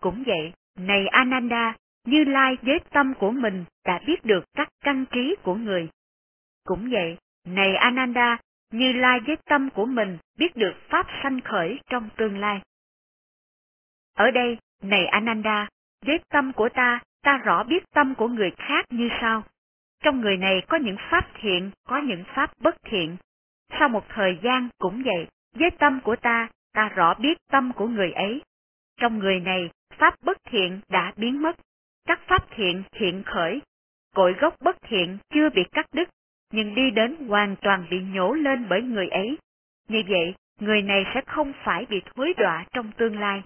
Cũng 0.01 0.23
vậy, 0.25 0.53
này 0.79 1.07
Ananda, 1.07 1.75
như 2.05 2.23
Lai 2.23 2.57
với 2.61 2.79
tâm 2.89 3.13
của 3.19 3.31
mình 3.31 3.65
đã 3.85 3.99
biết 4.07 4.25
được 4.25 4.45
các 4.53 4.69
căn 4.81 5.05
trí 5.11 5.35
của 5.43 5.55
người. 5.55 5.89
Cũng 6.63 6.89
vậy, 6.91 7.17
này 7.47 7.75
Ananda, 7.75 8.37
Như 8.71 8.93
Lai 8.93 9.19
với 9.27 9.35
tâm 9.45 9.69
của 9.69 9.85
mình 9.85 10.17
biết 10.37 10.55
được 10.55 10.73
pháp 10.89 11.07
sanh 11.23 11.41
khởi 11.41 11.79
trong 11.89 12.09
tương 12.17 12.39
lai. 12.39 12.61
Ở 14.13 14.31
đây, 14.31 14.57
này 14.81 15.05
Ananda, 15.05 15.69
với 16.05 16.19
tâm 16.29 16.53
của 16.53 16.69
ta, 16.69 16.99
ta 17.21 17.37
rõ 17.37 17.63
biết 17.63 17.83
tâm 17.93 18.15
của 18.15 18.27
người 18.27 18.51
khác 18.57 18.85
như 18.89 19.09
sau. 19.21 19.43
Trong 20.03 20.21
người 20.21 20.37
này 20.37 20.61
có 20.67 20.77
những 20.77 20.97
pháp 21.09 21.27
thiện, 21.41 21.71
có 21.87 21.97
những 21.97 22.23
pháp 22.35 22.51
bất 22.59 22.75
thiện. 22.83 23.17
Sau 23.79 23.89
một 23.89 24.05
thời 24.09 24.39
gian 24.43 24.69
cũng 24.77 25.03
vậy, 25.03 25.27
với 25.55 25.69
tâm 25.71 25.99
của 26.03 26.15
ta, 26.15 26.49
ta 26.73 26.89
rõ 26.89 27.13
biết 27.13 27.37
tâm 27.51 27.71
của 27.75 27.87
người 27.87 28.11
ấy. 28.11 28.41
Trong 28.97 29.19
người 29.19 29.39
này, 29.39 29.69
pháp 29.97 30.15
bất 30.21 30.37
thiện 30.43 30.81
đã 30.89 31.13
biến 31.15 31.41
mất, 31.41 31.55
các 32.05 32.19
pháp 32.27 32.45
thiện 32.49 32.83
hiện 32.95 33.23
khởi, 33.25 33.61
cội 34.15 34.33
gốc 34.33 34.55
bất 34.61 34.77
thiện 34.81 35.17
chưa 35.33 35.49
bị 35.49 35.63
cắt 35.71 35.85
đứt, 35.93 36.09
nhưng 36.51 36.75
đi 36.75 36.91
đến 36.91 37.27
hoàn 37.27 37.55
toàn 37.61 37.87
bị 37.91 38.01
nhổ 38.01 38.33
lên 38.33 38.65
bởi 38.69 38.81
người 38.81 39.07
ấy. 39.07 39.37
Như 39.87 40.03
vậy, 40.07 40.33
người 40.59 40.81
này 40.81 41.05
sẽ 41.13 41.21
không 41.27 41.53
phải 41.63 41.85
bị 41.89 42.01
thối 42.05 42.33
đọa 42.37 42.65
trong 42.73 42.91
tương 42.97 43.19
lai. 43.19 43.43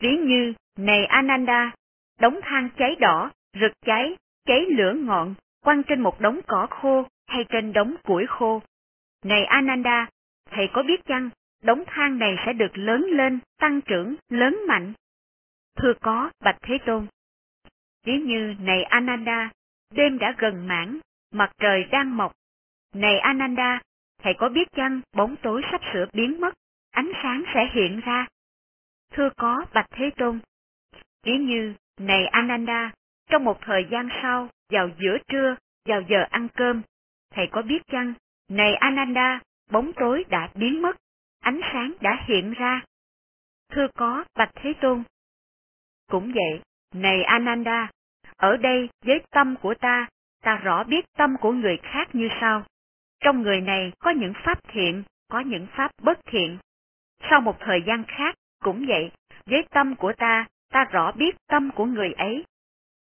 Ví 0.00 0.16
như, 0.16 0.54
này 0.76 1.04
Ananda, 1.04 1.72
đống 2.20 2.40
than 2.42 2.68
cháy 2.76 2.96
đỏ, 3.00 3.30
rực 3.60 3.72
cháy, 3.86 4.16
cháy 4.44 4.66
lửa 4.70 4.92
ngọn, 4.92 5.34
quăng 5.64 5.82
trên 5.82 6.00
một 6.00 6.20
đống 6.20 6.40
cỏ 6.46 6.66
khô 6.70 7.06
hay 7.26 7.44
trên 7.48 7.72
đống 7.72 7.94
củi 8.04 8.26
khô. 8.26 8.62
Này 9.24 9.44
Ananda, 9.44 10.06
thầy 10.50 10.68
có 10.72 10.82
biết 10.82 11.04
chăng, 11.06 11.30
đống 11.62 11.84
than 11.86 12.18
này 12.18 12.36
sẽ 12.46 12.52
được 12.52 12.78
lớn 12.78 13.06
lên, 13.10 13.38
tăng 13.60 13.80
trưởng, 13.80 14.14
lớn 14.28 14.58
mạnh? 14.68 14.92
Thưa 15.78 15.92
có, 16.00 16.30
Bạch 16.40 16.56
Thế 16.62 16.78
Tôn. 16.86 17.06
Ví 18.04 18.18
như, 18.18 18.54
này 18.60 18.82
Ananda, 18.82 19.50
đêm 19.90 20.18
đã 20.18 20.34
gần 20.38 20.66
mãn, 20.66 21.00
mặt 21.30 21.52
trời 21.58 21.84
đang 21.84 22.16
mọc. 22.16 22.32
Này 22.94 23.18
Ananda, 23.18 23.80
thầy 24.22 24.34
có 24.38 24.48
biết 24.48 24.68
chăng 24.72 25.00
bóng 25.16 25.36
tối 25.42 25.62
sắp 25.70 25.80
sửa 25.92 26.06
biến 26.12 26.40
mất, 26.40 26.54
ánh 26.90 27.12
sáng 27.22 27.44
sẽ 27.54 27.68
hiện 27.72 28.00
ra? 28.00 28.26
Thưa 29.12 29.28
có, 29.36 29.64
Bạch 29.74 29.86
Thế 29.90 30.10
Tôn. 30.16 30.40
Ví 31.22 31.38
như, 31.38 31.74
này 32.00 32.26
Ananda, 32.26 32.92
trong 33.30 33.44
một 33.44 33.58
thời 33.60 33.86
gian 33.90 34.08
sau, 34.22 34.48
vào 34.72 34.90
giữa 34.98 35.18
trưa, 35.28 35.56
vào 35.88 36.02
giờ 36.08 36.26
ăn 36.30 36.48
cơm, 36.54 36.82
thầy 37.30 37.48
có 37.52 37.62
biết 37.62 37.82
chăng, 37.86 38.14
này 38.48 38.74
Ananda, 38.74 39.40
bóng 39.70 39.92
tối 39.92 40.24
đã 40.28 40.50
biến 40.54 40.82
mất, 40.82 40.96
ánh 41.40 41.60
sáng 41.72 41.92
đã 42.00 42.24
hiện 42.28 42.52
ra. 42.52 42.82
Thưa 43.72 43.86
có, 43.94 44.24
Bạch 44.34 44.50
Thế 44.54 44.72
Tôn. 44.80 45.02
Cũng 46.10 46.32
vậy, 46.32 46.60
này 46.94 47.22
Ananda, 47.22 47.90
ở 48.36 48.56
đây 48.56 48.88
với 49.04 49.20
tâm 49.30 49.54
của 49.56 49.74
ta, 49.74 50.08
ta 50.42 50.56
rõ 50.56 50.84
biết 50.84 51.04
tâm 51.16 51.36
của 51.40 51.52
người 51.52 51.76
khác 51.82 52.08
như 52.14 52.28
sau. 52.40 52.64
Trong 53.20 53.42
người 53.42 53.60
này 53.60 53.92
có 53.98 54.10
những 54.10 54.32
pháp 54.44 54.58
thiện, 54.68 55.02
có 55.28 55.40
những 55.40 55.66
pháp 55.76 55.90
bất 56.02 56.18
thiện. 56.26 56.58
Sau 57.30 57.40
một 57.40 57.56
thời 57.60 57.82
gian 57.86 58.04
khác, 58.08 58.34
cũng 58.62 58.84
vậy, 58.88 59.10
với 59.46 59.62
tâm 59.70 59.96
của 59.96 60.12
ta, 60.12 60.46
ta 60.70 60.84
rõ 60.84 61.12
biết 61.12 61.36
tâm 61.48 61.70
của 61.74 61.84
người 61.84 62.12
ấy. 62.12 62.44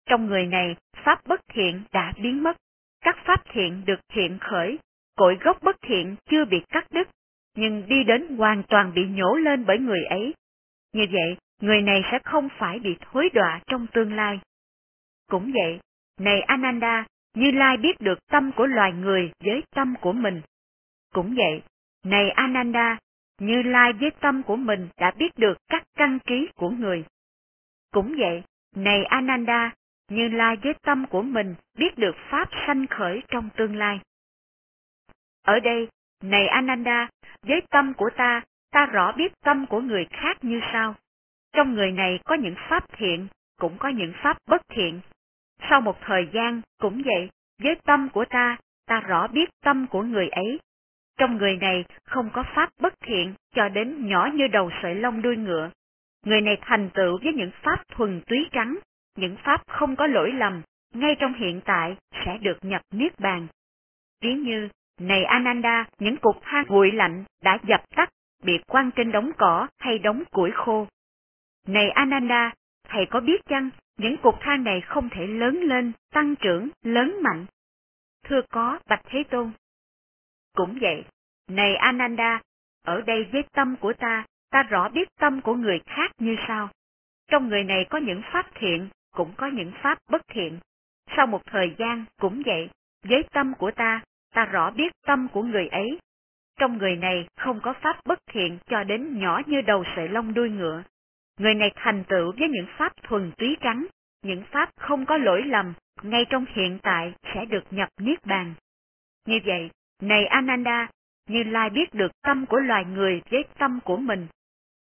Trong 0.06 0.26
người 0.26 0.46
này, 0.46 0.76
pháp 1.04 1.28
bất 1.28 1.42
thiện 1.48 1.84
đã 1.92 2.14
biến 2.22 2.44
mất, 2.44 2.58
các 3.02 3.18
pháp 3.26 3.42
thiện 3.50 3.86
được 3.86 4.00
thiện 4.10 4.38
khởi, 4.42 4.80
cội 5.16 5.38
gốc 5.42 5.58
bất 5.62 5.76
thiện 5.82 6.16
chưa 6.30 6.46
bị 6.46 6.62
cắt 6.70 6.86
đứt, 6.92 7.08
nhưng 7.56 7.88
đi 7.88 8.04
đến 8.04 8.38
hoàn 8.38 8.64
toàn 8.64 8.94
bị 8.94 9.06
nhổ 9.08 9.36
lên 9.36 9.66
bởi 9.66 9.80
người 9.80 10.04
ấy. 10.04 10.34
Như 10.94 11.06
vậy, 11.12 11.38
người 11.62 11.82
này 11.82 12.02
sẽ 12.12 12.20
không 12.24 12.50
phải 12.58 12.80
bị 12.80 12.98
thối 13.02 13.30
đọa 13.34 13.60
trong 13.68 13.88
tương 13.94 14.14
lai. 14.14 14.40
Cũng 15.30 15.52
vậy, 15.54 15.80
này 16.20 16.42
Ananda, 16.42 17.06
Như 17.34 17.52
Lai 17.52 17.78
biết 17.78 18.02
được 18.02 18.20
tâm 18.28 18.52
của 18.52 18.66
loài 18.66 18.94
người 18.94 19.32
với 19.40 19.64
tâm 19.76 19.96
của 20.02 20.14
mình. 20.14 20.42
Cũng 21.14 21.36
vậy, 21.38 21.62
này 22.04 22.30
Ananda, 22.30 22.98
Như 23.40 23.62
Lai 23.62 23.94
với 23.94 24.12
tâm 24.20 24.44
của 24.44 24.56
mình 24.56 24.88
đã 24.98 25.12
biết 25.12 25.38
được 25.38 25.58
các 25.70 25.84
căn 25.96 26.20
ký 26.20 26.50
của 26.56 26.70
người. 26.70 27.06
Cũng 27.92 28.16
vậy, 28.18 28.44
này 28.76 29.04
Ananda, 29.04 29.74
Như 30.10 30.28
Lai 30.28 30.56
với 30.56 30.74
tâm 30.82 31.06
của 31.10 31.22
mình 31.22 31.56
biết 31.78 31.98
được 31.98 32.16
pháp 32.30 32.50
sanh 32.68 32.88
khởi 32.88 33.24
trong 33.28 33.50
tương 33.58 33.76
lai. 33.76 34.00
Ở 35.44 35.60
đây, 35.60 35.88
này 36.24 36.48
Ananda, 36.48 37.10
với 37.42 37.62
tâm 37.70 37.94
của 37.94 38.10
ta, 38.18 38.42
ta 38.72 38.86
rõ 38.86 39.12
biết 39.12 39.34
tâm 39.44 39.66
của 39.66 39.82
người 39.82 40.08
khác 40.12 40.38
như 40.44 40.60
sau. 40.74 40.96
Trong 41.58 41.76
người 41.76 41.92
này 41.92 42.20
có 42.26 42.36
những 42.36 42.56
pháp 42.70 42.84
thiện, 42.98 43.28
cũng 43.60 43.78
có 43.78 43.90
những 43.90 44.14
pháp 44.24 44.38
bất 44.48 44.62
thiện. 44.70 45.00
Sau 45.70 45.82
một 45.82 45.98
thời 46.02 46.28
gian, 46.34 46.62
cũng 46.80 47.02
vậy, 47.06 47.30
với 47.62 47.76
tâm 47.86 48.10
của 48.10 48.26
ta, 48.30 48.58
ta 48.86 49.00
rõ 49.00 49.28
biết 49.28 49.50
tâm 49.64 49.88
của 49.88 50.02
người 50.02 50.30
ấy. 50.30 50.60
Trong 51.20 51.38
người 51.38 51.56
này 51.56 51.86
không 52.04 52.30
có 52.34 52.44
pháp 52.56 52.70
bất 52.82 52.94
thiện 53.00 53.34
cho 53.56 53.70
đến 53.70 54.08
nhỏ 54.08 54.30
như 54.34 54.48
đầu 54.48 54.70
sợi 54.82 54.96
lông 54.96 55.22
đuôi 55.22 55.38
ngựa. 55.38 55.70
Người 56.26 56.42
này 56.42 56.58
thành 56.62 56.90
tựu 56.94 57.20
với 57.24 57.34
những 57.34 57.52
pháp 57.64 57.88
thuần 57.88 58.22
túy 58.28 58.50
trắng, 58.52 58.80
những 59.16 59.36
pháp 59.44 59.62
không 59.68 59.96
có 59.96 60.08
lỗi 60.08 60.32
lầm, 60.32 60.62
ngay 60.94 61.16
trong 61.20 61.34
hiện 61.34 61.62
tại 61.66 61.98
sẽ 62.26 62.38
được 62.42 62.58
nhập 62.62 62.82
niết 62.92 63.20
bàn. 63.20 63.48
Ví 64.22 64.34
như, 64.34 64.70
này 65.00 65.24
Ananda, 65.24 65.86
những 66.00 66.18
cục 66.18 66.36
than 66.42 66.66
nguội 66.68 66.92
lạnh 66.92 67.24
đã 67.44 67.58
dập 67.68 67.82
tắt, 67.96 68.10
bị 68.44 68.54
quăng 68.68 68.92
trên 68.92 69.12
đống 69.12 69.32
cỏ 69.38 69.68
hay 69.80 70.00
đống 70.00 70.24
củi 70.32 70.52
khô. 70.52 70.88
Này 71.68 71.90
Ananda, 71.90 72.54
thầy 72.88 73.06
có 73.06 73.20
biết 73.20 73.46
chăng, 73.46 73.70
những 73.98 74.18
cục 74.18 74.36
than 74.42 74.64
này 74.64 74.82
không 74.82 75.10
thể 75.10 75.28
lớn 75.28 75.60
lên, 75.62 75.92
tăng 76.14 76.36
trưởng, 76.36 76.70
lớn 76.84 77.16
mạnh? 77.24 77.46
Thưa 78.24 78.42
có, 78.50 78.80
Bạch 78.90 79.02
Thế 79.06 79.24
Tôn. 79.30 79.52
Cũng 80.56 80.78
vậy, 80.82 81.06
này 81.48 81.76
Ananda, 81.76 82.42
ở 82.84 83.02
đây 83.02 83.28
với 83.32 83.44
tâm 83.54 83.76
của 83.76 83.94
ta, 83.94 84.26
ta 84.50 84.64
rõ 84.64 84.90
biết 84.90 85.10
tâm 85.20 85.42
của 85.42 85.56
người 85.56 85.80
khác 85.86 86.12
như 86.18 86.36
sau. 86.48 86.70
Trong 87.28 87.48
người 87.48 87.64
này 87.64 87.86
có 87.90 87.98
những 87.98 88.22
pháp 88.34 88.46
thiện, 88.56 88.90
cũng 89.12 89.34
có 89.38 89.48
những 89.48 89.72
pháp 89.82 89.98
bất 90.12 90.22
thiện. 90.28 90.60
Sau 91.16 91.28
một 91.28 91.42
thời 91.46 91.76
gian 91.78 92.06
cũng 92.20 92.42
vậy, 92.46 92.70
với 93.04 93.24
tâm 93.32 93.54
của 93.54 93.72
ta, 93.72 94.02
ta 94.34 94.46
rõ 94.46 94.72
biết 94.72 94.94
tâm 95.06 95.28
của 95.34 95.44
người 95.44 95.68
ấy. 95.68 96.00
Trong 96.60 96.78
người 96.78 96.96
này 96.96 97.28
không 97.38 97.60
có 97.64 97.74
pháp 97.82 98.06
bất 98.06 98.20
thiện 98.28 98.58
cho 98.66 98.84
đến 98.84 99.20
nhỏ 99.20 99.42
như 99.46 99.62
đầu 99.62 99.84
sợi 99.96 100.08
lông 100.08 100.34
đuôi 100.34 100.50
ngựa. 100.50 100.84
Người 101.38 101.54
này 101.54 101.72
thành 101.76 102.04
tựu 102.04 102.34
với 102.40 102.50
những 102.50 102.68
pháp 102.78 102.94
thuần 103.04 103.32
túy 103.38 103.58
trắng, 103.62 103.88
những 104.22 104.44
pháp 104.52 104.70
không 104.76 105.06
có 105.06 105.18
lỗi 105.18 105.44
lầm, 105.46 105.74
ngay 106.02 106.26
trong 106.30 106.46
hiện 106.50 106.80
tại 106.84 107.14
sẽ 107.34 107.46
được 107.46 107.64
nhập 107.72 107.90
niết 108.00 108.26
bàn. 108.26 108.54
Như 109.26 109.40
vậy, 109.46 109.70
này 110.02 110.26
Ananda, 110.26 110.90
Như 111.30 111.44
Lai 111.44 111.70
biết 111.70 111.94
được 111.94 112.12
tâm 112.22 112.46
của 112.46 112.58
loài 112.58 112.86
người 112.86 113.22
với 113.30 113.44
tâm 113.58 113.80
của 113.86 113.98
mình. 113.98 114.28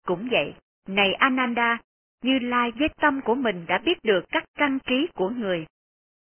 Cũng 0.05 0.27
vậy, 0.31 0.53
này 0.87 1.13
Ananda, 1.13 1.77
Như 2.23 2.39
Lai 2.39 2.71
với 2.71 2.89
tâm 3.01 3.21
của 3.21 3.35
mình 3.35 3.65
đã 3.67 3.77
biết 3.77 3.97
được 4.03 4.25
các 4.29 4.43
căn 4.55 4.79
trí 4.79 5.07
của 5.13 5.29
người. 5.29 5.65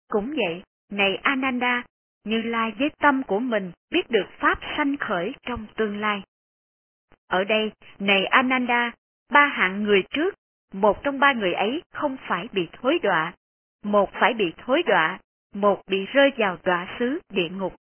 Cũng 0.08 0.34
vậy, 0.36 0.62
này 0.90 1.16
Ananda, 1.16 1.82
như 2.24 2.42
Lai 2.42 2.72
với 2.78 2.90
tâm 2.98 3.22
của 3.22 3.38
mình 3.38 3.72
biết 3.90 4.10
được 4.10 4.26
Pháp 4.38 4.58
sanh 4.76 4.96
khởi 4.96 5.34
trong 5.42 5.66
tương 5.76 6.00
lai. 6.00 6.22
Ở 7.26 7.44
đây, 7.44 7.72
này 7.98 8.26
Ananda, 8.26 8.92
ba 9.30 9.46
hạng 9.46 9.82
người 9.82 10.02
trước, 10.10 10.34
một 10.72 11.02
trong 11.02 11.18
ba 11.18 11.32
người 11.32 11.52
ấy 11.52 11.82
không 11.92 12.16
phải 12.28 12.48
bị 12.52 12.68
thối 12.72 12.98
đọa, 13.02 13.32
một 13.84 14.10
phải 14.12 14.34
bị 14.34 14.52
thối 14.58 14.82
đọa, 14.82 15.18
một 15.54 15.82
bị 15.86 16.06
rơi 16.06 16.30
vào 16.36 16.56
đọa 16.64 16.96
xứ 16.98 17.18
địa 17.28 17.48
ngục. 17.48 17.74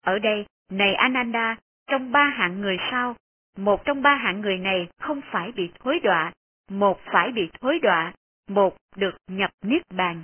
Ở 0.00 0.18
đây, 0.18 0.46
này 0.70 0.94
Ananda, 0.94 1.56
trong 1.86 2.12
ba 2.12 2.24
hạng 2.24 2.60
người 2.60 2.76
sau, 2.90 3.16
một 3.56 3.84
trong 3.84 4.02
ba 4.02 4.14
hạng 4.14 4.40
người 4.40 4.58
này 4.58 4.88
không 4.98 5.20
phải 5.32 5.52
bị 5.52 5.70
thối 5.78 6.00
đọa, 6.00 6.32
một 6.70 7.00
phải 7.12 7.32
bị 7.32 7.50
thối 7.60 7.78
đọa, 7.78 8.12
một 8.48 8.76
được 8.96 9.16
nhập 9.28 9.50
niết 9.62 9.82
bàn. 9.90 10.22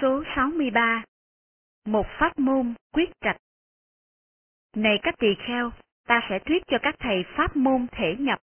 Số 0.00 0.22
63 0.36 1.02
một 1.84 2.06
pháp 2.18 2.38
môn 2.38 2.74
quyết 2.92 3.10
trạch. 3.20 3.36
Này 4.76 4.98
các 5.02 5.14
tỳ 5.18 5.34
kheo, 5.46 5.70
ta 6.06 6.20
sẽ 6.28 6.38
thuyết 6.38 6.62
cho 6.66 6.78
các 6.82 6.94
thầy 6.98 7.24
pháp 7.36 7.56
môn 7.56 7.86
thể 7.92 8.16
nhập, 8.18 8.38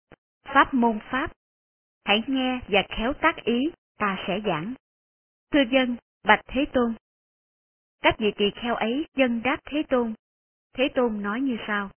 pháp 0.53 0.74
môn 0.74 0.99
pháp. 1.11 1.32
Hãy 2.06 2.24
nghe 2.28 2.60
và 2.68 2.84
khéo 2.90 3.14
tác 3.14 3.36
ý, 3.36 3.72
ta 3.98 4.18
sẽ 4.28 4.40
giảng. 4.45 4.74
Thưa 5.52 5.64
dân, 5.72 5.98
bạch 6.24 6.41
Thế 6.48 6.65
Tôn. 6.74 6.94
Các 8.02 8.15
vị 8.18 8.32
tỳ 8.38 8.45
kheo 8.61 8.76
ấy 8.76 9.06
dân 9.15 9.41
đáp 9.44 9.57
Thế 9.65 9.84
Tôn. 9.90 10.14
Thế 10.74 10.90
Tôn 10.95 11.22
nói 11.22 11.41
như 11.41 11.57
sau. 11.68 11.90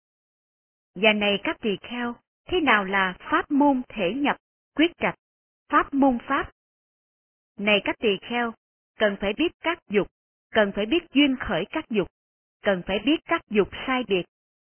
Và 0.95 1.13
này 1.13 1.41
các 1.43 1.57
tỳ 1.61 1.77
kheo, 1.83 2.15
thế 2.47 2.61
nào 2.61 2.85
là 2.85 3.17
pháp 3.19 3.51
môn 3.51 3.83
thể 3.89 4.15
nhập, 4.15 4.37
quyết 4.75 4.93
trạch, 4.99 5.15
pháp 5.69 5.95
môn 5.95 6.19
pháp? 6.29 6.53
Này 7.57 7.81
các 7.85 7.97
tỳ 7.99 8.17
kheo, 8.29 8.55
cần 8.99 9.17
phải 9.21 9.33
biết 9.33 9.53
các 9.61 9.79
dục, 9.89 10.09
cần 10.51 10.73
phải 10.77 10.87
biết 10.87 11.03
duyên 11.13 11.37
khởi 11.41 11.65
các 11.71 11.85
dục, 11.91 12.09
cần 12.63 12.83
phải 12.87 12.99
biết 12.99 13.21
các 13.25 13.41
dục 13.51 13.69
sai 13.87 14.05
biệt, 14.09 14.23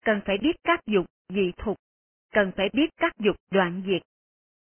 cần 0.01 0.21
phải 0.25 0.37
biết 0.37 0.55
các 0.63 0.85
dục 0.85 1.05
dị 1.29 1.51
thục, 1.57 1.77
cần 2.31 2.51
phải 2.57 2.69
biết 2.73 2.89
các 2.97 3.13
dục 3.19 3.35
đoạn 3.51 3.83
diệt, 3.85 4.01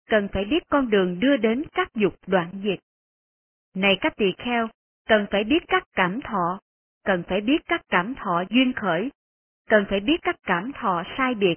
cần 0.09 0.29
phải 0.33 0.45
biết 0.45 0.63
con 0.69 0.91
đường 0.91 1.21
đưa 1.21 1.37
đến 1.37 1.65
các 1.73 1.89
dục 1.95 2.15
đoạn 2.27 2.61
diệt. 2.65 2.79
Này 3.75 3.99
các 4.01 4.13
tỳ 4.17 4.33
kheo, 4.39 4.69
cần 5.07 5.27
phải 5.31 5.45
biết 5.45 5.63
các 5.69 5.83
cảm 5.93 6.21
thọ, 6.21 6.61
cần 7.05 7.23
phải 7.29 7.41
biết 7.41 7.61
các 7.67 7.81
cảm 7.89 8.15
thọ 8.15 8.45
duyên 8.51 8.73
khởi, 8.73 9.11
cần 9.69 9.87
phải 9.91 10.01
biết 10.01 10.17
các 10.23 10.37
cảm 10.43 10.73
thọ 10.73 11.03
sai 11.17 11.35
biệt, 11.35 11.55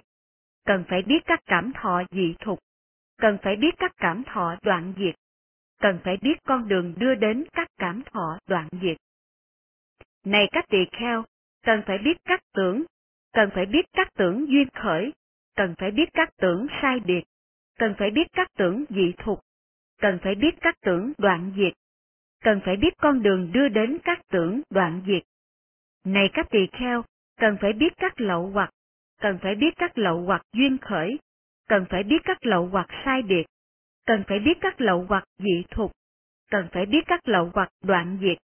cần 0.65 0.83
phải 0.89 1.01
biết 1.01 1.19
các 1.25 1.39
cảm 1.45 1.71
thọ 1.75 2.03
dị 2.11 2.35
thục, 2.39 2.59
cần 3.17 3.37
phải 3.43 3.55
biết 3.55 3.75
các 3.77 3.91
cảm 3.97 4.23
thọ 4.23 4.55
đoạn 4.63 4.93
diệt, 4.97 5.15
cần 5.79 5.99
phải 6.03 6.17
biết 6.17 6.43
con 6.43 6.67
đường 6.67 6.93
đưa 6.97 7.15
đến 7.15 7.43
các 7.53 7.67
cảm 7.77 8.03
thọ 8.13 8.39
đoạn 8.47 8.67
diệt. 8.81 8.97
Này 10.25 10.47
các 10.51 10.65
tỳ 10.69 10.85
kheo, 10.91 11.23
cần 11.63 11.81
phải 11.87 11.97
biết 11.97 12.17
các 12.25 12.39
tưởng, 12.53 12.83
cần 13.33 13.49
phải 13.55 13.65
biết 13.65 13.85
các 13.93 14.07
tưởng 14.17 14.47
duyên 14.47 14.67
khởi, 14.73 15.13
cần 15.55 15.75
phải 15.77 15.91
biết 15.91 16.09
các 16.13 16.29
tưởng 16.37 16.67
sai 16.81 16.99
biệt, 16.99 17.23
cần 17.79 17.95
phải 17.97 18.11
biết 18.11 18.27
các 18.33 18.47
tưởng 18.57 18.85
dị 18.89 19.13
thục, 19.17 19.39
cần 20.01 20.19
phải 20.23 20.35
biết 20.35 20.55
các 20.61 20.75
tưởng 20.81 21.13
đoạn 21.17 21.53
diệt, 21.57 21.73
cần 22.43 22.61
phải 22.65 22.75
biết 22.77 22.93
con 22.97 23.23
đường 23.23 23.51
đưa 23.51 23.67
đến 23.67 23.97
các 24.03 24.19
tưởng 24.29 24.61
đoạn 24.69 25.03
diệt. 25.07 25.23
Này 26.03 26.29
các 26.33 26.47
tỳ 26.51 26.67
kheo, 26.79 27.03
cần 27.37 27.57
phải 27.61 27.73
biết 27.73 27.93
các 27.97 28.21
lậu 28.21 28.49
hoặc, 28.49 28.69
cần 29.21 29.39
phải 29.41 29.55
biết 29.55 29.73
các 29.77 29.97
lậu 29.97 30.21
hoặc 30.21 30.41
duyên 30.53 30.77
khởi, 30.77 31.19
cần 31.67 31.85
phải 31.89 32.03
biết 32.03 32.21
các 32.23 32.45
lậu 32.45 32.67
hoặc 32.67 32.87
sai 33.05 33.21
biệt, 33.21 33.43
cần 34.05 34.23
phải 34.27 34.39
biết 34.39 34.57
các 34.61 34.81
lậu 34.81 35.05
hoặc 35.09 35.23
dị 35.37 35.63
thục, 35.71 35.91
cần 36.51 36.67
phải 36.71 36.85
biết 36.85 37.03
các 37.07 37.27
lậu 37.27 37.51
hoặc 37.53 37.69
đoạn 37.83 38.17
diệt, 38.21 38.37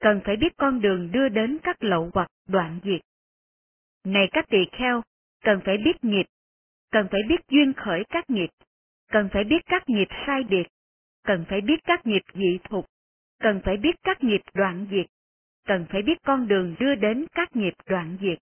cần 0.00 0.20
phải 0.24 0.36
biết 0.36 0.52
con 0.56 0.80
đường 0.80 1.12
đưa 1.12 1.28
đến 1.28 1.58
các 1.62 1.82
lậu 1.84 2.10
hoặc 2.14 2.30
đoạn 2.48 2.80
diệt. 2.84 3.00
Này 4.04 4.28
các 4.32 4.46
tỳ 4.48 4.58
kheo, 4.72 5.02
cần 5.44 5.60
phải 5.64 5.78
biết 5.78 6.04
nghiệp, 6.04 6.26
cần 6.90 7.08
phải 7.10 7.20
biết 7.28 7.40
duyên 7.48 7.72
khởi 7.76 8.04
các 8.08 8.30
nghiệp, 8.30 8.50
cần 9.08 9.28
phải 9.32 9.44
biết 9.44 9.62
các 9.66 9.88
nghiệp 9.88 10.08
sai 10.26 10.42
biệt, 10.44 10.66
cần 11.24 11.44
phải 11.48 11.60
biết 11.60 11.80
các 11.84 12.06
nghiệp 12.06 12.22
dị 12.34 12.58
thục, 12.64 12.86
cần 13.40 13.60
phải 13.64 13.76
biết 13.76 13.96
các 14.02 14.24
nghiệp 14.24 14.40
đoạn 14.54 14.86
diệt, 14.90 15.06
cần 15.64 15.86
phải 15.90 16.02
biết 16.02 16.18
con 16.24 16.48
đường 16.48 16.74
đưa 16.80 16.94
đến 16.94 17.26
các 17.32 17.56
nghiệp 17.56 17.74
đoạn 17.86 18.18
diệt. 18.20 18.38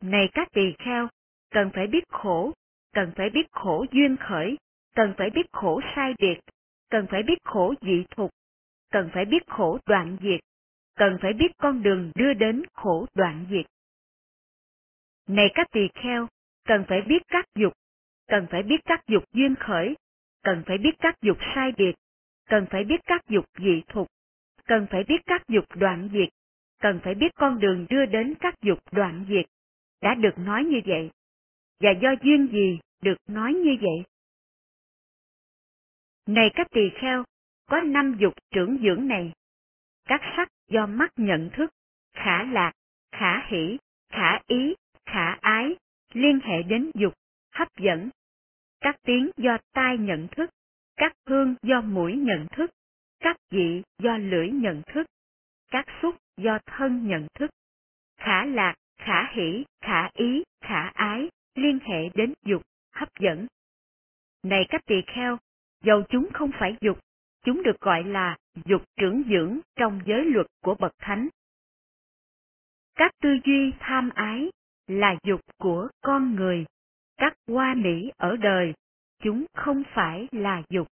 Này 0.00 0.28
các 0.32 0.48
tỳ 0.52 0.72
kheo, 0.78 1.08
cần 1.50 1.70
phải 1.74 1.86
biết 1.86 2.08
khổ, 2.08 2.52
cần 2.92 3.12
phải 3.16 3.30
biết 3.30 3.46
khổ 3.52 3.86
duyên 3.92 4.16
khởi, 4.16 4.56
cần 4.94 5.14
phải 5.18 5.30
biết 5.30 5.46
khổ 5.52 5.80
sai 5.96 6.14
biệt, 6.18 6.40
cần 6.90 7.06
phải 7.10 7.22
biết 7.22 7.38
khổ 7.44 7.74
dị 7.80 8.04
thục, 8.10 8.30
cần 8.90 9.10
phải 9.14 9.24
biết 9.24 9.46
khổ 9.46 9.78
đoạn 9.86 10.16
diệt, 10.22 10.40
cần 10.96 11.18
phải 11.22 11.32
biết 11.32 11.52
con 11.58 11.82
đường 11.82 12.12
đưa 12.14 12.34
đến 12.34 12.62
khổ 12.72 13.06
đoạn 13.14 13.46
diệt. 13.50 13.66
Này 15.28 15.50
các 15.54 15.66
tỳ 15.72 15.88
kheo, 15.94 16.28
cần 16.66 16.84
phải 16.88 17.02
biết 17.02 17.22
các 17.28 17.44
dục, 17.54 17.72
cần 18.28 18.46
phải 18.50 18.62
biết 18.62 18.80
các 18.84 19.00
dục 19.06 19.24
duyên 19.32 19.54
khởi, 19.60 19.94
cần 20.42 20.62
phải 20.66 20.78
biết 20.78 20.94
các 20.98 21.14
dục 21.22 21.38
sai 21.54 21.72
biệt, 21.76 21.94
cần 22.48 22.66
phải 22.70 22.84
biết 22.84 23.00
các 23.06 23.28
dục 23.28 23.44
dị 23.58 23.82
thục, 23.88 24.08
cần 24.66 24.86
phải 24.90 25.04
biết 25.04 25.20
các 25.26 25.42
dục 25.48 25.64
đoạn 25.76 26.08
diệt, 26.12 26.28
cần 26.80 27.00
phải 27.04 27.14
biết 27.14 27.34
con 27.34 27.60
đường 27.60 27.86
đưa 27.90 28.06
đến 28.06 28.34
các 28.40 28.54
dục 28.62 28.78
đoạn 28.92 29.26
diệt. 29.28 29.46
Đã 30.02 30.14
được 30.14 30.38
nói 30.38 30.64
như 30.64 30.80
vậy. 30.86 31.10
Và 31.80 31.90
do 31.90 32.14
duyên 32.22 32.48
gì 32.52 32.78
được 33.02 33.16
nói 33.26 33.54
như 33.54 33.76
vậy? 33.80 34.04
Này 36.26 36.50
các 36.54 36.66
tỳ 36.70 36.90
kheo, 37.00 37.24
có 37.66 37.80
năm 37.80 38.16
dục 38.18 38.34
trưởng 38.50 38.78
dưỡng 38.82 39.08
này. 39.08 39.32
Các 40.04 40.20
sắc 40.36 40.48
do 40.68 40.86
mắt 40.86 41.10
nhận 41.16 41.50
thức, 41.52 41.70
khả 42.12 42.42
lạc, 42.42 42.72
khả 43.12 43.46
hỷ, 43.48 43.78
khả 44.08 44.38
ý, 44.46 44.74
khả 45.06 45.32
ái, 45.40 45.76
liên 46.12 46.40
hệ 46.42 46.62
đến 46.62 46.90
dục, 46.94 47.14
hấp 47.52 47.68
dẫn. 47.76 48.10
Các 48.80 48.96
tiếng 49.02 49.30
do 49.36 49.58
tai 49.72 49.98
nhận 49.98 50.28
thức, 50.28 50.50
các 50.96 51.12
hương 51.26 51.54
do 51.62 51.80
mũi 51.80 52.16
nhận 52.16 52.46
thức, 52.52 52.70
các 53.20 53.36
vị 53.50 53.82
do 53.98 54.16
lưỡi 54.16 54.50
nhận 54.50 54.82
thức, 54.86 55.06
các 55.70 55.86
xúc 56.02 56.16
do 56.36 56.58
thân 56.66 57.06
nhận 57.08 57.26
thức. 57.34 57.50
Khả 58.16 58.44
lạc, 58.44 58.74
khả 58.98 59.32
hỷ, 59.32 59.64
khả 59.80 60.10
ý, 60.14 60.42
khả 60.60 60.88
ái, 60.88 61.28
liên 61.54 61.78
hệ 61.82 62.08
đến 62.14 62.34
dục, 62.44 62.62
hấp 62.92 63.08
dẫn. 63.20 63.46
Này 64.42 64.66
các 64.68 64.80
tỳ 64.86 65.02
kheo, 65.06 65.38
dầu 65.84 66.02
chúng 66.08 66.28
không 66.32 66.50
phải 66.58 66.76
dục, 66.80 66.98
chúng 67.44 67.62
được 67.62 67.80
gọi 67.80 68.04
là 68.04 68.36
dục 68.64 68.82
trưởng 68.96 69.22
dưỡng 69.30 69.58
trong 69.76 70.00
giới 70.06 70.24
luật 70.24 70.46
của 70.62 70.74
bậc 70.74 70.92
thánh. 70.98 71.28
Các 72.94 73.12
tư 73.22 73.38
duy 73.44 73.72
tham 73.80 74.10
ái 74.14 74.50
là 74.86 75.16
dục 75.22 75.40
của 75.58 75.88
con 76.00 76.34
người, 76.34 76.64
các 77.16 77.34
hoa 77.48 77.74
mỹ 77.74 78.12
ở 78.16 78.36
đời, 78.36 78.74
chúng 79.22 79.44
không 79.54 79.82
phải 79.94 80.28
là 80.32 80.62
dục. 80.68 80.88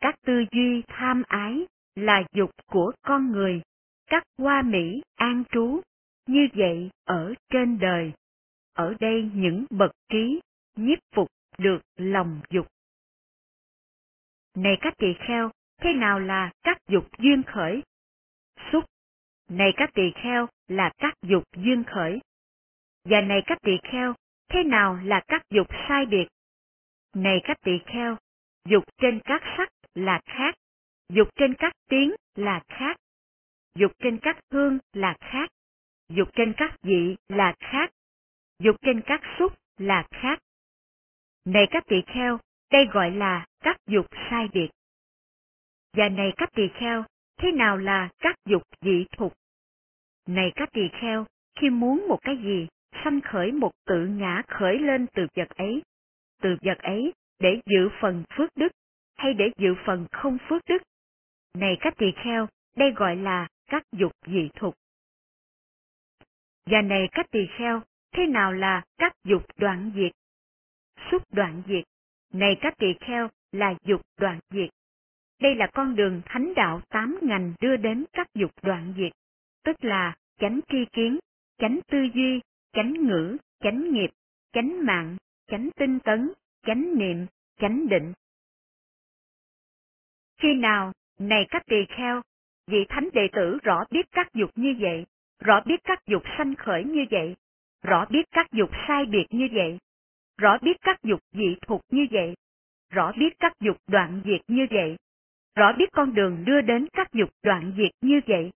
Các 0.00 0.14
tư 0.26 0.44
duy 0.52 0.82
tham 0.88 1.22
ái 1.26 1.66
là 1.94 2.22
dục 2.32 2.50
của 2.66 2.92
con 3.02 3.32
người, 3.32 3.62
các 4.06 4.22
hoa 4.38 4.62
mỹ 4.62 5.02
an 5.14 5.44
trú, 5.52 5.80
như 6.26 6.48
vậy 6.54 6.90
ở 7.04 7.34
trên 7.48 7.78
đời. 7.78 8.12
Ở 8.72 8.94
đây 9.00 9.30
những 9.34 9.64
bậc 9.70 9.90
trí, 10.08 10.40
nhiếp 10.76 10.98
phục 11.14 11.28
được 11.58 11.80
lòng 11.96 12.40
dục. 12.50 12.66
Này 14.54 14.78
các 14.80 14.94
tỳ 14.98 15.14
kheo, 15.28 15.50
thế 15.80 15.92
nào 15.92 16.20
là 16.20 16.52
các 16.62 16.78
dục 16.88 17.08
duyên 17.18 17.42
khởi? 17.42 17.82
Xúc. 18.72 18.84
Này 19.48 19.72
các 19.76 19.90
tỳ 19.94 20.02
kheo 20.22 20.48
là 20.68 20.92
các 20.98 21.14
dục 21.22 21.44
duyên 21.56 21.84
khởi. 21.84 22.20
Và 23.04 23.20
này 23.20 23.42
các 23.46 23.58
tỳ 23.62 23.72
kheo, 23.82 24.14
thế 24.48 24.64
nào 24.64 24.98
là 25.04 25.20
các 25.28 25.42
dục 25.50 25.66
sai 25.88 26.06
biệt? 26.06 26.26
Này 27.14 27.40
các 27.44 27.60
tỳ 27.64 27.78
kheo, 27.86 28.16
dục 28.64 28.84
trên 28.98 29.20
các 29.24 29.42
sắc 29.56 29.68
là 29.94 30.20
khác, 30.24 30.54
dục 31.08 31.28
trên 31.36 31.54
các 31.54 31.72
tiếng 31.88 32.14
là 32.34 32.62
khác, 32.68 32.96
dục 33.74 33.92
trên 33.98 34.18
các 34.18 34.38
hương 34.50 34.78
là 34.92 35.16
khác, 35.20 35.50
dục 36.08 36.28
trên 36.34 36.52
các 36.56 36.76
vị 36.82 37.16
là 37.28 37.54
khác, 37.60 37.90
dục 38.58 38.76
trên 38.82 39.00
các 39.06 39.20
xúc 39.38 39.52
là 39.78 40.06
khác. 40.10 40.38
Này 41.44 41.66
các 41.70 41.84
tỳ 41.86 42.02
kheo, 42.06 42.38
đây 42.70 42.86
gọi 42.92 43.10
là 43.10 43.46
các 43.60 43.76
dục 43.86 44.06
sai 44.30 44.48
biệt. 44.52 44.68
Và 45.92 46.08
này 46.08 46.32
các 46.36 46.48
tỳ 46.54 46.68
kheo, 46.74 47.04
thế 47.36 47.52
nào 47.52 47.76
là 47.76 48.08
các 48.18 48.36
dục 48.46 48.62
dị 48.80 49.04
thục? 49.16 49.34
Này 50.26 50.52
các 50.54 50.68
tỳ 50.72 50.88
kheo, 51.00 51.26
khi 51.60 51.70
muốn 51.70 52.08
một 52.08 52.18
cái 52.22 52.36
gì, 52.36 52.68
sanh 53.04 53.20
khởi 53.20 53.52
một 53.52 53.72
tự 53.86 54.06
ngã 54.06 54.42
khởi 54.48 54.78
lên 54.78 55.06
từ 55.14 55.26
vật 55.36 55.48
ấy. 55.56 55.82
Từ 56.42 56.56
vật 56.62 56.78
ấy 56.78 57.12
để 57.38 57.60
dự 57.66 57.88
phần 58.00 58.24
phước 58.36 58.50
đức, 58.56 58.72
hay 59.16 59.34
để 59.34 59.50
dự 59.58 59.74
phần 59.86 60.06
không 60.12 60.38
phước 60.48 60.62
đức. 60.68 60.82
Này 61.54 61.76
các 61.80 61.94
tỳ 61.98 62.06
kheo, 62.24 62.48
đây 62.76 62.92
gọi 62.92 63.16
là 63.16 63.48
các 63.66 63.82
dục 63.92 64.12
dị 64.26 64.48
thục. 64.54 64.74
Và 66.66 66.82
này 66.82 67.08
các 67.12 67.26
tỳ 67.30 67.46
kheo, 67.58 67.82
thế 68.12 68.26
nào 68.26 68.52
là 68.52 68.82
các 68.98 69.12
dục 69.24 69.42
đoạn 69.56 69.92
diệt? 69.94 70.12
Xúc 71.10 71.22
đoạn 71.32 71.62
diệt, 71.68 71.84
này 72.32 72.56
các 72.60 72.74
tỳ 72.78 72.94
kheo 73.00 73.28
là 73.52 73.74
dục 73.84 74.00
đoạn 74.20 74.38
diệt. 74.50 74.70
Đây 75.40 75.54
là 75.54 75.66
con 75.74 75.96
đường 75.96 76.22
thánh 76.24 76.54
đạo 76.54 76.80
tám 76.88 77.18
ngành 77.22 77.54
đưa 77.60 77.76
đến 77.76 78.04
các 78.12 78.26
dục 78.34 78.50
đoạn 78.62 78.94
diệt, 78.96 79.12
tức 79.64 79.84
là 79.84 80.16
chánh 80.38 80.60
tri 80.68 80.84
kiến, 80.92 81.18
chánh 81.58 81.80
tư 81.90 81.98
duy, 82.14 82.40
chánh 82.72 82.92
ngữ, 82.92 83.36
chánh 83.60 83.92
nghiệp, 83.92 84.10
chánh 84.52 84.86
mạng, 84.86 85.16
chánh 85.46 85.68
tinh 85.76 85.98
tấn, 86.00 86.32
chánh 86.66 86.98
niệm, 86.98 87.26
chánh 87.60 87.88
định. 87.88 88.12
Khi 90.38 90.54
nào, 90.54 90.92
này 91.18 91.46
các 91.50 91.62
tỳ 91.66 91.84
kheo, 91.88 92.22
vị 92.66 92.84
thánh 92.88 93.08
đệ 93.12 93.28
tử 93.32 93.58
rõ 93.62 93.84
biết 93.90 94.06
các 94.12 94.34
dục 94.34 94.50
như 94.54 94.74
vậy, 94.80 95.06
rõ 95.38 95.60
biết 95.66 95.80
các 95.84 96.06
dục 96.06 96.22
sanh 96.38 96.54
khởi 96.54 96.84
như 96.84 97.04
vậy, 97.10 97.36
rõ 97.82 98.06
biết 98.10 98.22
các 98.30 98.52
dục 98.52 98.70
sai 98.88 99.06
biệt 99.06 99.26
như 99.30 99.48
vậy, 99.52 99.78
rõ 100.38 100.58
biết 100.62 100.76
các 100.80 101.02
dục 101.02 101.20
dị 101.32 101.56
thục 101.62 101.80
như 101.90 102.06
vậy, 102.10 102.34
rõ 102.90 103.12
biết 103.18 103.38
các 103.38 103.52
dục 103.60 103.76
đoạn 103.86 104.22
diệt 104.24 104.40
như 104.48 104.66
vậy, 104.70 104.96
rõ 105.54 105.72
biết 105.78 105.92
con 105.92 106.14
đường 106.14 106.44
đưa 106.44 106.60
đến 106.60 106.86
các 106.92 107.12
dục 107.12 107.30
đoạn 107.42 107.72
diệt 107.76 107.90
như 108.00 108.20
vậy. 108.26 108.50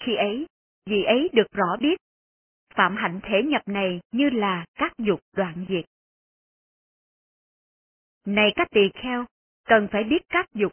Khi 0.00 0.14
ấy, 0.14 0.46
vị 0.86 1.02
ấy 1.02 1.28
được 1.32 1.52
rõ 1.52 1.76
biết, 1.80 2.00
phạm 2.74 2.96
hạnh 2.96 3.20
thể 3.22 3.42
nhập 3.42 3.62
này 3.66 4.00
như 4.12 4.30
là 4.30 4.64
các 4.74 4.92
dục 4.98 5.20
đoạn 5.36 5.66
diệt. 5.68 5.84
Này 8.24 8.52
các 8.56 8.68
tỳ 8.70 8.80
kheo, 8.94 9.26
cần 9.64 9.88
phải 9.92 10.04
biết 10.04 10.22
các 10.28 10.46
dục, 10.54 10.72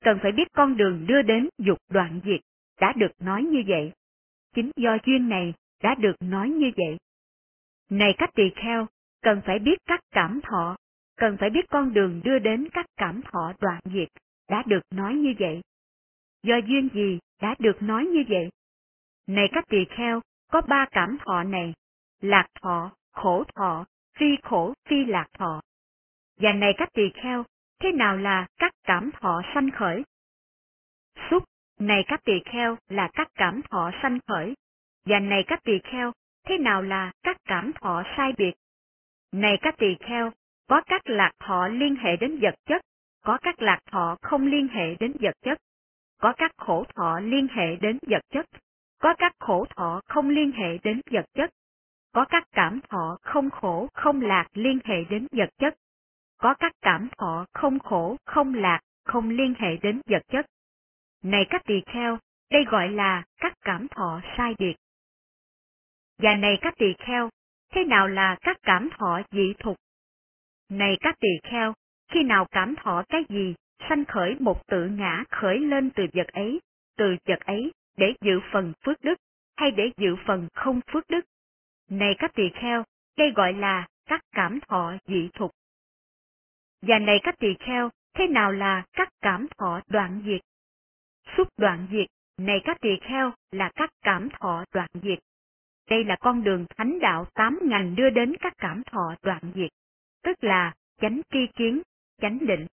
cần 0.00 0.18
phải 0.22 0.32
biết 0.32 0.48
con 0.52 0.76
đường 0.76 1.06
đưa 1.06 1.22
đến 1.22 1.48
dục 1.58 1.78
đoạn 1.88 2.20
diệt, 2.24 2.40
đã 2.80 2.92
được 2.96 3.12
nói 3.18 3.42
như 3.42 3.62
vậy. 3.66 3.92
Chính 4.54 4.70
do 4.76 4.96
duyên 5.06 5.28
này 5.28 5.54
đã 5.82 5.94
được 5.94 6.16
nói 6.20 6.50
như 6.50 6.70
vậy. 6.76 6.96
Này 7.90 8.14
các 8.18 8.30
tỳ 8.34 8.50
kheo, 8.56 8.86
cần 9.22 9.40
phải 9.46 9.58
biết 9.58 9.78
các 9.86 10.00
cảm 10.10 10.40
thọ, 10.42 10.76
cần 11.16 11.36
phải 11.40 11.50
biết 11.50 11.64
con 11.70 11.94
đường 11.94 12.20
đưa 12.24 12.38
đến 12.38 12.68
các 12.72 12.86
cảm 12.96 13.20
thọ 13.22 13.52
đoạn 13.60 13.80
diệt, 13.84 14.08
đã 14.48 14.62
được 14.66 14.82
nói 14.90 15.14
như 15.14 15.34
vậy. 15.38 15.60
Do 16.42 16.56
duyên 16.56 16.88
gì 16.94 17.18
đã 17.40 17.54
được 17.58 17.82
nói 17.82 18.06
như 18.06 18.24
vậy? 18.28 18.48
Này 19.26 19.48
các 19.52 19.64
tỳ 19.68 19.78
kheo, 19.96 20.20
có 20.50 20.60
ba 20.60 20.86
cảm 20.90 21.18
thọ 21.24 21.42
này, 21.42 21.74
lạc 22.20 22.46
thọ, 22.62 22.90
khổ 23.12 23.44
thọ, 23.54 23.84
phi 24.16 24.26
khổ, 24.42 24.74
phi 24.88 25.04
lạc 25.04 25.26
thọ. 25.38 25.60
Và 26.40 26.52
này 26.52 26.74
các 26.78 26.88
tỳ 26.92 27.10
kheo, 27.22 27.44
thế 27.80 27.92
nào 27.92 28.16
là 28.16 28.46
các 28.58 28.72
cảm 28.84 29.10
thọ 29.20 29.42
sanh 29.54 29.70
khởi? 29.70 30.04
Xúc, 31.30 31.44
này 31.78 32.04
các 32.08 32.20
tỳ 32.24 32.40
kheo 32.44 32.76
là 32.88 33.08
các 33.14 33.28
cảm 33.34 33.62
thọ 33.70 33.90
sanh 34.02 34.18
khởi. 34.26 34.54
Và 35.04 35.18
này 35.18 35.44
các 35.46 35.60
tỳ 35.64 35.78
kheo, 35.84 36.12
thế 36.46 36.58
nào 36.58 36.82
là 36.82 37.12
các 37.22 37.36
cảm 37.44 37.72
thọ 37.72 38.02
sai 38.16 38.32
biệt? 38.38 38.52
Này 39.32 39.58
các 39.62 39.74
tỳ 39.78 39.96
kheo, 40.00 40.32
có 40.68 40.80
các 40.86 41.02
lạc 41.04 41.32
thọ 41.38 41.68
liên 41.68 41.96
hệ 41.96 42.16
đến 42.16 42.38
vật 42.42 42.54
chất, 42.66 42.82
có 43.24 43.38
các 43.42 43.62
lạc 43.62 43.80
thọ 43.90 44.16
không 44.22 44.46
liên 44.46 44.68
hệ 44.68 44.94
đến 44.94 45.12
vật 45.20 45.34
chất, 45.42 45.58
có 46.20 46.32
các 46.36 46.50
khổ 46.56 46.84
thọ 46.94 47.20
liên 47.20 47.48
hệ 47.50 47.76
đến 47.76 47.98
vật 48.08 48.22
chất, 48.30 48.46
có 49.06 49.14
các 49.18 49.32
khổ 49.38 49.66
thọ 49.76 50.00
không 50.06 50.28
liên 50.28 50.52
hệ 50.52 50.78
đến 50.78 51.00
vật 51.10 51.26
chất, 51.34 51.50
có 52.12 52.24
các 52.24 52.48
cảm 52.52 52.80
thọ 52.88 53.18
không 53.22 53.50
khổ 53.50 53.88
không 53.94 54.20
lạc 54.20 54.48
liên 54.52 54.78
hệ 54.84 55.04
đến 55.04 55.26
vật 55.32 55.50
chất, 55.58 55.78
có 56.36 56.54
các 56.54 56.72
cảm 56.82 57.08
thọ 57.18 57.46
không 57.52 57.78
khổ 57.78 58.16
không 58.24 58.54
lạc 58.54 58.80
không 59.04 59.30
liên 59.30 59.54
hệ 59.58 59.76
đến 59.76 60.00
vật 60.06 60.22
chất. 60.28 60.46
Này 61.22 61.46
các 61.50 61.62
tỳ 61.64 61.80
kheo, 61.86 62.18
đây 62.50 62.64
gọi 62.64 62.88
là 62.88 63.24
các 63.36 63.54
cảm 63.60 63.88
thọ 63.88 64.20
sai 64.36 64.54
biệt. 64.58 64.74
Và 66.18 66.34
này 66.34 66.58
các 66.60 66.74
tỳ 66.78 66.94
kheo, 66.98 67.30
thế 67.72 67.84
nào 67.84 68.08
là 68.08 68.36
các 68.40 68.56
cảm 68.62 68.88
thọ 68.98 69.20
dị 69.30 69.54
thục? 69.58 69.76
Này 70.68 70.96
các 71.00 71.16
tỳ 71.20 71.50
kheo, 71.50 71.74
khi 72.12 72.22
nào 72.22 72.46
cảm 72.50 72.74
thọ 72.76 73.02
cái 73.08 73.24
gì, 73.28 73.54
sanh 73.88 74.04
khởi 74.04 74.36
một 74.40 74.66
tự 74.66 74.86
ngã 74.86 75.24
khởi 75.30 75.58
lên 75.58 75.90
từ 75.90 76.06
vật 76.12 76.28
ấy, 76.32 76.60
từ 76.96 77.16
vật 77.26 77.40
ấy 77.40 77.72
để 77.96 78.14
dự 78.20 78.40
phần 78.52 78.72
phước 78.84 79.00
đức, 79.02 79.18
hay 79.56 79.70
để 79.70 79.90
dự 79.96 80.16
phần 80.26 80.48
không 80.54 80.80
phước 80.92 81.10
đức. 81.10 81.20
Này 81.90 82.14
các 82.18 82.30
tỳ 82.34 82.42
kheo, 82.60 82.84
đây 83.16 83.30
gọi 83.30 83.52
là 83.52 83.88
các 84.06 84.20
cảm 84.32 84.60
thọ 84.68 84.92
dị 85.06 85.28
thục. 85.34 85.50
Và 86.82 86.98
này 86.98 87.20
các 87.22 87.34
tỳ 87.38 87.54
kheo, 87.60 87.90
thế 88.14 88.26
nào 88.26 88.52
là 88.52 88.84
các 88.92 89.08
cảm 89.20 89.46
thọ 89.58 89.80
đoạn 89.88 90.22
diệt? 90.26 90.40
Xúc 91.36 91.48
đoạn 91.56 91.86
diệt, 91.90 92.06
này 92.36 92.60
các 92.64 92.80
tỳ 92.80 92.90
kheo 93.00 93.32
là 93.50 93.70
các 93.74 93.90
cảm 94.02 94.28
thọ 94.30 94.64
đoạn 94.72 94.88
diệt. 95.02 95.18
Đây 95.90 96.04
là 96.04 96.16
con 96.20 96.44
đường 96.44 96.66
thánh 96.76 96.98
đạo 97.00 97.26
tám 97.34 97.58
ngành 97.62 97.94
đưa 97.94 98.10
đến 98.10 98.36
các 98.40 98.52
cảm 98.58 98.82
thọ 98.84 99.14
đoạn 99.22 99.52
diệt, 99.54 99.70
tức 100.22 100.44
là 100.44 100.74
chánh 101.00 101.20
tri 101.32 101.46
kiến, 101.56 101.82
chánh 102.20 102.38
định. 102.46 102.66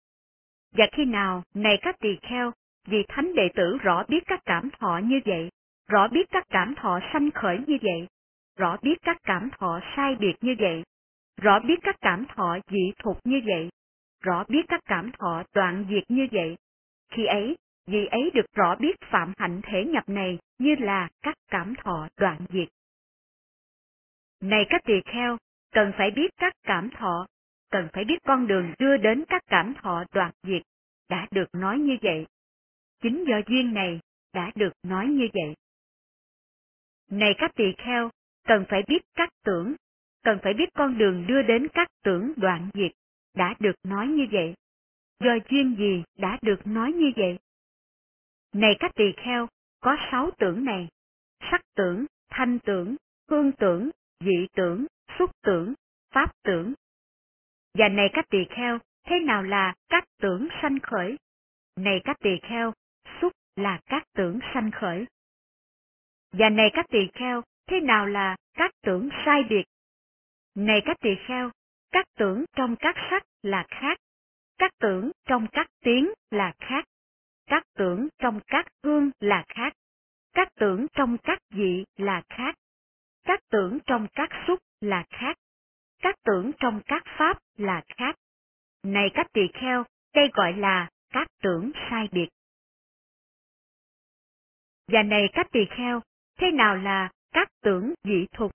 Và 0.72 0.86
khi 0.92 1.04
nào, 1.04 1.42
này 1.54 1.78
các 1.82 1.98
tỳ 1.98 2.16
kheo, 2.22 2.52
vì 2.86 3.04
thánh 3.08 3.34
đệ 3.34 3.48
tử 3.54 3.78
rõ 3.82 4.04
biết 4.08 4.22
các 4.26 4.40
cảm 4.44 4.70
thọ 4.80 5.00
như 5.04 5.20
vậy, 5.26 5.50
rõ 5.88 6.08
biết 6.08 6.30
các 6.30 6.44
cảm 6.50 6.74
thọ 6.74 7.00
sanh 7.12 7.30
khởi 7.30 7.58
như 7.66 7.78
vậy, 7.82 8.06
rõ 8.56 8.76
biết 8.82 8.98
các 9.02 9.16
cảm 9.22 9.50
thọ 9.58 9.80
sai 9.96 10.16
biệt 10.20 10.34
như 10.40 10.54
vậy, 10.58 10.82
rõ 11.42 11.60
biết 11.60 11.78
các 11.82 11.96
cảm 12.00 12.26
thọ 12.26 12.58
dị 12.70 12.92
thục 12.98 13.26
như 13.26 13.40
vậy, 13.46 13.70
rõ 14.22 14.44
biết 14.48 14.62
các 14.68 14.80
cảm 14.84 15.10
thọ 15.18 15.42
đoạn 15.54 15.86
diệt 15.90 16.04
như 16.10 16.28
vậy. 16.32 16.56
Khi 17.10 17.26
ấy, 17.26 17.56
vì 17.86 18.06
ấy 18.06 18.30
được 18.34 18.46
rõ 18.54 18.76
biết 18.76 19.00
phạm 19.00 19.32
hạnh 19.38 19.60
thể 19.64 19.84
nhập 19.84 20.08
này 20.08 20.38
như 20.58 20.74
là 20.78 21.08
các 21.22 21.34
cảm 21.50 21.74
thọ 21.74 22.08
đoạn 22.16 22.38
diệt. 22.52 22.68
Này 24.40 24.66
các 24.70 24.82
tỳ 24.84 25.00
kheo, 25.06 25.36
cần 25.72 25.92
phải 25.98 26.10
biết 26.10 26.30
các 26.36 26.54
cảm 26.62 26.90
thọ, 26.90 27.26
cần 27.70 27.88
phải 27.92 28.04
biết 28.04 28.18
con 28.24 28.46
đường 28.46 28.74
đưa 28.78 28.96
đến 28.96 29.24
các 29.28 29.42
cảm 29.46 29.74
thọ 29.82 30.04
đoạn 30.12 30.32
diệt, 30.42 30.62
đã 31.08 31.26
được 31.30 31.48
nói 31.52 31.78
như 31.78 31.96
vậy. 32.02 32.26
Chính 33.02 33.24
do 33.28 33.40
duyên 33.46 33.74
này 33.74 34.00
đã 34.32 34.52
được 34.54 34.72
nói 34.82 35.06
như 35.06 35.28
vậy. 35.32 35.54
Này 37.10 37.34
các 37.38 37.50
tỳ 37.54 37.72
kheo, 37.78 38.10
cần 38.44 38.64
phải 38.68 38.82
biết 38.88 39.02
các 39.14 39.28
tưởng, 39.44 39.74
cần 40.22 40.38
phải 40.42 40.54
biết 40.54 40.68
con 40.74 40.98
đường 40.98 41.26
đưa 41.26 41.42
đến 41.42 41.68
các 41.74 41.88
tưởng 42.04 42.32
đoạn 42.36 42.70
diệt, 42.74 42.92
đã 43.34 43.54
được 43.58 43.74
nói 43.82 44.06
như 44.08 44.26
vậy. 44.32 44.54
Do 45.20 45.32
duyên 45.50 45.76
gì 45.78 46.02
đã 46.18 46.38
được 46.42 46.66
nói 46.66 46.92
như 46.92 47.12
vậy? 47.16 47.38
Này 48.52 48.76
các 48.80 48.90
tỳ 48.94 49.12
kheo, 49.16 49.48
có 49.80 49.96
sáu 50.10 50.30
tưởng 50.38 50.64
này, 50.64 50.88
sắc 51.50 51.60
tưởng, 51.74 52.06
thanh 52.30 52.58
tưởng, 52.58 52.96
hương 53.30 53.52
tưởng, 53.52 53.90
dị 54.20 54.46
tưởng, 54.52 54.86
xúc 55.18 55.30
tưởng, 55.42 55.74
pháp 56.14 56.32
tưởng. 56.42 56.74
Và 57.74 57.88
này 57.88 58.10
các 58.12 58.24
tỳ 58.30 58.38
kheo, 58.50 58.78
thế 59.06 59.20
nào 59.20 59.42
là 59.42 59.74
các 59.88 60.04
tưởng 60.20 60.48
sanh 60.62 60.78
khởi? 60.82 61.16
Này 61.76 62.00
các 62.04 62.16
tỳ 62.20 62.30
kheo, 62.42 62.72
là 63.56 63.80
các 63.86 64.02
tưởng 64.14 64.38
sanh 64.54 64.70
khởi. 64.70 65.06
Và 66.32 66.48
này 66.48 66.70
các 66.72 66.86
tỳ 66.88 67.08
kheo, 67.14 67.42
thế 67.66 67.80
nào 67.80 68.06
là 68.06 68.36
các 68.54 68.70
tưởng 68.82 69.08
sai 69.24 69.42
biệt? 69.48 69.64
Này 70.54 70.82
các 70.84 70.96
tỳ 71.00 71.10
kheo, 71.26 71.50
các 71.90 72.06
tưởng 72.18 72.44
trong 72.56 72.76
các 72.76 72.96
sắc 73.10 73.22
là 73.42 73.66
khác, 73.68 73.98
các 74.58 74.70
tưởng 74.78 75.10
trong 75.24 75.46
các 75.52 75.66
tiếng 75.84 76.12
là 76.30 76.52
khác, 76.58 76.84
các 77.46 77.62
tưởng 77.74 78.08
trong 78.18 78.40
các 78.46 78.66
hương 78.82 79.10
là 79.20 79.44
khác, 79.48 79.72
các 80.32 80.48
tưởng 80.54 80.86
trong 80.92 81.18
các 81.18 81.38
vị 81.50 81.84
là 81.96 82.22
khác, 82.28 82.54
các 83.24 83.40
tưởng 83.50 83.78
trong 83.86 84.06
các 84.12 84.28
xúc 84.46 84.58
là 84.80 85.04
khác, 85.10 85.36
các 86.02 86.14
tưởng 86.24 86.50
trong 86.60 86.80
các 86.86 87.02
pháp 87.18 87.38
là 87.56 87.82
khác. 87.96 88.16
Này 88.82 89.10
các 89.14 89.26
tỳ 89.32 89.42
kheo, 89.54 89.84
đây 90.14 90.30
gọi 90.32 90.52
là 90.52 90.90
các 91.10 91.28
tưởng 91.42 91.70
sai 91.90 92.08
biệt. 92.12 92.28
Và 94.92 95.02
này 95.02 95.28
các 95.32 95.46
tỳ 95.52 95.60
kheo, 95.76 96.00
thế 96.38 96.50
nào 96.50 96.76
là 96.76 97.10
các 97.32 97.48
tưởng 97.62 97.94
dị 98.04 98.26
thục? 98.32 98.52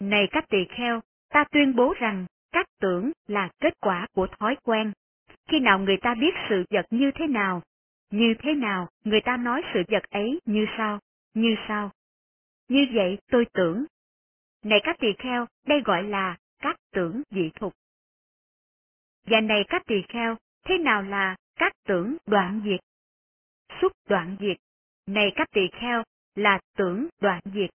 Này 0.00 0.28
các 0.30 0.44
tỳ 0.48 0.58
kheo, 0.76 1.00
ta 1.28 1.44
tuyên 1.50 1.76
bố 1.76 1.94
rằng 1.98 2.26
các 2.52 2.66
tưởng 2.80 3.12
là 3.26 3.48
kết 3.60 3.80
quả 3.80 4.06
của 4.14 4.26
thói 4.38 4.56
quen. 4.62 4.92
Khi 5.48 5.60
nào 5.60 5.78
người 5.78 5.96
ta 5.96 6.14
biết 6.14 6.34
sự 6.48 6.64
vật 6.70 6.86
như 6.90 7.10
thế 7.14 7.26
nào, 7.26 7.62
như 8.10 8.34
thế 8.38 8.54
nào 8.54 8.88
người 9.04 9.20
ta 9.20 9.36
nói 9.36 9.62
sự 9.74 9.82
vật 9.88 10.02
ấy 10.10 10.40
như 10.44 10.66
sao, 10.76 11.00
như 11.34 11.56
sao. 11.68 11.90
Như 12.68 12.86
vậy 12.94 13.18
tôi 13.30 13.46
tưởng. 13.52 13.84
Này 14.64 14.80
các 14.84 14.96
tỳ 15.00 15.08
kheo, 15.18 15.46
đây 15.66 15.80
gọi 15.84 16.02
là 16.02 16.36
các 16.58 16.76
tưởng 16.92 17.22
dị 17.30 17.50
thục. 17.54 17.74
Và 19.26 19.40
này 19.40 19.64
các 19.68 19.82
tỳ 19.86 20.02
kheo, 20.08 20.36
thế 20.64 20.78
nào 20.78 21.02
là 21.02 21.36
các 21.56 21.72
tưởng 21.86 22.16
đoạn 22.26 22.60
diệt? 22.64 22.80
Xúc 23.80 23.92
đoạn 24.08 24.36
diệt. 24.40 24.56
Này 25.08 25.32
các 25.36 25.48
tỳ 25.50 25.68
kheo, 25.72 26.02
là 26.34 26.60
tưởng 26.76 27.08
đoạn 27.20 27.42
diệt. 27.54 27.70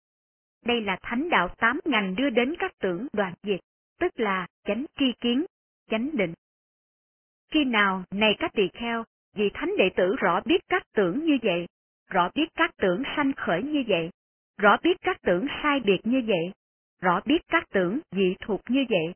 Đây 0.65 0.81
là 0.81 0.99
thánh 1.03 1.31
đạo 1.31 1.49
tám 1.59 1.81
ngành 1.85 2.15
đưa 2.15 2.31
đến 2.31 2.55
các 2.59 2.73
tưởng 2.79 3.07
đoạn 3.13 3.35
diệt, 3.43 3.61
tức 4.01 4.21
là 4.21 4.47
chánh 4.65 4.85
tri 4.99 5.13
kiến, 5.21 5.45
chánh 5.91 6.17
định. 6.17 6.35
Khi 7.51 7.65
nào 7.65 8.05
này 8.11 8.35
các 8.39 8.53
tỳ 8.55 8.69
kheo, 8.69 9.05
vì 9.35 9.51
thánh 9.55 9.77
đệ 9.79 9.91
tử 9.97 10.17
rõ 10.19 10.41
biết 10.45 10.61
các 10.69 10.83
tưởng 10.95 11.25
như 11.25 11.39
vậy, 11.43 11.67
rõ 12.11 12.31
biết 12.35 12.49
các 12.55 12.71
tưởng 12.77 13.03
sanh 13.17 13.33
khởi 13.33 13.63
như 13.63 13.85
vậy, 13.89 14.11
rõ 14.59 14.77
biết 14.83 14.97
các 15.01 15.17
tưởng 15.23 15.47
sai 15.63 15.81
biệt 15.81 16.01
như 16.05 16.23
vậy, 16.27 16.53
rõ 17.01 17.21
biết 17.25 17.43
các 17.49 17.65
tưởng 17.71 18.01
dị 18.11 18.35
thuộc 18.41 18.61
như 18.69 18.85
vậy, 18.89 19.15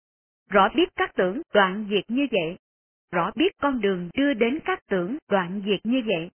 rõ 0.51 0.69
biết 0.75 0.89
các 0.97 1.11
tưởng 1.15 1.43
đoạn 1.55 1.87
diệt 1.91 2.05
như 2.09 2.27
vậy, 2.31 2.57
rõ 3.13 3.31
biết 3.35 3.53
con 3.59 3.81
đường 3.81 4.11
đưa 4.15 4.35
đến 4.35 4.59
các 4.65 4.79
tưởng 4.89 5.19
đoạn 5.29 5.63
diệt 5.67 5.81
như 5.87 6.03
vậy. 6.07 6.31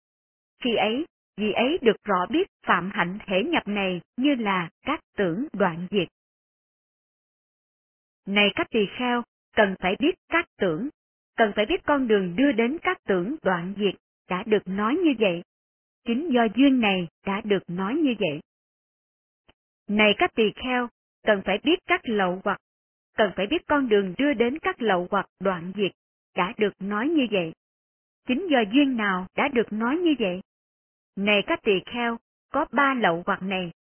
Khi 0.64 0.76
ấy, 0.76 1.06
vì 1.40 1.52
ấy 1.52 1.78
được 1.82 2.04
rõ 2.04 2.26
biết 2.30 2.48
phạm 2.66 2.90
hạnh 2.94 3.18
thể 3.28 3.44
nhập 3.44 3.68
này 3.68 4.02
như 4.18 4.36
là 4.36 4.70
các 4.82 5.00
tưởng 5.18 5.48
đoạn 5.54 5.88
diệt. 5.92 6.08
Này 8.26 8.50
các 8.56 8.68
tỳ 8.72 8.86
kheo, 8.98 9.24
cần 9.56 9.76
phải 9.80 9.96
biết 10.00 10.16
các 10.30 10.46
tưởng, 10.58 10.90
cần 11.36 11.52
phải 11.56 11.66
biết 11.66 11.82
con 11.86 12.08
đường 12.08 12.36
đưa 12.36 12.52
đến 12.52 12.78
các 12.82 12.98
tưởng 13.08 13.36
đoạn 13.42 13.74
diệt, 13.78 13.96
đã 14.30 14.44
được 14.44 14.68
nói 14.68 14.96
như 14.96 15.14
vậy. 15.20 15.44
Chính 16.06 16.30
do 16.34 16.48
duyên 16.56 16.80
này 16.80 17.08
đã 17.26 17.42
được 17.42 17.64
nói 17.68 17.96
như 17.96 18.16
vậy. 18.20 18.40
Này 19.88 20.14
các 20.18 20.32
tỳ 20.36 20.44
kheo, 20.56 20.88
cần 21.24 21.42
phải 21.46 21.58
biết 21.64 21.80
các 21.88 22.02
lậu 22.04 22.42
hoặc, 22.44 22.62
cần 23.18 23.32
phải 23.36 23.48
biết 23.48 23.68
con 23.68 23.90
đường 23.90 24.14
đưa 24.18 24.34
đến 24.34 24.60
các 24.60 24.82
lậu 24.82 25.08
hoặc 25.12 25.26
đoạn 25.40 25.72
diệt, 25.76 25.92
đã 26.36 26.54
được 26.58 26.74
nói 26.80 27.10
như 27.10 27.28
vậy. 27.32 27.54
Chính 28.28 28.48
do 28.52 28.60
duyên 28.74 28.98
nào 28.98 29.28
đã 29.36 29.48
được 29.48 29.74
nói 29.74 29.98
như 29.98 30.16
vậy? 30.20 30.42
Này 31.20 31.44
các 31.48 31.60
tỳ 31.64 31.72
kheo, 31.86 32.18
có 32.50 32.66
ba 32.72 32.94
lậu 32.94 33.24
hoặc 33.26 33.42
này, 33.42 33.72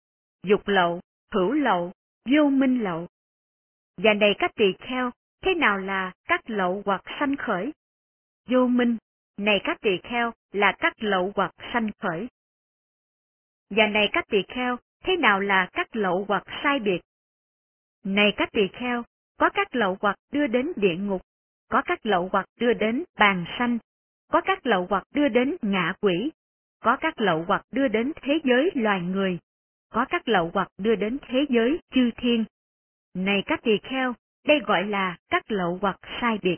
dục 0.42 0.68
lậu, 0.68 1.00
hữu 1.32 1.52
lậu, 1.52 1.92
vô 2.24 2.48
minh 2.50 2.82
lậu. 2.82 3.08
Và 3.96 4.14
này 4.14 4.34
các 4.38 4.50
tỳ 4.54 4.64
kheo, 4.78 5.10
thế 5.42 5.54
nào 5.54 5.78
là 5.78 6.12
các 6.24 6.50
lậu 6.50 6.82
hoặc 6.86 7.02
sanh 7.20 7.36
khởi? 7.36 7.72
Vô 8.46 8.66
minh, 8.66 8.96
này 9.36 9.60
các 9.64 9.80
tỳ 9.80 9.90
kheo, 10.02 10.32
là 10.52 10.76
các 10.78 10.92
lậu 11.02 11.32
hoặc 11.36 11.54
sanh 11.72 11.90
khởi. 11.98 12.28
Và 13.70 13.86
này 13.86 14.08
các 14.12 14.24
tỳ 14.28 14.42
kheo, 14.48 14.76
thế 15.04 15.16
nào 15.16 15.40
là 15.40 15.68
các 15.72 15.96
lậu 15.96 16.24
hoặc 16.28 16.44
sai 16.62 16.78
biệt? 16.78 17.00
Này 18.04 18.32
các 18.36 18.48
tỳ 18.52 18.68
kheo, 18.72 19.02
có 19.36 19.50
các 19.54 19.74
lậu 19.74 19.96
hoặc 20.00 20.16
đưa 20.32 20.46
đến 20.46 20.72
địa 20.76 20.96
ngục, 20.96 21.22
có 21.68 21.82
các 21.84 22.06
lậu 22.06 22.28
hoặc 22.32 22.46
đưa 22.60 22.72
đến 22.72 23.04
bàn 23.18 23.44
sanh, 23.58 23.78
có 24.28 24.40
các 24.40 24.66
lậu 24.66 24.86
hoặc 24.90 25.04
đưa 25.14 25.28
đến 25.28 25.56
ngạ 25.62 25.92
quỷ, 26.00 26.30
có 26.80 26.96
các 26.96 27.20
lậu 27.20 27.44
hoặc 27.48 27.66
đưa 27.70 27.88
đến 27.88 28.12
thế 28.22 28.40
giới 28.44 28.70
loài 28.74 29.00
người, 29.00 29.38
có 29.90 30.04
các 30.08 30.28
lậu 30.28 30.50
hoặc 30.54 30.68
đưa 30.78 30.94
đến 30.94 31.18
thế 31.28 31.46
giới 31.48 31.78
chư 31.90 32.10
thiên. 32.16 32.44
Này 33.14 33.42
các 33.46 33.60
tỳ 33.62 33.78
kheo, 33.82 34.14
đây 34.46 34.60
gọi 34.60 34.84
là 34.84 35.16
các 35.28 35.50
lậu 35.50 35.78
hoặc 35.82 36.00
sai 36.20 36.38
biệt. 36.42 36.56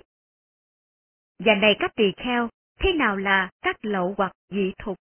Và 1.38 1.55
này 1.55 1.76
các 1.78 1.94
tỳ 1.97 2.12
kheo, 2.16 2.48
thế 2.78 2.92
nào 2.92 3.16
là 3.16 3.51
các 3.62 3.84
lậu 3.84 4.14
hoặc 4.16 4.32
dị 4.48 4.72
thục? 4.78 4.98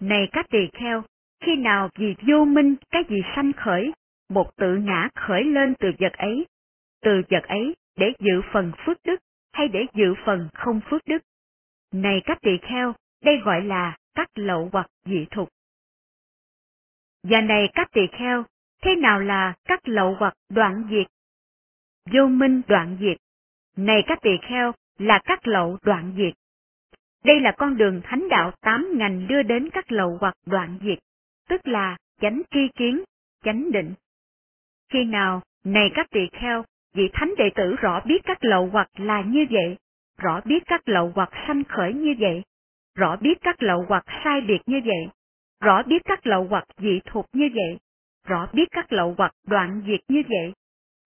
Này 0.00 0.28
các 0.32 0.46
tỳ 0.50 0.68
kheo, 0.72 1.04
khi 1.40 1.56
nào 1.56 1.90
vì 1.94 2.14
vô 2.28 2.44
minh 2.44 2.76
cái 2.90 3.02
gì 3.08 3.22
sanh 3.36 3.52
khởi, 3.52 3.92
một 4.28 4.56
tự 4.56 4.76
ngã 4.76 5.08
khởi 5.14 5.44
lên 5.44 5.74
từ 5.78 5.92
vật 5.98 6.12
ấy, 6.12 6.46
từ 7.02 7.22
vật 7.30 7.44
ấy 7.48 7.74
để 7.96 8.12
dự 8.18 8.40
phần 8.52 8.72
phước 8.86 8.96
đức 9.04 9.20
hay 9.52 9.68
để 9.68 9.86
dự 9.94 10.14
phần 10.26 10.48
không 10.54 10.80
phước 10.90 11.02
đức. 11.06 11.22
Này 11.92 12.22
các 12.24 12.38
tỳ 12.42 12.58
kheo, 12.62 12.94
đây 13.24 13.38
gọi 13.44 13.62
là 13.62 13.96
cắt 14.14 14.28
lậu 14.34 14.68
hoặc 14.72 14.90
dị 15.04 15.26
thục. 15.30 15.48
Và 17.22 17.40
này 17.40 17.68
các 17.74 17.88
tỳ 17.92 18.00
kheo, 18.18 18.44
thế 18.82 18.94
nào 18.96 19.20
là 19.20 19.54
cắt 19.64 19.88
lậu 19.88 20.16
hoặc 20.18 20.34
đoạn 20.48 20.88
diệt? 20.90 21.06
Vô 22.12 22.26
minh 22.26 22.62
đoạn 22.68 22.96
diệt. 23.00 23.16
Này 23.76 24.02
các 24.06 24.18
tỳ 24.22 24.30
kheo, 24.48 24.72
là 24.98 25.20
cắt 25.24 25.48
lậu 25.48 25.78
đoạn 25.82 26.14
diệt. 26.16 26.34
Đây 27.24 27.40
là 27.40 27.52
con 27.58 27.76
đường 27.76 28.00
thánh 28.04 28.28
đạo 28.28 28.52
tám 28.60 28.88
ngành 28.94 29.26
đưa 29.28 29.42
đến 29.42 29.70
các 29.70 29.92
lậu 29.92 30.18
hoặc 30.20 30.34
đoạn 30.46 30.78
diệt, 30.82 30.98
tức 31.48 31.68
là 31.68 31.96
chánh 32.20 32.42
tri 32.50 32.68
kiến, 32.76 33.04
chánh 33.44 33.72
định. 33.72 33.94
Khi 34.88 35.04
nào, 35.04 35.42
này 35.64 35.90
các 35.94 36.06
tỳ 36.10 36.28
kheo, 36.32 36.64
vị 36.94 37.10
thánh 37.12 37.34
đệ 37.38 37.50
tử 37.54 37.74
rõ 37.80 38.00
biết 38.06 38.24
các 38.24 38.44
lậu 38.44 38.68
hoặc 38.72 38.88
là 38.96 39.20
như 39.20 39.46
vậy, 39.50 39.76
rõ 40.18 40.40
biết 40.44 40.62
các 40.66 40.88
lậu 40.88 41.12
hoặc 41.14 41.30
sanh 41.46 41.64
khởi 41.64 41.92
như 41.92 42.14
vậy, 42.18 42.42
rõ 42.94 43.16
biết 43.16 43.38
các 43.40 43.62
lậu 43.62 43.84
hoặc 43.88 44.04
sai 44.24 44.40
biệt 44.40 44.60
như 44.66 44.80
vậy, 44.84 45.08
rõ 45.60 45.82
biết 45.82 46.02
các 46.04 46.26
lậu 46.26 46.44
hoặc 46.50 46.64
dị 46.78 47.00
thuộc 47.06 47.26
như 47.32 47.48
vậy, 47.54 47.78
rõ 48.26 48.48
biết 48.52 48.68
các 48.70 48.92
lậu 48.92 49.14
hoặc 49.18 49.34
đoạn 49.46 49.82
diệt 49.86 50.00
như 50.08 50.22
vậy, 50.28 50.52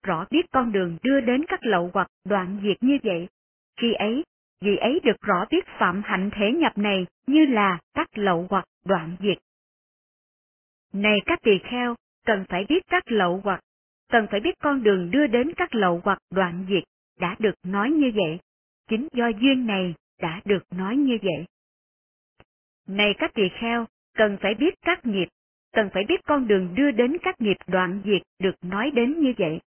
rõ 0.03 0.27
biết 0.31 0.47
con 0.53 0.73
đường 0.73 0.99
đưa 1.03 1.21
đến 1.21 1.45
các 1.49 1.61
lậu 1.63 1.91
hoặc 1.95 2.09
đoạn 2.25 2.61
diệt 2.63 2.83
như 2.83 2.99
vậy. 3.03 3.29
Khi 3.81 3.93
ấy, 3.93 4.25
vị 4.61 4.77
ấy 4.77 5.01
được 5.05 5.21
rõ 5.21 5.45
biết 5.51 5.67
phạm 5.79 6.03
hạnh 6.05 6.31
thể 6.33 6.53
nhập 6.53 6.79
này 6.79 7.07
như 7.27 7.47
là 7.47 7.79
các 7.95 8.19
lậu 8.19 8.47
hoặc 8.51 8.65
đoạn 8.85 9.17
diệt. 9.21 9.39
Này 10.93 11.19
các 11.27 11.39
tỳ 11.43 11.59
kheo, 11.59 11.95
cần 12.27 12.45
phải 12.49 12.67
biết 12.69 12.83
các 12.89 13.13
lậu 13.13 13.41
hoặc, 13.45 13.61
cần 14.09 14.27
phải 14.31 14.41
biết 14.41 14.59
con 14.59 14.83
đường 14.83 15.11
đưa 15.11 15.27
đến 15.27 15.53
các 15.57 15.75
lậu 15.75 16.01
hoặc 16.05 16.19
đoạn 16.31 16.67
diệt, 16.69 16.85
đã 17.21 17.37
được 17.39 17.55
nói 17.63 17.91
như 17.91 18.13
vậy. 18.15 18.39
Chính 18.89 19.09
do 19.13 19.29
duyên 19.29 19.67
này 19.67 19.95
đã 20.21 20.41
được 20.45 20.63
nói 20.71 20.97
như 20.97 21.19
vậy. 21.23 21.47
Này 22.89 23.15
các 23.19 23.35
tỳ 23.35 23.43
kheo, 23.61 23.87
cần 24.15 24.39
phải 24.41 24.55
biết 24.55 24.75
các 24.83 25.07
nghiệp, 25.07 25.29
cần 25.73 25.91
phải 25.95 26.05
biết 26.09 26.21
con 26.25 26.49
đường 26.49 26.75
đưa 26.75 26.91
đến 26.91 27.17
các 27.23 27.41
nghiệp 27.41 27.57
đoạn 27.67 28.03
diệt 28.05 28.23
được 28.39 28.55
nói 28.63 28.91
đến 28.91 29.21
như 29.21 29.35
vậy. 29.39 29.61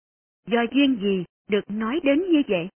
Do 0.47 0.61
duyên 0.71 0.97
gì 1.01 1.25
được 1.47 1.63
nói 1.67 1.99
đến 2.03 2.23
như 2.31 2.41
vậy? 2.47 2.69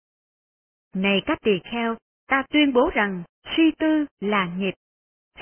Này 0.94 1.22
các 1.26 1.42
tỳ 1.42 1.60
kheo, 1.72 1.98
ta 2.28 2.44
tuyên 2.50 2.74
bố 2.74 2.90
rằng 2.94 3.24
suy 3.56 3.72
tư 3.72 4.06
là 4.20 4.56
nghiệp. 4.58 4.74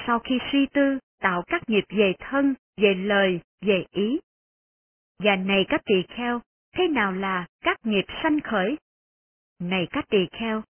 Sau 0.07 0.19
khi 0.19 0.39
suy 0.51 0.65
tư, 0.65 0.99
tạo 1.19 1.43
các 1.47 1.69
nghiệp 1.69 1.83
về 1.89 2.13
thân, 2.19 2.53
về 2.77 2.93
lời, 2.93 3.39
về 3.61 3.85
ý. 3.91 4.19
Và 5.19 5.35
này 5.35 5.65
các 5.69 5.81
tỳ 5.85 6.03
kheo, 6.07 6.41
thế 6.75 6.87
nào 6.87 7.11
là 7.11 7.47
các 7.61 7.77
nghiệp 7.83 8.05
sanh 8.23 8.39
khởi? 8.39 8.77
Này 9.59 9.87
các 9.91 10.05
tỳ 10.09 10.27
kheo, 10.31 10.63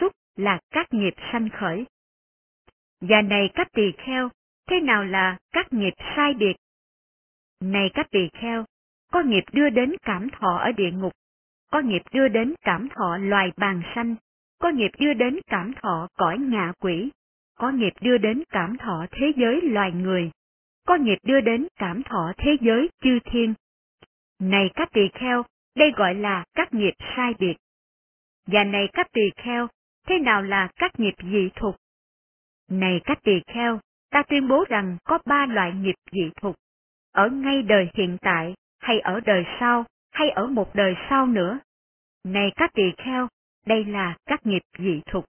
xúc 0.00 0.12
là 0.36 0.60
các 0.70 0.94
nghiệp 0.94 1.14
sanh 1.32 1.48
khởi. 1.48 1.84
Và 3.00 3.22
này 3.22 3.50
các 3.54 3.68
tỳ 3.72 3.92
kheo, 3.98 4.28
thế 4.66 4.80
nào 4.80 5.04
là 5.04 5.38
các 5.52 5.72
nghiệp 5.72 5.94
sai 6.16 6.34
biệt? 6.34 6.54
Này 7.60 7.90
các 7.94 8.10
tỳ 8.10 8.28
kheo, 8.32 8.64
có 9.12 9.22
nghiệp 9.22 9.44
đưa 9.52 9.70
đến 9.70 9.94
cảm 10.02 10.28
thọ 10.30 10.56
ở 10.56 10.72
địa 10.72 10.90
ngục, 10.90 11.12
có 11.70 11.80
nghiệp 11.80 12.02
đưa 12.12 12.28
đến 12.28 12.54
cảm 12.60 12.88
thọ 12.88 13.16
loài 13.16 13.52
bàn 13.56 13.82
sanh, 13.94 14.14
có 14.58 14.70
nghiệp 14.70 14.90
đưa 14.98 15.12
đến 15.14 15.40
cảm 15.46 15.72
thọ 15.82 16.08
cõi 16.14 16.38
ngạ 16.38 16.72
quỷ, 16.80 17.10
có 17.58 17.70
nghiệp 17.70 17.92
đưa 18.00 18.18
đến 18.18 18.42
cảm 18.48 18.76
thọ 18.76 19.06
thế 19.10 19.32
giới 19.36 19.60
loài 19.62 19.92
người, 19.92 20.30
có 20.86 20.96
nghiệp 20.96 21.18
đưa 21.22 21.40
đến 21.40 21.66
cảm 21.76 22.02
thọ 22.02 22.32
thế 22.38 22.56
giới 22.60 22.88
chư 23.02 23.18
thiên. 23.24 23.54
Này 24.38 24.70
các 24.74 24.88
tỳ 24.92 25.08
kheo, 25.14 25.42
đây 25.76 25.92
gọi 25.96 26.14
là 26.14 26.44
các 26.54 26.74
nghiệp 26.74 26.94
sai 27.16 27.34
biệt. 27.38 27.54
Và 28.46 28.64
này 28.64 28.88
các 28.92 29.06
tỳ 29.12 29.30
kheo, 29.36 29.68
thế 30.06 30.18
nào 30.18 30.42
là 30.42 30.68
các 30.76 31.00
nghiệp 31.00 31.14
dị 31.22 31.48
thục? 31.54 31.76
Này 32.68 33.00
các 33.04 33.18
tỳ 33.22 33.40
kheo, 33.46 33.80
ta 34.10 34.22
tuyên 34.22 34.48
bố 34.48 34.64
rằng 34.68 34.96
có 35.04 35.18
ba 35.26 35.46
loại 35.46 35.72
nghiệp 35.72 35.94
dị 36.12 36.30
thục. 36.36 36.56
Ở 37.12 37.28
ngay 37.28 37.62
đời 37.62 37.90
hiện 37.94 38.16
tại, 38.20 38.54
hay 38.78 39.00
ở 39.00 39.20
đời 39.20 39.44
sau, 39.60 39.84
hay 40.10 40.30
ở 40.30 40.46
một 40.46 40.74
đời 40.74 40.94
sau 41.10 41.26
nữa. 41.26 41.58
Này 42.24 42.52
các 42.56 42.70
tỳ 42.74 42.92
kheo, 42.98 43.28
đây 43.66 43.84
là 43.84 44.16
các 44.26 44.46
nghiệp 44.46 44.62
dị 44.78 45.00
thục. 45.06 45.24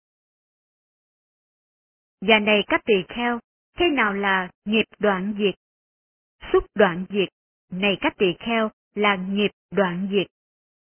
Và 2.22 2.40
này 2.40 2.64
các 2.68 2.82
tỳ 2.86 3.04
kheo, 3.08 3.40
thế 3.78 3.90
nào 3.90 4.14
là 4.14 4.50
nghiệp 4.66 4.86
đoạn 5.00 5.36
diệt? 5.38 5.56
Xúc 6.54 6.64
đoạn 6.76 7.06
diệt, 7.10 7.30
này 7.72 7.98
các 8.02 8.14
tỳ 8.18 8.34
kheo, 8.40 8.72
là 8.96 9.16
nghiệp 9.16 9.52
đoạn 9.72 10.08
diệt. 10.12 10.28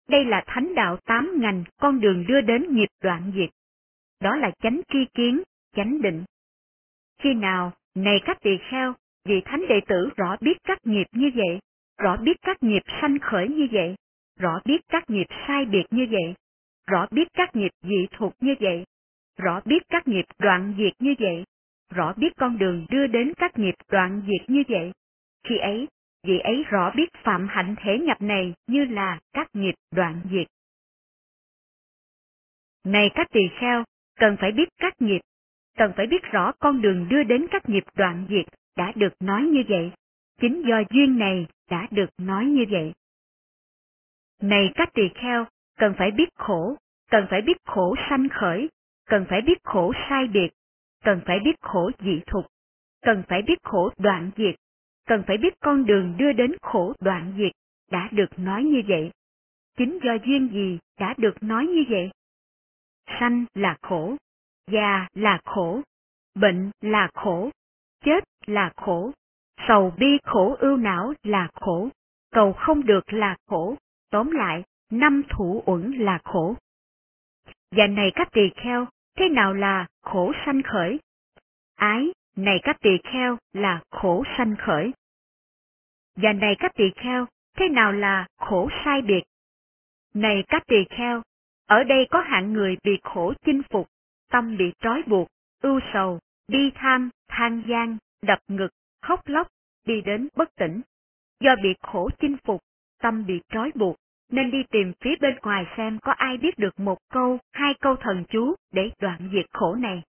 Đây 0.08 0.24
là 0.24 0.44
thánh 0.46 0.74
đạo 0.74 0.96
tám 0.96 1.32
ngành 1.40 1.64
con 1.80 2.00
đường 2.00 2.26
đưa 2.26 2.40
đến 2.40 2.74
nghiệp 2.74 2.88
đoạn 3.02 3.32
diệt. 3.34 3.50
Đó 4.20 4.36
là 4.36 4.50
chánh 4.62 4.80
tri 4.92 4.98
kiến, 5.14 5.42
chánh 5.76 6.02
định. 6.02 6.24
Khi 7.18 7.34
nào, 7.34 7.72
này 7.94 8.20
các 8.24 8.38
tỳ 8.40 8.58
kheo, 8.70 8.94
vị 9.24 9.42
thánh 9.44 9.68
đệ 9.68 9.80
tử 9.86 10.10
rõ 10.16 10.36
biết 10.40 10.58
các 10.64 10.78
nghiệp 10.86 11.06
như 11.12 11.30
vậy, 11.34 11.60
rõ 11.98 12.16
biết 12.16 12.36
các 12.42 12.62
nghiệp 12.62 12.82
sanh 13.00 13.18
khởi 13.18 13.48
như 13.48 13.68
vậy, 13.72 13.94
rõ 14.38 14.60
biết 14.64 14.80
các 14.88 15.10
nghiệp 15.10 15.26
sai 15.46 15.64
biệt 15.64 15.84
như 15.90 16.06
vậy, 16.10 16.34
rõ 16.86 17.06
biết 17.10 17.28
các 17.32 17.56
nghiệp 17.56 17.70
dị 17.82 18.06
thuộc 18.12 18.34
như 18.40 18.54
vậy, 18.60 18.84
rõ 19.36 19.60
biết 19.64 19.82
các 19.88 20.08
nghiệp 20.08 20.24
đoạn 20.38 20.74
diệt 20.78 20.92
như 20.98 21.14
vậy, 21.18 21.44
rõ 21.90 22.12
biết 22.16 22.32
con 22.36 22.58
đường 22.58 22.86
đưa 22.90 23.06
đến 23.06 23.32
các 23.36 23.58
nghiệp 23.58 23.74
đoạn 23.88 24.22
diệt 24.26 24.50
như 24.50 24.62
vậy. 24.68 24.92
Khi 25.44 25.58
ấy, 25.58 25.88
vị 26.22 26.38
ấy 26.38 26.64
rõ 26.70 26.92
biết 26.96 27.12
phạm 27.24 27.48
hạnh 27.50 27.74
thể 27.78 27.98
nhập 27.98 28.22
này 28.22 28.54
như 28.66 28.84
là 28.84 29.20
các 29.32 29.48
nghiệp 29.52 29.74
đoạn 29.90 30.20
diệt. 30.30 30.46
Này 32.84 33.10
các 33.14 33.26
tỳ 33.32 33.40
kheo, 33.60 33.84
cần 34.16 34.36
phải 34.40 34.52
biết 34.52 34.68
các 34.78 35.02
nghiệp, 35.02 35.20
cần 35.76 35.92
phải 35.96 36.06
biết 36.06 36.22
rõ 36.22 36.52
con 36.58 36.82
đường 36.82 37.08
đưa 37.08 37.22
đến 37.22 37.46
các 37.50 37.68
nghiệp 37.68 37.84
đoạn 37.94 38.26
diệt 38.30 38.46
đã 38.76 38.92
được 38.94 39.12
nói 39.20 39.42
như 39.42 39.62
vậy. 39.68 39.92
Chính 40.40 40.62
do 40.68 40.82
duyên 40.90 41.18
này 41.18 41.46
đã 41.70 41.88
được 41.90 42.10
nói 42.18 42.44
như 42.44 42.64
vậy. 42.70 42.92
Này 44.42 44.72
các 44.74 44.90
tỳ 44.94 45.02
kheo, 45.14 45.46
cần 45.78 45.94
phải 45.98 46.10
biết 46.10 46.28
khổ, 46.34 46.76
cần 47.10 47.26
phải 47.30 47.42
biết 47.42 47.56
khổ 47.64 47.94
sanh 48.10 48.28
khởi, 48.28 48.68
cần 49.06 49.26
phải 49.28 49.40
biết 49.40 49.58
khổ 49.64 49.92
sai 50.08 50.26
biệt, 50.26 50.48
cần 51.04 51.20
phải 51.26 51.40
biết 51.40 51.60
khổ 51.60 51.90
dị 51.98 52.20
thục, 52.26 52.46
cần 53.02 53.22
phải 53.28 53.42
biết 53.42 53.58
khổ 53.62 53.90
đoạn 53.98 54.30
diệt, 54.36 54.54
cần 55.06 55.22
phải 55.26 55.36
biết 55.36 55.54
con 55.60 55.86
đường 55.86 56.14
đưa 56.16 56.32
đến 56.32 56.52
khổ 56.62 56.94
đoạn 57.00 57.34
diệt, 57.36 57.52
đã 57.90 58.08
được 58.12 58.38
nói 58.38 58.64
như 58.64 58.82
vậy. 58.88 59.10
Chính 59.76 59.98
do 60.02 60.12
duyên 60.24 60.48
gì 60.52 60.78
đã 61.00 61.14
được 61.18 61.42
nói 61.42 61.66
như 61.66 61.84
vậy? 61.88 62.10
Sanh 63.20 63.44
là 63.54 63.76
khổ, 63.82 64.16
già 64.66 65.08
là 65.14 65.40
khổ, 65.44 65.80
bệnh 66.34 66.70
là 66.80 67.08
khổ, 67.14 67.50
chết 68.04 68.24
là 68.46 68.72
khổ, 68.76 69.12
sầu 69.68 69.92
bi 69.98 70.18
khổ 70.24 70.56
ưu 70.60 70.76
não 70.76 71.12
là 71.22 71.48
khổ, 71.54 71.88
cầu 72.30 72.52
không 72.52 72.86
được 72.86 73.12
là 73.12 73.36
khổ, 73.46 73.76
tóm 74.10 74.30
lại, 74.30 74.64
năm 74.90 75.22
thủ 75.28 75.62
uẩn 75.66 75.92
là 75.92 76.18
khổ. 76.24 76.54
Và 77.70 77.86
này 77.86 78.12
các 78.14 78.28
tỳ 78.32 78.50
kheo, 78.56 78.86
thế 79.16 79.28
nào 79.28 79.54
là 79.54 79.86
khổ 80.02 80.32
sanh 80.46 80.62
khởi? 80.62 81.00
Ái, 81.74 82.12
này 82.36 82.60
các 82.62 82.76
tỳ 82.80 82.90
kheo 83.04 83.38
là 83.52 83.82
khổ 83.90 84.24
sanh 84.36 84.56
khởi. 84.58 84.92
Và 86.16 86.32
này 86.32 86.56
các 86.58 86.72
tỳ 86.74 86.84
kheo, 86.96 87.26
thế 87.56 87.68
nào 87.68 87.92
là 87.92 88.26
khổ 88.36 88.68
sai 88.84 89.02
biệt? 89.02 89.22
Này 90.14 90.44
các 90.48 90.62
tỳ 90.66 90.84
kheo, 90.90 91.22
ở 91.66 91.84
đây 91.84 92.06
có 92.10 92.20
hạng 92.20 92.52
người 92.52 92.76
bị 92.84 92.98
khổ 93.02 93.34
chinh 93.44 93.62
phục, 93.70 93.88
tâm 94.32 94.56
bị 94.56 94.72
trói 94.80 95.02
buộc, 95.06 95.28
ưu 95.62 95.80
sầu, 95.92 96.18
bi 96.48 96.70
tham, 96.74 97.10
than 97.28 97.62
gian, 97.68 97.96
đập 98.22 98.38
ngực, 98.48 98.68
khóc 99.02 99.20
lóc, 99.26 99.48
đi 99.86 100.00
đến 100.00 100.28
bất 100.36 100.56
tỉnh. 100.56 100.80
Do 101.40 101.56
bị 101.62 101.74
khổ 101.80 102.10
chinh 102.20 102.36
phục, 102.44 102.60
tâm 103.02 103.26
bị 103.26 103.40
trói 103.48 103.70
buộc, 103.74 103.96
nên 104.28 104.50
đi 104.50 104.62
tìm 104.70 104.92
phía 105.00 105.14
bên 105.20 105.38
ngoài 105.42 105.66
xem 105.76 105.98
có 106.02 106.12
ai 106.12 106.36
biết 106.36 106.58
được 106.58 106.80
một 106.80 106.98
câu, 107.10 107.38
hai 107.52 107.74
câu 107.80 107.96
thần 107.96 108.24
chú 108.28 108.54
để 108.72 108.90
đoạn 109.00 109.30
diệt 109.32 109.46
khổ 109.52 109.74
này. 109.74 110.02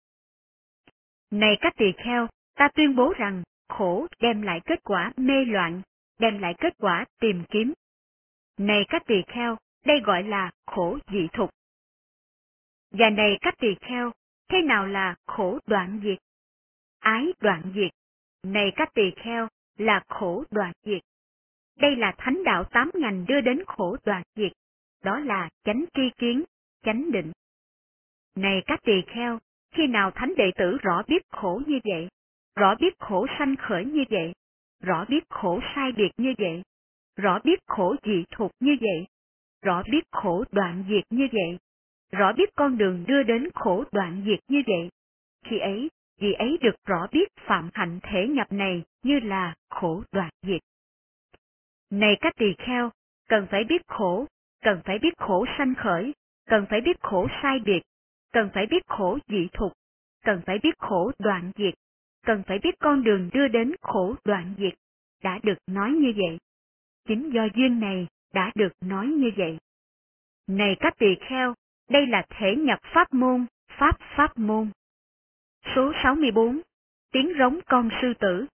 Này 1.31 1.57
các 1.61 1.75
tỳ 1.77 1.93
kheo, 2.05 2.29
ta 2.55 2.69
tuyên 2.75 2.97
bố 2.97 3.13
rằng 3.19 3.43
khổ 3.69 4.07
đem 4.21 4.43
lại 4.43 4.61
kết 4.65 4.85
quả 4.85 5.13
mê 5.17 5.45
loạn, 5.45 5.83
đem 6.19 6.39
lại 6.39 6.55
kết 6.59 6.75
quả 6.79 7.05
tìm 7.21 7.45
kiếm. 7.51 7.73
Này 8.59 8.85
các 8.89 9.03
tỳ 9.07 9.23
kheo, 9.27 9.57
đây 9.87 10.01
gọi 10.01 10.23
là 10.23 10.51
khổ 10.67 10.99
dị 11.13 11.29
thục. 11.33 11.51
Và 12.93 13.11
này 13.11 13.39
các 13.41 13.55
tỳ 13.59 13.75
kheo, 13.81 14.13
thế 14.49 14.63
nào 14.63 14.87
là 14.87 15.15
khổ 15.27 15.59
đoạn 15.67 16.01
diệt? 16.05 16.19
Ái 16.99 17.33
đoạn 17.41 17.73
diệt. 17.75 17.91
Này 18.43 18.73
các 18.77 18.95
tỳ 18.95 19.11
kheo, 19.17 19.49
là 19.79 20.05
khổ 20.09 20.45
đoạn 20.51 20.73
diệt. 20.85 21.03
Đây 21.79 21.97
là 21.97 22.15
thánh 22.19 22.45
đạo 22.45 22.65
tám 22.65 22.91
ngành 22.95 23.25
đưa 23.29 23.41
đến 23.41 23.63
khổ 23.67 23.97
đoạn 24.05 24.23
diệt. 24.37 24.53
Đó 25.05 25.19
là 25.19 25.49
chánh 25.65 25.85
tri 25.95 26.11
kiến, 26.19 26.45
chánh 26.85 27.13
định. 27.13 27.33
Này 28.37 28.63
các 28.67 28.81
tỳ 28.85 29.03
kheo, 29.07 29.39
khi 29.75 29.87
nào 29.87 30.11
thánh 30.11 30.35
đệ 30.37 30.51
tử 30.57 30.79
rõ 30.83 31.03
biết 31.09 31.23
khổ 31.29 31.63
như 31.67 31.79
vậy, 31.85 32.09
rõ 32.57 32.75
biết 32.81 32.99
khổ 32.99 33.27
sanh 33.39 33.57
khởi 33.57 33.85
như 33.85 34.05
vậy, 34.11 34.33
rõ 34.81 35.05
biết 35.09 35.25
khổ 35.29 35.61
sai 35.75 35.93
biệt 35.93 36.11
như 36.17 36.35
vậy, 36.39 36.63
rõ 37.17 37.39
biết 37.45 37.61
khổ 37.67 37.97
dị 38.05 38.25
thuộc 38.31 38.51
như 38.61 38.77
vậy, 38.81 39.07
rõ 39.63 39.83
biết 39.91 40.05
khổ 40.11 40.45
đoạn 40.51 40.85
diệt 40.89 41.05
như 41.11 41.29
vậy, 41.33 41.59
rõ 42.13 42.33
biết 42.33 42.55
con 42.55 42.79
đường 42.79 43.05
đưa 43.09 43.23
đến 43.23 43.49
khổ 43.55 43.85
đoạn 43.93 44.23
diệt 44.27 44.39
như 44.49 44.63
vậy. 44.67 44.91
Khi 45.45 45.59
ấy, 45.59 45.91
vì 46.21 46.33
ấy 46.33 46.59
được 46.61 46.75
rõ 46.87 47.07
biết 47.13 47.29
phạm 47.47 47.71
hạnh 47.75 48.01
thể 48.03 48.29
nhập 48.29 48.53
này 48.53 48.83
như 49.03 49.21
là 49.21 49.55
khổ 49.71 50.03
đoạn 50.13 50.31
diệt. 50.43 50.61
Này 51.91 52.17
các 52.21 52.37
tỳ 52.37 52.55
kheo, 52.59 52.91
cần 53.29 53.47
phải 53.51 53.65
biết 53.65 53.83
khổ, 53.87 54.27
cần 54.63 54.81
phải 54.85 54.99
biết 54.99 55.19
khổ 55.19 55.47
sanh 55.59 55.75
khởi, 55.75 56.15
cần 56.47 56.67
phải 56.71 56.81
biết 56.81 57.01
khổ 57.01 57.29
sai 57.43 57.59
biệt, 57.65 57.83
cần 58.33 58.51
phải 58.55 58.67
biết 58.67 58.87
khổ 58.87 59.19
dị 59.29 59.49
thục, 59.53 59.73
cần 60.25 60.43
phải 60.47 60.59
biết 60.63 60.79
khổ 60.79 61.13
đoạn 61.19 61.51
diệt, 61.57 61.75
cần 62.27 62.43
phải 62.47 62.59
biết 62.59 62.75
con 62.79 63.03
đường 63.03 63.31
đưa 63.33 63.49
đến 63.49 63.73
khổ 63.81 64.15
đoạn 64.25 64.55
diệt, 64.59 64.75
đã 65.23 65.41
được 65.43 65.59
nói 65.67 65.91
như 65.91 66.13
vậy. 66.17 66.39
Chính 67.09 67.31
do 67.35 67.49
duyên 67.55 67.81
này 67.81 68.07
đã 68.35 68.53
được 68.55 68.73
nói 68.81 69.07
như 69.07 69.31
vậy. 69.37 69.59
Này 70.47 70.77
các 70.81 70.95
tỳ 70.99 71.15
kheo, 71.29 71.55
đây 71.91 72.07
là 72.07 72.27
thể 72.29 72.57
nhập 72.57 72.79
pháp 72.83 73.15
môn, 73.15 73.47
pháp 73.79 73.99
pháp 74.17 74.39
môn. 74.39 74.71
Số 75.75 75.93
64. 76.03 76.61
Tiếng 77.13 77.33
rống 77.39 77.59
con 77.67 77.89
sư 78.03 78.13
tử. 78.19 78.47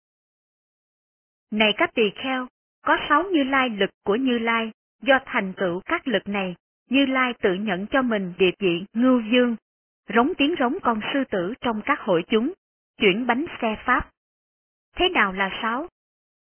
Này 1.51 1.73
các 1.77 1.89
tỳ 1.93 2.09
kheo, 2.15 2.47
có 2.81 2.97
sáu 3.09 3.23
như 3.23 3.43
lai 3.43 3.69
lực 3.69 3.89
của 4.03 4.15
Như 4.15 4.39
Lai, 4.39 4.71
do 5.01 5.19
thành 5.25 5.53
tựu 5.57 5.81
các 5.85 6.07
lực 6.07 6.27
này, 6.27 6.55
Như 6.89 7.05
Lai 7.05 7.33
tự 7.41 7.53
nhận 7.53 7.87
cho 7.87 8.01
mình 8.01 8.33
địa 8.37 8.51
vị 8.59 8.85
ngưu 8.93 9.21
dương, 9.21 9.55
rống 10.15 10.33
tiếng 10.37 10.55
rống 10.59 10.77
con 10.83 11.01
sư 11.13 11.23
tử 11.29 11.53
trong 11.61 11.81
các 11.85 11.99
hội 11.99 12.23
chúng, 12.27 12.53
chuyển 12.97 13.27
bánh 13.27 13.45
xe 13.61 13.75
pháp. 13.85 14.09
Thế 14.95 15.09
nào 15.09 15.33
là 15.33 15.59
sáu? 15.61 15.87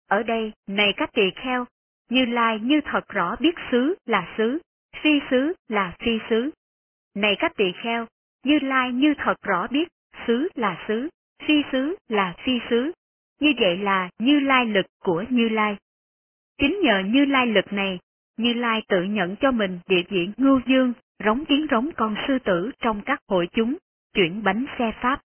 Ở 0.07 0.23
đây, 0.23 0.53
này 0.67 0.93
các 0.97 1.11
tỳ 1.13 1.31
kheo, 1.31 1.65
Như 2.09 2.25
Lai 2.25 2.61
như 2.61 2.81
thật 2.85 3.09
rõ 3.09 3.37
biết 3.41 3.55
xứ 3.71 3.95
là 4.07 4.35
xứ, 4.37 4.59
phi 5.03 5.11
xứ 5.31 5.53
là 5.69 5.97
phi 5.99 6.19
xứ. 6.31 6.51
Này 7.17 7.37
các 7.39 7.53
tỳ 7.57 7.73
kheo, 7.83 8.07
Như 8.45 8.59
Lai 8.59 8.93
như 8.93 9.15
thật 9.19 9.43
rõ 9.43 9.67
biết 9.71 9.89
xứ 10.27 10.49
là 10.55 10.85
xứ, 10.89 11.09
phi 11.47 11.55
xứ 11.73 11.97
là 12.09 12.35
phi 12.45 12.53
xứ. 12.71 12.93
Như 13.41 13.53
vậy 13.61 13.77
là 13.77 14.11
Như 14.19 14.41
Lai 14.41 14.67
lực 14.67 14.87
của 15.01 15.25
Như 15.29 15.49
Lai. 15.49 15.77
Chính 16.59 16.81
nhờ 16.83 17.03
Như 17.07 17.25
Lai 17.25 17.47
lực 17.47 17.73
này, 17.73 17.99
Như 18.37 18.53
Lai 18.53 18.83
tự 18.89 19.03
nhận 19.03 19.37
cho 19.37 19.51
mình 19.51 19.79
địa 19.89 20.03
vị 20.09 20.29
ngưu 20.37 20.61
dương, 20.67 20.93
rống 21.25 21.45
kiến 21.45 21.67
rống 21.71 21.91
con 21.97 22.17
sư 22.29 22.39
tử 22.45 22.71
trong 22.79 23.01
các 23.07 23.21
hội 23.29 23.49
chúng, 23.53 23.77
chuyển 24.15 24.43
bánh 24.43 24.67
xe 24.79 24.93
pháp. 25.01 25.23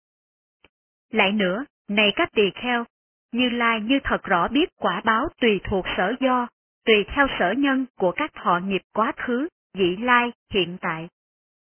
Lại 1.10 1.32
nữa, 1.32 1.64
này 1.88 2.12
các 2.16 2.30
tỳ 2.34 2.50
kheo, 2.54 2.84
Như 3.32 3.48
Lai 3.48 3.80
như 3.80 3.98
thật 4.04 4.22
rõ 4.22 4.48
biết 4.48 4.68
quả 4.76 5.00
báo 5.04 5.28
tùy 5.40 5.60
thuộc 5.64 5.86
sở 5.96 6.14
do, 6.20 6.46
tùy 6.86 7.04
theo 7.14 7.26
sở 7.38 7.52
nhân 7.52 7.86
của 7.98 8.12
các 8.12 8.32
thọ 8.34 8.60
nghiệp 8.64 8.82
quá 8.92 9.12
khứ, 9.16 9.48
vị 9.74 9.96
lai, 9.96 10.32
hiện 10.50 10.76
tại. 10.80 11.08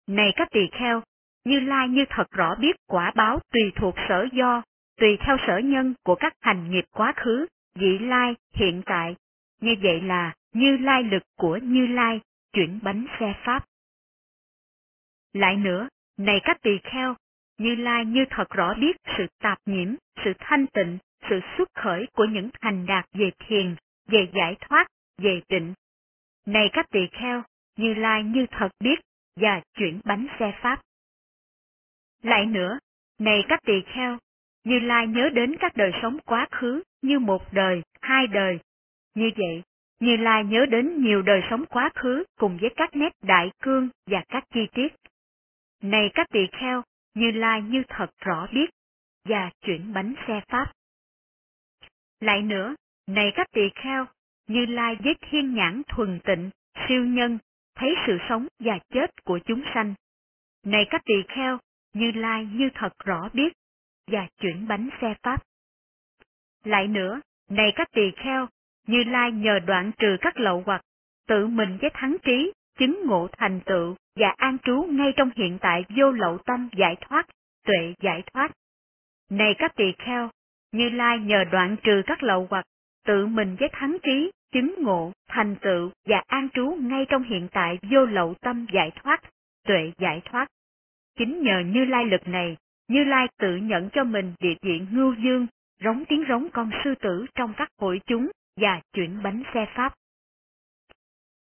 Này 0.07 0.33
các 0.35 0.47
tỳ 0.51 0.67
kheo, 0.71 1.01
Như 1.45 1.59
Lai 1.59 1.87
như 1.89 2.05
thật 2.09 2.31
rõ 2.31 2.55
biết 2.55 2.75
quả 2.87 3.11
báo 3.15 3.39
tùy 3.51 3.71
thuộc 3.75 3.95
sở 4.09 4.27
do, 4.33 4.61
tùy 4.97 5.17
theo 5.19 5.37
sở 5.47 5.57
nhân 5.57 5.93
của 6.03 6.15
các 6.15 6.33
hành 6.41 6.71
nghiệp 6.71 6.85
quá 6.91 7.13
khứ, 7.15 7.47
vị 7.75 7.99
lai, 7.99 8.35
hiện 8.53 8.81
tại, 8.85 9.15
như 9.61 9.75
vậy 9.81 10.01
là 10.01 10.33
như 10.53 10.77
lai 10.77 11.03
lực 11.03 11.23
của 11.37 11.57
Như 11.57 11.87
Lai, 11.87 12.19
chuyển 12.53 12.79
bánh 12.83 13.05
xe 13.19 13.33
Pháp. 13.45 13.65
Lại 15.33 15.55
nữa, 15.55 15.87
này 16.17 16.39
các 16.43 16.57
tỳ 16.61 16.77
kheo, 16.83 17.15
Như 17.57 17.75
Lai 17.75 18.05
như 18.05 18.25
thật 18.29 18.49
rõ 18.49 18.73
biết 18.73 18.97
sự 19.17 19.27
tạp 19.39 19.57
nhiễm, 19.65 19.95
sự 20.25 20.33
thanh 20.39 20.67
tịnh, 20.67 20.97
sự 21.29 21.39
xuất 21.57 21.69
khởi 21.73 22.07
của 22.13 22.25
những 22.25 22.49
thành 22.61 22.85
đạt 22.85 23.05
về 23.13 23.31
thiền, 23.39 23.75
về 24.07 24.27
giải 24.33 24.55
thoát, 24.59 24.87
về 25.17 25.41
tịnh. 25.47 25.73
Này 26.45 26.69
các 26.73 26.85
tỳ 26.91 27.07
kheo, 27.11 27.43
Như 27.77 27.93
Lai 27.93 28.23
như 28.23 28.45
thật 28.51 28.69
biết 28.79 28.99
và 29.35 29.61
chuyển 29.73 30.01
bánh 30.05 30.27
xe 30.39 30.59
Pháp. 30.61 30.81
Lại 32.21 32.45
nữa, 32.45 32.79
này 33.19 33.43
các 33.47 33.59
tỳ 33.65 33.81
kheo, 33.85 34.17
Như 34.63 34.79
Lai 34.79 35.07
nhớ 35.07 35.29
đến 35.33 35.55
các 35.59 35.75
đời 35.75 35.91
sống 36.01 36.17
quá 36.25 36.47
khứ 36.51 36.83
như 37.01 37.19
một 37.19 37.53
đời, 37.53 37.81
hai 38.01 38.27
đời, 38.27 38.59
như 39.15 39.31
vậy, 39.37 39.63
Như 39.99 40.17
Lai 40.17 40.43
nhớ 40.43 40.65
đến 40.65 41.03
nhiều 41.03 41.21
đời 41.21 41.41
sống 41.49 41.65
quá 41.65 41.89
khứ 41.95 42.23
cùng 42.37 42.57
với 42.61 42.69
các 42.75 42.95
nét 42.95 43.13
đại 43.21 43.51
cương 43.61 43.89
và 44.05 44.23
các 44.29 44.43
chi 44.53 44.67
tiết. 44.73 44.93
Này 45.81 46.11
các 46.13 46.27
tỳ 46.31 46.47
kheo, 46.51 46.81
Như 47.13 47.31
Lai 47.31 47.61
như 47.61 47.83
thật 47.87 48.07
rõ 48.19 48.47
biết, 48.53 48.69
và 49.25 49.51
chuyển 49.61 49.93
bánh 49.93 50.13
xe 50.27 50.41
Pháp. 50.47 50.73
Lại 52.19 52.41
nữa, 52.41 52.75
này 53.07 53.31
các 53.35 53.47
tỳ 53.51 53.69
kheo, 53.75 54.05
Như 54.47 54.65
Lai 54.65 54.95
với 55.03 55.15
thiên 55.21 55.53
nhãn 55.53 55.81
thuần 55.87 56.19
tịnh, 56.23 56.49
siêu 56.87 57.05
nhân, 57.05 57.37
thấy 57.75 57.95
sự 58.07 58.17
sống 58.29 58.47
và 58.59 58.79
chết 58.93 59.23
của 59.23 59.39
chúng 59.45 59.63
sanh. 59.73 59.93
Này 60.65 60.85
các 60.89 61.01
tỳ 61.05 61.13
kheo, 61.27 61.57
Như 61.93 62.11
Lai 62.11 62.45
như 62.45 62.69
thật 62.73 62.93
rõ 63.05 63.29
biết, 63.33 63.53
và 64.07 64.27
chuyển 64.41 64.67
bánh 64.67 64.89
xe 65.01 65.13
Pháp. 65.23 65.43
Lại 66.63 66.87
nữa, 66.87 67.21
này 67.49 67.71
các 67.75 67.87
tỳ 67.91 68.11
kheo, 68.11 68.47
như 68.87 69.03
Lai 69.03 69.31
nhờ 69.31 69.59
đoạn 69.59 69.91
trừ 69.97 70.17
các 70.21 70.37
lậu 70.37 70.63
hoặc, 70.65 70.81
tự 71.27 71.47
mình 71.47 71.77
với 71.81 71.89
thắng 71.93 72.17
trí, 72.23 72.51
chứng 72.79 73.01
ngộ 73.05 73.27
thành 73.37 73.59
tựu 73.65 73.95
và 74.15 74.33
an 74.37 74.57
trú 74.63 74.83
ngay 74.89 75.13
trong 75.17 75.29
hiện 75.35 75.57
tại 75.61 75.85
vô 75.97 76.11
lậu 76.11 76.37
tâm 76.37 76.69
giải 76.77 76.95
thoát, 77.01 77.27
tuệ 77.65 77.93
giải 78.01 78.23
thoát. 78.33 78.51
Này 79.29 79.55
các 79.57 79.75
tỳ 79.75 79.93
kheo, 79.97 80.29
Như 80.71 80.89
Lai 80.89 81.19
nhờ 81.19 81.43
đoạn 81.51 81.75
trừ 81.83 82.01
các 82.05 82.23
lậu 82.23 82.47
hoặc, 82.49 82.65
tự 83.05 83.27
mình 83.27 83.55
với 83.59 83.69
thắng 83.71 83.97
trí, 84.03 84.31
chứng 84.53 84.75
ngộ, 84.77 85.11
thành 85.27 85.55
tựu 85.61 85.91
và 86.05 86.23
an 86.27 86.49
trú 86.53 86.77
ngay 86.79 87.05
trong 87.09 87.23
hiện 87.23 87.47
tại 87.51 87.79
vô 87.91 88.05
lậu 88.05 88.33
tâm 88.33 88.65
giải 88.73 88.91
thoát, 88.95 89.21
tuệ 89.67 89.91
giải 89.97 90.21
thoát. 90.25 90.47
Chính 91.17 91.41
nhờ 91.41 91.59
Như 91.59 91.85
Lai 91.85 92.05
lực 92.05 92.27
này, 92.27 92.57
Như 92.87 93.03
Lai 93.03 93.27
tự 93.39 93.55
nhận 93.55 93.89
cho 93.89 94.03
mình 94.03 94.33
địa 94.39 94.55
diện 94.61 94.87
ngưu 94.91 95.13
dương, 95.13 95.47
rống 95.83 96.03
tiếng 96.05 96.23
rống 96.29 96.47
con 96.53 96.71
sư 96.83 96.95
tử 97.01 97.25
trong 97.35 97.53
các 97.57 97.69
hội 97.79 98.01
chúng 98.05 98.31
và 98.57 98.81
chuyển 98.93 99.23
bánh 99.23 99.43
xe 99.53 99.65
Pháp. 99.75 99.93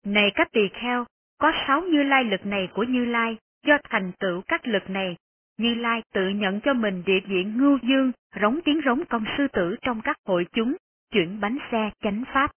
Này 0.05 0.31
các 0.35 0.49
tỳ 0.53 0.69
kheo, 0.73 1.05
có 1.39 1.53
sáu 1.67 1.81
như 1.81 2.03
lai 2.03 2.25
lực 2.25 2.47
này 2.47 2.69
của 2.75 2.83
Như 2.83 3.05
Lai, 3.05 3.37
do 3.67 3.79
thành 3.91 4.13
tựu 4.19 4.43
các 4.49 4.67
lực 4.67 4.91
này, 4.91 5.17
Như 5.59 5.75
Lai 5.75 6.03
tự 6.15 6.29
nhận 6.29 6.61
cho 6.61 6.75
mình 6.75 7.03
địa 7.07 7.21
vị 7.27 7.45
ngưu 7.45 7.79
dương, 7.83 8.13
rống 8.41 8.61
tiếng 8.65 8.81
rống 8.85 9.05
con 9.09 9.25
sư 9.39 9.47
tử 9.53 9.77
trong 9.83 10.01
các 10.05 10.17
hội 10.27 10.47
chúng, 10.53 10.77
chuyển 11.13 11.41
bánh 11.41 11.59
xe 11.73 11.91
chánh 12.03 12.25
Pháp. 12.33 12.56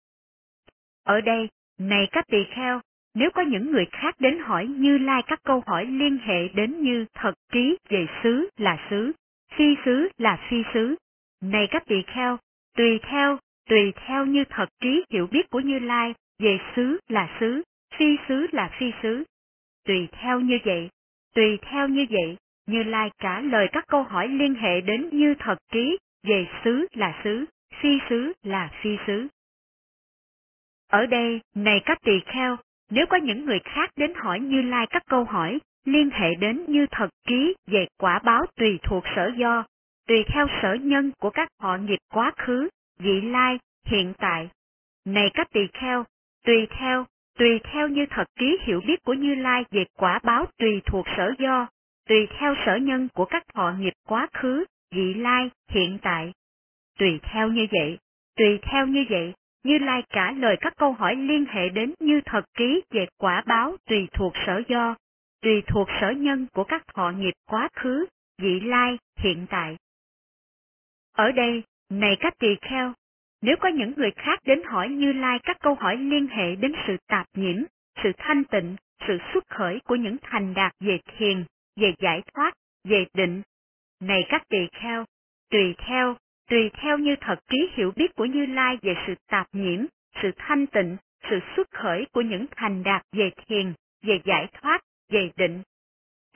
Ở 1.08 1.20
đây, 1.20 1.48
này 1.78 2.08
các 2.12 2.24
tỳ 2.26 2.44
kheo, 2.44 2.80
nếu 3.14 3.30
có 3.30 3.42
những 3.42 3.72
người 3.72 3.86
khác 3.92 4.14
đến 4.18 4.38
hỏi 4.38 4.66
Như 4.66 4.98
Lai 4.98 5.22
các 5.26 5.40
câu 5.42 5.62
hỏi 5.66 5.86
liên 5.86 6.18
hệ 6.18 6.48
đến 6.48 6.82
như 6.82 7.06
thật 7.14 7.34
trí 7.52 7.76
về 7.88 8.06
xứ 8.22 8.48
là 8.56 8.86
xứ, 8.90 9.12
phi 9.54 9.64
xứ 9.84 10.08
là 10.18 10.38
phi 10.50 10.62
xứ, 10.74 10.94
này 11.42 11.66
các 11.70 11.82
tỳ 11.86 12.02
kheo, 12.02 12.38
tùy 12.76 12.98
theo 13.02 13.38
tùy 13.68 13.92
theo 14.06 14.26
như 14.26 14.44
thật 14.50 14.66
trí 14.80 15.04
hiểu 15.10 15.26
biết 15.26 15.50
của 15.50 15.60
Như 15.60 15.78
Lai 15.78 16.14
về 16.38 16.58
xứ 16.76 16.98
là 17.08 17.36
xứ, 17.40 17.62
phi 17.98 18.16
xứ 18.28 18.46
là 18.52 18.70
phi 18.78 18.90
xứ. 19.02 19.24
Tùy 19.86 20.08
theo 20.12 20.40
như 20.40 20.58
vậy, 20.64 20.90
tùy 21.34 21.58
theo 21.62 21.88
như 21.88 22.06
vậy, 22.10 22.36
Như 22.66 22.82
Lai 22.82 23.10
trả 23.18 23.40
lời 23.40 23.68
các 23.72 23.84
câu 23.88 24.02
hỏi 24.02 24.28
liên 24.28 24.54
hệ 24.54 24.80
đến 24.80 25.08
như 25.12 25.34
thật 25.38 25.58
trí 25.72 25.98
về 26.22 26.46
xứ 26.64 26.86
là 26.92 27.20
xứ, 27.24 27.44
phi 27.80 27.98
xứ 28.08 28.32
là 28.42 28.70
phi 28.82 28.96
xứ. 29.06 29.28
Ở 30.88 31.06
đây, 31.06 31.40
này 31.54 31.80
các 31.84 31.98
tỳ 32.02 32.20
kheo, 32.26 32.56
nếu 32.90 33.06
có 33.06 33.16
những 33.16 33.44
người 33.44 33.58
khác 33.64 33.90
đến 33.96 34.12
hỏi 34.14 34.40
Như 34.40 34.62
Lai 34.62 34.86
các 34.86 35.02
câu 35.06 35.24
hỏi 35.24 35.58
liên 35.84 36.10
hệ 36.10 36.34
đến 36.34 36.64
như 36.68 36.86
thật 36.90 37.08
trí 37.28 37.54
về 37.66 37.86
quả 37.98 38.18
báo 38.18 38.46
tùy 38.56 38.78
thuộc 38.82 39.04
sở 39.16 39.30
do, 39.36 39.64
tùy 40.08 40.24
theo 40.28 40.46
sở 40.62 40.74
nhân 40.74 41.12
của 41.20 41.30
các 41.30 41.48
họ 41.60 41.76
nghiệp 41.76 41.98
quá 42.12 42.32
khứ, 42.36 42.68
vị 42.98 43.20
lai, 43.20 43.58
hiện 43.86 44.12
tại. 44.18 44.48
Này 45.04 45.30
các 45.34 45.48
tỳ 45.52 45.60
kheo, 45.72 46.04
tùy 46.44 46.66
theo, 46.78 47.04
tùy 47.38 47.60
theo 47.72 47.88
như 47.88 48.06
thật 48.10 48.24
trí 48.38 48.58
hiểu 48.64 48.80
biết 48.86 49.04
của 49.04 49.12
Như 49.12 49.34
Lai 49.34 49.64
về 49.70 49.84
quả 49.96 50.20
báo 50.22 50.46
tùy 50.58 50.80
thuộc 50.86 51.06
sở 51.16 51.32
do, 51.38 51.66
tùy 52.08 52.26
theo 52.38 52.54
sở 52.66 52.76
nhân 52.76 53.08
của 53.14 53.24
các 53.24 53.42
họ 53.54 53.72
nghiệp 53.72 53.92
quá 54.08 54.28
khứ, 54.32 54.64
vị 54.90 55.14
lai, 55.14 55.50
hiện 55.70 55.98
tại. 56.02 56.32
Tùy 56.98 57.20
theo 57.22 57.48
như 57.48 57.66
vậy, 57.72 57.98
tùy 58.36 58.58
theo 58.62 58.86
như 58.86 59.04
vậy, 59.10 59.32
như 59.62 59.78
Lai 59.78 60.02
trả 60.10 60.32
lời 60.32 60.56
các 60.60 60.72
câu 60.76 60.92
hỏi 60.92 61.16
liên 61.16 61.44
hệ 61.48 61.68
đến 61.68 61.94
như 62.00 62.20
thật 62.24 62.44
ký 62.54 62.82
về 62.90 63.06
quả 63.18 63.42
báo 63.46 63.76
tùy 63.86 64.08
thuộc 64.12 64.32
sở 64.46 64.62
do, 64.68 64.96
tùy 65.42 65.62
thuộc 65.66 65.88
sở 66.00 66.10
nhân 66.10 66.46
của 66.52 66.64
các 66.64 66.82
thọ 66.94 67.10
nghiệp 67.10 67.34
quá 67.46 67.68
khứ, 67.72 68.06
vị 68.38 68.60
lai, 68.60 68.98
hiện 69.16 69.46
tại. 69.50 69.76
Ở 71.12 71.32
đây, 71.32 71.62
này 71.90 72.16
các 72.20 72.38
tỳ 72.38 72.56
kheo, 72.60 72.92
nếu 73.42 73.56
có 73.60 73.68
những 73.68 73.92
người 73.96 74.10
khác 74.10 74.40
đến 74.44 74.62
hỏi 74.64 74.88
Như 74.88 75.12
Lai 75.12 75.38
các 75.42 75.56
câu 75.60 75.74
hỏi 75.74 75.96
liên 75.96 76.26
hệ 76.26 76.56
đến 76.56 76.72
sự 76.86 76.96
tạp 77.06 77.26
nhiễm, 77.34 77.62
sự 78.02 78.12
thanh 78.18 78.44
tịnh, 78.44 78.76
sự 79.06 79.18
xuất 79.32 79.48
khởi 79.48 79.80
của 79.84 79.94
những 79.94 80.16
thành 80.22 80.54
đạt 80.54 80.72
về 80.80 80.98
thiền, 81.16 81.44
về 81.76 81.94
giải 81.98 82.22
thoát, 82.34 82.52
về 82.84 83.06
định. 83.14 83.42
Này 84.00 84.26
các 84.28 84.42
tỳ 84.48 84.66
kheo, 84.72 85.04
tùy 85.50 85.74
theo, 85.78 86.16
tùy 86.48 86.70
theo 86.82 86.98
như 86.98 87.16
thật 87.20 87.38
trí 87.48 87.70
hiểu 87.74 87.92
biết 87.96 88.14
của 88.16 88.24
Như 88.24 88.46
Lai 88.46 88.78
về 88.82 88.94
sự 89.06 89.14
tạp 89.28 89.46
nhiễm, 89.52 89.84
sự 90.22 90.30
thanh 90.36 90.66
tịnh, 90.66 90.96
sự 91.30 91.38
xuất 91.56 91.70
khởi 91.70 92.06
của 92.12 92.20
những 92.20 92.46
thành 92.56 92.82
đạt 92.82 93.02
về 93.12 93.30
thiền, 93.46 93.72
về 94.02 94.20
giải 94.24 94.46
thoát, 94.52 94.80
về 95.08 95.30
định. 95.36 95.62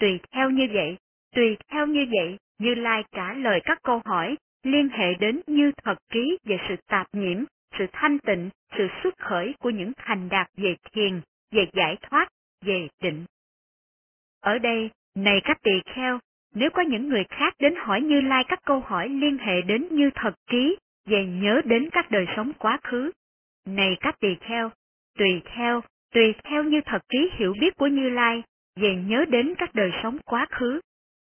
Tùy 0.00 0.20
theo 0.32 0.50
như 0.50 0.68
vậy, 0.72 0.96
tùy 1.34 1.56
theo 1.68 1.86
như 1.86 2.06
vậy, 2.10 2.38
Như 2.58 2.74
Lai 2.74 3.04
trả 3.12 3.32
lời 3.32 3.60
các 3.64 3.78
câu 3.82 4.02
hỏi 4.04 4.36
liên 4.62 4.88
hệ 4.88 5.14
đến 5.14 5.40
như 5.46 5.72
thật 5.84 5.94
trí 6.12 6.38
về 6.44 6.56
sự 6.68 6.76
tạp 6.86 7.06
nhiễm, 7.12 7.44
sự 7.78 7.86
thanh 7.92 8.18
tịnh, 8.18 8.50
sự 8.78 8.88
xuất 9.02 9.18
khởi 9.18 9.54
của 9.58 9.70
những 9.70 9.92
thành 9.96 10.28
đạt 10.28 10.46
về 10.56 10.76
thiền, 10.92 11.20
về 11.50 11.66
giải 11.72 11.96
thoát, 12.02 12.28
về 12.64 12.88
định. 13.02 13.24
Ở 14.40 14.58
đây, 14.58 14.90
này 15.14 15.40
các 15.44 15.62
tỳ 15.62 15.80
kheo, 15.94 16.18
nếu 16.54 16.70
có 16.70 16.82
những 16.82 17.08
người 17.08 17.24
khác 17.24 17.54
đến 17.58 17.74
hỏi 17.76 18.00
Như 18.00 18.20
Lai 18.20 18.44
các 18.48 18.60
câu 18.64 18.80
hỏi 18.80 19.08
liên 19.08 19.38
hệ 19.38 19.62
đến 19.62 19.86
như 19.90 20.10
thật 20.14 20.34
trí, 20.50 20.76
về 21.06 21.26
nhớ 21.26 21.60
đến 21.64 21.90
các 21.92 22.10
đời 22.10 22.26
sống 22.36 22.52
quá 22.58 22.78
khứ. 22.82 23.10
Này 23.66 23.96
các 24.00 24.20
tỳ 24.20 24.34
kheo, 24.40 24.70
tùy 25.18 25.42
theo, 25.44 25.80
tùy 26.14 26.34
theo 26.44 26.64
như 26.64 26.80
thật 26.84 27.02
trí 27.08 27.30
hiểu 27.32 27.54
biết 27.60 27.76
của 27.76 27.86
Như 27.86 28.08
Lai, 28.08 28.42
về 28.76 28.94
nhớ 28.94 29.24
đến 29.28 29.54
các 29.58 29.74
đời 29.74 29.90
sống 30.02 30.18
quá 30.24 30.46
khứ. 30.50 30.80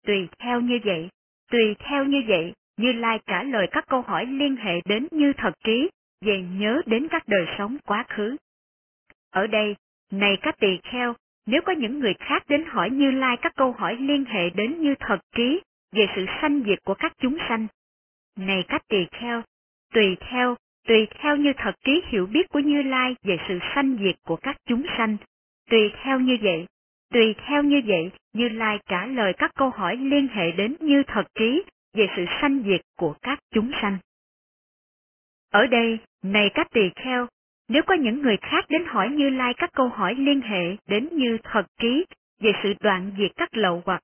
Tùy 0.05 0.27
theo 0.39 0.61
như 0.61 0.79
vậy, 0.83 1.09
tùy 1.51 1.75
theo 1.79 2.05
như 2.05 2.23
vậy, 2.27 2.53
Như 2.77 2.91
Lai 2.91 3.19
trả 3.25 3.43
lời 3.43 3.67
các 3.71 3.85
câu 3.87 4.01
hỏi 4.01 4.25
liên 4.25 4.55
hệ 4.55 4.81
đến 4.85 5.07
như 5.11 5.33
thật 5.37 5.51
trí, 5.63 5.89
về 6.21 6.41
nhớ 6.41 6.81
đến 6.85 7.07
các 7.07 7.23
đời 7.27 7.45
sống 7.57 7.77
quá 7.85 8.05
khứ. 8.09 8.35
Ở 9.31 9.47
đây, 9.47 9.75
này 10.11 10.37
các 10.41 10.55
tỳ 10.59 10.77
kheo, 10.83 11.13
nếu 11.45 11.61
có 11.61 11.71
những 11.71 11.99
người 11.99 12.13
khác 12.13 12.43
đến 12.47 12.63
hỏi 12.67 12.89
Như 12.89 13.11
Lai 13.11 13.37
các 13.41 13.53
câu 13.55 13.71
hỏi 13.71 13.97
liên 13.99 14.25
hệ 14.25 14.49
đến 14.49 14.81
như 14.81 14.95
thật 14.99 15.19
trí 15.35 15.61
về 15.91 16.07
sự 16.15 16.25
sanh 16.41 16.63
diệt 16.65 16.83
của 16.83 16.93
các 16.93 17.13
chúng 17.21 17.37
sanh. 17.49 17.67
Này 18.37 18.63
các 18.67 18.87
tỳ 18.87 19.05
kheo, 19.11 19.41
tùy 19.93 20.17
theo, 20.19 20.55
tùy 20.87 21.07
theo 21.19 21.35
như 21.35 21.53
thật 21.57 21.75
trí 21.85 22.01
hiểu 22.07 22.25
biết 22.25 22.49
của 22.49 22.59
Như 22.59 22.81
Lai 22.81 23.15
về 23.23 23.37
sự 23.47 23.59
sanh 23.75 23.97
diệt 24.03 24.15
của 24.25 24.35
các 24.35 24.57
chúng 24.65 24.83
sanh. 24.97 25.17
Tùy 25.69 25.91
theo 26.03 26.19
như 26.19 26.37
vậy, 26.41 26.65
tùy 27.13 27.35
theo 27.47 27.63
như 27.63 27.81
vậy, 27.85 28.11
Như 28.33 28.49
Lai 28.49 28.79
trả 28.85 29.05
lời 29.05 29.33
các 29.37 29.51
câu 29.55 29.69
hỏi 29.69 29.95
liên 29.95 30.27
hệ 30.27 30.51
đến 30.51 30.75
như 30.79 31.03
thật 31.07 31.23
trí 31.35 31.63
về 31.93 32.07
sự 32.15 32.25
sanh 32.41 32.63
diệt 32.65 32.81
của 32.97 33.15
các 33.21 33.39
chúng 33.53 33.71
sanh. 33.81 33.97
Ở 35.51 35.67
đây, 35.67 35.99
này 36.23 36.49
các 36.53 36.67
tỳ 36.71 36.89
kheo, 36.95 37.27
nếu 37.71 37.83
có 37.83 37.93
những 37.93 38.21
người 38.21 38.37
khác 38.37 38.65
đến 38.69 38.83
hỏi 38.87 39.09
Như 39.09 39.29
Lai 39.29 39.53
các 39.53 39.69
câu 39.73 39.87
hỏi 39.87 40.15
liên 40.15 40.41
hệ 40.41 40.75
đến 40.87 41.09
như 41.11 41.37
thật 41.43 41.65
trí 41.79 42.05
về 42.39 42.51
sự 42.63 42.73
đoạn 42.79 43.11
diệt 43.17 43.31
các 43.35 43.57
lậu 43.57 43.81
hoặc, 43.85 44.03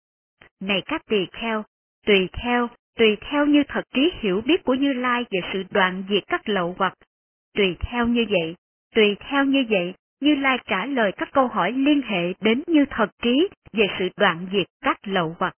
này 0.60 0.82
các 0.86 1.02
tỳ 1.06 1.26
kheo, 1.32 1.64
tùy 2.06 2.30
theo, 2.34 2.68
tùy 2.96 3.18
theo 3.22 3.46
như 3.46 3.64
thật 3.68 3.82
trí 3.94 4.12
hiểu 4.20 4.42
biết 4.42 4.64
của 4.64 4.74
Như 4.74 4.94
Lai 4.94 5.26
về 5.32 5.40
sự 5.54 5.64
đoạn 5.72 6.04
diệt 6.10 6.24
các 6.28 6.50
lậu 6.50 6.76
hoặc, 6.78 6.94
tùy 7.54 7.76
theo 7.80 8.08
như 8.08 8.26
vậy, 8.30 8.56
tùy 8.96 9.16
theo 9.20 9.46
như 9.46 9.66
vậy, 9.70 9.94
Như 10.22 10.36
Lai 10.36 10.58
trả 10.66 10.86
lời 10.86 11.12
các 11.12 11.30
câu 11.32 11.48
hỏi 11.48 11.72
liên 11.72 12.02
hệ 12.02 12.34
đến 12.42 12.64
như 12.68 12.86
thật 12.90 13.10
trí 13.22 13.48
về 13.74 13.88
sự 14.00 14.10
đoạn 14.18 14.48
diệt 14.52 14.68
các 14.82 14.98
lậu 15.04 15.36
hoặc. 15.40 15.54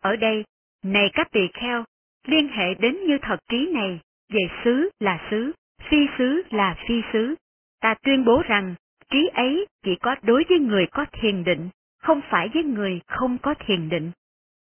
Ở 0.00 0.16
đây, 0.16 0.44
này 0.84 1.10
các 1.12 1.28
tỳ 1.32 1.48
kheo, 1.54 1.84
liên 2.26 2.48
hệ 2.48 2.74
đến 2.74 2.96
như 3.06 3.18
thật 3.22 3.36
trí 3.48 3.66
này, 3.66 4.00
về 4.32 4.42
xứ 4.64 4.90
là 5.00 5.28
xứ, 5.30 5.52
phi 5.88 6.06
xứ 6.18 6.42
là 6.50 6.76
phi 6.88 7.02
xứ. 7.12 7.34
Ta 7.80 7.94
tuyên 8.02 8.24
bố 8.24 8.42
rằng, 8.48 8.74
trí 9.10 9.28
ấy 9.34 9.66
chỉ 9.84 9.96
có 9.96 10.16
đối 10.22 10.44
với 10.48 10.58
người 10.58 10.86
có 10.86 11.04
thiền 11.12 11.44
định, 11.44 11.68
không 11.98 12.20
phải 12.30 12.48
với 12.54 12.64
người 12.64 13.00
không 13.06 13.38
có 13.38 13.54
thiền 13.54 13.88
định. 13.88 14.10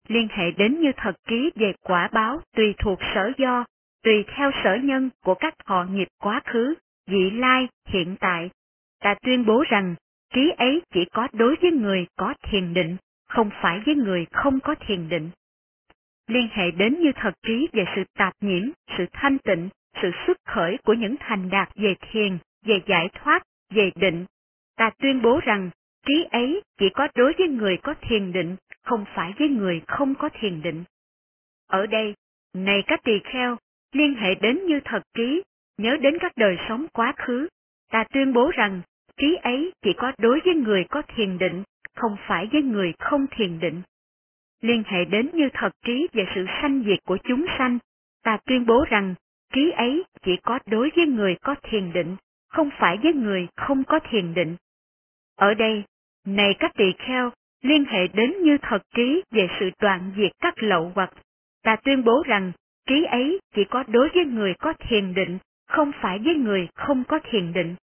Liên 0.09 0.29
hệ 0.31 0.51
đến 0.51 0.81
như 0.81 0.93
thật 0.97 1.17
trí 1.29 1.51
về 1.55 1.73
quả 1.83 2.09
báo 2.13 2.41
tùy 2.57 2.75
thuộc 2.79 2.99
sở 3.15 3.33
do, 3.39 3.65
tùy 4.03 4.25
theo 4.37 4.51
sở 4.65 4.75
nhân 4.75 5.11
của 5.25 5.35
các 5.35 5.55
họ 5.65 5.85
nghiệp 5.85 6.09
quá 6.19 6.41
khứ, 6.45 6.75
vị 7.07 7.31
lai, 7.31 7.69
hiện 7.89 8.17
tại. 8.21 8.51
Ta 9.01 9.15
tuyên 9.23 9.47
bố 9.47 9.65
rằng, 9.69 9.95
trí 10.35 10.51
ấy 10.57 10.83
chỉ 10.95 11.05
có 11.05 11.29
đối 11.33 11.57
với 11.63 11.71
người 11.71 12.07
có 12.17 12.35
thiền 12.43 12.75
định, 12.75 12.97
không 13.29 13.51
phải 13.63 13.81
với 13.87 13.95
người 13.95 14.27
không 14.33 14.61
có 14.61 14.75
thiền 14.75 15.09
định. 15.09 15.31
Liên 16.27 16.49
hệ 16.53 16.71
đến 16.71 17.01
như 17.01 17.13
thật 17.17 17.35
trí 17.43 17.69
về 17.73 17.85
sự 17.97 18.05
tạp 18.19 18.35
nhiễm, 18.41 18.63
sự 18.99 19.07
thanh 19.13 19.39
tịnh, 19.39 19.69
sự 20.03 20.11
xuất 20.27 20.37
khởi 20.45 20.79
của 20.85 20.93
những 20.93 21.15
thành 21.21 21.51
đạt 21.51 21.69
về 21.75 21.95
thiền, 22.01 22.39
về 22.65 22.81
giải 22.87 23.09
thoát, 23.15 23.43
về 23.71 23.91
định. 23.95 24.25
Ta 24.77 24.91
tuyên 24.99 25.23
bố 25.23 25.41
rằng, 25.45 25.71
trí 26.07 26.25
ấy 26.31 26.63
chỉ 26.79 26.89
có 26.95 27.09
đối 27.15 27.33
với 27.39 27.49
người 27.49 27.77
có 27.77 27.95
thiền 28.01 28.33
định, 28.33 28.57
không 28.83 29.05
phải 29.15 29.35
với 29.39 29.49
người 29.49 29.83
không 29.87 30.15
có 30.15 30.29
thiền 30.41 30.63
định. 30.63 30.85
Ở 31.67 31.87
đây, 31.87 32.15
này 32.55 32.83
các 32.87 33.01
tỳ 33.05 33.19
kheo, 33.25 33.57
liên 33.93 34.15
hệ 34.15 34.35
đến 34.35 34.67
như 34.67 34.81
thật 34.85 35.03
trí, 35.15 35.43
nhớ 35.79 35.97
đến 36.01 36.19
các 36.21 36.33
đời 36.37 36.57
sống 36.69 36.87
quá 36.93 37.13
khứ. 37.17 37.49
Ta 37.91 38.05
tuyên 38.13 38.33
bố 38.33 38.51
rằng, 38.51 38.81
trí 39.17 39.37
ấy 39.43 39.73
chỉ 39.83 39.93
có 39.97 40.13
đối 40.19 40.41
với 40.45 40.55
người 40.55 40.85
có 40.91 41.03
thiền 41.03 41.39
định, 41.39 41.63
không 41.95 42.17
phải 42.27 42.49
với 42.53 42.63
người 42.63 42.93
không 42.99 43.27
thiền 43.31 43.61
định. 43.61 43.83
Liên 44.61 44.83
hệ 44.87 45.05
đến 45.05 45.31
như 45.33 45.49
thật 45.53 45.71
trí 45.85 46.09
về 46.13 46.27
sự 46.35 46.47
sanh 46.63 46.83
diệt 46.87 46.99
của 47.05 47.19
chúng 47.25 47.47
sanh, 47.59 47.79
ta 48.23 48.39
tuyên 48.47 48.67
bố 48.67 48.85
rằng 48.89 49.15
ký 49.53 49.71
ấy 49.71 50.05
chỉ 50.23 50.37
có 50.43 50.59
đối 50.67 50.91
với 50.97 51.07
người 51.07 51.37
có 51.43 51.55
thiền 51.63 51.93
định, 51.93 52.17
không 52.49 52.71
phải 52.79 52.99
với 53.03 53.13
người 53.13 53.49
không 53.57 53.85
có 53.85 54.01
thiền 54.11 54.35
định. 54.35 54.57
Ở 55.37 55.55
đây, 55.55 55.85
này 56.27 56.55
các 56.59 56.73
tỳ 56.77 56.93
kheo, 56.99 57.31
liên 57.63 57.85
hệ 57.85 58.09
đến 58.09 58.33
như 58.43 58.59
thật 58.63 58.83
trí 58.95 59.23
về 59.31 59.49
sự 59.61 59.71
đoạn 59.81 60.13
diệt 60.17 60.33
các 60.41 60.63
lậu 60.63 60.93
hoặc, 60.95 61.13
ta 61.63 61.77
tuyên 61.77 62.05
bố 62.05 62.23
rằng 62.27 62.53
trí 62.89 63.05
ấy 63.05 63.41
chỉ 63.55 63.65
có 63.65 63.85
đối 63.89 64.09
với 64.15 64.25
người 64.25 64.55
có 64.55 64.73
thiền 64.73 65.15
định, 65.15 65.39
không 65.69 65.93
phải 66.03 66.19
với 66.19 66.35
người 66.35 66.69
không 66.75 67.05
có 67.05 67.19
thiền 67.31 67.53
định. 67.53 67.75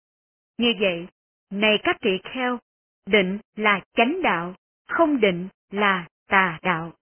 Như 0.58 0.74
vậy, 0.80 1.08
này 1.52 1.78
các 1.84 1.98
tỳ 2.02 2.18
kheo, 2.24 2.60
định 3.06 3.40
là 3.56 3.82
chánh 3.96 4.22
đạo, 4.22 4.54
không 4.88 5.20
định 5.20 5.48
là 5.72 6.08
tà 6.28 6.60
đạo. 6.62 6.94